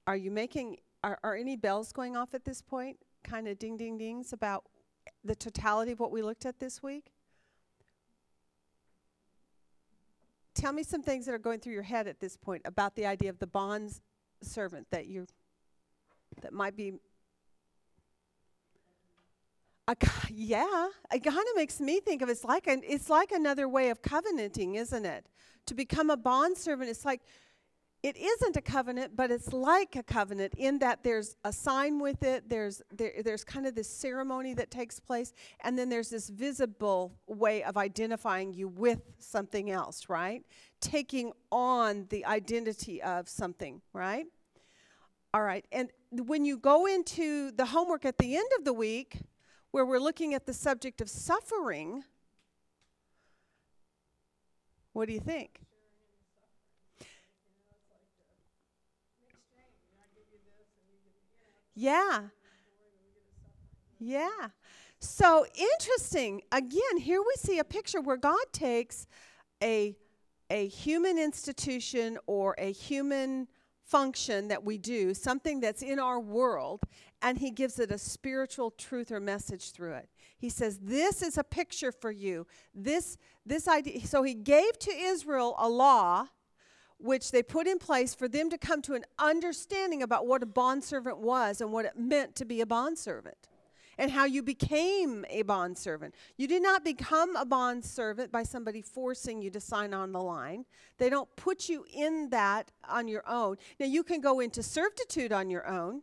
Are 0.06 0.16
you 0.16 0.30
making 0.30 0.78
are, 1.02 1.18
are 1.22 1.36
any 1.36 1.56
bells 1.56 1.92
going 1.92 2.16
off 2.16 2.34
at 2.34 2.44
this 2.44 2.62
point? 2.62 2.98
Kind 3.24 3.48
of 3.48 3.58
ding 3.58 3.76
ding 3.76 3.98
dings 3.98 4.32
about 4.32 4.64
the 5.24 5.34
totality 5.34 5.92
of 5.92 6.00
what 6.00 6.10
we 6.10 6.22
looked 6.22 6.46
at 6.46 6.58
this 6.58 6.82
week? 6.82 7.12
Tell 10.54 10.72
me 10.72 10.82
some 10.82 11.02
things 11.02 11.26
that 11.26 11.34
are 11.34 11.38
going 11.38 11.60
through 11.60 11.74
your 11.74 11.82
head 11.82 12.06
at 12.06 12.20
this 12.20 12.36
point 12.36 12.62
about 12.64 12.96
the 12.96 13.06
idea 13.06 13.28
of 13.28 13.38
the 13.38 13.46
bond 13.46 14.00
servant 14.42 14.86
that 14.90 15.06
you 15.06 15.26
that 16.42 16.52
might 16.52 16.76
be 16.76 16.94
a, 19.88 19.96
yeah, 20.30 20.88
it 21.12 21.20
kind 21.20 21.36
of 21.36 21.56
makes 21.56 21.80
me 21.80 22.00
think 22.00 22.22
of 22.22 22.28
it's 22.28 22.44
like 22.44 22.66
an, 22.66 22.82
it's 22.84 23.08
like 23.08 23.30
another 23.30 23.68
way 23.68 23.90
of 23.90 24.02
covenanting, 24.02 24.74
isn't 24.74 25.04
it? 25.04 25.26
To 25.66 25.74
become 25.74 26.10
a 26.10 26.16
bond 26.16 26.58
servant, 26.58 26.90
it's 26.90 27.04
like 27.04 27.22
it 28.06 28.16
isn't 28.16 28.56
a 28.56 28.60
covenant, 28.60 29.16
but 29.16 29.32
it's 29.32 29.52
like 29.52 29.96
a 29.96 30.02
covenant 30.04 30.54
in 30.56 30.78
that 30.78 31.02
there's 31.02 31.34
a 31.42 31.52
sign 31.52 31.98
with 31.98 32.22
it. 32.22 32.48
There's 32.48 32.80
there, 32.92 33.14
there's 33.24 33.42
kind 33.42 33.66
of 33.66 33.74
this 33.74 33.90
ceremony 33.90 34.54
that 34.54 34.70
takes 34.70 35.00
place, 35.00 35.32
and 35.64 35.76
then 35.76 35.88
there's 35.88 36.08
this 36.08 36.28
visible 36.28 37.18
way 37.26 37.64
of 37.64 37.76
identifying 37.76 38.54
you 38.54 38.68
with 38.68 39.00
something 39.18 39.72
else, 39.72 40.08
right? 40.08 40.44
Taking 40.80 41.32
on 41.50 42.06
the 42.10 42.24
identity 42.26 43.02
of 43.02 43.28
something, 43.28 43.82
right? 43.92 44.26
All 45.34 45.42
right, 45.42 45.64
and 45.72 45.90
when 46.12 46.44
you 46.44 46.58
go 46.58 46.86
into 46.86 47.50
the 47.50 47.66
homework 47.66 48.04
at 48.04 48.18
the 48.18 48.36
end 48.36 48.48
of 48.56 48.64
the 48.64 48.72
week, 48.72 49.18
where 49.72 49.84
we're 49.84 49.98
looking 49.98 50.32
at 50.32 50.46
the 50.46 50.54
subject 50.54 51.00
of 51.00 51.10
suffering, 51.10 52.04
what 54.92 55.08
do 55.08 55.12
you 55.12 55.20
think? 55.20 55.65
Yeah. 61.76 62.22
Yeah. 64.00 64.48
So 64.98 65.46
interesting. 65.54 66.42
Again, 66.50 66.96
here 66.98 67.20
we 67.20 67.34
see 67.36 67.58
a 67.58 67.64
picture 67.64 68.00
where 68.00 68.16
God 68.16 68.44
takes 68.52 69.06
a 69.62 69.94
a 70.48 70.68
human 70.68 71.18
institution 71.18 72.18
or 72.26 72.54
a 72.56 72.70
human 72.70 73.48
function 73.84 74.46
that 74.46 74.62
we 74.64 74.78
do, 74.78 75.12
something 75.12 75.58
that's 75.58 75.82
in 75.82 75.98
our 75.98 76.20
world, 76.20 76.82
and 77.20 77.38
he 77.38 77.50
gives 77.50 77.80
it 77.80 77.90
a 77.90 77.98
spiritual 77.98 78.70
truth 78.70 79.10
or 79.10 79.18
message 79.18 79.72
through 79.72 79.94
it. 79.94 80.08
He 80.38 80.48
says, 80.48 80.78
"This 80.78 81.20
is 81.20 81.36
a 81.36 81.44
picture 81.44 81.92
for 81.92 82.10
you. 82.10 82.46
This 82.74 83.18
this 83.44 83.68
idea." 83.68 84.06
So 84.06 84.22
he 84.22 84.34
gave 84.34 84.78
to 84.78 84.90
Israel 84.92 85.54
a 85.58 85.68
law 85.68 86.28
which 86.98 87.30
they 87.30 87.42
put 87.42 87.66
in 87.66 87.78
place 87.78 88.14
for 88.14 88.28
them 88.28 88.50
to 88.50 88.58
come 88.58 88.82
to 88.82 88.94
an 88.94 89.04
understanding 89.18 90.02
about 90.02 90.26
what 90.26 90.42
a 90.42 90.46
bondservant 90.46 91.18
was 91.18 91.60
and 91.60 91.72
what 91.72 91.84
it 91.84 91.96
meant 91.96 92.34
to 92.36 92.44
be 92.44 92.60
a 92.60 92.66
bondservant 92.66 93.48
and 93.98 94.10
how 94.10 94.24
you 94.24 94.42
became 94.42 95.24
a 95.30 95.42
bondservant. 95.42 96.14
You 96.36 96.46
did 96.46 96.62
not 96.62 96.84
become 96.84 97.34
a 97.36 97.46
bondservant 97.46 98.30
by 98.30 98.42
somebody 98.42 98.82
forcing 98.82 99.40
you 99.40 99.50
to 99.50 99.60
sign 99.60 99.94
on 99.94 100.12
the 100.12 100.20
line. 100.20 100.64
They 100.98 101.08
don't 101.08 101.34
put 101.36 101.68
you 101.68 101.84
in 101.92 102.30
that 102.30 102.70
on 102.88 103.08
your 103.08 103.26
own. 103.28 103.56
Now 103.80 103.86
you 103.86 104.02
can 104.02 104.20
go 104.20 104.40
into 104.40 104.62
servitude 104.62 105.32
on 105.32 105.50
your 105.50 105.66
own 105.66 106.02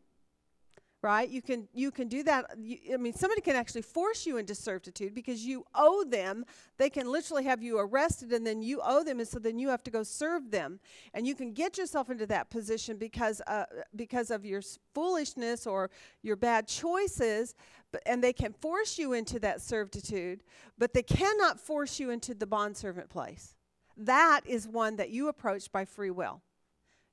right? 1.03 1.29
You 1.29 1.41
can 1.41 1.67
you 1.73 1.91
can 1.91 2.07
do 2.07 2.23
that. 2.23 2.45
You, 2.57 2.77
i 2.93 2.97
mean 2.97 3.13
somebody 3.13 3.41
can 3.41 3.55
actually 3.57 3.81
force 3.81 4.25
you 4.25 4.37
into 4.37 4.55
servitude 4.55 5.13
because 5.13 5.45
you 5.45 5.65
owe 5.75 6.05
them. 6.05 6.45
They 6.77 6.89
can 6.89 7.11
literally 7.11 7.43
have 7.43 7.61
you 7.61 7.77
arrested 7.77 8.31
and 8.31 8.47
then 8.47 8.63
you 8.63 8.79
owe 8.83 9.03
them 9.03 9.19
and 9.19 9.27
so 9.27 9.37
then 9.37 9.59
you 9.59 9.67
have 9.67 9.83
to 9.83 9.91
go 9.91 10.01
serve 10.01 10.49
them. 10.49 10.79
And 11.13 11.27
you 11.27 11.35
can 11.35 11.51
get 11.51 11.77
yourself 11.77 12.09
into 12.09 12.25
that 12.27 12.49
position 12.49 12.97
because 12.97 13.41
uh, 13.45 13.65
because 13.95 14.31
of 14.31 14.45
your 14.45 14.61
foolishness 14.95 15.67
or 15.67 15.91
your 16.23 16.37
bad 16.37 16.67
choices 16.67 17.53
but, 17.91 18.01
and 18.05 18.23
they 18.23 18.33
can 18.33 18.53
force 18.53 18.97
you 18.97 19.11
into 19.11 19.39
that 19.39 19.61
servitude 19.61 20.41
but 20.77 20.93
they 20.93 21.03
cannot 21.03 21.59
force 21.59 21.99
you 21.99 22.09
into 22.09 22.33
the 22.33 22.47
bondservant 22.47 23.09
place. 23.09 23.55
That 23.97 24.41
is 24.45 24.67
one 24.67 24.95
that 24.95 25.09
you 25.09 25.27
approach 25.27 25.69
by 25.71 25.83
free 25.83 26.11
will 26.11 26.41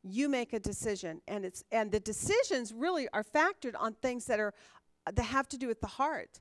you 0.03 0.29
make 0.29 0.53
a 0.53 0.61
decision 0.61 1.21
and 1.29 1.45
it's 1.45 1.63
and 1.71 1.93
the 1.93 2.01
decisions 2.01 2.73
really 2.73 3.09
are 3.13 3.25
factored 3.25 3.75
on 3.79 3.95
things 3.95 4.25
that 4.27 4.41
are 4.41 4.55
that 5.07 5.23
have 5.23 5.49
to 5.49 5.59
do 5.59 5.67
with 5.67 5.81
the 5.81 5.87
heart. 5.87 6.41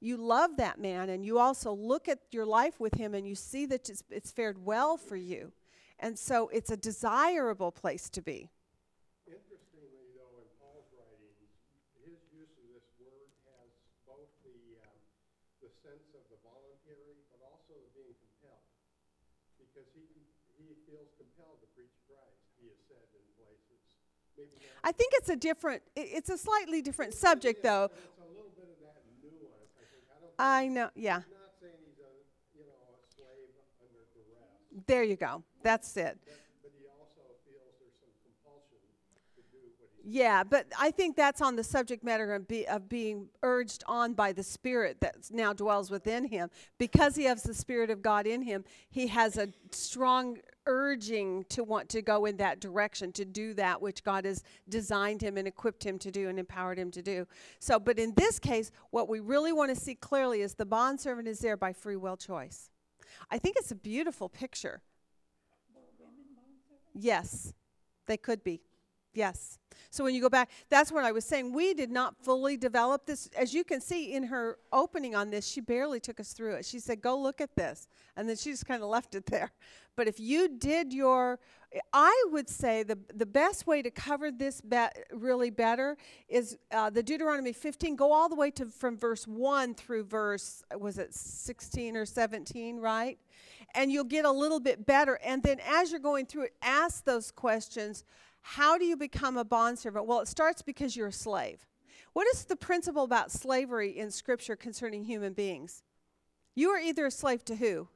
You 0.00 0.16
love 0.16 0.56
that 0.56 0.80
man 0.80 1.10
and 1.10 1.24
you 1.24 1.38
also 1.38 1.72
look 1.72 2.08
at 2.08 2.18
your 2.30 2.46
life 2.46 2.80
with 2.80 2.94
him 2.94 3.14
and 3.14 3.26
you 3.26 3.34
see 3.34 3.66
that 3.66 3.88
it's, 3.88 4.02
it's 4.10 4.30
fared 4.30 4.64
well 4.64 4.96
for 4.96 5.16
you. 5.16 5.52
And 5.98 6.18
so 6.18 6.48
it's 6.48 6.70
a 6.70 6.76
desirable 6.76 7.70
place 7.70 8.08
to 8.10 8.22
be 8.22 8.48
Interestingly, 9.28 10.16
though, 10.16 10.40
in 10.40 10.48
Paul's 10.58 10.88
writings, 10.96 11.36
his 12.00 12.16
use 12.32 12.50
of 12.56 12.66
this 12.72 12.88
word 12.98 13.28
has 13.46 13.70
both 14.08 14.32
the, 14.42 14.80
um, 14.80 14.98
the 15.60 15.68
sense 15.84 16.08
of 16.16 16.24
the 16.32 16.40
voluntary, 16.40 17.20
but 17.30 17.44
also 17.44 17.76
the 17.76 17.90
being 17.92 18.16
compelled. 18.16 18.66
Because 19.60 19.86
he, 19.92 20.08
he 20.56 20.72
feels 20.88 21.12
compelled 21.20 21.60
to 21.60 21.68
preach 21.76 21.94
Christ, 22.08 22.40
he 22.58 22.72
has 22.72 22.80
said 22.88 23.04
in 23.12 23.22
places. 23.36 23.80
Maybe 23.80 23.84
not. 23.84 24.29
I 24.84 24.92
think 24.92 25.12
it's 25.16 25.28
a 25.28 25.36
different 25.36 25.82
it's 25.96 26.30
a 26.30 26.38
slightly 26.38 26.82
different 26.82 27.14
subject 27.14 27.62
though. 27.62 27.90
I 30.38 30.68
know 30.68 30.88
yeah. 30.94 31.20
There 34.86 35.02
you 35.02 35.16
go. 35.16 35.42
That's 35.62 35.96
it 35.96 36.18
but, 36.24 36.32
but 36.62 36.72
he 36.78 36.86
also 36.88 37.20
feels 37.44 37.74
there's 37.80 37.92
some 38.00 38.14
compulsion 38.24 38.80
to 39.36 39.40
do 39.52 39.60
what 39.76 39.89
he's. 39.89 39.89
Yeah, 40.02 40.44
but 40.44 40.66
I 40.78 40.90
think 40.90 41.14
that's 41.16 41.42
on 41.42 41.56
the 41.56 41.64
subject 41.64 42.02
matter 42.02 42.34
of, 42.34 42.48
be, 42.48 42.66
of 42.66 42.88
being 42.88 43.28
urged 43.42 43.84
on 43.86 44.14
by 44.14 44.32
the 44.32 44.42
Spirit 44.42 45.00
that 45.00 45.16
now 45.30 45.52
dwells 45.52 45.90
within 45.90 46.24
him. 46.24 46.48
Because 46.78 47.16
he 47.16 47.24
has 47.24 47.42
the 47.42 47.52
Spirit 47.54 47.90
of 47.90 48.00
God 48.00 48.26
in 48.26 48.42
him, 48.42 48.64
he 48.88 49.08
has 49.08 49.36
a 49.36 49.48
strong 49.72 50.38
urging 50.66 51.44
to 51.50 51.62
want 51.62 51.88
to 51.90 52.02
go 52.02 52.24
in 52.24 52.38
that 52.38 52.60
direction, 52.60 53.12
to 53.12 53.24
do 53.24 53.52
that 53.54 53.82
which 53.82 54.02
God 54.02 54.24
has 54.24 54.42
designed 54.68 55.20
him 55.22 55.36
and 55.36 55.46
equipped 55.46 55.84
him 55.84 55.98
to 55.98 56.10
do 56.10 56.28
and 56.28 56.38
empowered 56.38 56.78
him 56.78 56.90
to 56.92 57.02
do. 57.02 57.26
So, 57.58 57.78
but 57.78 57.98
in 57.98 58.14
this 58.14 58.38
case, 58.38 58.70
what 58.90 59.08
we 59.08 59.20
really 59.20 59.52
want 59.52 59.74
to 59.74 59.80
see 59.80 59.94
clearly 59.94 60.40
is 60.40 60.54
the 60.54 60.66
bondservant 60.66 61.28
is 61.28 61.40
there 61.40 61.56
by 61.56 61.72
free 61.72 61.96
will 61.96 62.16
choice. 62.16 62.70
I 63.30 63.38
think 63.38 63.56
it's 63.58 63.70
a 63.70 63.76
beautiful 63.76 64.28
picture. 64.28 64.82
Yes, 66.94 67.52
they 68.06 68.16
could 68.16 68.42
be. 68.42 68.60
Yes. 69.14 69.58
So 69.90 70.04
when 70.04 70.14
you 70.14 70.20
go 70.20 70.28
back, 70.28 70.50
that's 70.68 70.92
what 70.92 71.04
I 71.04 71.10
was 71.10 71.24
saying. 71.24 71.52
We 71.52 71.74
did 71.74 71.90
not 71.90 72.14
fully 72.22 72.56
develop 72.56 73.06
this. 73.06 73.28
As 73.36 73.52
you 73.52 73.64
can 73.64 73.80
see 73.80 74.12
in 74.12 74.24
her 74.24 74.58
opening 74.72 75.16
on 75.16 75.30
this, 75.30 75.46
she 75.46 75.60
barely 75.60 75.98
took 75.98 76.20
us 76.20 76.32
through 76.32 76.54
it. 76.54 76.64
She 76.64 76.78
said, 76.78 77.00
Go 77.00 77.18
look 77.18 77.40
at 77.40 77.56
this. 77.56 77.88
And 78.16 78.28
then 78.28 78.36
she 78.36 78.50
just 78.50 78.66
kind 78.66 78.82
of 78.82 78.88
left 78.88 79.14
it 79.14 79.26
there. 79.26 79.50
But 79.96 80.08
if 80.08 80.18
you 80.18 80.48
did 80.48 80.94
your, 80.94 81.38
I 81.92 82.24
would 82.30 82.48
say 82.48 82.84
the, 82.84 82.96
the 83.14 83.26
best 83.26 83.66
way 83.66 83.82
to 83.82 83.90
cover 83.90 84.30
this 84.30 84.62
be- 84.62 84.86
really 85.12 85.50
better 85.50 85.98
is 86.26 86.56
uh, 86.72 86.88
the 86.88 87.02
Deuteronomy 87.02 87.52
15. 87.52 87.96
Go 87.96 88.10
all 88.10 88.30
the 88.30 88.36
way 88.36 88.50
to 88.52 88.66
from 88.66 88.96
verse 88.96 89.26
1 89.26 89.74
through 89.74 90.04
verse, 90.04 90.62
was 90.78 90.96
it 90.96 91.12
16 91.12 91.96
or 91.96 92.06
17, 92.06 92.78
right? 92.78 93.18
And 93.74 93.92
you'll 93.92 94.04
get 94.04 94.24
a 94.24 94.30
little 94.30 94.60
bit 94.60 94.86
better. 94.86 95.18
And 95.22 95.42
then 95.42 95.58
as 95.68 95.90
you're 95.90 96.00
going 96.00 96.24
through 96.24 96.44
it, 96.44 96.54
ask 96.62 97.04
those 97.04 97.30
questions. 97.30 98.04
How 98.42 98.78
do 98.78 98.84
you 98.84 98.96
become 98.96 99.36
a 99.36 99.44
bondservant? 99.44 100.06
Well, 100.06 100.20
it 100.20 100.28
starts 100.28 100.62
because 100.62 100.96
you're 100.96 101.08
a 101.08 101.12
slave. 101.12 101.66
What 102.12 102.26
is 102.34 102.44
the 102.44 102.56
principle 102.56 103.04
about 103.04 103.30
slavery 103.30 103.96
in 103.96 104.10
Scripture 104.10 104.56
concerning 104.56 105.04
human 105.04 105.32
beings? 105.32 105.82
You 106.54 106.70
are 106.70 106.78
either 106.78 107.06
a 107.06 107.10
slave 107.10 107.44
to 107.46 107.56
who? 107.56 107.88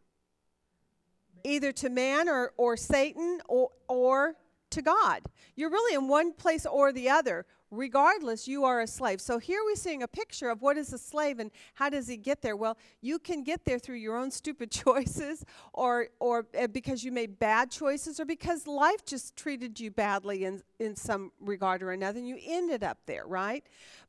Either 1.43 1.73
to 1.73 1.89
man 1.89 2.29
or, 2.29 2.53
or 2.57 2.77
Satan 2.77 3.41
or, 3.49 3.71
or 3.89 4.37
to 4.71 4.83
God. 4.83 5.23
You're 5.57 5.71
really 5.71 5.95
in 5.95 6.09
one 6.09 6.33
place 6.33 6.67
or 6.67 6.93
the 6.93 7.11
other. 7.11 7.47
Regardless, 7.77 8.47
you 8.47 8.65
are 8.65 8.81
a 8.81 8.87
slave. 8.87 9.21
So 9.21 9.39
here 9.39 9.61
we're 9.65 9.77
seeing 9.77 10.03
a 10.03 10.09
picture 10.09 10.49
of 10.49 10.63
what 10.63 10.77
is 10.77 10.93
a 10.93 10.99
slave 10.99 11.39
and 11.39 11.51
how 11.75 11.89
does 11.91 12.07
he 12.07 12.17
get 12.17 12.43
there? 12.43 12.57
Well, 12.57 12.77
you 13.01 13.19
can 13.19 13.43
get 13.43 13.65
there 13.65 13.79
through 13.79 13.97
your 13.97 14.17
own 14.17 14.31
stupid 14.31 14.71
choices 14.85 15.45
or 15.73 16.09
or 16.21 16.47
uh, 16.59 16.67
because 16.69 17.05
you 17.05 17.13
made 17.13 17.39
bad 17.39 17.71
choices 17.71 18.21
or 18.21 18.25
because 18.25 18.67
life 18.67 19.05
just 19.05 19.37
treated 19.37 19.81
you 19.81 19.91
badly 19.91 20.45
in 20.45 20.63
in 20.79 20.97
some 20.97 21.33
regard 21.41 21.83
or 21.83 21.91
another 21.93 22.19
and 22.19 22.29
you 22.29 22.39
ended 22.47 22.85
up 22.85 22.99
there, 23.07 23.27
right? 23.27 23.65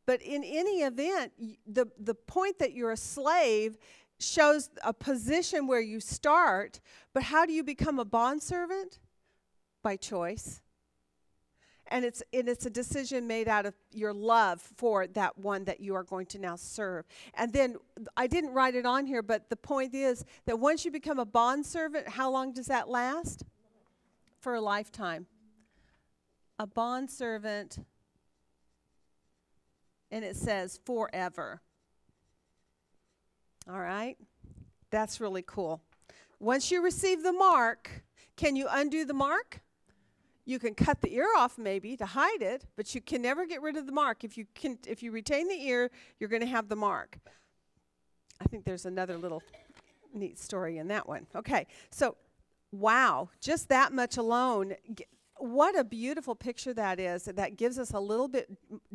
But 0.06 0.22
in 0.22 0.44
any 0.44 0.84
event, 0.84 1.34
the 1.66 1.88
the 2.00 2.16
point 2.16 2.60
that 2.60 2.74
you're 2.74 2.92
a 2.92 2.98
slave 2.98 3.78
shows 4.20 4.70
a 4.84 4.94
position 4.94 5.68
where 5.68 5.82
you 5.82 6.00
start, 6.00 6.80
but 7.14 7.24
how 7.24 7.46
do 7.46 7.54
you 7.54 7.64
become 7.64 8.00
a 8.00 8.06
bondservant? 8.06 9.00
By 9.84 9.98
choice 9.98 10.62
and 11.96 12.04
it's 12.04 12.22
and 12.34 12.50
it's 12.50 12.66
a 12.66 12.70
decision 12.70 13.26
made 13.26 13.48
out 13.48 13.66
of 13.66 13.74
your 13.94 14.14
love 14.14 14.60
for 14.60 15.08
that 15.08 15.38
one 15.38 15.64
that 15.64 15.80
you 15.80 15.96
are 15.96 16.04
going 16.04 16.26
to 16.26 16.38
now 16.38 16.58
serve. 16.58 17.06
And 17.36 17.54
then 17.54 17.78
i 18.18 18.28
didn't 18.28 18.52
write 18.52 18.76
it 18.76 18.86
on 18.86 19.06
here 19.06 19.22
but 19.22 19.50
the 19.50 19.56
point 19.56 19.96
is 19.96 20.26
that 20.46 20.60
once 20.60 20.84
you 20.84 20.92
become 20.92 21.20
a 21.20 21.26
bond 21.26 21.66
servant 21.66 22.10
how 22.10 22.30
long 22.30 22.52
does 22.52 22.66
that 22.66 22.90
last? 22.90 23.46
For 24.42 24.56
a 24.56 24.62
lifetime. 24.62 25.26
A 26.60 26.68
bond 26.68 27.10
servant 27.10 27.80
and 30.12 30.26
it 30.26 30.36
says 30.36 30.82
forever. 30.86 31.62
All 33.70 33.80
right? 33.80 34.18
That's 34.92 35.22
really 35.22 35.44
cool. 35.48 35.82
Once 36.42 36.72
you 36.72 36.84
receive 36.84 37.24
the 37.24 37.32
mark 37.32 38.04
can 38.36 38.58
you 38.58 38.68
undo 38.70 39.06
the 39.06 39.14
mark 39.14 39.62
you 40.46 40.60
can 40.60 40.76
cut 40.76 41.02
the 41.02 41.14
ear 41.14 41.28
off 41.38 41.58
maybe 41.58 41.98
to 41.98 42.06
hide 42.06 42.42
it, 42.42 42.66
but 42.76 42.94
you 42.94 43.02
can 43.02 43.22
never 43.22 43.46
get 43.46 43.62
rid 43.62 43.76
of 43.76 43.86
the 43.86 43.92
mark. 43.92 44.24
If 44.24 44.38
you 44.38 44.46
can 44.54 44.78
if 44.88 45.02
you 45.02 45.12
retain 45.12 45.48
the 45.48 45.68
ear, 45.68 45.90
you're 46.20 46.30
going 46.30 46.42
to 46.42 46.48
have 46.48 46.70
the 46.70 46.76
mark. 46.76 47.18
I 48.40 48.46
think 48.46 48.66
there's 48.66 48.86
another 48.86 49.18
little 49.18 49.42
neat 50.14 50.40
story 50.40 50.78
in 50.78 50.88
that 50.90 51.08
one. 51.08 51.26
Okay. 51.36 51.68
So, 51.90 52.16
wow, 52.72 53.30
just 53.42 53.70
that 53.70 53.92
much 53.92 54.18
alone 54.18 54.76
g- 54.94 55.06
what 55.38 55.78
a 55.78 55.84
beautiful 55.84 56.36
picture 56.36 56.74
that 56.74 57.00
is. 57.00 57.26
That 57.26 57.58
gives 57.58 57.78
us 57.78 57.92
a 57.92 58.00
little 58.00 58.28
bit 58.28 58.50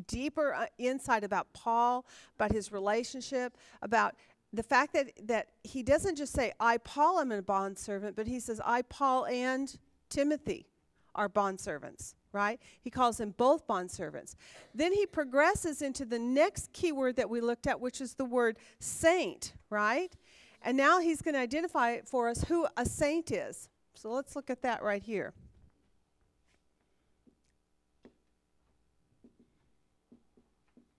deeper 0.07 0.55
uh, 0.55 0.67
insight 0.79 1.23
about 1.23 1.53
Paul, 1.53 2.07
about 2.37 2.53
his 2.53 2.73
relationship, 2.73 3.57
about 3.83 4.15
the 4.53 4.63
fact 4.63 4.95
that, 4.95 5.13
that 5.25 5.49
he 5.63 5.83
doesn't 5.83 6.17
just 6.17 6.33
say, 6.33 6.53
I, 6.59 6.79
Paul, 6.79 7.21
am 7.21 7.31
a 7.31 7.43
bondservant, 7.43 8.17
but 8.17 8.27
he 8.27 8.41
says, 8.41 8.61
I, 8.65 8.83
Paul, 8.83 9.27
and 9.27 9.77
Timothy 10.09 10.70
are 11.15 11.29
bondservants, 11.29 12.15
right? 12.33 12.61
He 12.81 12.91
calls 12.91 13.19
them 13.19 13.35
both 13.37 13.67
bondservants. 13.67 14.35
Then 14.75 14.93
he 14.93 15.07
progresses 15.07 15.83
into 15.83 16.05
the 16.05 16.19
next 16.19 16.73
key 16.73 16.93
word 16.93 17.17
that 17.17 17.29
we 17.29 17.41
looked 17.41 17.67
at, 17.67 17.81
which 17.81 18.01
is 18.01 18.15
the 18.15 18.25
word 18.25 18.59
saint, 18.79 19.53
right? 19.69 20.15
And 20.63 20.77
now 20.77 21.01
he's 21.01 21.23
going 21.23 21.35
to 21.35 21.41
identify 21.41 22.01
for 22.03 22.29
us 22.29 22.45
who 22.45 22.67
a 22.77 22.85
saint 22.85 23.31
is. 23.31 23.69
So 23.95 24.11
let's 24.11 24.37
look 24.37 24.51
at 24.51 24.63
that 24.63 24.83
right 24.83 25.03
here. 25.03 25.35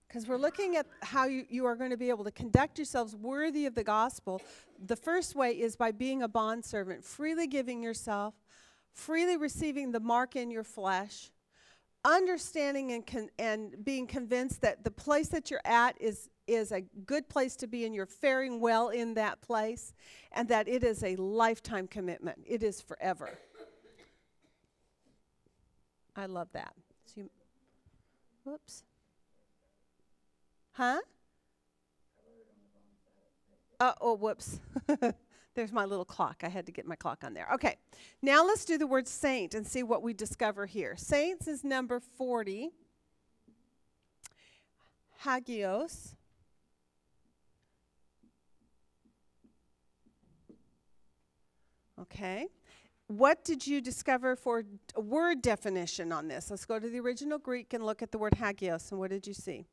Because 0.07 0.28
we're 0.28 0.38
looking 0.38 0.76
at 0.76 0.88
how 1.03 1.26
you, 1.26 1.45
you 1.49 1.66
are 1.66 1.76
going 1.78 1.91
to 1.91 1.97
be 1.97 2.09
able 2.09 2.26
to 2.26 2.32
conduct 2.32 2.78
yourselves 2.78 3.16
worthy 3.16 3.66
of 3.66 3.76
the 3.76 3.84
gospel. 3.84 4.41
The 4.86 4.97
first 4.97 5.36
way 5.36 5.51
is 5.51 5.78
by 5.78 5.91
being 5.91 6.22
a 6.22 6.28
bondservant, 6.28 7.05
freely 7.05 7.47
giving 7.47 7.82
yourself, 7.82 8.33
freely 8.93 9.38
receiving 9.38 9.92
the 9.92 10.00
mark 10.00 10.36
in 10.36 10.51
your 10.51 10.63
flesh, 10.63 11.32
understanding 12.04 12.92
and, 12.92 13.05
con- 13.05 13.30
and 13.38 13.84
being 13.84 14.08
convinced 14.08 14.62
that 14.62 14.84
the 14.84 14.92
place 14.92 15.30
that 15.30 15.51
you're 15.51 15.62
at 15.66 16.00
is, 16.01 16.30
is 16.47 16.72
a 16.72 16.82
good 17.05 17.30
place 17.30 17.55
to 17.58 17.68
be 17.68 17.86
and 17.86 17.93
you're 17.93 18.05
faring 18.05 18.59
well 18.59 18.89
in 18.89 19.13
that 19.16 19.42
place, 19.42 19.93
and 20.32 20.47
that 20.50 20.68
it 20.68 20.84
is 20.84 21.04
a 21.04 21.16
lifetime 21.16 21.88
commitment. 21.88 22.39
It 22.46 22.63
is 22.63 22.82
forever. 22.82 23.30
I 26.16 26.26
love 26.26 26.50
that. 26.54 26.74
So 27.05 27.22
you, 27.22 27.30
whoops. 28.43 28.84
Huh? 30.74 31.00
Uh, 33.80 33.93
oh, 34.00 34.13
whoops. 34.13 34.59
There's 35.54 35.72
my 35.72 35.86
little 35.86 36.06
clock. 36.06 36.44
I 36.44 36.50
had 36.50 36.66
to 36.66 36.72
get 36.72 36.86
my 36.86 36.96
clock 36.96 37.24
on 37.24 37.34
there. 37.34 37.48
Okay. 37.54 37.76
Now 38.22 38.46
let's 38.46 38.64
do 38.64 38.78
the 38.78 38.88
word 38.88 39.08
saint 39.08 39.54
and 39.54 39.68
see 39.68 39.84
what 39.84 40.02
we 40.02 40.14
discover 40.14 40.66
here. 40.66 40.96
Saints 40.96 41.48
is 41.48 41.64
number 41.64 42.00
40. 42.00 42.72
Hagios. 45.26 46.16
Okay. 52.00 52.48
What 53.08 53.44
did 53.44 53.68
you 53.68 53.82
discover 53.82 54.38
for 54.38 54.64
a 54.96 55.02
word 55.02 55.42
definition 55.42 56.14
on 56.14 56.30
this? 56.30 56.50
Let's 56.50 56.64
go 56.64 56.80
to 56.80 56.90
the 56.90 57.00
original 57.02 57.38
Greek 57.38 57.74
and 57.74 57.86
look 57.86 58.02
at 58.02 58.12
the 58.12 58.18
word 58.18 58.36
hagios. 58.36 58.90
And 58.92 59.00
what 59.00 59.10
did 59.10 59.28
you 59.28 59.34
see? 59.34 59.66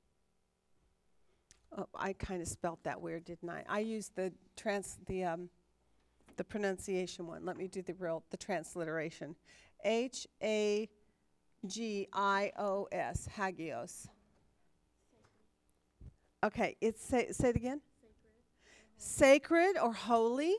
Oh, 1.77 1.87
I 1.95 2.15
kind 2.15 2.43
of 2.43 2.49
spelt 2.49 2.83
that 2.83 3.01
weird, 3.01 3.25
didn't 3.25 3.49
I? 3.49 3.65
I 3.69 3.79
used 3.79 4.17
the 4.17 4.33
trans 4.57 4.99
the 5.07 5.23
um, 5.23 5.51
the 6.39 6.44
pronunciation 6.44 7.27
one. 7.27 7.44
Let 7.44 7.59
me 7.59 7.69
do 7.69 7.82
the 7.82 7.93
real, 7.94 8.23
the 8.31 8.39
transliteration. 8.39 9.36
H 9.85 10.27
A 10.43 10.89
G 11.66 12.09
I 12.12 12.52
O 12.59 12.89
S, 12.90 13.28
hagios. 13.36 14.09
Okay, 16.43 16.77
it's 16.81 17.05
say, 17.05 17.32
say 17.32 17.51
it 17.51 17.56
again. 17.56 17.81
Sacred 18.97 19.77
or 19.77 19.93
holy. 19.93 20.56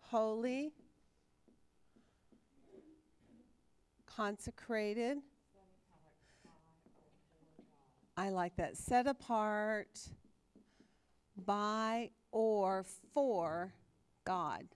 Holy. 0.00 0.72
Consecrated. 4.06 5.18
I 8.16 8.30
like 8.30 8.56
that. 8.56 8.76
Set 8.76 9.06
apart 9.06 9.88
by 11.44 12.10
or 12.32 12.84
for 13.12 13.72
God. 14.24 14.66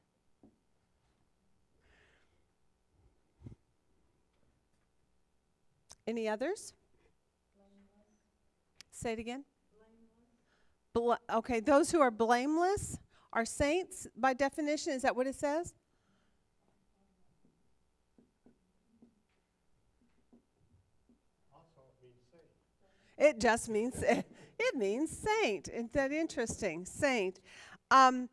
Any 6.06 6.28
others? 6.28 6.72
Say 8.90 9.12
it 9.12 9.18
again. 9.18 9.44
Bla- 10.92 11.20
okay, 11.32 11.60
those 11.60 11.90
who 11.90 12.00
are 12.00 12.10
blameless 12.10 12.98
are 13.32 13.44
saints 13.44 14.06
by 14.16 14.34
definition. 14.34 14.92
Is 14.92 15.02
that 15.02 15.14
what 15.14 15.26
it 15.26 15.36
says? 15.36 15.72
Also, 21.54 21.80
it 21.88 22.02
means 22.02 22.18
saint. 22.32 23.28
It 23.28 23.40
just 23.40 23.68
means 23.68 24.02
it 24.60 24.76
means 24.76 25.16
saint. 25.16 25.68
Isn't 25.68 25.92
that 25.94 26.12
interesting? 26.12 26.84
Saint. 26.84 27.40
Um, 27.90 28.28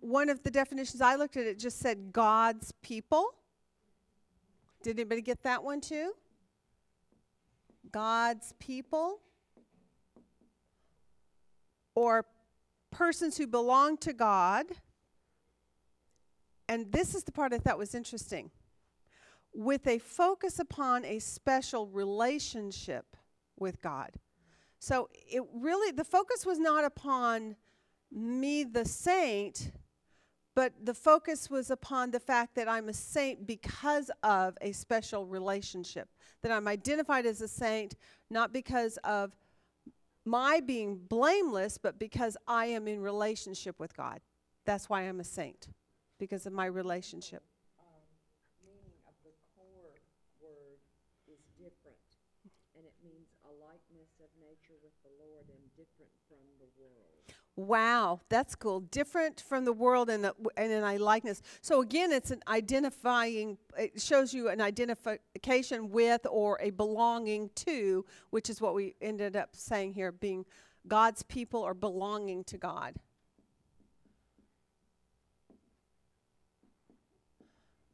one 0.00 0.28
of 0.28 0.42
the 0.42 0.50
definitions 0.50 1.00
I 1.00 1.16
looked 1.16 1.36
at 1.36 1.46
it 1.46 1.58
just 1.58 1.78
said 1.78 2.12
God's 2.12 2.72
people. 2.82 3.34
Did 4.82 4.98
anybody 4.98 5.22
get 5.22 5.42
that 5.42 5.62
one 5.62 5.80
too? 5.80 6.12
God's 7.90 8.54
people 8.58 9.20
or 11.94 12.24
persons 12.90 13.36
who 13.36 13.46
belong 13.46 13.96
to 13.98 14.12
God. 14.12 14.66
And 16.68 16.90
this 16.90 17.14
is 17.14 17.24
the 17.24 17.32
part 17.32 17.52
I 17.52 17.58
thought 17.58 17.78
was 17.78 17.94
interesting 17.94 18.50
with 19.54 19.86
a 19.86 19.98
focus 19.98 20.58
upon 20.58 21.04
a 21.04 21.18
special 21.18 21.86
relationship 21.86 23.16
with 23.58 23.80
God. 23.80 24.10
So 24.78 25.08
it 25.12 25.42
really, 25.54 25.92
the 25.92 26.04
focus 26.04 26.44
was 26.44 26.58
not 26.58 26.84
upon 26.84 27.56
me, 28.10 28.64
the 28.64 28.84
saint, 28.84 29.72
but 30.54 30.72
the 30.80 30.94
focus 30.94 31.50
was 31.50 31.70
upon 31.70 32.12
the 32.12 32.20
fact 32.20 32.54
that 32.54 32.68
I'm 32.68 32.88
a 32.88 32.92
saint 32.92 33.46
because 33.46 34.10
of 34.22 34.56
a 34.60 34.72
special 34.72 35.26
relationship. 35.26 36.08
That 36.42 36.52
I'm 36.52 36.68
identified 36.68 37.26
as 37.26 37.40
a 37.40 37.48
saint 37.48 37.96
not 38.30 38.52
because 38.52 38.96
of 39.04 39.32
my 40.24 40.60
being 40.60 40.96
blameless, 40.96 41.76
but 41.76 41.98
because 41.98 42.36
I 42.46 42.66
am 42.66 42.88
in 42.88 43.00
relationship 43.00 43.78
with 43.80 43.96
God. 43.96 44.20
That's 44.64 44.88
why 44.88 45.02
I'm 45.02 45.20
a 45.20 45.24
saint, 45.24 45.68
because 46.18 46.46
of 46.46 46.52
my 46.52 46.66
relationship. 46.66 47.42
um, 47.78 48.08
meaning 48.64 48.96
of 49.04 49.14
the 49.24 49.34
core 49.52 50.00
word 50.40 50.80
is 51.28 51.44
different, 51.60 52.08
and 52.72 52.84
it 52.86 52.96
means 53.04 53.28
a 53.44 53.52
likeness 53.60 54.16
of 54.24 54.30
nature 54.40 54.78
with 54.80 54.96
the 55.04 55.12
Lord 55.20 55.44
and 55.52 55.62
different 55.76 56.12
from 56.28 56.44
the 56.56 56.68
world. 56.80 57.43
Wow, 57.56 58.20
that's 58.28 58.56
cool. 58.56 58.80
Different 58.80 59.40
from 59.40 59.64
the 59.64 59.72
world 59.72 60.10
and, 60.10 60.26
a, 60.26 60.34
and 60.56 60.72
an 60.72 60.82
I 60.82 60.96
likeness. 60.96 61.40
So 61.60 61.82
again, 61.82 62.10
it's 62.10 62.32
an 62.32 62.42
identifying. 62.48 63.58
It 63.78 64.00
shows 64.00 64.34
you 64.34 64.48
an 64.48 64.60
identification 64.60 65.90
with 65.90 66.26
or 66.28 66.58
a 66.60 66.70
belonging 66.70 67.50
to, 67.56 68.04
which 68.30 68.50
is 68.50 68.60
what 68.60 68.74
we 68.74 68.96
ended 69.00 69.36
up 69.36 69.50
saying 69.52 69.94
here, 69.94 70.10
being 70.10 70.44
God's 70.88 71.22
people 71.22 71.60
or 71.60 71.74
belonging 71.74 72.42
to 72.44 72.58
God. 72.58 72.96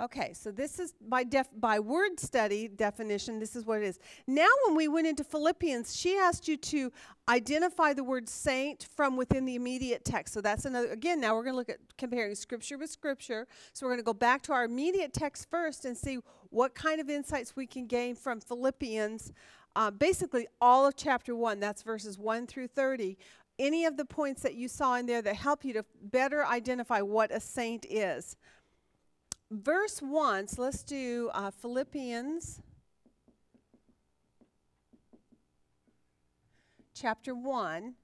Okay, 0.01 0.33
so 0.33 0.51
this 0.51 0.79
is 0.79 0.95
by 1.09 1.25
def, 1.25 1.51
by 1.55 1.79
word 1.79 2.19
study 2.19 2.69
definition. 2.69 3.39
This 3.39 3.55
is 3.55 3.67
what 3.67 3.83
it 3.83 3.85
is. 3.85 3.99
Now, 4.27 4.49
when 4.67 4.75
we 4.75 4.89
went 4.89 5.07
into 5.07 5.23
Philippians, 5.23 5.95
she 5.95 6.17
asked 6.17 6.49
you 6.49 6.57
to 6.57 6.91
identify 7.29 7.93
the 7.93 8.03
word 8.03 8.27
saint 8.27 8.89
from 8.97 9.19
within 9.19 9.45
the 9.45 9.57
immediate 9.57 10.07
text. 10.07 10.33
So 10.33 10.41
that's 10.41 10.65
another. 10.65 10.91
Again, 10.91 11.21
now 11.21 11.35
we're 11.35 11.43
going 11.43 11.53
to 11.53 11.59
look 11.59 11.69
at 11.69 11.81
comparing 11.99 12.35
scripture 12.35 12.79
with 12.79 12.89
scripture. 12.89 13.47
So 13.75 13.85
we're 13.85 13.91
going 13.91 14.01
to 14.01 14.05
go 14.05 14.15
back 14.15 14.41
to 14.45 14.55
our 14.55 14.65
immediate 14.65 15.13
text 15.13 15.51
first 15.51 15.85
and 15.85 15.95
see 15.95 16.21
what 16.49 16.75
kind 16.75 16.99
of 16.99 17.11
insights 17.11 17.55
we 17.55 17.67
can 17.67 17.87
gain 17.87 18.15
from 18.15 18.41
Philippians. 18.41 19.33
Uh, 19.77 19.91
basically, 19.91 20.47
all 20.63 20.87
of 20.87 20.97
chapter 20.97 21.37
one. 21.37 21.61
That's 21.61 21.83
verses 21.83 22.19
one 22.19 22.47
through 22.47 22.69
thirty. 22.69 23.19
Any 23.59 23.85
of 23.85 23.99
the 23.99 24.07
points 24.07 24.41
that 24.43 24.55
you 24.55 24.67
saw 24.67 24.95
in 24.95 25.05
there 25.05 25.21
that 25.21 25.37
help 25.37 25.63
you 25.63 25.75
to 25.75 25.85
better 26.01 26.47
identify 26.47 27.03
what 27.03 27.31
a 27.31 27.39
saint 27.39 27.85
is 27.91 28.39
verse 29.51 30.01
1, 30.01 30.49
so 30.49 30.63
let's 30.63 30.83
do 30.83 31.31
uh, 31.35 31.51
Philippians 31.51 32.61
chapter 36.95 37.35
1. 37.35 37.95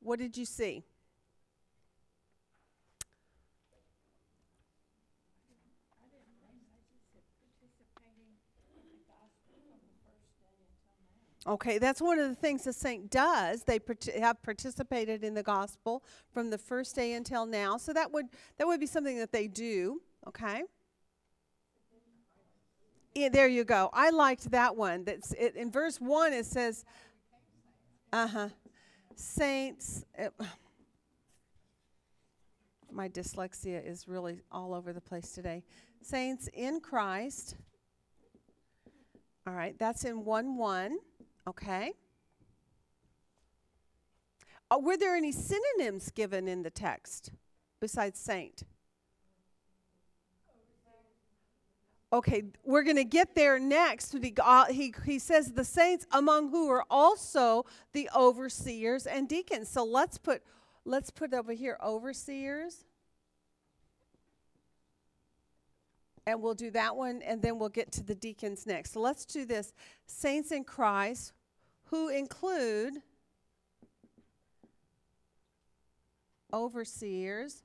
What 0.00 0.18
did 0.18 0.36
you 0.36 0.44
see? 0.44 0.84
Okay, 11.46 11.78
that's 11.78 12.02
one 12.02 12.18
of 12.18 12.28
the 12.28 12.34
things 12.34 12.64
the 12.64 12.74
saint 12.74 13.10
does. 13.10 13.62
They 13.62 13.80
have 14.20 14.42
participated 14.42 15.24
in 15.24 15.32
the 15.32 15.42
gospel 15.42 16.04
from 16.30 16.50
the 16.50 16.58
first 16.58 16.94
day 16.94 17.14
until 17.14 17.46
now. 17.46 17.78
So 17.78 17.94
that 17.94 18.12
would 18.12 18.26
that 18.58 18.66
would 18.66 18.80
be 18.80 18.86
something 18.86 19.16
that 19.18 19.32
they 19.32 19.46
do. 19.48 20.02
Okay. 20.26 20.64
Yeah, 23.14 23.30
there 23.30 23.48
you 23.48 23.64
go. 23.64 23.90
I 23.92 24.10
liked 24.10 24.50
that 24.50 24.76
one. 24.76 25.04
That's 25.04 25.32
it, 25.32 25.56
in 25.56 25.70
verse 25.70 26.00
one. 26.00 26.32
It 26.32 26.46
says, 26.46 26.84
"Uh 28.12 28.26
huh, 28.26 28.48
saints." 29.14 30.04
It, 30.16 30.32
my 32.92 33.08
dyslexia 33.08 33.84
is 33.84 34.08
really 34.08 34.40
all 34.52 34.74
over 34.74 34.92
the 34.92 35.00
place 35.00 35.32
today. 35.32 35.64
Saints 36.00 36.48
in 36.52 36.80
Christ. 36.80 37.56
All 39.46 39.54
right, 39.54 39.76
that's 39.78 40.04
in 40.04 40.24
one 40.24 40.56
one. 40.56 40.98
Okay. 41.46 41.92
Uh, 44.70 44.78
were 44.78 44.96
there 44.96 45.16
any 45.16 45.32
synonyms 45.32 46.10
given 46.10 46.46
in 46.46 46.62
the 46.62 46.70
text 46.70 47.30
besides 47.80 48.20
saint? 48.20 48.64
Okay, 52.10 52.44
we're 52.64 52.84
going 52.84 52.96
to 52.96 53.04
get 53.04 53.34
there 53.34 53.58
next. 53.58 54.16
He, 54.18 54.34
uh, 54.42 54.64
he, 54.66 54.94
he 55.04 55.18
says 55.18 55.52
the 55.52 55.64
saints 55.64 56.06
among 56.10 56.48
who 56.48 56.70
are 56.70 56.84
also 56.88 57.66
the 57.92 58.08
overseers 58.16 59.06
and 59.06 59.28
deacons. 59.28 59.68
So 59.68 59.84
let's 59.84 60.16
put 60.16 60.42
let's 60.86 61.10
put 61.10 61.34
over 61.34 61.52
here 61.52 61.76
overseers. 61.84 62.86
And 66.26 66.42
we'll 66.42 66.54
do 66.54 66.70
that 66.70 66.96
one 66.96 67.20
and 67.22 67.42
then 67.42 67.58
we'll 67.58 67.68
get 67.68 67.92
to 67.92 68.02
the 68.02 68.14
deacons 68.14 68.66
next. 68.66 68.92
So 68.92 69.00
let's 69.00 69.26
do 69.26 69.44
this. 69.44 69.74
Saints 70.06 70.50
in 70.50 70.64
Christ 70.64 71.32
who 71.84 72.08
include 72.08 72.94
overseers 76.52 77.64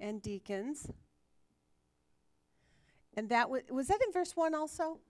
and 0.00 0.20
deacons. 0.20 0.88
And 3.18 3.28
that 3.30 3.50
was, 3.50 3.62
was 3.68 3.88
that 3.88 3.98
in 4.06 4.12
verse 4.12 4.36
1 4.36 4.54
also? 4.54 5.00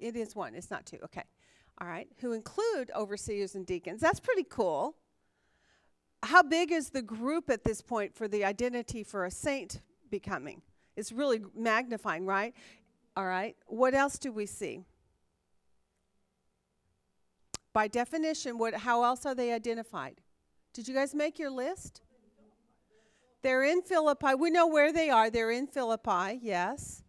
It 0.00 0.14
is 0.14 0.36
1, 0.36 0.54
it's 0.54 0.70
not 0.70 0.86
2. 0.86 0.98
Okay. 1.06 1.24
All 1.80 1.88
right. 1.88 2.06
Who 2.20 2.32
include 2.32 2.92
overseers 2.94 3.56
and 3.56 3.66
deacons. 3.66 4.00
That's 4.00 4.20
pretty 4.20 4.46
cool. 4.48 4.94
How 6.22 6.44
big 6.44 6.70
is 6.70 6.90
the 6.90 7.02
group 7.02 7.50
at 7.50 7.64
this 7.64 7.82
point 7.82 8.14
for 8.14 8.28
the 8.28 8.44
identity 8.44 9.02
for 9.02 9.24
a 9.24 9.30
saint 9.32 9.80
becoming? 10.08 10.62
It's 10.96 11.10
really 11.10 11.40
magnifying, 11.52 12.26
right? 12.26 12.54
All 13.16 13.26
right. 13.26 13.56
What 13.66 13.92
else 13.92 14.20
do 14.20 14.30
we 14.30 14.46
see? 14.46 14.84
By 17.72 17.88
definition, 17.88 18.56
what 18.56 18.72
how 18.74 19.02
else 19.02 19.26
are 19.26 19.34
they 19.34 19.52
identified? 19.52 20.20
Did 20.72 20.86
you 20.86 20.94
guys 20.94 21.12
make 21.12 21.40
your 21.40 21.50
list? 21.50 22.02
They're 23.42 23.64
in 23.64 23.82
Philippi. 23.82 24.36
We 24.38 24.50
know 24.50 24.68
where 24.68 24.92
they 24.92 25.10
are. 25.10 25.28
They're 25.28 25.50
in 25.50 25.66
Philippi, 25.66 26.38
yes. 26.40 27.02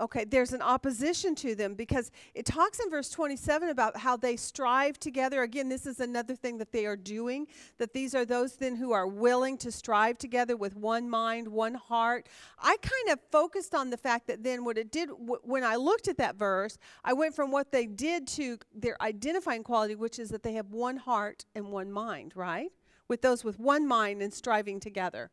Okay, 0.00 0.24
there's 0.24 0.54
an 0.54 0.62
opposition 0.62 1.34
to 1.36 1.54
them 1.54 1.74
because 1.74 2.10
it 2.34 2.46
talks 2.46 2.80
in 2.80 2.88
verse 2.88 3.10
27 3.10 3.68
about 3.68 3.98
how 3.98 4.16
they 4.16 4.34
strive 4.34 4.98
together. 4.98 5.42
Again, 5.42 5.68
this 5.68 5.84
is 5.84 6.00
another 6.00 6.34
thing 6.34 6.56
that 6.56 6.72
they 6.72 6.86
are 6.86 6.96
doing, 6.96 7.46
that 7.76 7.92
these 7.92 8.14
are 8.14 8.24
those 8.24 8.56
then 8.56 8.76
who 8.76 8.92
are 8.92 9.06
willing 9.06 9.58
to 9.58 9.70
strive 9.70 10.16
together 10.16 10.56
with 10.56 10.74
one 10.74 11.10
mind, 11.10 11.48
one 11.48 11.74
heart. 11.74 12.28
I 12.58 12.78
kind 12.80 13.12
of 13.12 13.20
focused 13.30 13.74
on 13.74 13.90
the 13.90 13.98
fact 13.98 14.26
that 14.28 14.42
then 14.42 14.64
what 14.64 14.78
it 14.78 14.90
did, 14.90 15.10
w- 15.10 15.40
when 15.42 15.64
I 15.64 15.76
looked 15.76 16.08
at 16.08 16.16
that 16.16 16.36
verse, 16.36 16.78
I 17.04 17.12
went 17.12 17.36
from 17.36 17.50
what 17.50 17.70
they 17.70 17.84
did 17.84 18.26
to 18.28 18.58
their 18.74 19.00
identifying 19.02 19.62
quality, 19.62 19.96
which 19.96 20.18
is 20.18 20.30
that 20.30 20.42
they 20.42 20.54
have 20.54 20.70
one 20.70 20.96
heart 20.96 21.44
and 21.54 21.66
one 21.70 21.92
mind, 21.92 22.32
right? 22.34 22.72
With 23.06 23.20
those 23.20 23.44
with 23.44 23.58
one 23.58 23.86
mind 23.86 24.22
and 24.22 24.32
striving 24.32 24.80
together. 24.80 25.30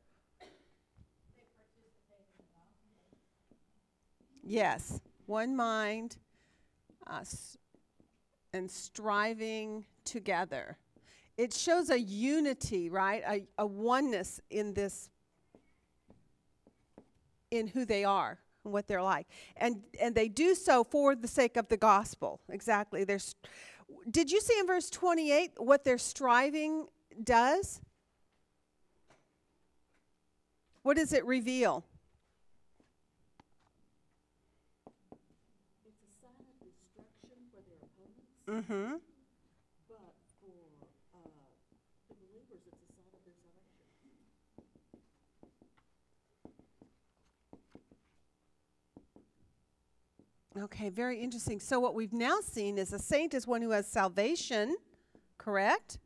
Yes, 4.49 5.02
one 5.26 5.57
mind 5.57 6.15
uh, 7.06 7.24
and 8.53 8.72
striving 8.72 9.86
together. 10.06 10.78
It 11.38 11.53
shows 11.53 11.90
a 11.90 11.99
unity, 11.99 12.90
right? 12.90 13.22
A, 13.28 13.44
a 13.57 13.68
oneness 13.68 14.40
in 14.49 14.74
this, 14.74 15.10
in 17.52 17.68
who 17.68 17.84
they 17.84 18.06
are 18.06 18.40
and 18.64 18.74
what 18.74 18.88
they're 18.88 19.02
like. 19.03 19.28
And, 19.57 19.84
and 19.99 20.15
they 20.15 20.30
do 20.30 20.56
so 20.56 20.86
for 20.86 21.14
the 21.14 21.28
sake 21.28 21.57
of 21.57 21.68
the 21.68 21.78
gospel. 21.78 22.40
Exactly. 22.49 23.03
There's, 23.03 23.36
did 24.10 24.32
you 24.32 24.40
see 24.40 24.57
in 24.60 24.65
verse 24.65 24.90
28 24.90 25.56
what 25.57 25.84
their 25.84 25.98
striving 25.98 26.88
does? 27.22 27.82
What 30.84 30.95
does 30.95 31.11
it 31.11 31.26
reveal? 31.26 31.84
It's 35.86 35.99
a 36.03 36.11
sign 36.22 36.44
of 36.48 36.60
destruction 36.64 37.40
for 37.52 37.60
their 37.68 37.80
opponents, 37.84 38.36
Mm-hmm. 38.49 38.94
but 39.90 39.99
for, 40.40 40.56
uh, 41.14 41.28
the 42.07 42.15
believers, 42.15 42.64
it's 42.65 42.80
a 42.80 42.88
sign 42.95 43.11
of 43.11 43.19
their 43.26 43.36
salvation. 50.56 50.64
Okay, 50.64 50.90
very 50.90 51.19
interesting. 51.19 51.60
So, 51.60 51.82
what 51.82 51.94
we've 51.94 52.14
now 52.14 52.38
seen 52.41 52.78
is 52.78 52.94
a 52.94 52.99
saint 52.99 53.34
is 53.34 53.45
one 53.45 53.61
who 53.61 53.72
has 53.72 53.86
salvation, 53.86 54.78
correct? 55.38 55.99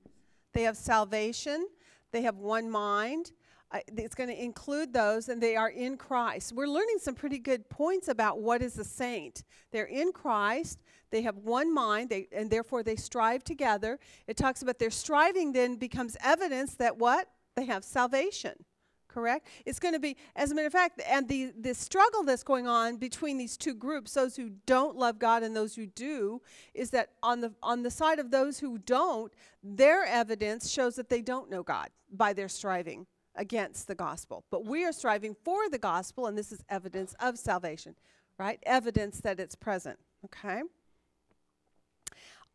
They 0.54 0.64
have 0.64 0.78
salvation, 0.78 1.68
they 2.12 2.24
have 2.24 2.38
one 2.38 2.72
mind. 2.72 3.34
Uh, 3.72 3.80
it's 3.96 4.16
going 4.16 4.30
to 4.30 4.44
include 4.44 4.92
those, 4.92 5.30
and 5.30 5.42
they 5.42 5.56
are 5.56 5.70
in 5.70 5.96
Christ. 5.96 6.54
We're 6.54 6.68
learning 6.68 6.98
some 7.00 7.16
pretty 7.16 7.40
good 7.40 7.70
points 7.70 8.10
about 8.10 8.42
what 8.42 8.62
is 8.62 8.78
a 8.78 8.84
saint. 8.84 9.44
They're 9.72 9.86
in 9.86 10.12
Christ, 10.12 10.80
they 11.12 11.22
have 11.22 11.38
one 11.38 11.74
mind, 11.74 12.10
they, 12.10 12.28
and 12.32 12.50
therefore 12.50 12.84
they 12.84 12.96
strive 12.96 13.44
together. 13.44 14.00
It 14.28 14.38
talks 14.38 14.62
about 14.62 14.80
their 14.80 14.92
striving 14.92 15.54
then 15.54 15.76
becomes 15.76 16.18
evidence 16.24 16.76
that 16.76 16.98
what? 16.98 17.28
They 17.56 17.66
have 17.66 17.84
salvation 17.84 18.66
correct? 19.12 19.48
It's 19.66 19.80
going 19.80 19.94
to 19.94 20.00
be, 20.00 20.18
as 20.36 20.52
a 20.52 20.56
matter 20.56 20.68
of 20.68 20.74
fact, 20.74 21.02
and 21.08 21.28
the, 21.28 21.54
the 21.60 21.74
struggle 21.74 22.24
that's 22.24 22.44
going 22.44 22.68
on 22.68 22.98
between 22.98 23.38
these 23.38 23.58
two 23.58 23.74
groups, 23.74 24.14
those 24.14 24.36
who 24.36 24.52
don't 24.66 24.96
love 24.96 25.20
God 25.20 25.44
and 25.44 25.56
those 25.56 25.76
who 25.76 25.86
do, 25.86 26.42
is 26.74 26.92
that 26.92 27.10
on 27.22 27.42
the 27.42 27.54
on 27.62 27.84
the 27.84 27.92
side 27.92 28.20
of 28.20 28.32
those 28.32 28.60
who 28.60 28.78
don't, 28.78 29.34
their 29.62 30.06
evidence 30.06 30.72
shows 30.72 30.96
that 30.96 31.10
they 31.10 31.22
don't 31.22 31.50
know 31.50 31.64
God 31.64 31.90
by 32.12 32.34
their 32.34 32.50
striving 32.50 33.06
against 33.36 33.88
the 33.88 33.96
gospel. 33.96 34.44
But 34.50 34.66
we 34.66 34.84
are 34.86 34.92
striving 34.92 35.36
for 35.44 35.70
the 35.70 35.80
gospel, 35.80 36.28
and 36.28 36.38
this 36.38 36.52
is 36.52 36.64
evidence 36.70 37.16
of 37.20 37.38
salvation, 37.38 37.96
right? 38.38 38.60
Evidence 38.64 39.20
that 39.22 39.40
it's 39.40 39.56
present. 39.56 40.00
Okay. 40.26 40.62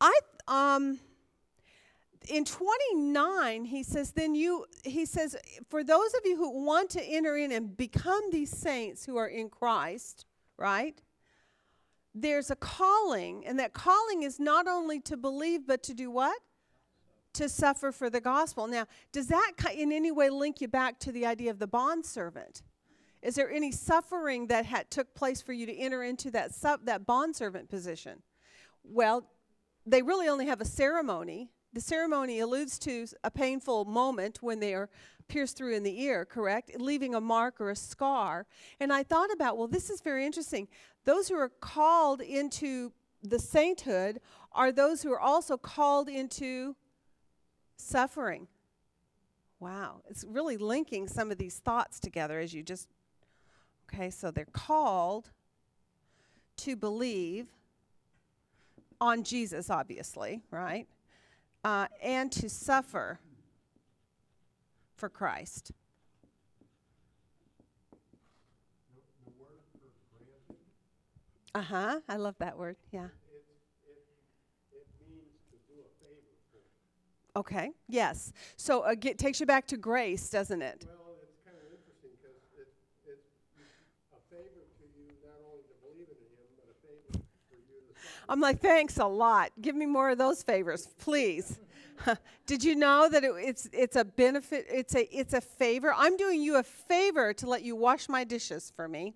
I 0.01 0.19
um 0.49 0.99
in 2.29 2.45
29 2.45 3.65
he 3.65 3.83
says 3.83 4.13
then 4.13 4.35
you 4.35 4.67
he 4.85 5.07
says 5.07 5.37
for 5.69 5.85
those 5.85 6.13
of 6.15 6.21
you 6.25 6.37
who 6.37 6.65
want 6.65 6.91
to 6.91 7.03
enter 7.03 7.37
in 7.37 7.53
and 7.53 7.77
become 7.77 8.31
these 8.33 8.51
saints 8.51 9.07
who 9.07 9.17
are 9.17 9.29
in 9.29 9.49
christ 9.49 10.27
right 10.57 11.01
there's 12.17 12.51
a 12.51 12.57
calling 12.57 13.47
and 13.47 13.59
that 13.59 13.75
calling 13.75 14.23
is 14.23 14.41
not 14.41 14.67
only 14.67 14.99
to 15.01 15.17
believe 15.17 15.67
but 15.67 15.83
to 15.83 15.95
do 15.95 16.11
what? 16.11 16.39
To 17.35 17.49
suffer 17.49 17.93
for 17.93 18.09
the 18.09 18.21
gospel. 18.21 18.67
Now 18.67 18.87
does 19.13 19.29
that 19.29 19.53
in 19.75 19.93
any 19.93 20.11
way 20.11 20.31
link 20.31 20.61
you 20.61 20.69
back 20.69 20.99
to 21.01 21.13
the 21.13 21.27
idea 21.27 21.51
of 21.51 21.59
the 21.59 21.67
bond 21.67 22.07
servant 22.07 22.63
is 23.23 23.35
there 23.35 23.51
any 23.51 23.73
suffering 23.73 24.47
that 24.49 24.67
had 24.67 24.91
took 24.91 25.15
place 25.15 25.41
for 25.41 25.53
you 25.53 25.67
to 25.67 25.77
enter 25.77 26.03
into 26.03 26.31
that 26.31 26.55
sub, 26.55 26.85
that 26.85 27.07
bond 27.07 27.35
servant 27.35 27.69
position? 27.69 28.23
Well 28.85 29.27
they 29.87 30.03
really 30.03 30.29
only 30.29 30.47
have 30.47 30.61
a 30.61 30.65
ceremony 30.65 31.51
the 31.77 31.83
ceremony 31.83 32.41
alludes 32.41 32.79
to 32.79 33.07
a 33.23 33.31
painful 33.31 33.85
moment 33.85 34.39
when 34.41 34.61
they 34.61 34.73
are 34.73 34.89
pierced 35.29 35.59
through 35.59 35.75
in 35.75 35.83
the 35.83 36.01
ear, 36.01 36.25
correct? 36.25 36.71
Leaving 36.81 37.15
a 37.15 37.21
mark 37.21 37.61
or 37.61 37.69
a 37.69 37.77
scar. 37.77 38.47
And 38.81 38.91
I 38.95 39.03
thought 39.03 39.31
about, 39.31 39.59
well, 39.59 39.69
this 39.69 39.91
is 39.91 40.01
very 40.01 40.25
interesting. 40.25 40.69
Those 41.05 41.29
who 41.29 41.35
are 41.35 41.51
called 41.51 42.23
into 42.23 42.95
the 43.23 43.39
sainthood 43.39 44.21
are 44.53 44.73
those 44.73 45.03
who 45.03 45.13
are 45.13 45.21
also 45.21 45.59
called 45.59 46.09
into 46.09 46.77
suffering. 47.77 48.49
Wow. 49.61 50.01
It's 50.09 50.25
really 50.25 50.57
linking 50.57 51.09
some 51.09 51.31
of 51.31 51.37
these 51.37 51.59
thoughts 51.59 52.01
together 52.01 52.41
as 52.41 52.55
you 52.55 52.63
just. 52.63 52.89
Okay, 53.93 54.09
so 54.09 54.31
they're 54.31 54.47
called 54.47 55.31
to 56.57 56.75
believe 56.75 57.49
on 59.01 59.23
Jesus, 59.23 59.71
obviously, 59.71 60.43
right? 60.51 60.87
uh, 61.67 61.89
and 62.01 62.31
to 62.31 62.49
suffer 62.49 63.19
for 64.95 65.09
Christ. 65.09 65.73
Uh 71.53 71.63
huh. 71.63 72.01
I 72.09 72.17
love 72.17 72.37
that 72.39 72.57
word. 72.57 72.77
Yeah. 72.93 73.09
Okay. 77.35 77.71
Yes. 77.89 78.33
So 78.57 78.83
uh, 78.83 78.95
it 79.03 79.19
takes 79.19 79.41
you 79.41 79.47
back 79.47 79.67
to 79.67 79.77
grace, 79.77 80.31
doesn't 80.31 80.63
it? 80.63 80.87
Well, 80.87 81.17
it's 81.21 81.37
kind 81.45 81.57
of 81.57 81.67
interesting 81.69 82.15
because 82.15 82.39
it's, 82.57 82.79
it's 83.05 83.29
a 84.15 84.21
favor 84.31 84.63
to 84.71 84.85
you 84.95 85.11
not 85.21 85.43
only 85.45 85.67
to 85.67 85.75
believe 85.83 86.09
in 86.09 86.17
him, 86.31 86.47
but 86.57 86.71
a 86.71 86.77
favor 86.79 87.27
for 87.51 87.57
you 87.59 87.83
to 87.91 87.93
suffer. 87.99 88.15
I'm 88.29 88.41
like, 88.41 88.61
thanks 88.61 88.99
a 88.99 89.07
lot. 89.07 89.51
Give 89.61 89.75
me 89.75 89.87
more 89.87 90.11
of 90.11 90.19
those 90.19 90.43
favors, 90.43 90.89
please. 90.99 91.59
Did 92.47 92.65
you 92.65 92.75
know 92.75 93.09
that 93.11 93.25
it, 93.25 93.33
it's 93.37 93.69
it's 93.73 93.97
a 93.97 94.05
benefit? 94.05 94.67
It's 94.69 94.95
a 94.95 95.05
it's 95.17 95.33
a 95.33 95.41
favor. 95.41 95.93
I'm 95.97 96.17
doing 96.17 96.43
you 96.43 96.57
a 96.57 96.63
favor 96.63 97.33
to 97.35 97.49
let 97.49 97.63
you 97.63 97.77
wash 97.77 98.09
my 98.09 98.25
dishes 98.25 98.73
for 98.75 98.89
me, 98.89 99.15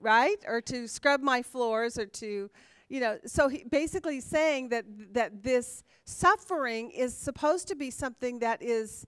right? 0.00 0.38
Or 0.46 0.60
to 0.62 0.88
scrub 0.88 1.20
my 1.20 1.42
floors, 1.42 1.98
or 1.98 2.06
to, 2.06 2.50
you 2.88 3.00
know. 3.00 3.18
So 3.26 3.48
he 3.48 3.64
basically 3.70 4.20
saying 4.20 4.70
that 4.70 4.84
that 5.12 5.42
this 5.42 5.84
suffering 6.04 6.90
is 6.90 7.16
supposed 7.16 7.68
to 7.68 7.74
be 7.74 7.90
something 7.90 8.40
that 8.40 8.62
is 8.62 9.06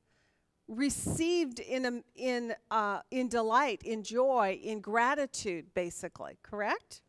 received 0.68 1.58
in 1.60 1.84
a, 1.86 2.02
in 2.14 2.54
uh, 2.70 3.00
in 3.10 3.28
delight, 3.28 3.82
in 3.82 4.02
joy, 4.02 4.58
in 4.62 4.80
gratitude, 4.80 5.66
basically. 5.74 6.38
Correct? 6.42 7.02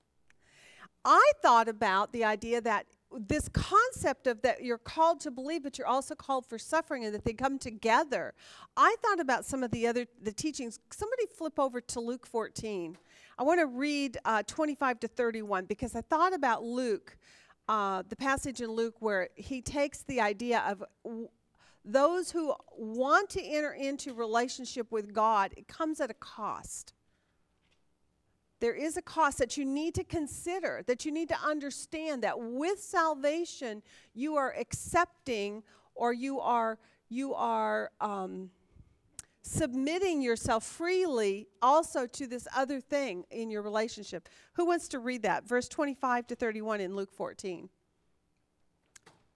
I 1.05 1.31
thought 1.43 1.69
about 1.69 2.11
the 2.11 2.23
idea 2.23 2.59
that 2.61 2.87
this 3.15 3.47
concept 3.49 4.25
of 4.25 4.41
that 4.41 4.63
you're 4.63 4.79
called 4.79 5.21
to 5.21 5.31
believe, 5.31 5.63
but 5.63 5.77
you're 5.77 5.87
also 5.87 6.15
called 6.15 6.45
for 6.47 6.57
suffering, 6.57 7.05
and 7.05 7.13
that 7.13 7.23
they 7.23 7.33
come 7.33 7.59
together. 7.59 8.33
I 8.75 8.95
thought 9.03 9.19
about 9.19 9.45
some 9.45 9.63
of 9.63 9.69
the 9.69 9.85
other 9.85 10.07
the 10.21 10.31
teachings. 10.31 10.79
Somebody 10.91 11.27
flip 11.27 11.59
over 11.59 11.79
to 11.79 11.99
Luke 11.99 12.25
14. 12.25 12.97
I 13.37 13.43
want 13.43 13.59
to 13.59 13.67
read 13.67 14.17
uh, 14.25 14.43
25 14.43 14.99
to 15.01 15.07
31 15.07 15.65
because 15.65 15.95
I 15.95 16.01
thought 16.01 16.33
about 16.33 16.63
Luke, 16.63 17.17
uh, 17.69 18.01
the 18.09 18.15
passage 18.15 18.61
in 18.61 18.71
Luke 18.71 18.95
where 18.99 19.29
he 19.35 19.61
takes 19.61 20.01
the 20.01 20.21
idea 20.21 20.63
of 20.67 20.83
w- 21.03 21.29
those 21.83 22.31
who 22.31 22.55
want 22.75 23.29
to 23.31 23.43
enter 23.43 23.73
into 23.73 24.13
relationship 24.13 24.91
with 24.91 25.13
God. 25.13 25.53
It 25.55 25.67
comes 25.67 26.01
at 26.01 26.09
a 26.09 26.15
cost 26.15 26.94
there 28.59 28.73
is 28.73 28.97
a 28.97 29.01
cost 29.01 29.37
that 29.39 29.57
you 29.57 29.65
need 29.65 29.95
to 29.95 30.03
consider, 30.03 30.83
that 30.87 31.05
you 31.05 31.11
need 31.11 31.29
to 31.29 31.39
understand 31.43 32.23
that 32.23 32.39
with 32.39 32.81
salvation 32.81 33.81
you 34.13 34.35
are 34.35 34.53
accepting 34.57 35.63
or 35.93 36.13
you 36.13 36.39
are 36.39 36.77
you 37.09 37.33
are 37.35 37.91
um, 38.01 38.49
submitting 39.41 40.21
yourself 40.21 40.63
freely 40.63 41.47
also 41.61 42.07
to 42.07 42.25
this 42.25 42.47
other 42.55 42.81
thing 42.81 43.25
in 43.29 43.51
your 43.51 43.61
relationship. 43.61 44.27
Who 44.53 44.65
wants 44.65 44.87
to 44.89 44.99
read 44.99 45.21
that? 45.21 45.47
Verse 45.47 45.67
25 45.67 46.27
to 46.27 46.35
31 46.35 46.81
in 46.81 46.95
Luke 46.95 47.11
14. 47.11 47.69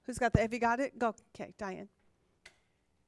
Who's 0.04 0.18
got 0.18 0.34
that? 0.34 0.42
Have 0.42 0.54
you 0.54 0.60
got 0.60 0.80
it? 0.80 0.98
Go. 0.98 1.14
Okay, 1.36 1.54
Diane. 1.60 1.90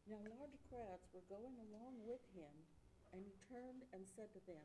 Now 0.07 0.17
large 0.37 0.53
crowds 0.69 1.07
were 1.11 1.25
going 1.27 1.55
along 1.57 1.95
with 2.05 2.21
him, 2.35 2.53
and 3.13 3.23
he 3.25 3.33
turned 3.49 3.81
and 3.93 4.03
said 4.05 4.31
to 4.33 4.39
them, 4.45 4.61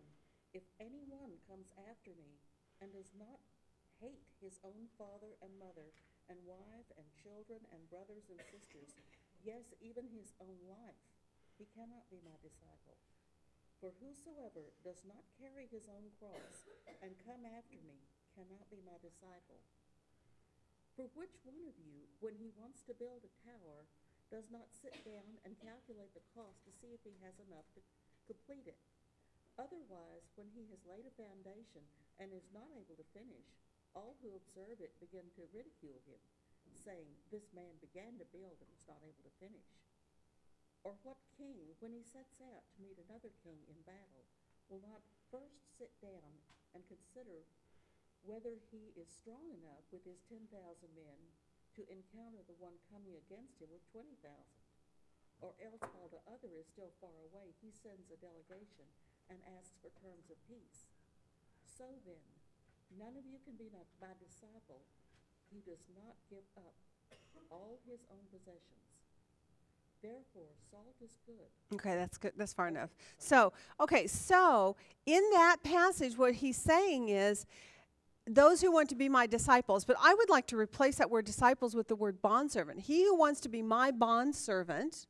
If 0.57 0.65
anyone 0.81 1.37
comes 1.45 1.69
after 1.85 2.17
me, 2.17 2.41
and 2.81 2.89
does 2.89 3.13
not 3.13 3.37
hate 4.01 4.25
his 4.41 4.57
own 4.65 4.89
father 4.97 5.37
and 5.45 5.53
mother, 5.61 5.93
and 6.33 6.41
wife, 6.49 6.89
and 6.97 7.05
children, 7.13 7.61
and 7.77 7.93
brothers 7.93 8.33
and 8.33 8.41
sisters, 8.49 8.97
yes, 9.45 9.69
even 9.85 10.09
his 10.09 10.33
own 10.41 10.57
life, 10.65 10.97
he 11.61 11.69
cannot 11.77 12.09
be 12.09 12.25
my 12.25 12.41
disciple. 12.41 12.97
For 13.85 13.93
whosoever 14.01 14.73
does 14.81 15.05
not 15.05 15.29
carry 15.37 15.69
his 15.69 15.93
own 15.93 16.09
cross 16.17 16.65
and 17.05 17.13
come 17.21 17.45
after 17.45 17.77
me 17.85 18.09
cannot 18.33 18.65
be 18.73 18.81
my 18.81 18.97
disciple. 19.05 19.61
For 20.97 21.13
which 21.13 21.37
one 21.45 21.69
of 21.69 21.77
you, 21.77 22.09
when 22.25 22.33
he 22.41 22.49
wants 22.57 22.81
to 22.89 22.97
build 22.97 23.29
a 23.29 23.37
tower, 23.45 23.85
does 24.33 24.49
not 24.49 24.73
sit 24.73 24.97
down 25.05 25.37
and 25.45 25.61
calculate 25.61 26.17
the 26.17 26.25
cost 26.33 26.65
to 26.65 26.73
see 26.73 26.97
if 26.97 27.05
he 27.05 27.21
has 27.21 27.37
enough 27.45 27.69
to 27.77 27.85
complete 28.25 28.65
it? 28.65 28.81
Otherwise, 29.57 30.29
when 30.37 30.53
he 30.53 30.69
has 30.69 30.85
laid 30.85 31.09
a 31.09 31.17
foundation 31.17 31.81
and 32.21 32.29
is 32.29 32.53
not 32.53 32.69
able 32.77 32.93
to 32.93 33.13
finish, 33.17 33.49
all 33.97 34.13
who 34.21 34.37
observe 34.37 34.85
it 34.85 34.93
begin 35.01 35.25
to 35.33 35.49
ridicule 35.49 35.97
him, 36.05 36.21
saying, 36.77 37.09
This 37.33 37.49
man 37.57 37.81
began 37.81 38.21
to 38.21 38.29
build 38.37 38.61
and 38.61 38.69
was 38.69 38.85
not 38.85 39.01
able 39.01 39.25
to 39.25 39.41
finish. 39.41 39.73
Or 40.85 41.01
what 41.09 41.17
king, 41.41 41.73
when 41.81 41.97
he 41.97 42.05
sets 42.05 42.37
out 42.45 42.69
to 42.77 42.85
meet 42.85 43.01
another 43.01 43.33
king 43.41 43.57
in 43.65 43.81
battle, 43.89 44.29
will 44.69 44.85
not 44.85 45.01
first 45.33 45.65
sit 45.81 45.91
down 46.05 46.37
and 46.77 46.85
consider 46.85 47.49
whether 48.29 48.61
he 48.69 48.93
is 48.93 49.09
strong 49.09 49.49
enough 49.57 49.89
with 49.89 50.05
his 50.05 50.21
ten 50.29 50.45
thousand 50.53 50.93
men 50.93 51.21
to 51.81 51.89
encounter 51.89 52.45
the 52.45 52.61
one 52.61 52.77
coming 52.93 53.17
against 53.17 53.57
him 53.57 53.73
with 53.73 53.89
twenty 53.89 54.21
thousand? 54.21 54.63
Or 55.41 55.57
else 55.65 55.81
while 55.97 56.13
the 56.13 56.25
other 56.29 56.53
is 56.61 56.69
still 56.69 56.93
far 57.01 57.17
away, 57.33 57.57
he 57.61 57.73
sends 57.73 58.13
a 58.13 58.21
delegation 58.21 58.89
and 59.31 59.39
asks 59.59 59.77
for 59.83 59.91
terms 60.01 60.31
of 60.31 60.39
peace. 60.47 60.87
So 61.65 61.85
then, 62.05 62.25
none 62.99 63.15
of 63.19 63.25
you 63.27 63.39
can 63.45 63.55
be 63.55 63.69
my- 63.73 63.85
disciple 64.23 64.83
who 65.53 65.61
does 65.61 65.83
not 65.95 66.17
give 66.31 66.45
up 66.57 66.75
all 67.51 67.79
his 67.87 68.01
own 68.11 68.25
possessions. 68.31 68.87
Therefore, 70.03 70.49
salt 70.71 70.95
is 71.03 71.19
good. 71.27 71.75
Okay, 71.75 71.97
that's 71.97 72.19
good. 72.19 72.33
That's 72.37 72.53
far 72.53 72.69
enough. 72.69 72.91
So, 73.19 73.53
okay, 73.81 74.07
so 74.07 74.77
in 75.05 75.23
that 75.33 75.57
passage, 75.63 76.17
what 76.17 76.35
he's 76.35 76.57
saying 76.57 77.09
is 77.09 77.47
those 78.27 78.61
who 78.61 78.71
want 78.71 78.89
to 78.91 78.95
be 78.95 79.09
my 79.09 79.27
disciples, 79.27 79.85
but 79.85 79.97
I 80.01 80.15
would 80.15 80.29
like 80.29 80.47
to 80.49 80.57
replace 80.57 80.97
that 80.97 81.11
word 81.11 81.25
disciples 81.25 81.75
with 81.75 81.89
the 81.89 81.97
word 81.97 82.21
bondservant. 82.21 82.81
He 82.81 83.05
who 83.05 83.17
wants 83.17 83.41
to 83.41 83.49
be 83.49 83.63
my 83.63 83.91
bondservant 83.91 85.07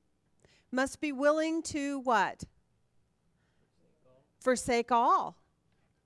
must 0.71 1.01
be 1.01 1.13
willing 1.13 1.63
to 1.63 2.01
what? 2.01 2.45
Forsake 4.47 4.93
all. 4.93 5.37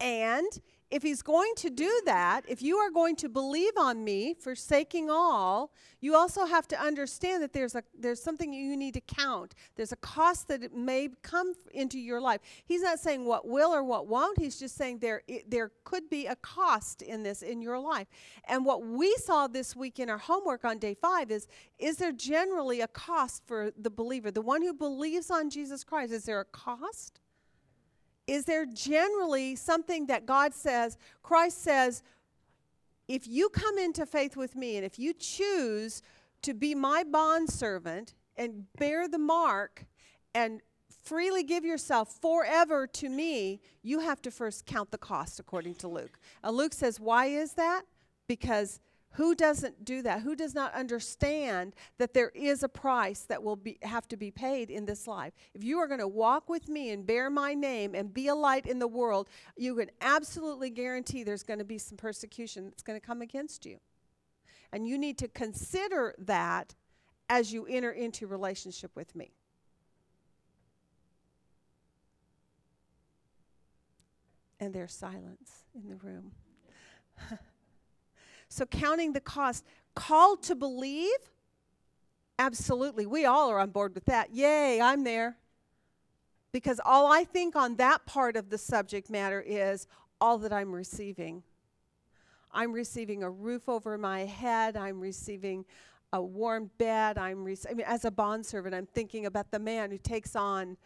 And 0.01 0.47
if 0.91 1.03
he's 1.03 1.21
going 1.21 1.53
to 1.57 1.69
do 1.69 2.01
that, 2.07 2.47
if 2.49 2.63
you 2.63 2.79
are 2.79 2.91
going 2.91 3.17
to 3.17 3.29
believe 3.29 3.75
on 3.77 4.03
me, 4.03 4.33
forsaking 4.33 5.11
all, 5.11 5.73
you 6.01 6.17
also 6.17 6.47
have 6.47 6.67
to 6.69 6.81
understand 6.81 7.43
that 7.43 7.53
there's 7.53 7.75
a 7.75 7.83
there's 7.99 8.23
something 8.23 8.51
you 8.55 8.79
need 8.79 8.95
to 8.95 9.03
count. 9.03 9.55
There's 9.77 9.93
a 9.93 9.97
cost 9.97 10.49
that 10.49 10.75
may 10.75 11.11
come 11.21 11.53
into 11.75 11.99
your 11.99 12.19
life. 12.19 12.41
He's 12.65 12.81
not 12.81 12.99
saying 12.99 13.27
what 13.27 13.47
will 13.47 13.75
or 13.75 13.85
what 13.85 14.07
won't. 14.07 14.39
He's 14.39 14.59
just 14.59 14.75
saying 14.75 15.01
there 15.01 15.21
i- 15.29 15.45
there 15.47 15.71
could 15.85 16.09
be 16.09 16.25
a 16.25 16.37
cost 16.37 17.03
in 17.03 17.23
this 17.23 17.43
in 17.43 17.61
your 17.61 17.79
life. 17.79 18.09
And 18.45 18.65
what 18.65 18.81
we 18.83 19.15
saw 19.17 19.49
this 19.49 19.77
week 19.77 19.99
in 19.99 20.09
our 20.09 20.23
homework 20.31 20.65
on 20.65 20.79
day 20.79 20.95
5 20.95 21.31
is 21.31 21.47
is 21.79 21.99
there 21.99 22.11
generally 22.13 22.81
a 22.81 22.89
cost 22.89 23.43
for 23.47 23.71
the 23.77 23.91
believer, 23.91 24.31
the 24.31 24.41
one 24.55 24.63
who 24.63 24.73
believes 24.73 25.31
on 25.31 25.51
Jesus 25.51 25.85
Christ? 25.85 26.11
Is 26.11 26.25
there 26.25 26.41
a 26.41 26.47
cost? 26.47 27.21
Is 28.31 28.45
there 28.45 28.65
generally 28.65 29.57
something 29.57 30.07
that 30.07 30.25
God 30.25 30.55
says, 30.55 30.97
Christ 31.21 31.65
says, 31.65 32.05
if 33.09 33.27
you 33.27 33.49
come 33.49 33.77
into 33.77 34.07
faith 34.07 34.37
with 34.37 34.55
me 34.55 34.77
and 34.77 34.87
if 34.87 35.01
you 35.01 35.13
choose 35.13 36.01
to 36.43 36.55
be 36.55 36.77
my 36.77 37.03
bondservant 37.03 38.15
and 38.37 38.67
bear 38.79 39.09
the 39.09 39.19
mark 39.19 39.85
and 40.33 40.61
freely 41.03 41.43
give 41.43 41.65
yourself 41.65 42.21
forever 42.23 42.87
to 42.87 43.09
me, 43.09 43.61
you 43.83 43.99
have 43.99 44.23
to 44.23 44.31
first 44.31 44.65
count 44.65 44.93
the 44.93 44.99
cost, 44.99 45.41
according 45.41 45.75
to 45.75 45.89
Luke. 45.89 46.21
And 46.45 46.57
Luke 46.57 46.73
says, 46.73 47.01
why 47.01 47.27
is 47.27 47.55
that? 47.55 47.83
Because 48.29 48.79
who 49.15 49.35
doesn't 49.35 49.85
do 49.85 50.03
that? 50.03 50.23
Who 50.23 50.37
does 50.37 50.55
not 50.55 50.73
understand 50.73 51.75
that 51.99 52.15
there 52.15 52.31
is 52.31 52.63
a 52.63 52.69
price 52.69 53.23
that 53.23 53.43
will 53.43 53.57
be, 53.57 53.77
have 53.83 54.07
to 54.09 54.17
be 54.17 54.31
paid 54.31 54.71
in 54.71 54.87
this 54.87 55.09
life? 55.09 55.33
If 55.53 55.65
you 55.65 55.79
are 55.79 55.89
going 55.89 56.01
to 56.01 56.09
walk 56.09 56.49
with 56.49 56.69
me 56.69 56.91
and 56.91 57.05
bear 57.05 57.29
my 57.29 57.55
name 57.55 57.97
and 57.97 58.15
be 58.15 58.29
a 58.29 58.35
light 58.37 58.67
in 58.67 58.79
the 58.79 58.87
world, 58.87 59.29
you 59.57 59.75
can 59.75 59.91
absolutely 60.01 60.71
guarantee 60.71 61.25
there's 61.25 61.43
going 61.43 61.59
to 61.59 61.65
be 61.65 61.79
some 61.79 61.99
persecution 61.99 62.67
that's 62.67 62.85
going 62.85 62.99
to 63.01 63.05
come 63.05 63.21
against 63.21 63.67
you. 63.67 63.79
And 64.73 64.87
you 64.87 64.97
need 64.97 65.19
to 65.19 65.29
consider 65.29 66.15
that 66.19 66.77
as 67.29 67.53
you 67.53 67.67
enter 67.67 67.91
into 67.91 68.29
relationship 68.29 68.93
with 68.95 69.17
me. 69.17 69.33
And 74.61 74.73
there's 74.73 74.93
silence 74.93 75.65
in 75.75 75.89
the 75.89 75.97
room. 75.97 76.31
So, 78.51 78.67
counting 78.67 79.13
the 79.13 79.21
cost, 79.21 79.65
called 79.95 80.43
to 80.45 80.55
believe? 80.55 81.17
Absolutely. 82.39 83.07
We 83.07 83.25
all 83.25 83.51
are 83.51 83.61
on 83.61 83.71
board 83.71 83.95
with 83.95 84.07
that. 84.07 84.35
Yay, 84.35 84.81
I'm 84.81 85.05
there. 85.05 85.37
Because 86.53 86.81
all 86.85 87.11
I 87.11 87.25
think 87.25 87.55
on 87.55 87.77
that 87.77 88.07
part 88.07 88.37
of 88.37 88.51
the 88.51 88.59
subject 88.59 89.09
matter 89.09 89.41
is 89.41 89.87
all 90.21 90.37
that 90.39 90.53
I'm 90.53 90.73
receiving. 90.75 91.45
I'm 92.53 92.73
receiving 92.73 93.23
a 93.23 93.31
roof 93.31 93.69
over 93.69 93.97
my 93.97 94.21
head. 94.21 94.77
I'm 94.77 95.01
receiving 95.01 95.65
a 96.13 96.21
warm 96.21 96.71
bed. 96.77 97.19
I'm 97.19 97.45
rec- 97.45 97.71
I 97.71 97.75
mean, 97.75 97.87
as 97.87 98.05
a 98.05 98.11
bondservant, 98.11 98.75
I'm 98.75 98.87
thinking 98.87 99.27
about 99.27 99.53
the 99.53 99.61
man 99.61 99.93
who 99.93 99.99
takes 99.99 100.35
on 100.35 100.77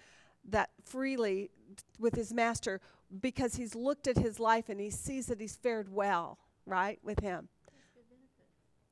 that 0.50 0.68
freely 0.84 1.50
with 1.98 2.14
his 2.14 2.34
master 2.34 2.80
because 3.20 3.54
he's 3.54 3.74
looked 3.74 4.06
at 4.06 4.18
his 4.18 4.38
life 4.38 4.68
and 4.68 4.78
he 4.78 4.90
sees 4.90 5.26
that 5.26 5.40
he's 5.40 5.56
fared 5.56 5.90
well, 5.90 6.38
right, 6.66 6.98
with 7.02 7.20
him. 7.20 7.48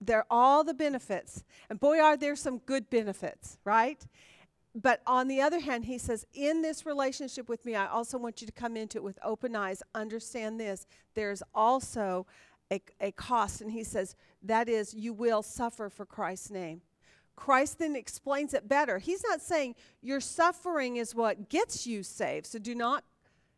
They're 0.04 0.26
all 0.30 0.64
the 0.64 0.74
benefits. 0.74 1.44
And 1.70 1.78
boy, 1.78 2.00
are 2.00 2.16
there 2.16 2.36
some 2.36 2.58
good 2.58 2.90
benefits, 2.90 3.58
right? 3.64 4.04
But 4.74 5.02
on 5.06 5.28
the 5.28 5.40
other 5.40 5.60
hand, 5.60 5.84
he 5.84 5.98
says, 5.98 6.26
in 6.32 6.62
this 6.62 6.86
relationship 6.86 7.48
with 7.48 7.64
me, 7.64 7.74
I 7.76 7.86
also 7.86 8.18
want 8.18 8.40
you 8.40 8.46
to 8.46 8.52
come 8.52 8.76
into 8.76 8.98
it 8.98 9.04
with 9.04 9.18
open 9.22 9.54
eyes. 9.54 9.82
Understand 9.94 10.58
this. 10.58 10.86
There's 11.14 11.42
also 11.54 12.26
a, 12.72 12.80
a 13.00 13.12
cost. 13.12 13.60
And 13.60 13.70
he 13.70 13.84
says, 13.84 14.16
that 14.42 14.68
is, 14.68 14.94
you 14.94 15.12
will 15.12 15.42
suffer 15.42 15.88
for 15.90 16.06
Christ's 16.06 16.50
name. 16.50 16.80
Christ 17.36 17.78
then 17.78 17.96
explains 17.96 18.54
it 18.54 18.68
better. 18.68 18.98
He's 18.98 19.22
not 19.22 19.40
saying 19.40 19.74
your 20.00 20.20
suffering 20.20 20.96
is 20.96 21.14
what 21.14 21.48
gets 21.48 21.86
you 21.86 22.02
saved. 22.02 22.46
So 22.46 22.58
do 22.58 22.74
not 22.74 23.04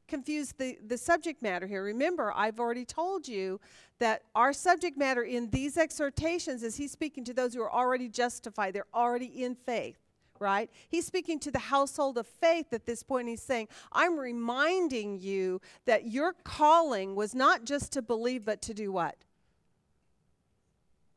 confuse 0.08 0.52
the, 0.52 0.78
the 0.86 0.98
subject 0.98 1.42
matter 1.42 1.66
here. 1.66 1.82
Remember, 1.82 2.32
I've 2.34 2.60
already 2.60 2.84
told 2.84 3.26
you 3.26 3.60
that 3.98 4.22
our 4.34 4.52
subject 4.52 4.98
matter 4.98 5.22
in 5.22 5.50
these 5.50 5.76
exhortations 5.76 6.62
is 6.62 6.76
he's 6.76 6.92
speaking 6.92 7.24
to 7.24 7.34
those 7.34 7.54
who 7.54 7.62
are 7.62 7.72
already 7.72 8.08
justified, 8.08 8.74
they're 8.74 8.86
already 8.94 9.44
in 9.44 9.54
faith. 9.54 9.98
Right? 10.40 10.68
He's 10.88 11.06
speaking 11.06 11.38
to 11.40 11.52
the 11.52 11.60
household 11.60 12.18
of 12.18 12.26
faith 12.26 12.72
at 12.72 12.86
this 12.86 13.04
point. 13.04 13.28
He's 13.28 13.40
saying, 13.40 13.68
I'm 13.92 14.18
reminding 14.18 15.20
you 15.20 15.60
that 15.86 16.08
your 16.08 16.34
calling 16.42 17.14
was 17.14 17.36
not 17.36 17.64
just 17.64 17.92
to 17.92 18.02
believe, 18.02 18.44
but 18.44 18.60
to 18.62 18.74
do 18.74 18.90
what? 18.90 19.16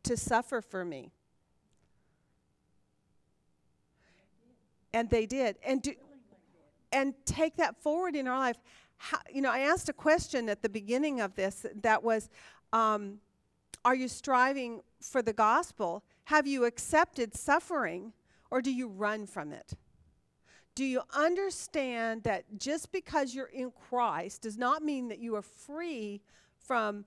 To 0.03 0.15
suffer 0.15 0.61
for 0.61 0.85
me. 0.85 1.11
And 4.93 5.09
they 5.09 5.25
did. 5.25 5.57
And 5.65 5.81
do, 5.81 5.93
and 6.91 7.13
take 7.25 7.57
that 7.57 7.81
forward 7.81 8.15
in 8.15 8.27
our 8.27 8.39
life. 8.39 8.57
How, 8.97 9.19
you 9.31 9.41
know, 9.41 9.51
I 9.51 9.59
asked 9.59 9.89
a 9.89 9.93
question 9.93 10.49
at 10.49 10.61
the 10.61 10.69
beginning 10.69 11.21
of 11.21 11.35
this 11.35 11.65
that 11.81 12.03
was, 12.03 12.29
um, 12.73 13.19
are 13.85 13.95
you 13.95 14.07
striving 14.07 14.81
for 15.01 15.21
the 15.21 15.33
gospel? 15.33 16.03
Have 16.25 16.47
you 16.47 16.65
accepted 16.65 17.35
suffering, 17.35 18.13
or 18.51 18.61
do 18.61 18.73
you 18.73 18.87
run 18.87 19.27
from 19.27 19.53
it? 19.53 19.73
Do 20.75 20.83
you 20.83 21.01
understand 21.15 22.23
that 22.23 22.43
just 22.57 22.91
because 22.91 23.33
you're 23.33 23.45
in 23.47 23.71
Christ 23.71 24.41
does 24.41 24.57
not 24.57 24.83
mean 24.83 25.07
that 25.07 25.19
you 25.19 25.35
are 25.35 25.41
free 25.41 26.21
from 26.59 27.05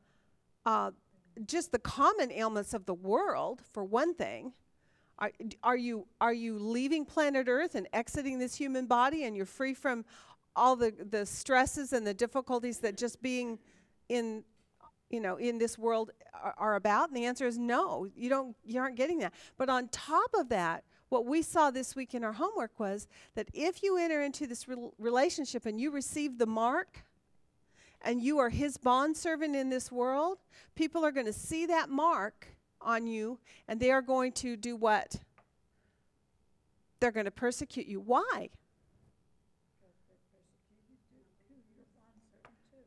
uh, 0.67 0.91
just 1.47 1.71
the 1.71 1.79
common 1.79 2.33
ailments 2.33 2.75
of 2.75 2.87
the 2.87 2.95
world, 2.95 3.63
for 3.73 3.85
one 3.85 4.15
thing? 4.15 4.53
Are, 5.21 5.33
are, 5.63 5.77
you, 5.77 6.07
are 6.21 6.33
you 6.33 6.59
leaving 6.59 7.05
planet 7.05 7.47
Earth 7.49 7.75
and 7.75 7.87
exiting 7.93 8.39
this 8.39 8.55
human 8.55 8.87
body 8.87 9.25
and 9.25 9.37
you're 9.37 9.45
free 9.47 9.75
from 9.75 10.05
all 10.57 10.77
the, 10.77 10.95
the 11.11 11.27
stresses 11.27 11.93
and 11.93 12.07
the 12.07 12.15
difficulties 12.15 12.79
that 12.79 12.97
just 12.97 13.21
being 13.23 13.59
in 14.09 14.45
you 15.11 15.21
know 15.21 15.37
in 15.37 15.59
this 15.59 15.77
world 15.77 16.11
are, 16.33 16.55
are 16.57 16.75
about? 16.77 17.09
And 17.09 17.17
the 17.17 17.27
answer 17.27 17.47
is 17.47 17.59
no 17.59 18.07
you 18.17 18.29
don't 18.29 18.57
you 18.65 18.81
aren't 18.81 18.97
getting 18.97 19.19
that. 19.19 19.35
But 19.59 19.69
on 19.69 19.89
top 19.89 20.31
of 20.35 20.49
that 20.49 20.85
what 21.11 21.27
we 21.27 21.43
saw 21.43 21.71
this 21.71 21.95
week 21.95 22.15
in 22.15 22.25
our 22.25 22.33
homework 22.33 22.79
was 22.79 23.07
that 23.35 23.49
if 23.53 23.83
you 23.83 23.99
enter 23.99 24.23
into 24.23 24.47
this 24.47 24.67
rel 24.67 24.95
relationship 24.99 25.67
and 25.67 25.81
you 25.81 25.91
receive 25.91 26.39
the 26.39 26.47
mark 26.47 27.05
and 28.01 28.23
you 28.23 28.39
are 28.39 28.49
his 28.49 28.79
bondservant 28.79 29.55
in 29.55 29.69
this 29.69 29.93
world, 29.93 30.39
people 30.75 31.05
are 31.05 31.13
going 31.13 31.27
to 31.27 31.33
see 31.33 31.67
that 31.67 31.91
mark 31.91 32.47
on 32.81 33.07
you 33.07 33.39
and 33.69 33.81
they 33.81 33.91
are 33.91 34.03
going 34.03 34.33
to 34.33 34.57
do 34.57 34.77
what? 34.77 35.17
They're 37.01 37.13
going 37.13 37.25
to 37.25 37.31
persecute 37.31 37.87
you. 37.87 38.01
Why? 38.01 38.51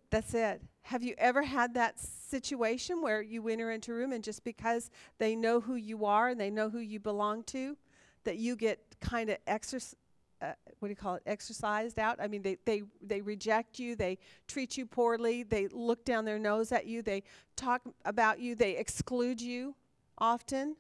That's 0.10 0.34
it. 0.36 0.62
Have 0.84 1.02
you 1.02 1.16
ever 1.18 1.42
had 1.42 1.74
that 1.74 2.00
situation 2.00 3.02
where 3.02 3.22
you 3.22 3.48
enter 3.48 3.72
into 3.72 3.92
a 3.92 3.96
room 3.96 4.12
and 4.12 4.24
just 4.24 4.44
because 4.44 4.92
they 5.18 5.36
know 5.36 5.60
who 5.60 5.76
you 5.76 6.06
are 6.06 6.30
and 6.30 6.40
they 6.40 6.52
know 6.52 6.70
who 6.70 6.80
you 6.80 7.00
belong 7.00 7.44
to, 7.46 7.76
that 8.24 8.38
you 8.38 8.56
get 8.56 8.80
kind 9.02 9.30
of 9.30 9.38
exercise? 9.48 9.96
Uh, 10.40 10.52
what 10.80 10.90
do 10.90 10.92
you 10.92 10.96
call 10.98 11.16
it? 11.16 11.24
Exercised 11.26 11.98
out. 11.98 12.20
I 12.22 12.28
mean, 12.28 12.42
they, 12.42 12.58
they 12.66 12.84
they 13.02 13.22
reject 13.22 13.80
you. 13.80 13.96
They 13.96 14.18
treat 14.46 14.78
you 14.78 14.86
poorly. 14.86 15.44
They 15.44 15.68
look 15.70 16.04
down 16.04 16.26
their 16.26 16.38
nose 16.38 16.74
at 16.74 16.86
you. 16.86 17.02
They 17.02 17.24
talk 17.56 17.82
about 18.04 18.40
you. 18.40 18.54
They 18.54 18.76
exclude 18.76 19.42
you 19.42 19.74
often. 20.18 20.76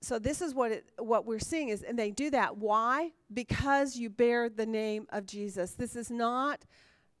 So 0.00 0.18
this 0.18 0.40
is 0.40 0.54
what 0.54 0.72
it 0.72 0.84
what 0.98 1.26
we're 1.26 1.38
seeing 1.38 1.68
is, 1.70 1.82
and 1.82 1.98
they 1.98 2.10
do 2.10 2.30
that. 2.30 2.58
Why? 2.58 3.12
Because 3.32 3.96
you 3.96 4.10
bear 4.10 4.48
the 4.48 4.66
name 4.66 5.06
of 5.10 5.26
Jesus. 5.26 5.72
This 5.72 5.96
is 5.96 6.10
not 6.10 6.64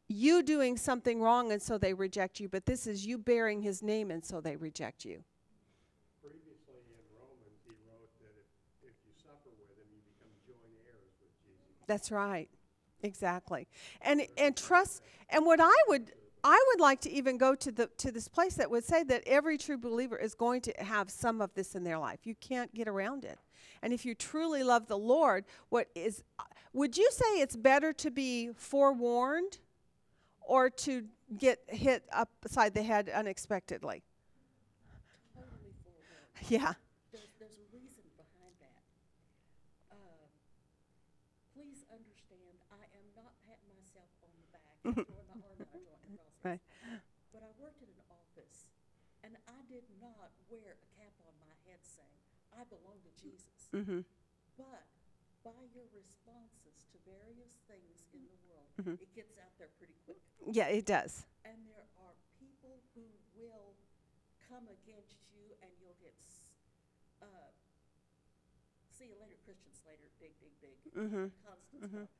you 0.08 0.42
doing 0.42 0.76
something 0.76 1.20
wrong 1.20 1.50
and 1.52 1.60
so 1.60 1.78
they 1.78 1.92
reject 1.92 2.38
you, 2.38 2.48
but 2.48 2.66
this 2.66 2.86
is 2.86 3.04
you 3.04 3.18
bearing 3.18 3.62
his 3.62 3.82
name 3.82 4.10
and 4.10 4.24
so 4.24 4.40
they 4.40 4.56
reject 4.56 5.04
you. 5.04 5.24
Previously 6.22 6.78
in 6.86 7.02
Romans, 7.18 7.58
he 7.64 7.74
wrote 7.88 8.10
that 8.20 8.30
if, 8.38 8.90
if 8.90 8.94
you 9.04 9.12
suffer 9.18 9.50
with 9.58 9.70
him, 9.76 9.86
you 9.90 10.00
become 10.06 10.30
joint 10.46 10.78
heirs 10.86 11.10
with 11.20 11.30
Jesus. 11.42 11.84
That's 11.88 12.12
right. 12.12 12.48
Exactly. 13.02 13.66
And 14.00 14.22
and 14.38 14.56
trust 14.56 15.02
and 15.28 15.44
what 15.44 15.60
I 15.60 15.74
would 15.88 16.12
I 16.48 16.64
would 16.68 16.80
like 16.80 17.00
to 17.00 17.10
even 17.10 17.38
go 17.38 17.56
to 17.56 17.72
the 17.72 17.88
to 17.98 18.12
this 18.12 18.28
place 18.28 18.54
that 18.54 18.70
would 18.70 18.84
say 18.84 19.02
that 19.02 19.24
every 19.26 19.58
true 19.58 19.76
believer 19.76 20.16
is 20.16 20.32
going 20.32 20.60
to 20.60 20.72
have 20.78 21.10
some 21.10 21.40
of 21.40 21.52
this 21.54 21.74
in 21.74 21.82
their 21.82 21.98
life. 21.98 22.20
You 22.22 22.36
can't 22.36 22.72
get 22.72 22.86
around 22.86 23.24
it. 23.24 23.40
And 23.82 23.92
if 23.92 24.06
you 24.06 24.14
truly 24.14 24.62
love 24.62 24.86
the 24.86 24.96
Lord, 24.96 25.44
what 25.70 25.88
is 25.96 26.22
would 26.72 26.96
you 26.96 27.10
say 27.10 27.40
it's 27.40 27.56
better 27.56 27.92
to 27.94 28.12
be 28.12 28.50
forewarned 28.54 29.58
or 30.40 30.70
to 30.70 31.06
get 31.36 31.58
hit 31.66 32.04
upside 32.12 32.74
the 32.74 32.82
head 32.84 33.08
unexpectedly? 33.08 34.04
Totally. 35.34 35.74
Yeah. 36.46 36.74
There's, 37.10 37.34
there's 37.40 37.58
a 37.58 37.66
reason 37.74 38.06
behind 38.14 38.54
that. 38.62 38.86
Um, 39.90 40.30
please 41.58 41.82
understand, 41.90 42.54
I 42.70 42.86
am 42.94 43.06
not 43.18 43.34
patting 43.42 43.74
myself 43.74 44.06
on 44.22 44.30
the 44.38 44.46
back 44.54 44.78
or 44.86 44.94
not, 44.94 45.10
or 45.10 45.26
not 45.26 45.42
joint 45.58 45.90
process. 46.06 46.38
Right. 46.44 46.62
But 47.34 47.42
I 47.42 47.50
worked 47.58 47.82
in 47.82 47.90
an 47.90 48.04
office, 48.06 48.70
and 49.26 49.34
I 49.50 49.58
did 49.66 49.82
not 49.98 50.30
wear 50.50 50.76
a 50.76 50.88
cap 50.98 51.12
on 51.26 51.34
my 51.40 51.54
head 51.66 51.80
saying, 51.82 52.20
I 52.54 52.64
belong 52.70 52.98
to 53.04 53.12
Jesus. 53.20 53.68
Mhm. 53.72 54.04
But 54.56 54.86
by 55.44 55.62
your 55.74 55.86
responses 55.94 56.86
to 56.92 56.96
various 57.04 57.58
things 57.68 58.04
in 58.14 58.22
the 58.26 58.38
world, 58.48 58.70
Mm-hmm. 58.80 59.00
it 59.02 59.10
gets 59.14 59.36
out 59.38 59.52
there 59.58 59.68
pretty 59.78 59.94
quick. 60.04 60.20
Yeah, 60.50 60.68
it 60.68 60.84
does. 60.86 61.24
And 61.44 61.56
there 61.68 61.86
are 62.04 62.14
people 62.40 62.80
who 62.94 63.04
will 63.36 63.74
come 64.48 64.68
against 64.68 65.16
you 65.34 65.54
and 65.62 65.70
you'll 65.80 65.96
get, 66.00 66.14
s- 66.20 66.52
uh, 67.22 67.50
see 68.90 69.06
you 69.06 69.16
later, 69.20 69.36
Christian 69.44 69.72
Slater, 69.72 70.08
big, 70.20 70.32
big, 70.40 70.52
big. 70.60 70.76
Mhm. 70.94 71.30
Constant 71.44 71.82
constant. 71.82 72.10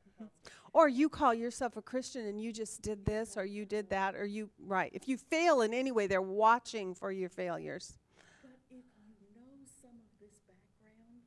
Or 0.72 0.88
you 0.88 1.08
call 1.08 1.34
yourself 1.34 1.76
a 1.76 1.82
Christian 1.82 2.26
and 2.26 2.40
you 2.40 2.52
just 2.52 2.80
did 2.82 3.04
this 3.04 3.36
or 3.36 3.44
you 3.44 3.64
did 3.66 3.88
that 3.90 4.14
or 4.14 4.24
you 4.24 4.50
right. 4.58 4.90
If 4.94 5.08
you 5.08 5.16
fail 5.18 5.60
in 5.62 5.72
any 5.74 5.92
way, 5.92 6.06
they're 6.06 6.22
watching 6.22 6.94
for 6.94 7.10
your 7.12 7.28
failures. 7.28 7.98
But 8.42 8.52
if 8.70 8.84
you 8.96 9.14
know 9.34 9.64
some 9.82 9.96
of 10.00 10.08
this 10.20 10.36
background 10.48 11.20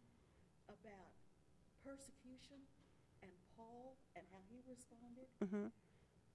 about 0.69 1.13
persecution 1.83 2.61
and 3.21 3.31
Paul 3.57 3.97
and 4.15 4.25
how 4.31 4.39
he 4.49 4.61
responded, 4.69 5.27
Mhm. 5.41 5.71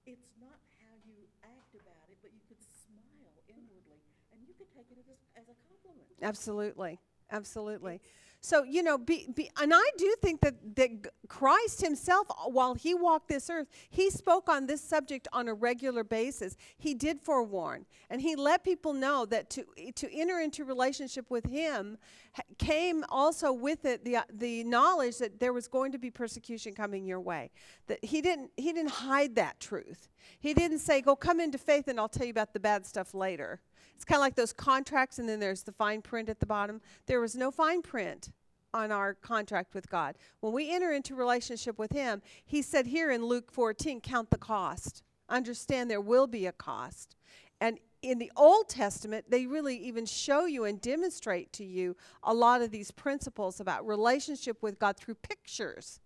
it's 0.05 0.29
not 0.39 0.59
how 0.81 0.93
you 1.05 1.27
act 1.43 1.73
about 1.75 2.07
it, 2.09 2.17
but 2.21 2.31
you 2.33 2.41
could 2.47 2.61
smile 2.61 3.35
inwardly 3.49 4.01
and 4.31 4.41
you 4.47 4.53
could 4.53 4.69
take 4.73 4.87
it 4.91 4.97
as, 5.01 5.07
as 5.35 5.47
a 5.49 5.55
compliment. 5.67 6.09
Absolutely. 6.21 6.99
Absolutely. 7.31 8.01
So, 8.45 8.61
you 8.61 8.83
know, 8.83 8.99
be, 8.99 9.27
be, 9.33 9.49
and 9.59 9.73
I 9.73 9.89
do 9.97 10.15
think 10.21 10.41
that, 10.41 10.75
that 10.75 10.89
Christ 11.27 11.81
himself, 11.81 12.27
uh, 12.29 12.47
while 12.47 12.75
he 12.75 12.93
walked 12.93 13.27
this 13.27 13.49
earth, 13.49 13.67
he 13.89 14.11
spoke 14.11 14.47
on 14.47 14.67
this 14.67 14.81
subject 14.81 15.27
on 15.33 15.47
a 15.47 15.53
regular 15.55 16.03
basis. 16.03 16.55
He 16.77 16.93
did 16.93 17.19
forewarn, 17.19 17.87
and 18.07 18.21
he 18.21 18.35
let 18.35 18.63
people 18.63 18.93
know 18.93 19.25
that 19.25 19.49
to, 19.49 19.65
to 19.95 20.15
enter 20.15 20.39
into 20.39 20.63
relationship 20.63 21.31
with 21.31 21.47
him 21.47 21.97
came 22.59 23.03
also 23.09 23.51
with 23.51 23.83
it 23.83 24.05
the, 24.05 24.17
uh, 24.17 24.23
the 24.31 24.63
knowledge 24.65 25.17
that 25.17 25.39
there 25.39 25.51
was 25.51 25.67
going 25.67 25.91
to 25.93 25.97
be 25.97 26.11
persecution 26.11 26.75
coming 26.75 27.03
your 27.03 27.19
way. 27.19 27.49
That 27.87 28.05
he 28.05 28.21
didn't, 28.21 28.51
he 28.57 28.71
didn't 28.71 28.91
hide 28.91 29.33
that 29.37 29.59
truth. 29.59 30.09
He 30.39 30.53
didn't 30.53 30.79
say, 30.79 31.01
go 31.01 31.15
come 31.15 31.39
into 31.39 31.57
faith 31.57 31.87
and 31.87 31.99
I'll 31.99 32.09
tell 32.09 32.27
you 32.27 32.31
about 32.31 32.53
the 32.53 32.59
bad 32.59 32.85
stuff 32.85 33.15
later. 33.15 33.59
It's 33.95 34.05
kind 34.05 34.17
of 34.17 34.21
like 34.21 34.35
those 34.35 34.53
contracts, 34.53 35.19
and 35.19 35.27
then 35.27 35.39
there's 35.39 35.63
the 35.63 35.71
fine 35.71 36.01
print 36.01 36.29
at 36.29 36.39
the 36.39 36.45
bottom. 36.45 36.81
There 37.05 37.21
was 37.21 37.35
no 37.35 37.51
fine 37.51 37.81
print 37.81 38.31
on 38.73 38.91
our 38.91 39.13
contract 39.13 39.73
with 39.73 39.89
God. 39.89 40.15
When 40.41 40.53
we 40.53 40.73
enter 40.73 40.91
into 40.91 41.15
relationship 41.15 41.79
with 41.79 41.91
Him, 41.91 42.21
He 42.45 42.61
said 42.61 42.87
here 42.87 43.09
in 43.09 43.25
Luke 43.25 43.51
14, 43.51 44.01
count 44.01 44.29
the 44.29 44.37
cost. 44.37 45.01
Understand 45.29 45.89
there 45.89 46.01
will 46.01 46.27
be 46.27 46.45
a 46.45 46.51
cost. 46.51 47.15
And 47.61 47.79
in 48.01 48.19
the 48.19 48.31
Old 48.35 48.69
Testament, 48.69 49.25
they 49.29 49.47
really 49.47 49.77
even 49.77 50.05
show 50.05 50.45
you 50.45 50.65
and 50.65 50.79
demonstrate 50.79 51.51
to 51.53 51.63
you 51.63 51.95
a 52.21 52.33
lot 52.33 52.61
of 52.61 52.69
these 52.69 52.91
principles 52.91 53.59
about 53.59 53.87
relationship 53.87 54.61
with 54.61 54.77
God 54.77 54.97
through 54.97 55.15
pictures 55.15 55.99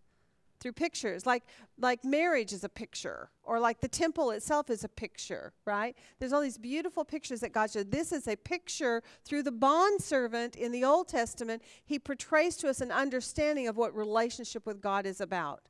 through 0.60 0.74
pictures. 0.74 1.26
Like 1.26 1.44
like 1.78 2.04
marriage 2.04 2.52
is 2.54 2.64
a 2.64 2.70
picture 2.70 3.30
or 3.44 3.60
like 3.60 3.80
the 3.80 3.88
temple 3.88 4.32
itself 4.32 4.70
is 4.70 4.84
a 4.84 4.90
picture 4.90 5.54
right? 5.66 5.96
There's 6.20 6.34
all 6.34 6.42
these 6.42 6.58
beautiful 6.58 7.06
pictures 7.06 7.40
that 7.42 7.54
god 7.54 7.72
showed. 7.72 7.92
This 7.92 8.12
is 8.12 8.28
a 8.28 8.36
picture 8.36 9.02
through 9.24 9.44
the 9.44 9.52
bond 9.52 10.02
servant 10.02 10.56
in 10.56 10.72
the 10.72 10.84
old 10.84 11.08
testament. 11.08 11.62
He 11.86 12.00
portrays 12.00 12.56
to 12.58 12.70
us 12.70 12.82
an 12.82 12.92
understanding 12.92 13.68
of 13.68 13.78
what 13.78 13.96
relationship 13.96 14.66
with 14.66 14.82
god 14.82 15.06
is 15.06 15.22
about. 15.22 15.62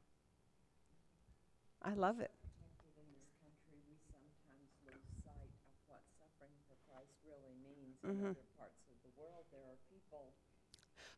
I 1.81 1.93
love 1.93 2.19
it. 2.19 2.31
Protected 2.75 3.07
in 3.07 3.15
this 3.15 3.31
country, 3.39 3.79
we 3.87 3.95
sometimes 4.03 4.67
lose 4.83 5.05
sight 5.23 5.47
of 5.71 5.79
what 5.87 6.03
suffering 6.19 6.51
for 6.67 6.75
Christ 6.91 7.15
really 7.23 7.55
means. 7.63 7.95
In 8.03 8.35
other 8.35 8.51
parts 8.59 8.83
of 8.91 8.99
the 8.99 9.13
world, 9.15 9.47
there 9.47 9.63
are 9.63 9.79
people 9.87 10.35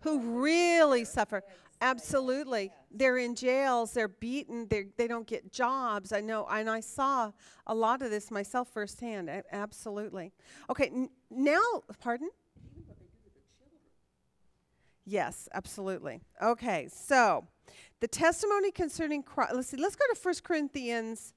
who 0.02 0.42
really 0.42 1.06
suffer 1.06 1.44
absolutely 1.82 2.72
they're 2.92 3.18
in 3.18 3.34
jails 3.36 3.92
they're 3.94 4.08
beaten 4.08 4.68
they 4.70 4.86
they 4.98 5.08
don't 5.08 5.28
get 5.28 5.52
jobs 5.52 6.12
i 6.14 6.22
know 6.22 6.46
and 6.52 6.70
i 6.70 6.80
saw 6.80 7.32
a 7.68 7.74
lot 7.74 8.02
of 8.02 8.12
this 8.12 8.30
myself 8.32 8.68
firsthand 8.70 9.30
a- 9.30 9.44
absolutely 9.52 10.32
okay 10.70 10.88
n- 10.88 11.10
now 11.30 11.62
pardon. 12.00 12.30
Yes, 15.06 15.50
absolutely. 15.54 16.22
Okay, 16.42 16.88
so 16.94 17.48
the 18.00 18.08
testimony 18.08 18.72
concerning 18.72 19.24
Christ. 19.24 19.54
Let's 19.56 19.68
see. 19.70 19.78
Let's 19.78 19.96
go 19.96 20.06
to 20.14 20.20
1 20.22 20.36
Corinthians 20.44 21.34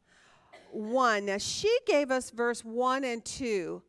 1. 0.71 1.25
Now, 1.25 1.39
she 1.39 1.75
gave 1.87 2.11
us 2.11 2.31
verse 2.31 2.65
1 2.65 3.05
and 3.05 3.25
2. 3.25 3.83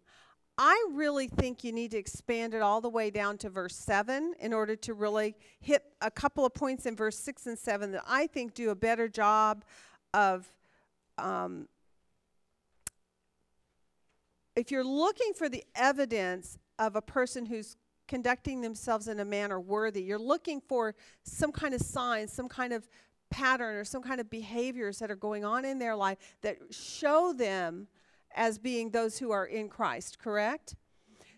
I 0.58 0.88
really 0.94 1.28
think 1.28 1.64
you 1.64 1.72
need 1.72 1.92
to 1.92 1.98
expand 1.98 2.54
it 2.54 2.62
all 2.62 2.80
the 2.80 2.90
way 2.90 3.10
down 3.10 3.38
to 3.40 3.50
verse 3.50 3.76
7 3.76 4.36
in 4.40 4.54
order 4.54 4.76
to 4.78 4.94
really 4.94 5.36
hit 5.60 5.84
a 6.02 6.10
couple 6.10 6.46
of 6.46 6.54
points 6.54 6.86
in 6.86 6.96
verse 6.96 7.20
6 7.20 7.48
and 7.48 7.60
7 7.60 7.92
that 7.92 8.04
I 8.08 8.28
think 8.28 8.54
do 8.54 8.70
a 8.70 8.76
better 8.76 9.08
job 9.08 9.66
of. 10.14 10.52
Um, 11.18 11.68
if 14.56 14.72
you're 14.72 14.86
looking 14.86 15.34
for 15.34 15.50
the 15.50 15.64
evidence 15.76 16.58
of 16.80 16.96
a 16.96 17.02
person 17.02 17.46
who's 17.46 17.76
conducting 18.08 18.62
themselves 18.62 19.08
in 19.08 19.20
a 19.20 19.26
manner 19.26 19.60
worthy, 19.60 20.02
you're 20.02 20.18
looking 20.18 20.62
for 20.62 20.96
some 21.24 21.52
kind 21.52 21.74
of 21.74 21.82
signs, 21.82 22.32
some 22.32 22.48
kind 22.48 22.72
of 22.72 22.88
pattern, 23.30 23.76
or 23.76 23.84
some 23.84 24.02
kind 24.02 24.22
of 24.22 24.30
behaviors 24.30 25.00
that 25.00 25.12
are 25.12 25.16
going 25.16 25.44
on 25.44 25.66
in 25.66 25.80
their 25.80 25.96
life 25.96 26.18
that 26.42 26.58
show 26.72 27.34
them 27.34 27.88
as 28.36 28.58
being 28.58 28.92
those 28.92 29.18
who 29.18 29.32
are 29.32 29.46
in 29.46 29.70
Christ, 29.70 30.20
correct? 30.20 30.76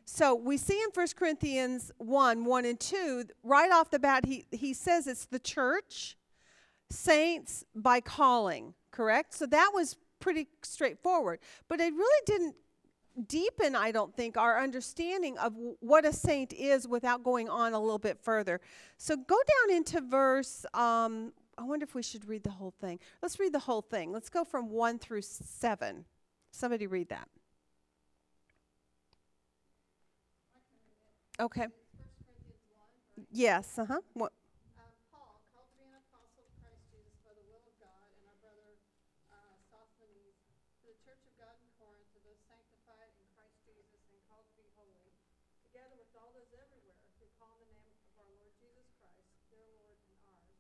So 0.06 0.36
we 0.36 0.58
see 0.58 0.82
in 0.82 0.90
1 0.94 1.08
Corinthians 1.16 1.92
1 1.98 2.46
1 2.46 2.66
and 2.66 2.80
2, 2.80 3.26
right 3.44 3.72
off 3.72 3.90
the 3.90 4.00
bat, 4.00 4.26
he, 4.26 4.46
he 4.52 4.74
says 4.74 5.08
it's 5.08 5.26
the 5.26 5.40
church, 5.40 6.18
saints 6.90 7.66
by 7.76 8.00
calling, 8.00 8.74
correct? 8.92 9.34
So 9.34 9.46
that 9.48 9.72
was 9.74 9.98
pretty 10.20 10.48
straightforward. 10.64 11.40
But 11.68 11.82
it 11.82 11.94
really 11.94 12.22
didn't 12.26 12.56
deepen, 13.28 13.76
I 13.76 13.92
don't 13.92 14.16
think, 14.16 14.38
our 14.38 14.62
understanding 14.62 15.38
of 15.40 15.54
what 15.80 16.06
a 16.06 16.14
saint 16.14 16.54
is 16.54 16.88
without 16.88 17.24
going 17.24 17.50
on 17.50 17.74
a 17.74 17.80
little 17.80 18.00
bit 18.00 18.18
further. 18.22 18.62
So 18.98 19.18
go 19.18 19.36
down 19.36 19.76
into 19.76 20.02
verse 20.02 20.66
um, 20.74 21.34
I 21.58 21.64
wonder 21.64 21.84
if 21.84 21.96
we 21.96 22.04
should 22.04 22.28
read 22.28 22.44
the 22.44 22.52
whole 22.52 22.74
thing. 22.80 23.00
Let's 23.22 23.40
read 23.40 23.52
the 23.52 23.60
whole 23.60 23.82
thing. 23.82 24.12
Let's 24.12 24.30
go 24.30 24.44
from 24.44 24.70
1 24.70 25.00
through 25.00 25.24
7. 25.24 26.06
Somebody 26.52 26.88
read 26.88 27.10
that. 27.10 27.28
Okay. 31.40 31.70
First 31.70 31.78
Corinthians 32.26 32.66
one, 32.74 32.90
right? 33.14 33.30
Yes, 33.30 33.78
uh-huh. 33.78 34.02
What, 34.18 34.34
Um, 34.74 34.90
Paul, 35.14 35.38
called 35.54 35.70
to 35.70 35.78
be 35.78 35.86
an 35.86 35.94
apostle 36.02 36.50
of 36.50 36.54
Christ 36.66 36.82
Jesus 36.90 37.14
by 37.22 37.30
the 37.38 37.46
will 37.46 37.62
of 37.62 37.78
God, 37.78 38.10
and 38.10 38.26
our 38.26 38.38
brother, 38.42 38.74
uh, 39.30 39.54
Sosthenes, 39.70 40.34
to 40.82 40.90
the 40.90 40.98
church 41.06 41.22
of 41.30 41.34
God 41.38 41.54
in 41.62 41.70
Corinth, 41.78 42.10
to 42.18 42.20
those 42.26 42.42
sanctified 42.50 43.14
in 43.22 43.30
Christ 43.38 43.54
Jesus 43.70 44.02
and 44.10 44.18
called 44.26 44.50
to 44.50 44.56
be 44.58 44.66
holy, 44.74 45.14
together 45.62 45.94
with 45.94 46.10
all 46.18 46.34
those 46.34 46.50
everywhere 46.58 46.98
who 47.22 47.30
call 47.38 47.54
on 47.62 47.70
the 47.70 47.78
name 47.86 48.02
of 48.02 48.18
our 48.18 48.34
Lord 48.34 48.50
Jesus 48.58 48.90
Christ, 48.98 49.30
their 49.54 49.70
Lord 49.78 50.02
and 50.10 50.18
ours. 50.26 50.58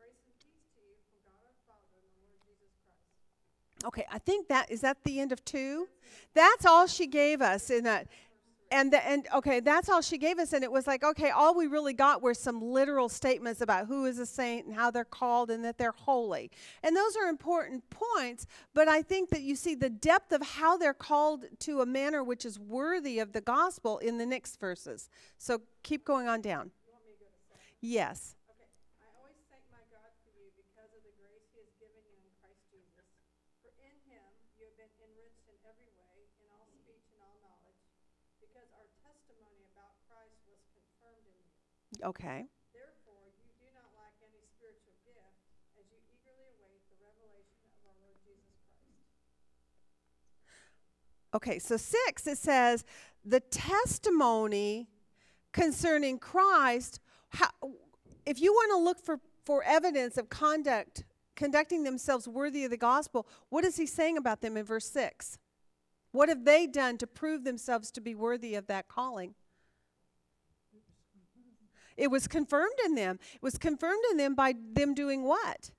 Grace 0.00 0.24
and 0.24 0.32
peace 0.48 0.64
to 0.72 0.80
you 0.80 0.96
from 1.12 1.20
God 1.28 1.44
our 1.44 1.60
Father 1.68 1.92
and 1.92 2.08
the 2.08 2.24
Lord 2.24 2.40
Jesus 2.48 2.72
Christ. 2.80 3.75
Okay, 3.86 4.04
I 4.10 4.18
think 4.18 4.48
that 4.48 4.70
is 4.70 4.80
that 4.82 4.98
the 5.04 5.20
end 5.20 5.32
of 5.32 5.44
2. 5.44 5.88
That's 6.34 6.66
all 6.66 6.86
she 6.86 7.06
gave 7.06 7.40
us 7.40 7.70
in 7.70 7.84
that 7.84 8.08
and 8.72 8.92
the, 8.92 9.06
and 9.06 9.28
okay, 9.32 9.60
that's 9.60 9.88
all 9.88 10.02
she 10.02 10.18
gave 10.18 10.40
us 10.40 10.52
and 10.52 10.64
it 10.64 10.72
was 10.72 10.88
like, 10.88 11.04
okay, 11.04 11.30
all 11.30 11.54
we 11.54 11.68
really 11.68 11.92
got 11.92 12.20
were 12.20 12.34
some 12.34 12.60
literal 12.60 13.08
statements 13.08 13.60
about 13.60 13.86
who 13.86 14.06
is 14.06 14.18
a 14.18 14.26
saint 14.26 14.66
and 14.66 14.74
how 14.74 14.90
they're 14.90 15.04
called 15.04 15.52
and 15.52 15.64
that 15.64 15.78
they're 15.78 15.92
holy. 15.92 16.50
And 16.82 16.96
those 16.96 17.16
are 17.16 17.28
important 17.28 17.84
points, 17.90 18.44
but 18.74 18.88
I 18.88 19.02
think 19.02 19.30
that 19.30 19.42
you 19.42 19.54
see 19.54 19.76
the 19.76 19.88
depth 19.88 20.32
of 20.32 20.42
how 20.42 20.76
they're 20.76 20.94
called 20.94 21.44
to 21.60 21.80
a 21.80 21.86
manner 21.86 22.24
which 22.24 22.44
is 22.44 22.58
worthy 22.58 23.20
of 23.20 23.32
the 23.32 23.40
gospel 23.40 23.98
in 23.98 24.18
the 24.18 24.26
next 24.26 24.58
verses. 24.58 25.10
So 25.38 25.62
keep 25.84 26.04
going 26.04 26.26
on 26.26 26.40
down. 26.40 26.72
Yes. 27.80 28.34
Okay, 28.50 28.66
I 28.98 29.06
always 29.20 29.38
thank 29.46 29.62
my 29.70 29.84
God 29.94 30.10
for 30.26 30.34
you 30.34 30.50
because 30.58 30.90
of 30.90 31.06
the 31.06 31.14
grace 31.22 31.46
he 31.54 31.62
has 31.62 31.70
given 31.78 32.02
you 32.02 32.18
in 32.18 32.32
Christ 32.42 32.66
Jesus. 32.72 33.06
For 33.62 33.70
in 33.78 33.94
him 34.10 34.26
you 34.58 34.66
have 34.66 34.74
been 34.74 34.90
enriched 34.96 35.46
in 35.46 35.54
every 35.62 35.92
way, 35.94 36.26
in 36.42 36.50
all 36.50 36.66
speech 36.72 37.04
and 37.14 37.20
all 37.22 37.36
knowledge, 37.44 37.84
because 38.42 38.66
our 38.74 38.88
testimony 39.04 39.68
about 39.76 39.92
Christ 40.08 40.40
was 40.48 40.58
confirmed 40.72 41.28
in 41.28 41.36
you. 41.36 41.76
Okay. 42.02 42.46
Therefore, 42.74 43.24
you 43.40 43.52
do 43.60 43.68
not 43.74 43.88
lack 43.96 44.12
any 44.20 44.42
spiritual 44.56 44.96
gift 45.04 45.20
as 45.78 45.84
you 45.88 45.98
eagerly 46.12 46.48
await 46.56 46.82
the 46.88 46.98
revelation 47.00 47.62
of 47.68 47.76
our 47.86 47.96
Lord 48.02 48.16
Jesus 48.24 48.56
Christ. 48.68 49.12
Okay, 51.34 51.58
so 51.58 51.76
six, 51.76 52.26
it 52.26 52.38
says 52.38 52.84
the 53.24 53.40
testimony 53.40 54.88
concerning 55.52 56.18
Christ. 56.18 57.00
How, 57.30 57.48
if 58.24 58.40
you 58.40 58.52
want 58.52 58.72
to 58.72 58.78
look 58.84 59.04
for, 59.04 59.20
for 59.44 59.62
evidence 59.64 60.16
of 60.16 60.28
conduct, 60.28 61.04
conducting 61.34 61.84
themselves 61.84 62.28
worthy 62.28 62.64
of 62.64 62.70
the 62.70 62.76
gospel, 62.76 63.26
what 63.48 63.64
is 63.64 63.76
he 63.76 63.86
saying 63.86 64.16
about 64.16 64.40
them 64.40 64.56
in 64.56 64.64
verse 64.64 64.88
six? 64.88 65.38
What 66.12 66.28
have 66.28 66.44
they 66.44 66.66
done 66.66 66.96
to 66.98 67.06
prove 67.06 67.44
themselves 67.44 67.90
to 67.92 68.00
be 68.00 68.14
worthy 68.14 68.54
of 68.54 68.66
that 68.68 68.88
calling? 68.88 69.34
It 71.96 72.10
was 72.10 72.28
confirmed 72.28 72.78
in 72.84 72.94
them. 72.94 73.18
It 73.34 73.42
was 73.42 73.58
confirmed 73.58 74.02
in 74.10 74.16
them 74.16 74.34
by 74.34 74.54
them 74.72 74.94
doing 74.94 75.22
what? 75.22 75.70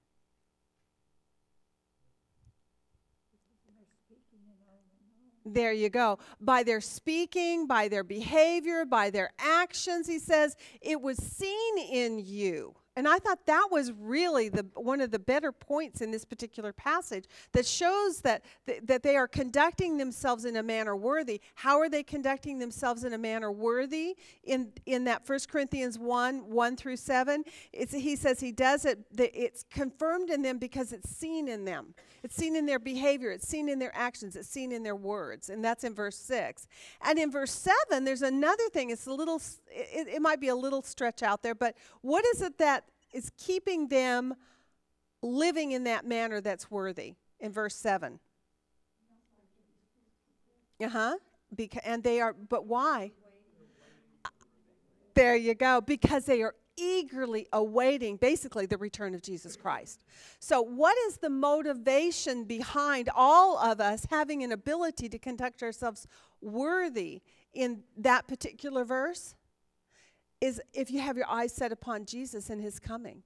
There 5.45 5.72
you 5.72 5.89
go. 5.89 6.19
By 6.41 6.64
their 6.64 6.81
speaking, 6.81 7.68
by 7.68 7.88
their 7.88 8.03
behavior, 8.03 8.84
by 8.85 9.10
their 9.10 9.31
actions, 9.39 10.07
he 10.07 10.19
says, 10.19 10.56
it 10.81 11.02
was 11.02 11.18
seen 11.18 11.77
in 11.77 12.19
you. 12.19 12.76
And 12.98 13.07
I 13.07 13.19
thought 13.19 13.45
that 13.45 13.68
was 13.69 13.91
really 13.91 14.49
the 14.49 14.65
one 14.74 15.02
of 15.02 15.11
the 15.11 15.19
better 15.19 15.52
points 15.52 16.02
in 16.02 16.10
this 16.10 16.26
particular 16.26 16.74
passage 16.74 17.26
that 17.52 17.68
shows 17.68 18.22
that 18.22 18.44
th- 18.65 18.82
that 18.86 19.03
they 19.03 19.15
are 19.15 19.28
conducting 19.28 19.98
themselves 19.98 20.45
in 20.45 20.56
a 20.56 20.64
manner 20.64 20.95
worthy. 20.95 21.40
How 21.53 21.80
are 21.80 21.90
they 21.90 22.02
conducting 22.02 22.57
themselves 22.57 23.03
in 23.03 23.14
a 23.14 23.18
manner 23.19 23.52
worthy? 23.52 24.18
In 24.44 24.74
in 24.88 25.03
that 25.03 25.30
1 25.30 25.40
Corinthians 25.48 25.99
1, 25.99 26.49
1 26.49 26.76
through 26.76 26.98
7, 26.98 27.44
it's, 27.72 27.94
he 27.94 28.15
says 28.15 28.40
he 28.40 28.52
does 28.52 28.84
it, 28.84 28.98
it's 29.15 29.64
confirmed 29.69 30.32
in 30.32 30.41
them 30.41 30.57
because 30.57 30.91
it's 30.91 31.11
seen 31.11 31.48
in 31.48 31.65
them. 31.65 31.94
It's 32.24 32.36
seen 32.36 32.56
in 32.56 32.65
their 32.65 32.80
behavior, 32.80 33.30
it's 33.32 33.48
seen 33.48 33.69
in 33.69 33.80
their 33.80 33.95
actions, 33.95 34.36
it's 34.36 34.49
seen 34.49 34.72
in 34.72 34.84
their 34.84 34.95
words. 34.95 35.49
And 35.49 35.64
that's 35.64 35.84
in 35.84 35.94
verse 35.94 36.18
6. 36.18 36.68
And 37.02 37.19
in 37.19 37.32
verse 37.32 37.52
7, 37.52 38.03
there's 38.03 38.24
another 38.24 38.68
thing. 38.69 38.90
It's 38.90 39.06
a 39.06 39.14
little, 39.14 39.40
it, 39.69 40.07
it 40.07 40.22
might 40.22 40.41
be 40.41 40.48
a 40.48 40.56
little 40.56 40.82
stretch 40.82 41.22
out 41.22 41.44
there, 41.44 41.56
but 41.56 41.78
what 42.02 42.26
is 42.26 42.41
it 42.41 42.57
that 42.57 42.86
is 43.14 43.32
keeping 43.38 43.88
them 43.88 44.36
living 45.22 45.72
in 45.72 45.84
that 45.86 46.06
manner 46.06 46.42
that's 46.42 46.70
worthy? 46.70 47.16
In 47.40 47.52
verse 47.52 47.76
7. 47.76 48.20
Uh 50.84 50.90
huh. 50.90 51.18
Beca- 51.56 51.80
and 51.84 52.04
they 52.04 52.20
are, 52.20 52.34
but 52.34 52.66
why? 52.66 53.12
There 55.14 55.36
you 55.36 55.56
go. 55.56 55.82
Because 55.82 56.26
they 56.26 56.42
are 56.44 56.54
eagerly 56.78 57.48
awaiting 57.52 58.18
basically 58.18 58.66
the 58.68 58.78
return 58.78 59.16
of 59.16 59.22
Jesus 59.22 59.56
Christ. 59.56 60.04
So, 60.40 60.62
what 60.62 60.96
is 61.08 61.18
the 61.18 61.30
motivation 61.30 62.44
behind 62.44 63.10
all 63.16 63.58
of 63.58 63.82
us 63.82 64.06
having 64.10 64.44
an 64.44 64.52
ability 64.52 65.10
to 65.10 65.18
conduct 65.18 65.64
ourselves 65.64 66.08
worthy 66.40 67.22
in 67.54 67.84
that 67.98 68.28
particular 68.28 68.86
verse? 68.86 69.36
Is 70.40 70.62
if 70.74 70.92
you 70.92 71.00
have 71.00 71.18
your 71.18 71.28
eyes 71.28 71.54
set 71.54 71.72
upon 71.72 72.06
Jesus 72.06 72.50
and 72.50 72.62
his 72.62 72.80
coming. 72.80 73.24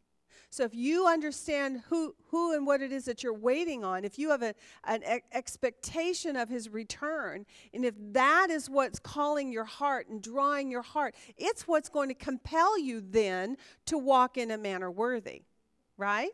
So 0.49 0.65
if 0.65 0.75
you 0.75 1.07
understand 1.07 1.83
who, 1.87 2.13
who 2.27 2.53
and 2.53 2.67
what 2.67 2.81
it 2.81 2.91
is 2.91 3.05
that 3.05 3.23
you're 3.23 3.33
waiting 3.33 3.85
on, 3.85 4.03
if 4.03 4.19
you 4.19 4.31
have 4.31 4.43
a, 4.43 4.53
an 4.83 5.01
e- 5.01 5.21
expectation 5.31 6.35
of 6.35 6.49
his 6.49 6.67
return, 6.67 7.45
and 7.73 7.85
if 7.85 7.95
that 8.11 8.49
is 8.49 8.69
what's 8.69 8.99
calling 8.99 9.53
your 9.53 9.63
heart 9.63 10.09
and 10.09 10.21
drawing 10.21 10.69
your 10.69 10.81
heart, 10.81 11.15
it's 11.37 11.69
what's 11.69 11.87
going 11.87 12.09
to 12.09 12.13
compel 12.13 12.77
you 12.77 12.99
then 12.99 13.55
to 13.85 13.97
walk 13.97 14.37
in 14.37 14.51
a 14.51 14.57
manner 14.57 14.91
worthy, 14.91 15.43
right? 15.97 16.31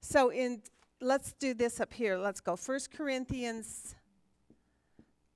So 0.00 0.30
in 0.32 0.62
let's 1.00 1.32
do 1.34 1.54
this 1.54 1.80
up 1.80 1.92
here. 1.92 2.16
Let's 2.16 2.40
go. 2.40 2.56
First 2.56 2.90
Corinthians 2.90 3.94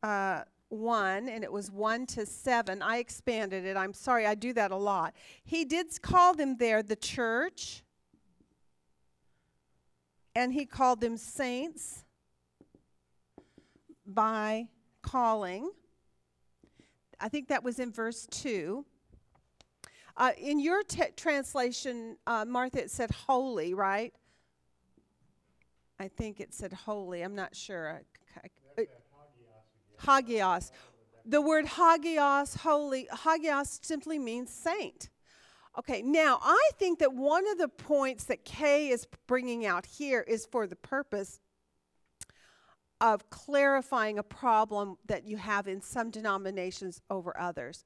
uh, 0.03 0.43
1, 0.69 1.29
and 1.29 1.45
it 1.45 1.53
was 1.53 1.71
1 1.71 2.07
to 2.07 2.27
7. 2.27 2.83
I 2.83 2.99
expanded 2.99 3.65
it. 3.65 3.77
I'm 3.77 3.95
sorry, 3.95 4.27
I 4.27 4.35
do 4.35 4.53
that 4.55 4.71
a 4.71 4.77
lot. 4.77 5.15
He 5.45 5.65
did 5.65 6.01
call 6.03 6.35
them 6.35 6.57
there 6.59 6.83
the 6.83 6.97
church 6.97 7.83
and 10.37 10.53
he 10.53 10.67
called 10.67 11.01
them 11.01 11.17
saints 11.17 12.05
by 14.07 14.69
calling. 15.01 15.71
I 17.19 17.31
think 17.31 17.49
that 17.49 17.65
was 17.65 17.79
in 17.79 17.91
verse 17.91 18.27
2. 18.31 18.85
Uh, 20.19 20.33
in 20.39 20.61
your 20.61 20.83
t- 20.83 21.05
translation, 21.17 22.19
uh, 22.27 22.45
Martha, 22.47 22.83
it 22.83 22.91
said 22.91 23.11
holy, 23.11 23.73
right? 23.73 24.13
I 25.99 26.09
think 26.09 26.41
it 26.41 26.53
said 26.53 26.73
holy. 26.73 27.23
I'm 27.23 27.35
not 27.35 27.57
sure. 27.57 28.03
Hagios. 29.99 30.71
The 31.25 31.41
word 31.41 31.67
hagios, 31.67 32.57
holy, 32.57 33.09
hagios 33.11 33.81
simply 33.83 34.19
means 34.19 34.51
saint. 34.51 35.09
Okay, 35.79 36.01
now 36.01 36.39
I 36.43 36.71
think 36.79 37.01
that 37.01 37.13
one 37.13 37.47
of 37.49 37.59
the 37.59 37.69
points 37.69 38.25
that 38.25 38.45
Kay 38.45 38.89
is 38.89 39.07
bringing 39.27 39.67
out 39.67 39.85
here 39.85 40.21
is 40.21 40.47
for 40.47 40.67
the 40.67 40.77
purpose 40.77 41.41
of 43.01 43.29
clarifying 43.29 44.19
a 44.19 44.23
problem 44.23 44.97
that 45.07 45.27
you 45.27 45.37
have 45.37 45.69
in 45.69 45.83
some 45.83 46.11
denominations 46.11 47.03
over 47.11 47.39
others. 47.39 47.85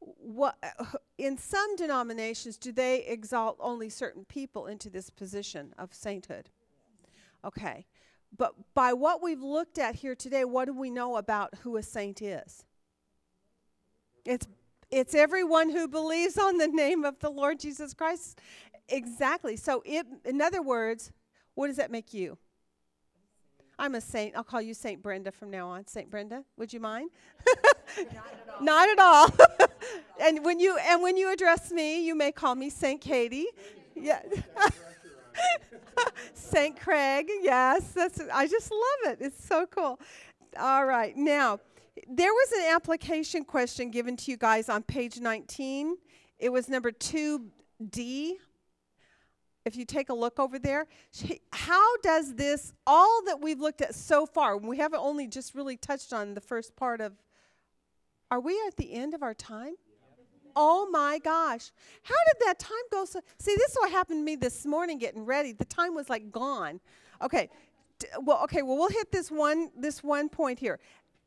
What, 0.00 0.58
in 1.16 1.38
some 1.38 1.76
denominations, 1.76 2.58
do 2.58 2.72
they 2.72 3.04
exalt 3.04 3.56
only 3.60 3.88
certain 3.88 4.24
people 4.24 4.66
into 4.66 4.90
this 4.90 5.08
position 5.10 5.74
of 5.78 5.94
sainthood? 5.94 6.50
Okay, 7.44 7.86
but 8.36 8.54
by 8.74 8.92
what 8.92 9.22
we've 9.22 9.42
looked 9.42 9.78
at 9.78 9.96
here 9.96 10.14
today, 10.14 10.44
what 10.44 10.66
do 10.66 10.72
we 10.72 10.90
know 10.90 11.16
about 11.16 11.54
who 11.62 11.76
a 11.76 11.82
saint 11.82 12.22
is? 12.22 12.64
It's 14.24 14.46
it's 14.90 15.14
everyone 15.14 15.70
who 15.70 15.86
believes 15.86 16.36
on 16.36 16.58
the 16.58 16.66
name 16.66 17.04
of 17.04 17.20
the 17.20 17.30
Lord 17.30 17.60
Jesus 17.60 17.94
Christ. 17.94 18.40
Exactly. 18.88 19.56
So, 19.56 19.82
it, 19.86 20.04
in 20.24 20.40
other 20.40 20.62
words, 20.62 21.12
what 21.54 21.68
does 21.68 21.76
that 21.76 21.92
make 21.92 22.12
you? 22.12 22.38
I'm 23.78 23.94
a 23.94 24.00
saint. 24.00 24.36
I'll 24.36 24.44
call 24.44 24.60
you 24.60 24.74
Saint 24.74 25.00
Brenda 25.00 25.30
from 25.30 25.50
now 25.50 25.68
on. 25.68 25.86
Saint 25.86 26.10
Brenda, 26.10 26.44
would 26.56 26.72
you 26.72 26.80
mind? 26.80 27.10
Not 28.60 28.88
at 28.88 28.98
all. 28.98 29.28
and 30.20 30.44
when 30.44 30.60
you 30.60 30.76
and 30.78 31.02
when 31.02 31.16
you 31.16 31.32
address 31.32 31.70
me, 31.70 32.04
you 32.04 32.14
may 32.14 32.32
call 32.32 32.54
me 32.54 32.70
Saint 32.70 33.00
Katie. 33.00 33.46
Yeah. 33.94 34.20
Saint 36.34 36.78
Craig. 36.78 37.28
Yes, 37.42 37.92
that's. 37.92 38.20
I 38.32 38.46
just 38.46 38.70
love 38.70 39.12
it. 39.12 39.18
It's 39.20 39.44
so 39.44 39.66
cool. 39.66 39.98
All 40.58 40.84
right, 40.84 41.16
now 41.16 41.60
there 42.08 42.32
was 42.32 42.52
an 42.52 42.74
application 42.74 43.44
question 43.44 43.90
given 43.90 44.16
to 44.16 44.30
you 44.30 44.36
guys 44.36 44.68
on 44.68 44.82
page 44.82 45.20
19. 45.20 45.96
It 46.38 46.50
was 46.50 46.68
number 46.68 46.90
2D. 46.90 48.32
if 49.66 49.76
you 49.76 49.84
take 49.84 50.08
a 50.08 50.14
look 50.14 50.40
over 50.40 50.58
there, 50.58 50.86
how 51.52 51.96
does 51.98 52.34
this, 52.34 52.72
all 52.86 53.22
that 53.26 53.40
we've 53.40 53.60
looked 53.60 53.82
at 53.82 53.94
so 53.94 54.24
far, 54.24 54.56
we 54.56 54.78
haven't 54.78 55.00
only 55.00 55.26
just 55.26 55.54
really 55.54 55.76
touched 55.76 56.12
on 56.12 56.34
the 56.34 56.40
first 56.40 56.74
part 56.76 57.00
of, 57.00 57.12
are 58.30 58.40
we 58.40 58.60
at 58.66 58.76
the 58.76 58.94
end 58.94 59.12
of 59.12 59.22
our 59.22 59.34
time? 59.34 59.74
Oh 60.56 60.88
my 60.90 61.18
gosh. 61.18 61.70
How 62.02 62.14
did 62.32 62.46
that 62.46 62.58
time 62.58 62.72
go 62.90 63.04
so? 63.04 63.20
See, 63.38 63.54
this 63.56 63.72
is 63.72 63.76
what 63.78 63.90
happened 63.90 64.20
to 64.20 64.24
me 64.24 64.36
this 64.36 64.66
morning 64.66 64.98
getting 64.98 65.24
ready. 65.24 65.52
The 65.52 65.64
time 65.64 65.94
was 65.94 66.08
like 66.08 66.30
gone. 66.30 66.80
Okay. 67.22 67.48
D- 67.98 68.06
well, 68.22 68.42
okay, 68.44 68.62
well 68.62 68.76
we'll 68.76 68.88
hit 68.88 69.12
this 69.12 69.30
one 69.30 69.70
this 69.76 70.02
one 70.02 70.28
point 70.28 70.58
here. 70.58 70.78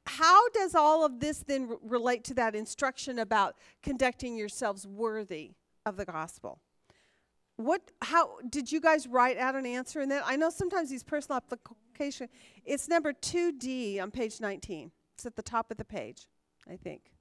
How 0.06 0.50
does 0.50 0.76
all 0.76 1.06
of 1.06 1.20
this 1.20 1.40
then 1.40 1.68
r- 1.70 1.78
relate 1.84 2.24
to 2.26 2.34
that 2.36 2.56
instruction 2.56 3.20
about 3.20 3.56
conducting 3.82 4.36
yourselves 4.36 4.86
worthy 4.86 5.52
of 5.86 5.98
the 5.98 6.06
gospel? 6.06 6.60
What 7.56 7.92
how 8.02 8.40
did 8.50 8.72
you 8.72 8.82
guys 8.82 9.08
write 9.08 9.38
out 9.38 9.56
an 9.56 9.66
answer 9.66 10.02
in 10.02 10.10
that? 10.10 10.24
I 10.26 10.36
know 10.36 10.50
sometimes 10.50 10.90
these 10.90 11.04
personal 11.04 11.38
application 11.38 12.28
it's 12.66 12.88
number 12.88 13.14
2D 13.14 14.02
on 14.02 14.12
page 14.12 14.42
19. 14.42 14.92
It's 15.16 15.26
at 15.26 15.36
the 15.36 15.44
top 15.44 15.70
of 15.70 15.78
the 15.78 15.86
page, 15.86 16.28
I 16.70 16.76
think. 16.76 17.13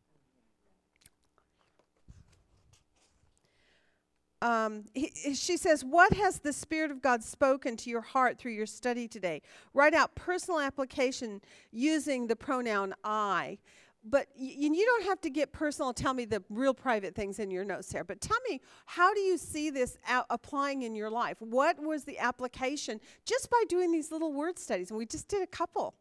Um, 4.43 4.85
he, 4.93 5.13
he- 5.15 5.35
she 5.35 5.57
says, 5.57 5.85
What 5.85 6.13
has 6.15 6.41
the 6.41 6.53
Spirit 6.53 6.91
of 6.91 7.01
God 7.01 7.23
spoken 7.23 7.77
to 7.79 7.91
your 7.91 8.01
heart 8.01 8.39
through 8.39 8.53
your 8.53 8.67
study 8.67 9.07
today? 9.09 9.41
Write 9.73 9.95
out 9.95 10.15
personal 10.15 10.61
application 10.61 11.41
using 11.71 12.27
the 12.27 12.37
pronoun 12.37 12.95
I. 13.05 13.59
But 14.05 14.27
y- 14.37 14.55
you 14.59 14.85
don't 14.85 15.05
have 15.05 15.21
to 15.21 15.31
get 15.31 15.53
personal. 15.53 15.93
Tell 15.93 16.13
me 16.13 16.25
the 16.25 16.43
real 16.51 16.75
private 16.75 17.15
things 17.15 17.39
in 17.39 17.53
your 17.53 17.65
notes 17.65 17.89
there. 17.93 18.03
But 18.03 18.21
tell 18.21 18.39
me, 18.51 18.61
how 18.87 19.15
do 19.15 19.21
you 19.21 19.39
see 19.39 19.71
this 19.71 19.97
applying 20.29 20.83
in 20.83 20.97
your 20.97 21.09
life? 21.11 21.37
What 21.41 21.81
was 21.81 22.03
the 22.05 22.19
application 22.19 23.01
just 23.25 23.49
by 23.49 23.63
doing 23.69 23.93
these 23.93 24.11
little 24.11 24.33
word 24.33 24.59
studies? 24.59 24.91
And 24.91 24.99
we 24.99 25.07
just 25.07 25.29
did 25.29 25.43
a 25.43 25.47
couple. 25.47 25.95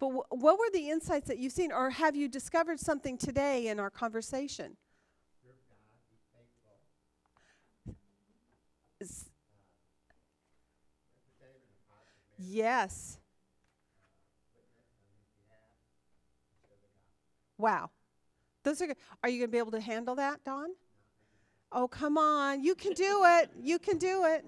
But 0.00 0.08
wh- 0.08 0.32
what 0.32 0.58
were 0.58 0.70
the 0.72 0.90
insights 0.90 1.28
that 1.28 1.38
you've 1.38 1.52
seen? 1.52 1.70
Or 1.70 1.90
have 1.90 2.16
you 2.16 2.28
discovered 2.28 2.80
something 2.80 3.16
today 3.16 3.68
in 3.68 3.78
our 3.78 3.90
conversation? 3.90 4.76
S- 9.00 9.28
Yes. 12.44 13.18
Wow. 17.58 17.90
Those 18.64 18.82
are 18.82 18.86
good. 18.88 18.96
Are 19.22 19.28
you 19.28 19.38
going 19.38 19.48
to 19.48 19.52
be 19.52 19.58
able 19.58 19.72
to 19.72 19.80
handle 19.80 20.14
that, 20.16 20.44
Don? 20.44 20.70
Oh, 21.70 21.88
come 21.88 22.18
on. 22.18 22.62
You 22.62 22.74
can 22.74 22.92
do 22.92 23.22
it. 23.24 23.50
You 23.60 23.78
can 23.78 23.98
do 23.98 24.24
it. 24.24 24.44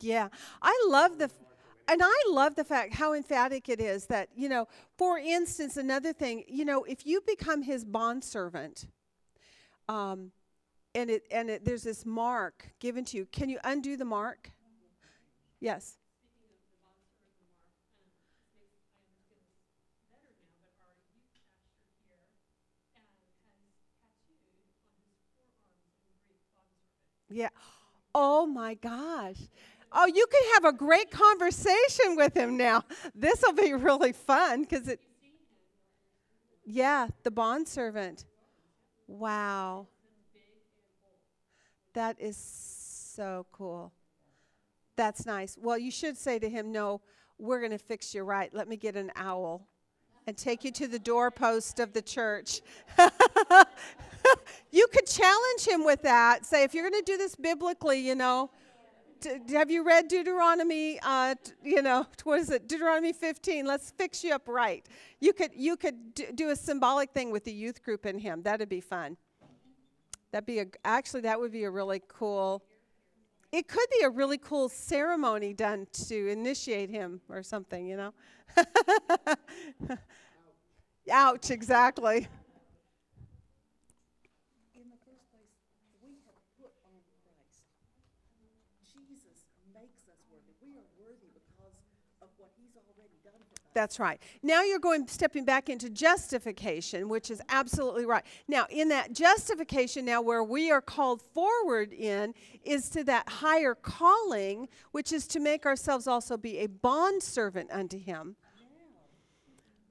Yeah. 0.00 0.28
I 0.62 0.86
love 0.88 1.18
the 1.18 1.30
and 1.88 2.00
I 2.02 2.22
love 2.28 2.56
the 2.56 2.64
fact 2.64 2.94
how 2.94 3.14
emphatic 3.14 3.68
it 3.68 3.80
is 3.80 4.06
that, 4.06 4.28
you 4.34 4.48
know, 4.48 4.66
for 4.98 5.18
instance, 5.18 5.76
another 5.76 6.12
thing, 6.12 6.42
you 6.48 6.64
know, 6.64 6.82
if 6.82 7.06
you 7.06 7.20
become 7.24 7.62
his 7.62 7.84
bondservant, 7.84 8.88
um, 9.88 10.32
and 10.96 11.10
it 11.10 11.24
and 11.30 11.50
it, 11.50 11.64
there's 11.64 11.82
this 11.82 12.06
mark 12.06 12.70
given 12.80 13.04
to 13.04 13.18
you. 13.18 13.26
Can 13.26 13.50
you 13.50 13.58
undo 13.62 13.96
the 13.96 14.04
mark? 14.04 14.50
Yes. 15.60 15.98
Yeah. 27.28 27.50
Oh 28.14 28.46
my 28.46 28.74
gosh. 28.74 29.36
Oh, 29.92 30.06
you 30.06 30.26
can 30.30 30.54
have 30.54 30.64
a 30.64 30.76
great 30.76 31.10
conversation 31.10 32.16
with 32.16 32.34
him 32.34 32.56
now. 32.56 32.84
This 33.14 33.42
will 33.42 33.52
be 33.52 33.74
really 33.74 34.12
fun 34.12 34.62
because 34.62 34.88
it. 34.88 35.00
Yeah, 36.64 37.08
the 37.22 37.30
bond 37.30 37.68
servant. 37.68 38.24
Wow. 39.06 39.88
That 41.96 42.20
is 42.20 42.36
so 42.36 43.46
cool. 43.52 43.90
That's 44.96 45.24
nice. 45.24 45.56
Well, 45.58 45.78
you 45.78 45.90
should 45.90 46.18
say 46.18 46.38
to 46.38 46.46
him, 46.46 46.70
No, 46.70 47.00
we're 47.38 47.58
going 47.58 47.70
to 47.72 47.78
fix 47.78 48.14
you 48.14 48.22
right. 48.22 48.52
Let 48.52 48.68
me 48.68 48.76
get 48.76 48.96
an 48.96 49.10
awl 49.16 49.66
and 50.26 50.36
take 50.36 50.62
you 50.62 50.70
to 50.72 50.88
the 50.88 50.98
doorpost 50.98 51.80
of 51.80 51.94
the 51.94 52.02
church. 52.02 52.60
you 54.70 54.86
could 54.92 55.06
challenge 55.06 55.66
him 55.66 55.86
with 55.86 56.02
that. 56.02 56.44
Say, 56.44 56.64
if 56.64 56.74
you're 56.74 56.86
going 56.86 57.02
to 57.02 57.10
do 57.10 57.16
this 57.16 57.34
biblically, 57.34 58.06
you 58.06 58.14
know, 58.14 58.50
d- 59.22 59.54
have 59.54 59.70
you 59.70 59.82
read 59.82 60.08
Deuteronomy? 60.08 61.00
Uh, 61.02 61.34
t- 61.42 61.52
you 61.64 61.80
know, 61.80 62.06
what 62.24 62.40
is 62.40 62.50
it? 62.50 62.68
Deuteronomy 62.68 63.14
15. 63.14 63.64
Let's 63.64 63.90
fix 63.92 64.22
you 64.22 64.34
up 64.34 64.48
right. 64.48 64.84
You 65.20 65.32
could 65.32 65.52
you 65.54 65.78
could 65.78 66.14
d- 66.14 66.26
do 66.34 66.50
a 66.50 66.56
symbolic 66.56 67.12
thing 67.12 67.30
with 67.30 67.44
the 67.44 67.54
youth 67.54 67.82
group 67.82 68.04
and 68.04 68.20
him. 68.20 68.42
That'd 68.42 68.68
be 68.68 68.82
fun. 68.82 69.16
That'd 70.36 70.44
be 70.44 70.58
a 70.58 70.66
actually 70.84 71.22
that 71.22 71.40
would 71.40 71.50
be 71.50 71.64
a 71.64 71.70
really 71.70 72.02
cool. 72.08 72.62
It 73.52 73.68
could 73.68 73.88
be 73.88 74.04
a 74.04 74.10
really 74.10 74.36
cool 74.36 74.68
ceremony 74.68 75.54
done 75.54 75.86
to 76.08 76.28
initiate 76.28 76.90
him 76.90 77.22
or 77.30 77.42
something. 77.42 77.86
You 77.86 77.96
know. 77.96 78.12
Ouch! 81.10 81.50
Exactly. 81.50 82.28
In 84.76 84.92
the 84.92 85.00
first 85.08 85.24
place, 85.32 85.56
we 86.04 86.20
have 86.28 86.36
put 86.60 86.76
on 86.84 87.00
Christ. 87.24 87.64
Jesus 88.92 89.48
makes 89.72 90.04
us 90.04 90.20
worthy. 90.28 90.52
We 90.60 90.76
are 90.76 90.84
worthy 91.00 91.32
because 91.32 91.80
of 92.20 92.28
what 92.36 92.52
he's 92.60 92.76
already 92.76 93.16
done 93.24 93.40
for 93.48 93.56
us. 93.64 93.65
That's 93.76 94.00
right. 94.00 94.18
Now 94.42 94.62
you're 94.62 94.78
going 94.78 95.06
stepping 95.06 95.44
back 95.44 95.68
into 95.68 95.90
justification, 95.90 97.10
which 97.10 97.30
is 97.30 97.42
absolutely 97.50 98.06
right. 98.06 98.24
Now, 98.48 98.64
in 98.70 98.88
that 98.88 99.12
justification, 99.12 100.06
now 100.06 100.22
where 100.22 100.42
we 100.42 100.70
are 100.70 100.80
called 100.80 101.20
forward 101.20 101.92
in 101.92 102.32
is 102.64 102.88
to 102.96 103.04
that 103.04 103.28
higher 103.28 103.74
calling, 103.74 104.70
which 104.92 105.12
is 105.12 105.26
to 105.26 105.40
make 105.40 105.66
ourselves 105.66 106.06
also 106.06 106.38
be 106.38 106.60
a 106.60 106.68
bond 106.68 107.22
servant 107.22 107.70
unto 107.70 107.98
him. 107.98 108.36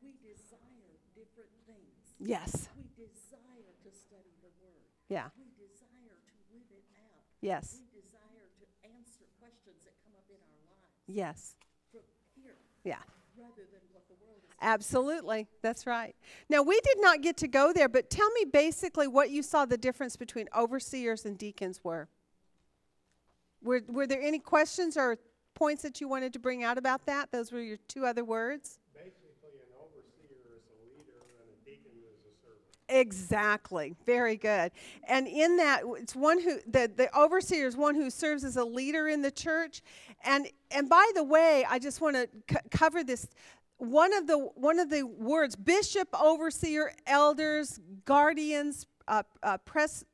We 0.01 0.09
desire 0.17 0.97
different 1.13 1.53
things. 1.67 2.17
Yes. 2.19 2.69
We 2.75 2.89
desire 3.05 3.69
to 3.85 3.89
study 3.93 4.33
the 4.41 4.49
word. 4.65 4.81
Yeah. 5.09 5.29
We 5.37 5.45
desire 5.61 6.17
to 6.25 6.33
live 6.57 6.65
it 6.73 6.85
out. 6.97 7.21
Yes. 7.41 7.77
We 7.77 8.01
desire 8.01 8.49
to 8.49 8.65
answer 8.81 9.29
questions 9.37 9.77
that 9.85 9.93
come 10.01 10.17
up 10.17 10.25
in 10.33 10.41
our 10.41 10.73
lives 10.73 11.05
Yes. 11.05 11.53
from 11.91 12.01
here 12.33 12.57
Yeah. 12.83 12.97
rather 13.37 13.67
than 13.69 13.81
what 13.91 14.07
the 14.07 14.15
world 14.25 14.39
is. 14.47 14.54
Absolutely. 14.65 15.47
That's 15.61 15.85
right. 15.85 16.15
Now, 16.49 16.63
we 16.63 16.79
did 16.81 16.97
not 16.99 17.21
get 17.21 17.37
to 17.37 17.47
go 17.47 17.71
there, 17.71 17.87
but 17.87 18.09
tell 18.09 18.29
me 18.31 18.45
basically 18.51 19.07
what 19.07 19.29
you 19.29 19.43
saw 19.43 19.65
the 19.65 19.77
difference 19.77 20.15
between 20.17 20.47
overseers 20.57 21.23
and 21.23 21.37
deacons 21.37 21.81
were. 21.83 22.09
Were, 23.61 23.81
were 23.87 24.07
there 24.07 24.21
any 24.21 24.39
questions 24.39 24.97
or 24.97 25.19
points 25.53 25.83
that 25.83 26.01
you 26.01 26.07
wanted 26.07 26.33
to 26.33 26.39
bring 26.39 26.63
out 26.63 26.79
about 26.79 27.05
that? 27.05 27.31
Those 27.31 27.51
were 27.51 27.61
your 27.61 27.77
two 27.87 28.07
other 28.07 28.25
words? 28.25 28.79
Basically, 28.95 29.29
an 29.53 29.67
overseer 29.79 30.57
is 30.57 30.63
a 30.65 30.97
leader 30.97 31.21
and 31.29 31.47
a 31.47 31.69
deacon 31.69 31.91
is 31.99 32.17
a 32.25 32.33
servant. 32.43 32.99
Exactly. 33.05 33.93
Very 34.03 34.35
good. 34.35 34.71
And 35.07 35.27
in 35.27 35.57
that, 35.57 35.83
it's 35.97 36.15
one 36.15 36.41
who 36.41 36.57
the 36.67 36.91
the 36.93 37.15
overseer 37.15 37.67
is 37.67 37.77
one 37.77 37.93
who 37.93 38.09
serves 38.09 38.43
as 38.43 38.57
a 38.57 38.65
leader 38.65 39.07
in 39.07 39.21
the 39.21 39.31
church. 39.31 39.83
And 40.23 40.47
and 40.71 40.89
by 40.89 41.11
the 41.13 41.23
way, 41.23 41.65
I 41.69 41.77
just 41.77 42.01
want 42.01 42.15
to 42.15 42.27
c- 42.49 42.57
cover 42.71 43.03
this. 43.03 43.27
One 43.77 44.13
of 44.13 44.27
the 44.27 44.37
one 44.37 44.79
of 44.79 44.89
the 44.89 45.03
words: 45.03 45.55
bishop, 45.55 46.07
overseer, 46.19 46.93
elders, 47.05 47.79
guardians, 48.05 48.85
uh, 49.07 49.23
uh, 49.43 49.57
pres 49.59 50.05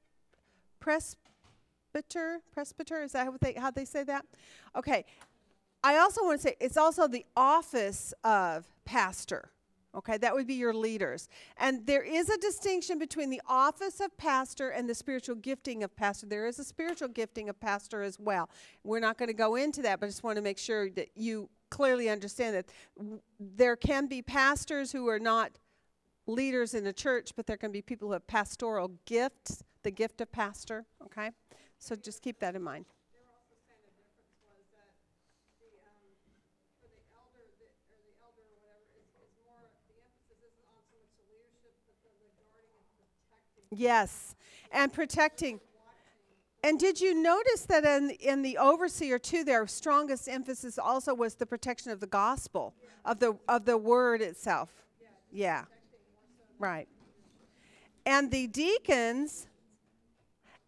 presbyter. 0.79 2.41
Presbyter 2.51 3.03
is 3.03 3.11
that 3.11 3.29
they 3.39 3.53
how 3.53 3.71
they 3.71 3.85
say 3.85 4.03
that? 4.03 4.25
Okay. 4.75 5.05
I 5.83 5.97
also 5.97 6.23
want 6.23 6.39
to 6.41 6.47
say 6.49 6.55
it's 6.59 6.77
also 6.77 7.07
the 7.07 7.25
office 7.35 8.13
of 8.23 8.65
pastor. 8.85 9.51
Okay, 9.93 10.17
that 10.19 10.33
would 10.33 10.47
be 10.47 10.53
your 10.53 10.73
leaders. 10.73 11.27
And 11.57 11.85
there 11.85 12.01
is 12.01 12.29
a 12.29 12.37
distinction 12.37 12.97
between 12.97 13.29
the 13.29 13.41
office 13.45 13.99
of 13.99 14.15
pastor 14.15 14.69
and 14.69 14.87
the 14.87 14.95
spiritual 14.95 15.35
gifting 15.35 15.83
of 15.83 15.93
pastor. 15.97 16.27
There 16.27 16.47
is 16.47 16.59
a 16.59 16.63
spiritual 16.63 17.09
gifting 17.09 17.49
of 17.49 17.59
pastor 17.59 18.01
as 18.01 18.17
well. 18.17 18.49
We're 18.85 19.01
not 19.01 19.17
going 19.17 19.27
to 19.27 19.33
go 19.33 19.55
into 19.55 19.81
that, 19.81 19.99
but 19.99 20.05
I 20.05 20.09
just 20.09 20.23
want 20.23 20.37
to 20.37 20.41
make 20.41 20.57
sure 20.57 20.89
that 20.91 21.09
you 21.15 21.49
clearly 21.71 22.09
understand 22.09 22.55
that 22.55 22.65
there 23.39 23.75
can 23.75 24.05
be 24.05 24.21
pastors 24.21 24.91
who 24.91 25.07
are 25.07 25.19
not 25.19 25.57
leaders 26.27 26.75
in 26.75 26.83
the 26.83 26.93
church, 26.93 27.31
but 27.35 27.47
there 27.47 27.57
can 27.57 27.71
be 27.71 27.81
people 27.81 28.09
who 28.09 28.13
have 28.13 28.27
pastoral 28.27 28.91
gifts, 29.05 29.63
the 29.81 29.89
gift 29.89 30.21
of 30.21 30.31
pastor. 30.31 30.85
Okay, 31.03 31.31
so 31.79 31.95
just 31.95 32.21
keep 32.21 32.39
that 32.39 32.55
in 32.55 32.61
mind. 32.61 32.85
Yes, 43.73 44.35
and 44.71 44.91
protecting. 44.91 45.61
And 46.63 46.79
did 46.79 47.01
you 47.01 47.15
notice 47.15 47.65
that 47.65 47.85
in 47.85 48.11
in 48.11 48.43
the 48.43 48.57
overseer 48.57 49.17
too, 49.17 49.43
their 49.43 49.65
strongest 49.65 50.29
emphasis 50.29 50.77
also 50.77 51.13
was 51.13 51.35
the 51.35 51.45
protection 51.45 51.91
of 51.91 51.99
the 51.99 52.07
gospel 52.07 52.75
of 53.05 53.19
the 53.19 53.37
of 53.47 53.65
the 53.65 53.77
word 53.77 54.21
itself. 54.21 54.69
Yeah. 55.31 55.65
Right. 56.59 56.87
And 58.05 58.31
the 58.31 58.47
deacons. 58.47 59.47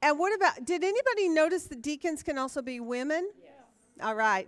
And 0.01 0.19
what 0.19 0.35
about? 0.35 0.65
Did 0.65 0.83
anybody 0.83 1.29
notice 1.29 1.63
that 1.65 1.81
deacons 1.81 2.23
can 2.23 2.37
also 2.37 2.61
be 2.61 2.79
women? 2.79 3.29
Yeah. 3.41 4.07
All 4.07 4.15
right. 4.15 4.47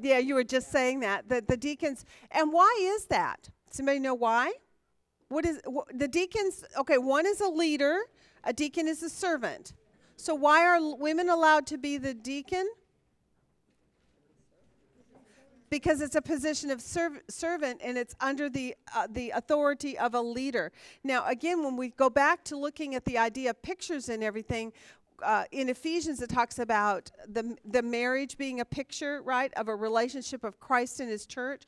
Yeah, 0.00 0.18
you 0.18 0.34
were 0.34 0.44
just 0.44 0.72
saying 0.72 1.00
that 1.00 1.28
that 1.28 1.48
the 1.48 1.56
deacons. 1.56 2.04
And 2.30 2.52
why 2.52 2.94
is 2.96 3.04
that? 3.06 3.50
Somebody 3.70 3.98
know 3.98 4.14
why? 4.14 4.52
What 5.28 5.44
is 5.44 5.60
wh- 5.66 5.90
the 5.94 6.08
deacons? 6.08 6.64
Okay, 6.78 6.98
one 6.98 7.26
is 7.26 7.40
a 7.40 7.48
leader. 7.48 8.00
A 8.44 8.52
deacon 8.52 8.88
is 8.88 9.02
a 9.02 9.10
servant. 9.10 9.72
So 10.16 10.34
why 10.34 10.64
are 10.64 10.96
women 10.96 11.28
allowed 11.28 11.66
to 11.68 11.78
be 11.78 11.98
the 11.98 12.14
deacon? 12.14 12.68
Because 15.70 16.02
it's 16.02 16.14
a 16.14 16.22
position 16.22 16.70
of 16.70 16.82
serv- 16.82 17.22
servant 17.28 17.80
and 17.82 17.96
it's 17.96 18.14
under 18.20 18.50
the 18.50 18.76
uh, 18.94 19.06
the 19.10 19.30
authority 19.30 19.98
of 19.98 20.14
a 20.14 20.20
leader. 20.20 20.70
Now, 21.02 21.26
again, 21.26 21.64
when 21.64 21.76
we 21.76 21.88
go 21.88 22.10
back 22.10 22.44
to 22.44 22.56
looking 22.56 22.94
at 22.94 23.06
the 23.06 23.16
idea 23.16 23.50
of 23.50 23.62
pictures 23.62 24.10
and 24.10 24.22
everything, 24.22 24.72
uh, 25.22 25.44
in 25.52 25.68
Ephesians 25.68 26.20
it 26.22 26.28
talks 26.28 26.58
about 26.58 27.10
the 27.28 27.56
the 27.64 27.82
marriage 27.82 28.36
being 28.36 28.60
a 28.60 28.64
picture, 28.64 29.22
right, 29.22 29.52
of 29.54 29.68
a 29.68 29.74
relationship 29.74 30.44
of 30.44 30.60
Christ 30.60 31.00
and 31.00 31.08
His 31.08 31.26
church. 31.26 31.62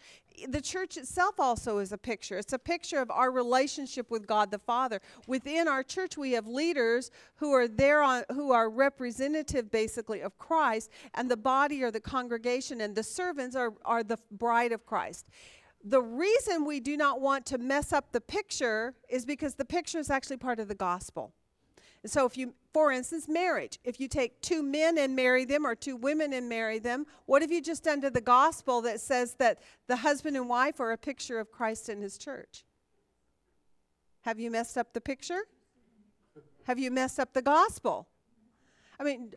The 0.48 0.60
church 0.60 0.97
itself 0.97 1.39
also 1.39 1.78
is 1.78 1.93
a 1.93 1.98
picture. 1.98 2.39
It's 2.39 2.52
a 2.52 2.59
picture 2.59 2.98
of 2.98 3.10
our 3.10 3.31
relationship 3.31 4.10
with 4.10 4.26
God 4.26 4.51
the 4.51 4.59
Father. 4.59 5.01
Within 5.26 5.68
our 5.68 5.82
church, 5.82 6.16
we 6.16 6.32
have 6.32 6.47
leaders 6.47 7.10
who 7.36 7.52
are 7.52 7.68
there 7.68 8.02
on 8.02 8.24
who 8.32 8.52
are 8.52 8.68
representative, 8.68 9.70
basically, 9.70 10.20
of 10.20 10.36
Christ, 10.39 10.90
and 11.14 11.31
the 11.31 11.36
body 11.36 11.82
or 11.82 11.90
the 11.90 12.01
congregation, 12.01 12.81
and 12.81 12.94
the 12.94 13.05
servants 13.05 13.55
are 13.56 13.72
are 13.85 14.02
the 14.02 14.18
bride 14.31 14.72
of 14.72 14.85
Christ. 14.85 15.26
The 15.86 16.02
reason 16.02 16.64
we 16.64 16.81
do 16.81 16.97
not 16.97 17.20
want 17.20 17.44
to 17.47 17.59
mess 17.59 17.93
up 17.93 18.12
the 18.12 18.20
picture 18.20 18.94
is 19.10 19.26
because 19.26 19.55
the 19.55 19.66
picture 19.66 19.98
is 19.98 20.09
actually 20.09 20.39
part 20.39 20.59
of 20.59 20.68
the 20.68 20.74
gospel. 20.74 21.35
So, 22.06 22.26
if 22.26 22.36
you, 22.36 22.55
for 22.72 22.93
instance, 22.93 23.28
marriage, 23.28 23.78
if 23.82 23.98
you 23.98 24.09
take 24.09 24.40
two 24.43 24.62
men 24.62 24.98
and 24.98 25.16
marry 25.16 25.44
them 25.44 25.66
or 25.66 25.74
two 25.74 25.97
women 25.97 26.35
and 26.35 26.48
marry 26.48 26.78
them, 26.78 27.06
what 27.24 27.40
have 27.40 27.51
you 27.51 27.62
just 27.62 27.85
done 27.85 28.02
to 28.02 28.10
the 28.10 28.20
gospel 28.20 28.82
that 28.82 29.01
says 29.01 29.35
that 29.35 29.60
the 29.86 29.97
husband 29.97 30.36
and 30.36 30.48
wife 30.48 30.81
are 30.81 30.93
a 30.93 30.98
picture 30.98 31.39
of 31.39 31.51
Christ 31.51 31.89
and 31.89 32.02
his 32.02 32.18
church? 32.18 32.64
Have 34.22 34.39
you 34.39 34.51
messed 34.51 34.76
up 34.76 34.93
the 34.93 35.01
picture? 35.01 35.43
Have 36.64 36.78
you 36.78 36.90
messed 36.90 37.18
up 37.18 37.32
the 37.32 37.43
gospel? 37.43 38.06
I 38.98 39.05
mean, 39.05 39.35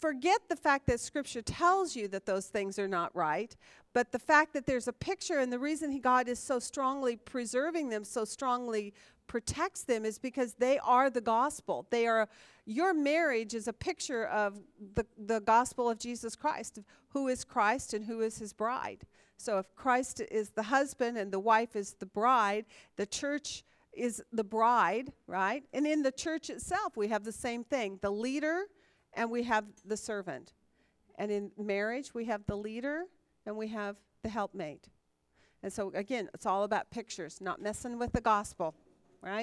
forget 0.00 0.40
the 0.48 0.56
fact 0.56 0.86
that 0.86 1.00
scripture 1.00 1.42
tells 1.42 1.96
you 1.96 2.08
that 2.08 2.26
those 2.26 2.46
things 2.46 2.78
are 2.78 2.86
not 2.86 3.14
right, 3.16 3.56
but 3.92 4.12
the 4.12 4.18
fact 4.18 4.52
that 4.52 4.66
there's 4.66 4.86
a 4.88 4.92
picture 4.92 5.38
and 5.38 5.52
the 5.52 5.58
reason 5.58 5.98
God 6.00 6.28
is 6.28 6.38
so 6.38 6.58
strongly 6.58 7.16
preserving 7.16 7.88
them, 7.88 8.04
so 8.04 8.24
strongly 8.24 8.92
protects 9.26 9.82
them 9.82 10.04
is 10.04 10.18
because 10.18 10.54
they 10.54 10.78
are 10.78 11.10
the 11.10 11.20
gospel. 11.20 11.86
They 11.90 12.06
are 12.06 12.28
your 12.66 12.94
marriage 12.94 13.54
is 13.54 13.68
a 13.68 13.72
picture 13.72 14.26
of 14.26 14.58
the, 14.94 15.04
the 15.18 15.40
gospel 15.40 15.90
of 15.90 15.98
Jesus 15.98 16.34
Christ, 16.34 16.78
of 16.78 16.84
who 17.08 17.28
is 17.28 17.44
Christ 17.44 17.92
and 17.92 18.06
who 18.06 18.20
is 18.20 18.38
his 18.38 18.52
bride. 18.52 19.04
So 19.36 19.58
if 19.58 19.74
Christ 19.74 20.22
is 20.30 20.50
the 20.50 20.62
husband 20.62 21.18
and 21.18 21.30
the 21.30 21.40
wife 21.40 21.76
is 21.76 21.94
the 21.94 22.06
bride, 22.06 22.64
the 22.96 23.04
church 23.06 23.64
is 23.92 24.22
the 24.32 24.44
bride, 24.44 25.12
right? 25.26 25.62
And 25.72 25.86
in 25.86 26.02
the 26.02 26.12
church 26.12 26.48
itself, 26.48 26.96
we 26.96 27.08
have 27.08 27.24
the 27.24 27.32
same 27.32 27.64
thing 27.64 27.98
the 28.00 28.10
leader 28.10 28.64
and 29.12 29.30
we 29.30 29.42
have 29.44 29.64
the 29.84 29.96
servant. 29.96 30.52
And 31.16 31.30
in 31.30 31.50
marriage, 31.58 32.14
we 32.14 32.24
have 32.24 32.46
the 32.46 32.56
leader 32.56 33.04
and 33.46 33.56
we 33.56 33.68
have 33.68 33.96
the 34.22 34.28
helpmate. 34.28 34.88
And 35.62 35.72
so, 35.72 35.90
again, 35.94 36.28
it's 36.34 36.44
all 36.44 36.64
about 36.64 36.90
pictures, 36.90 37.40
not 37.40 37.60
messing 37.60 37.98
with 37.98 38.12
the 38.12 38.20
gospel, 38.20 38.74
right? 39.24 39.42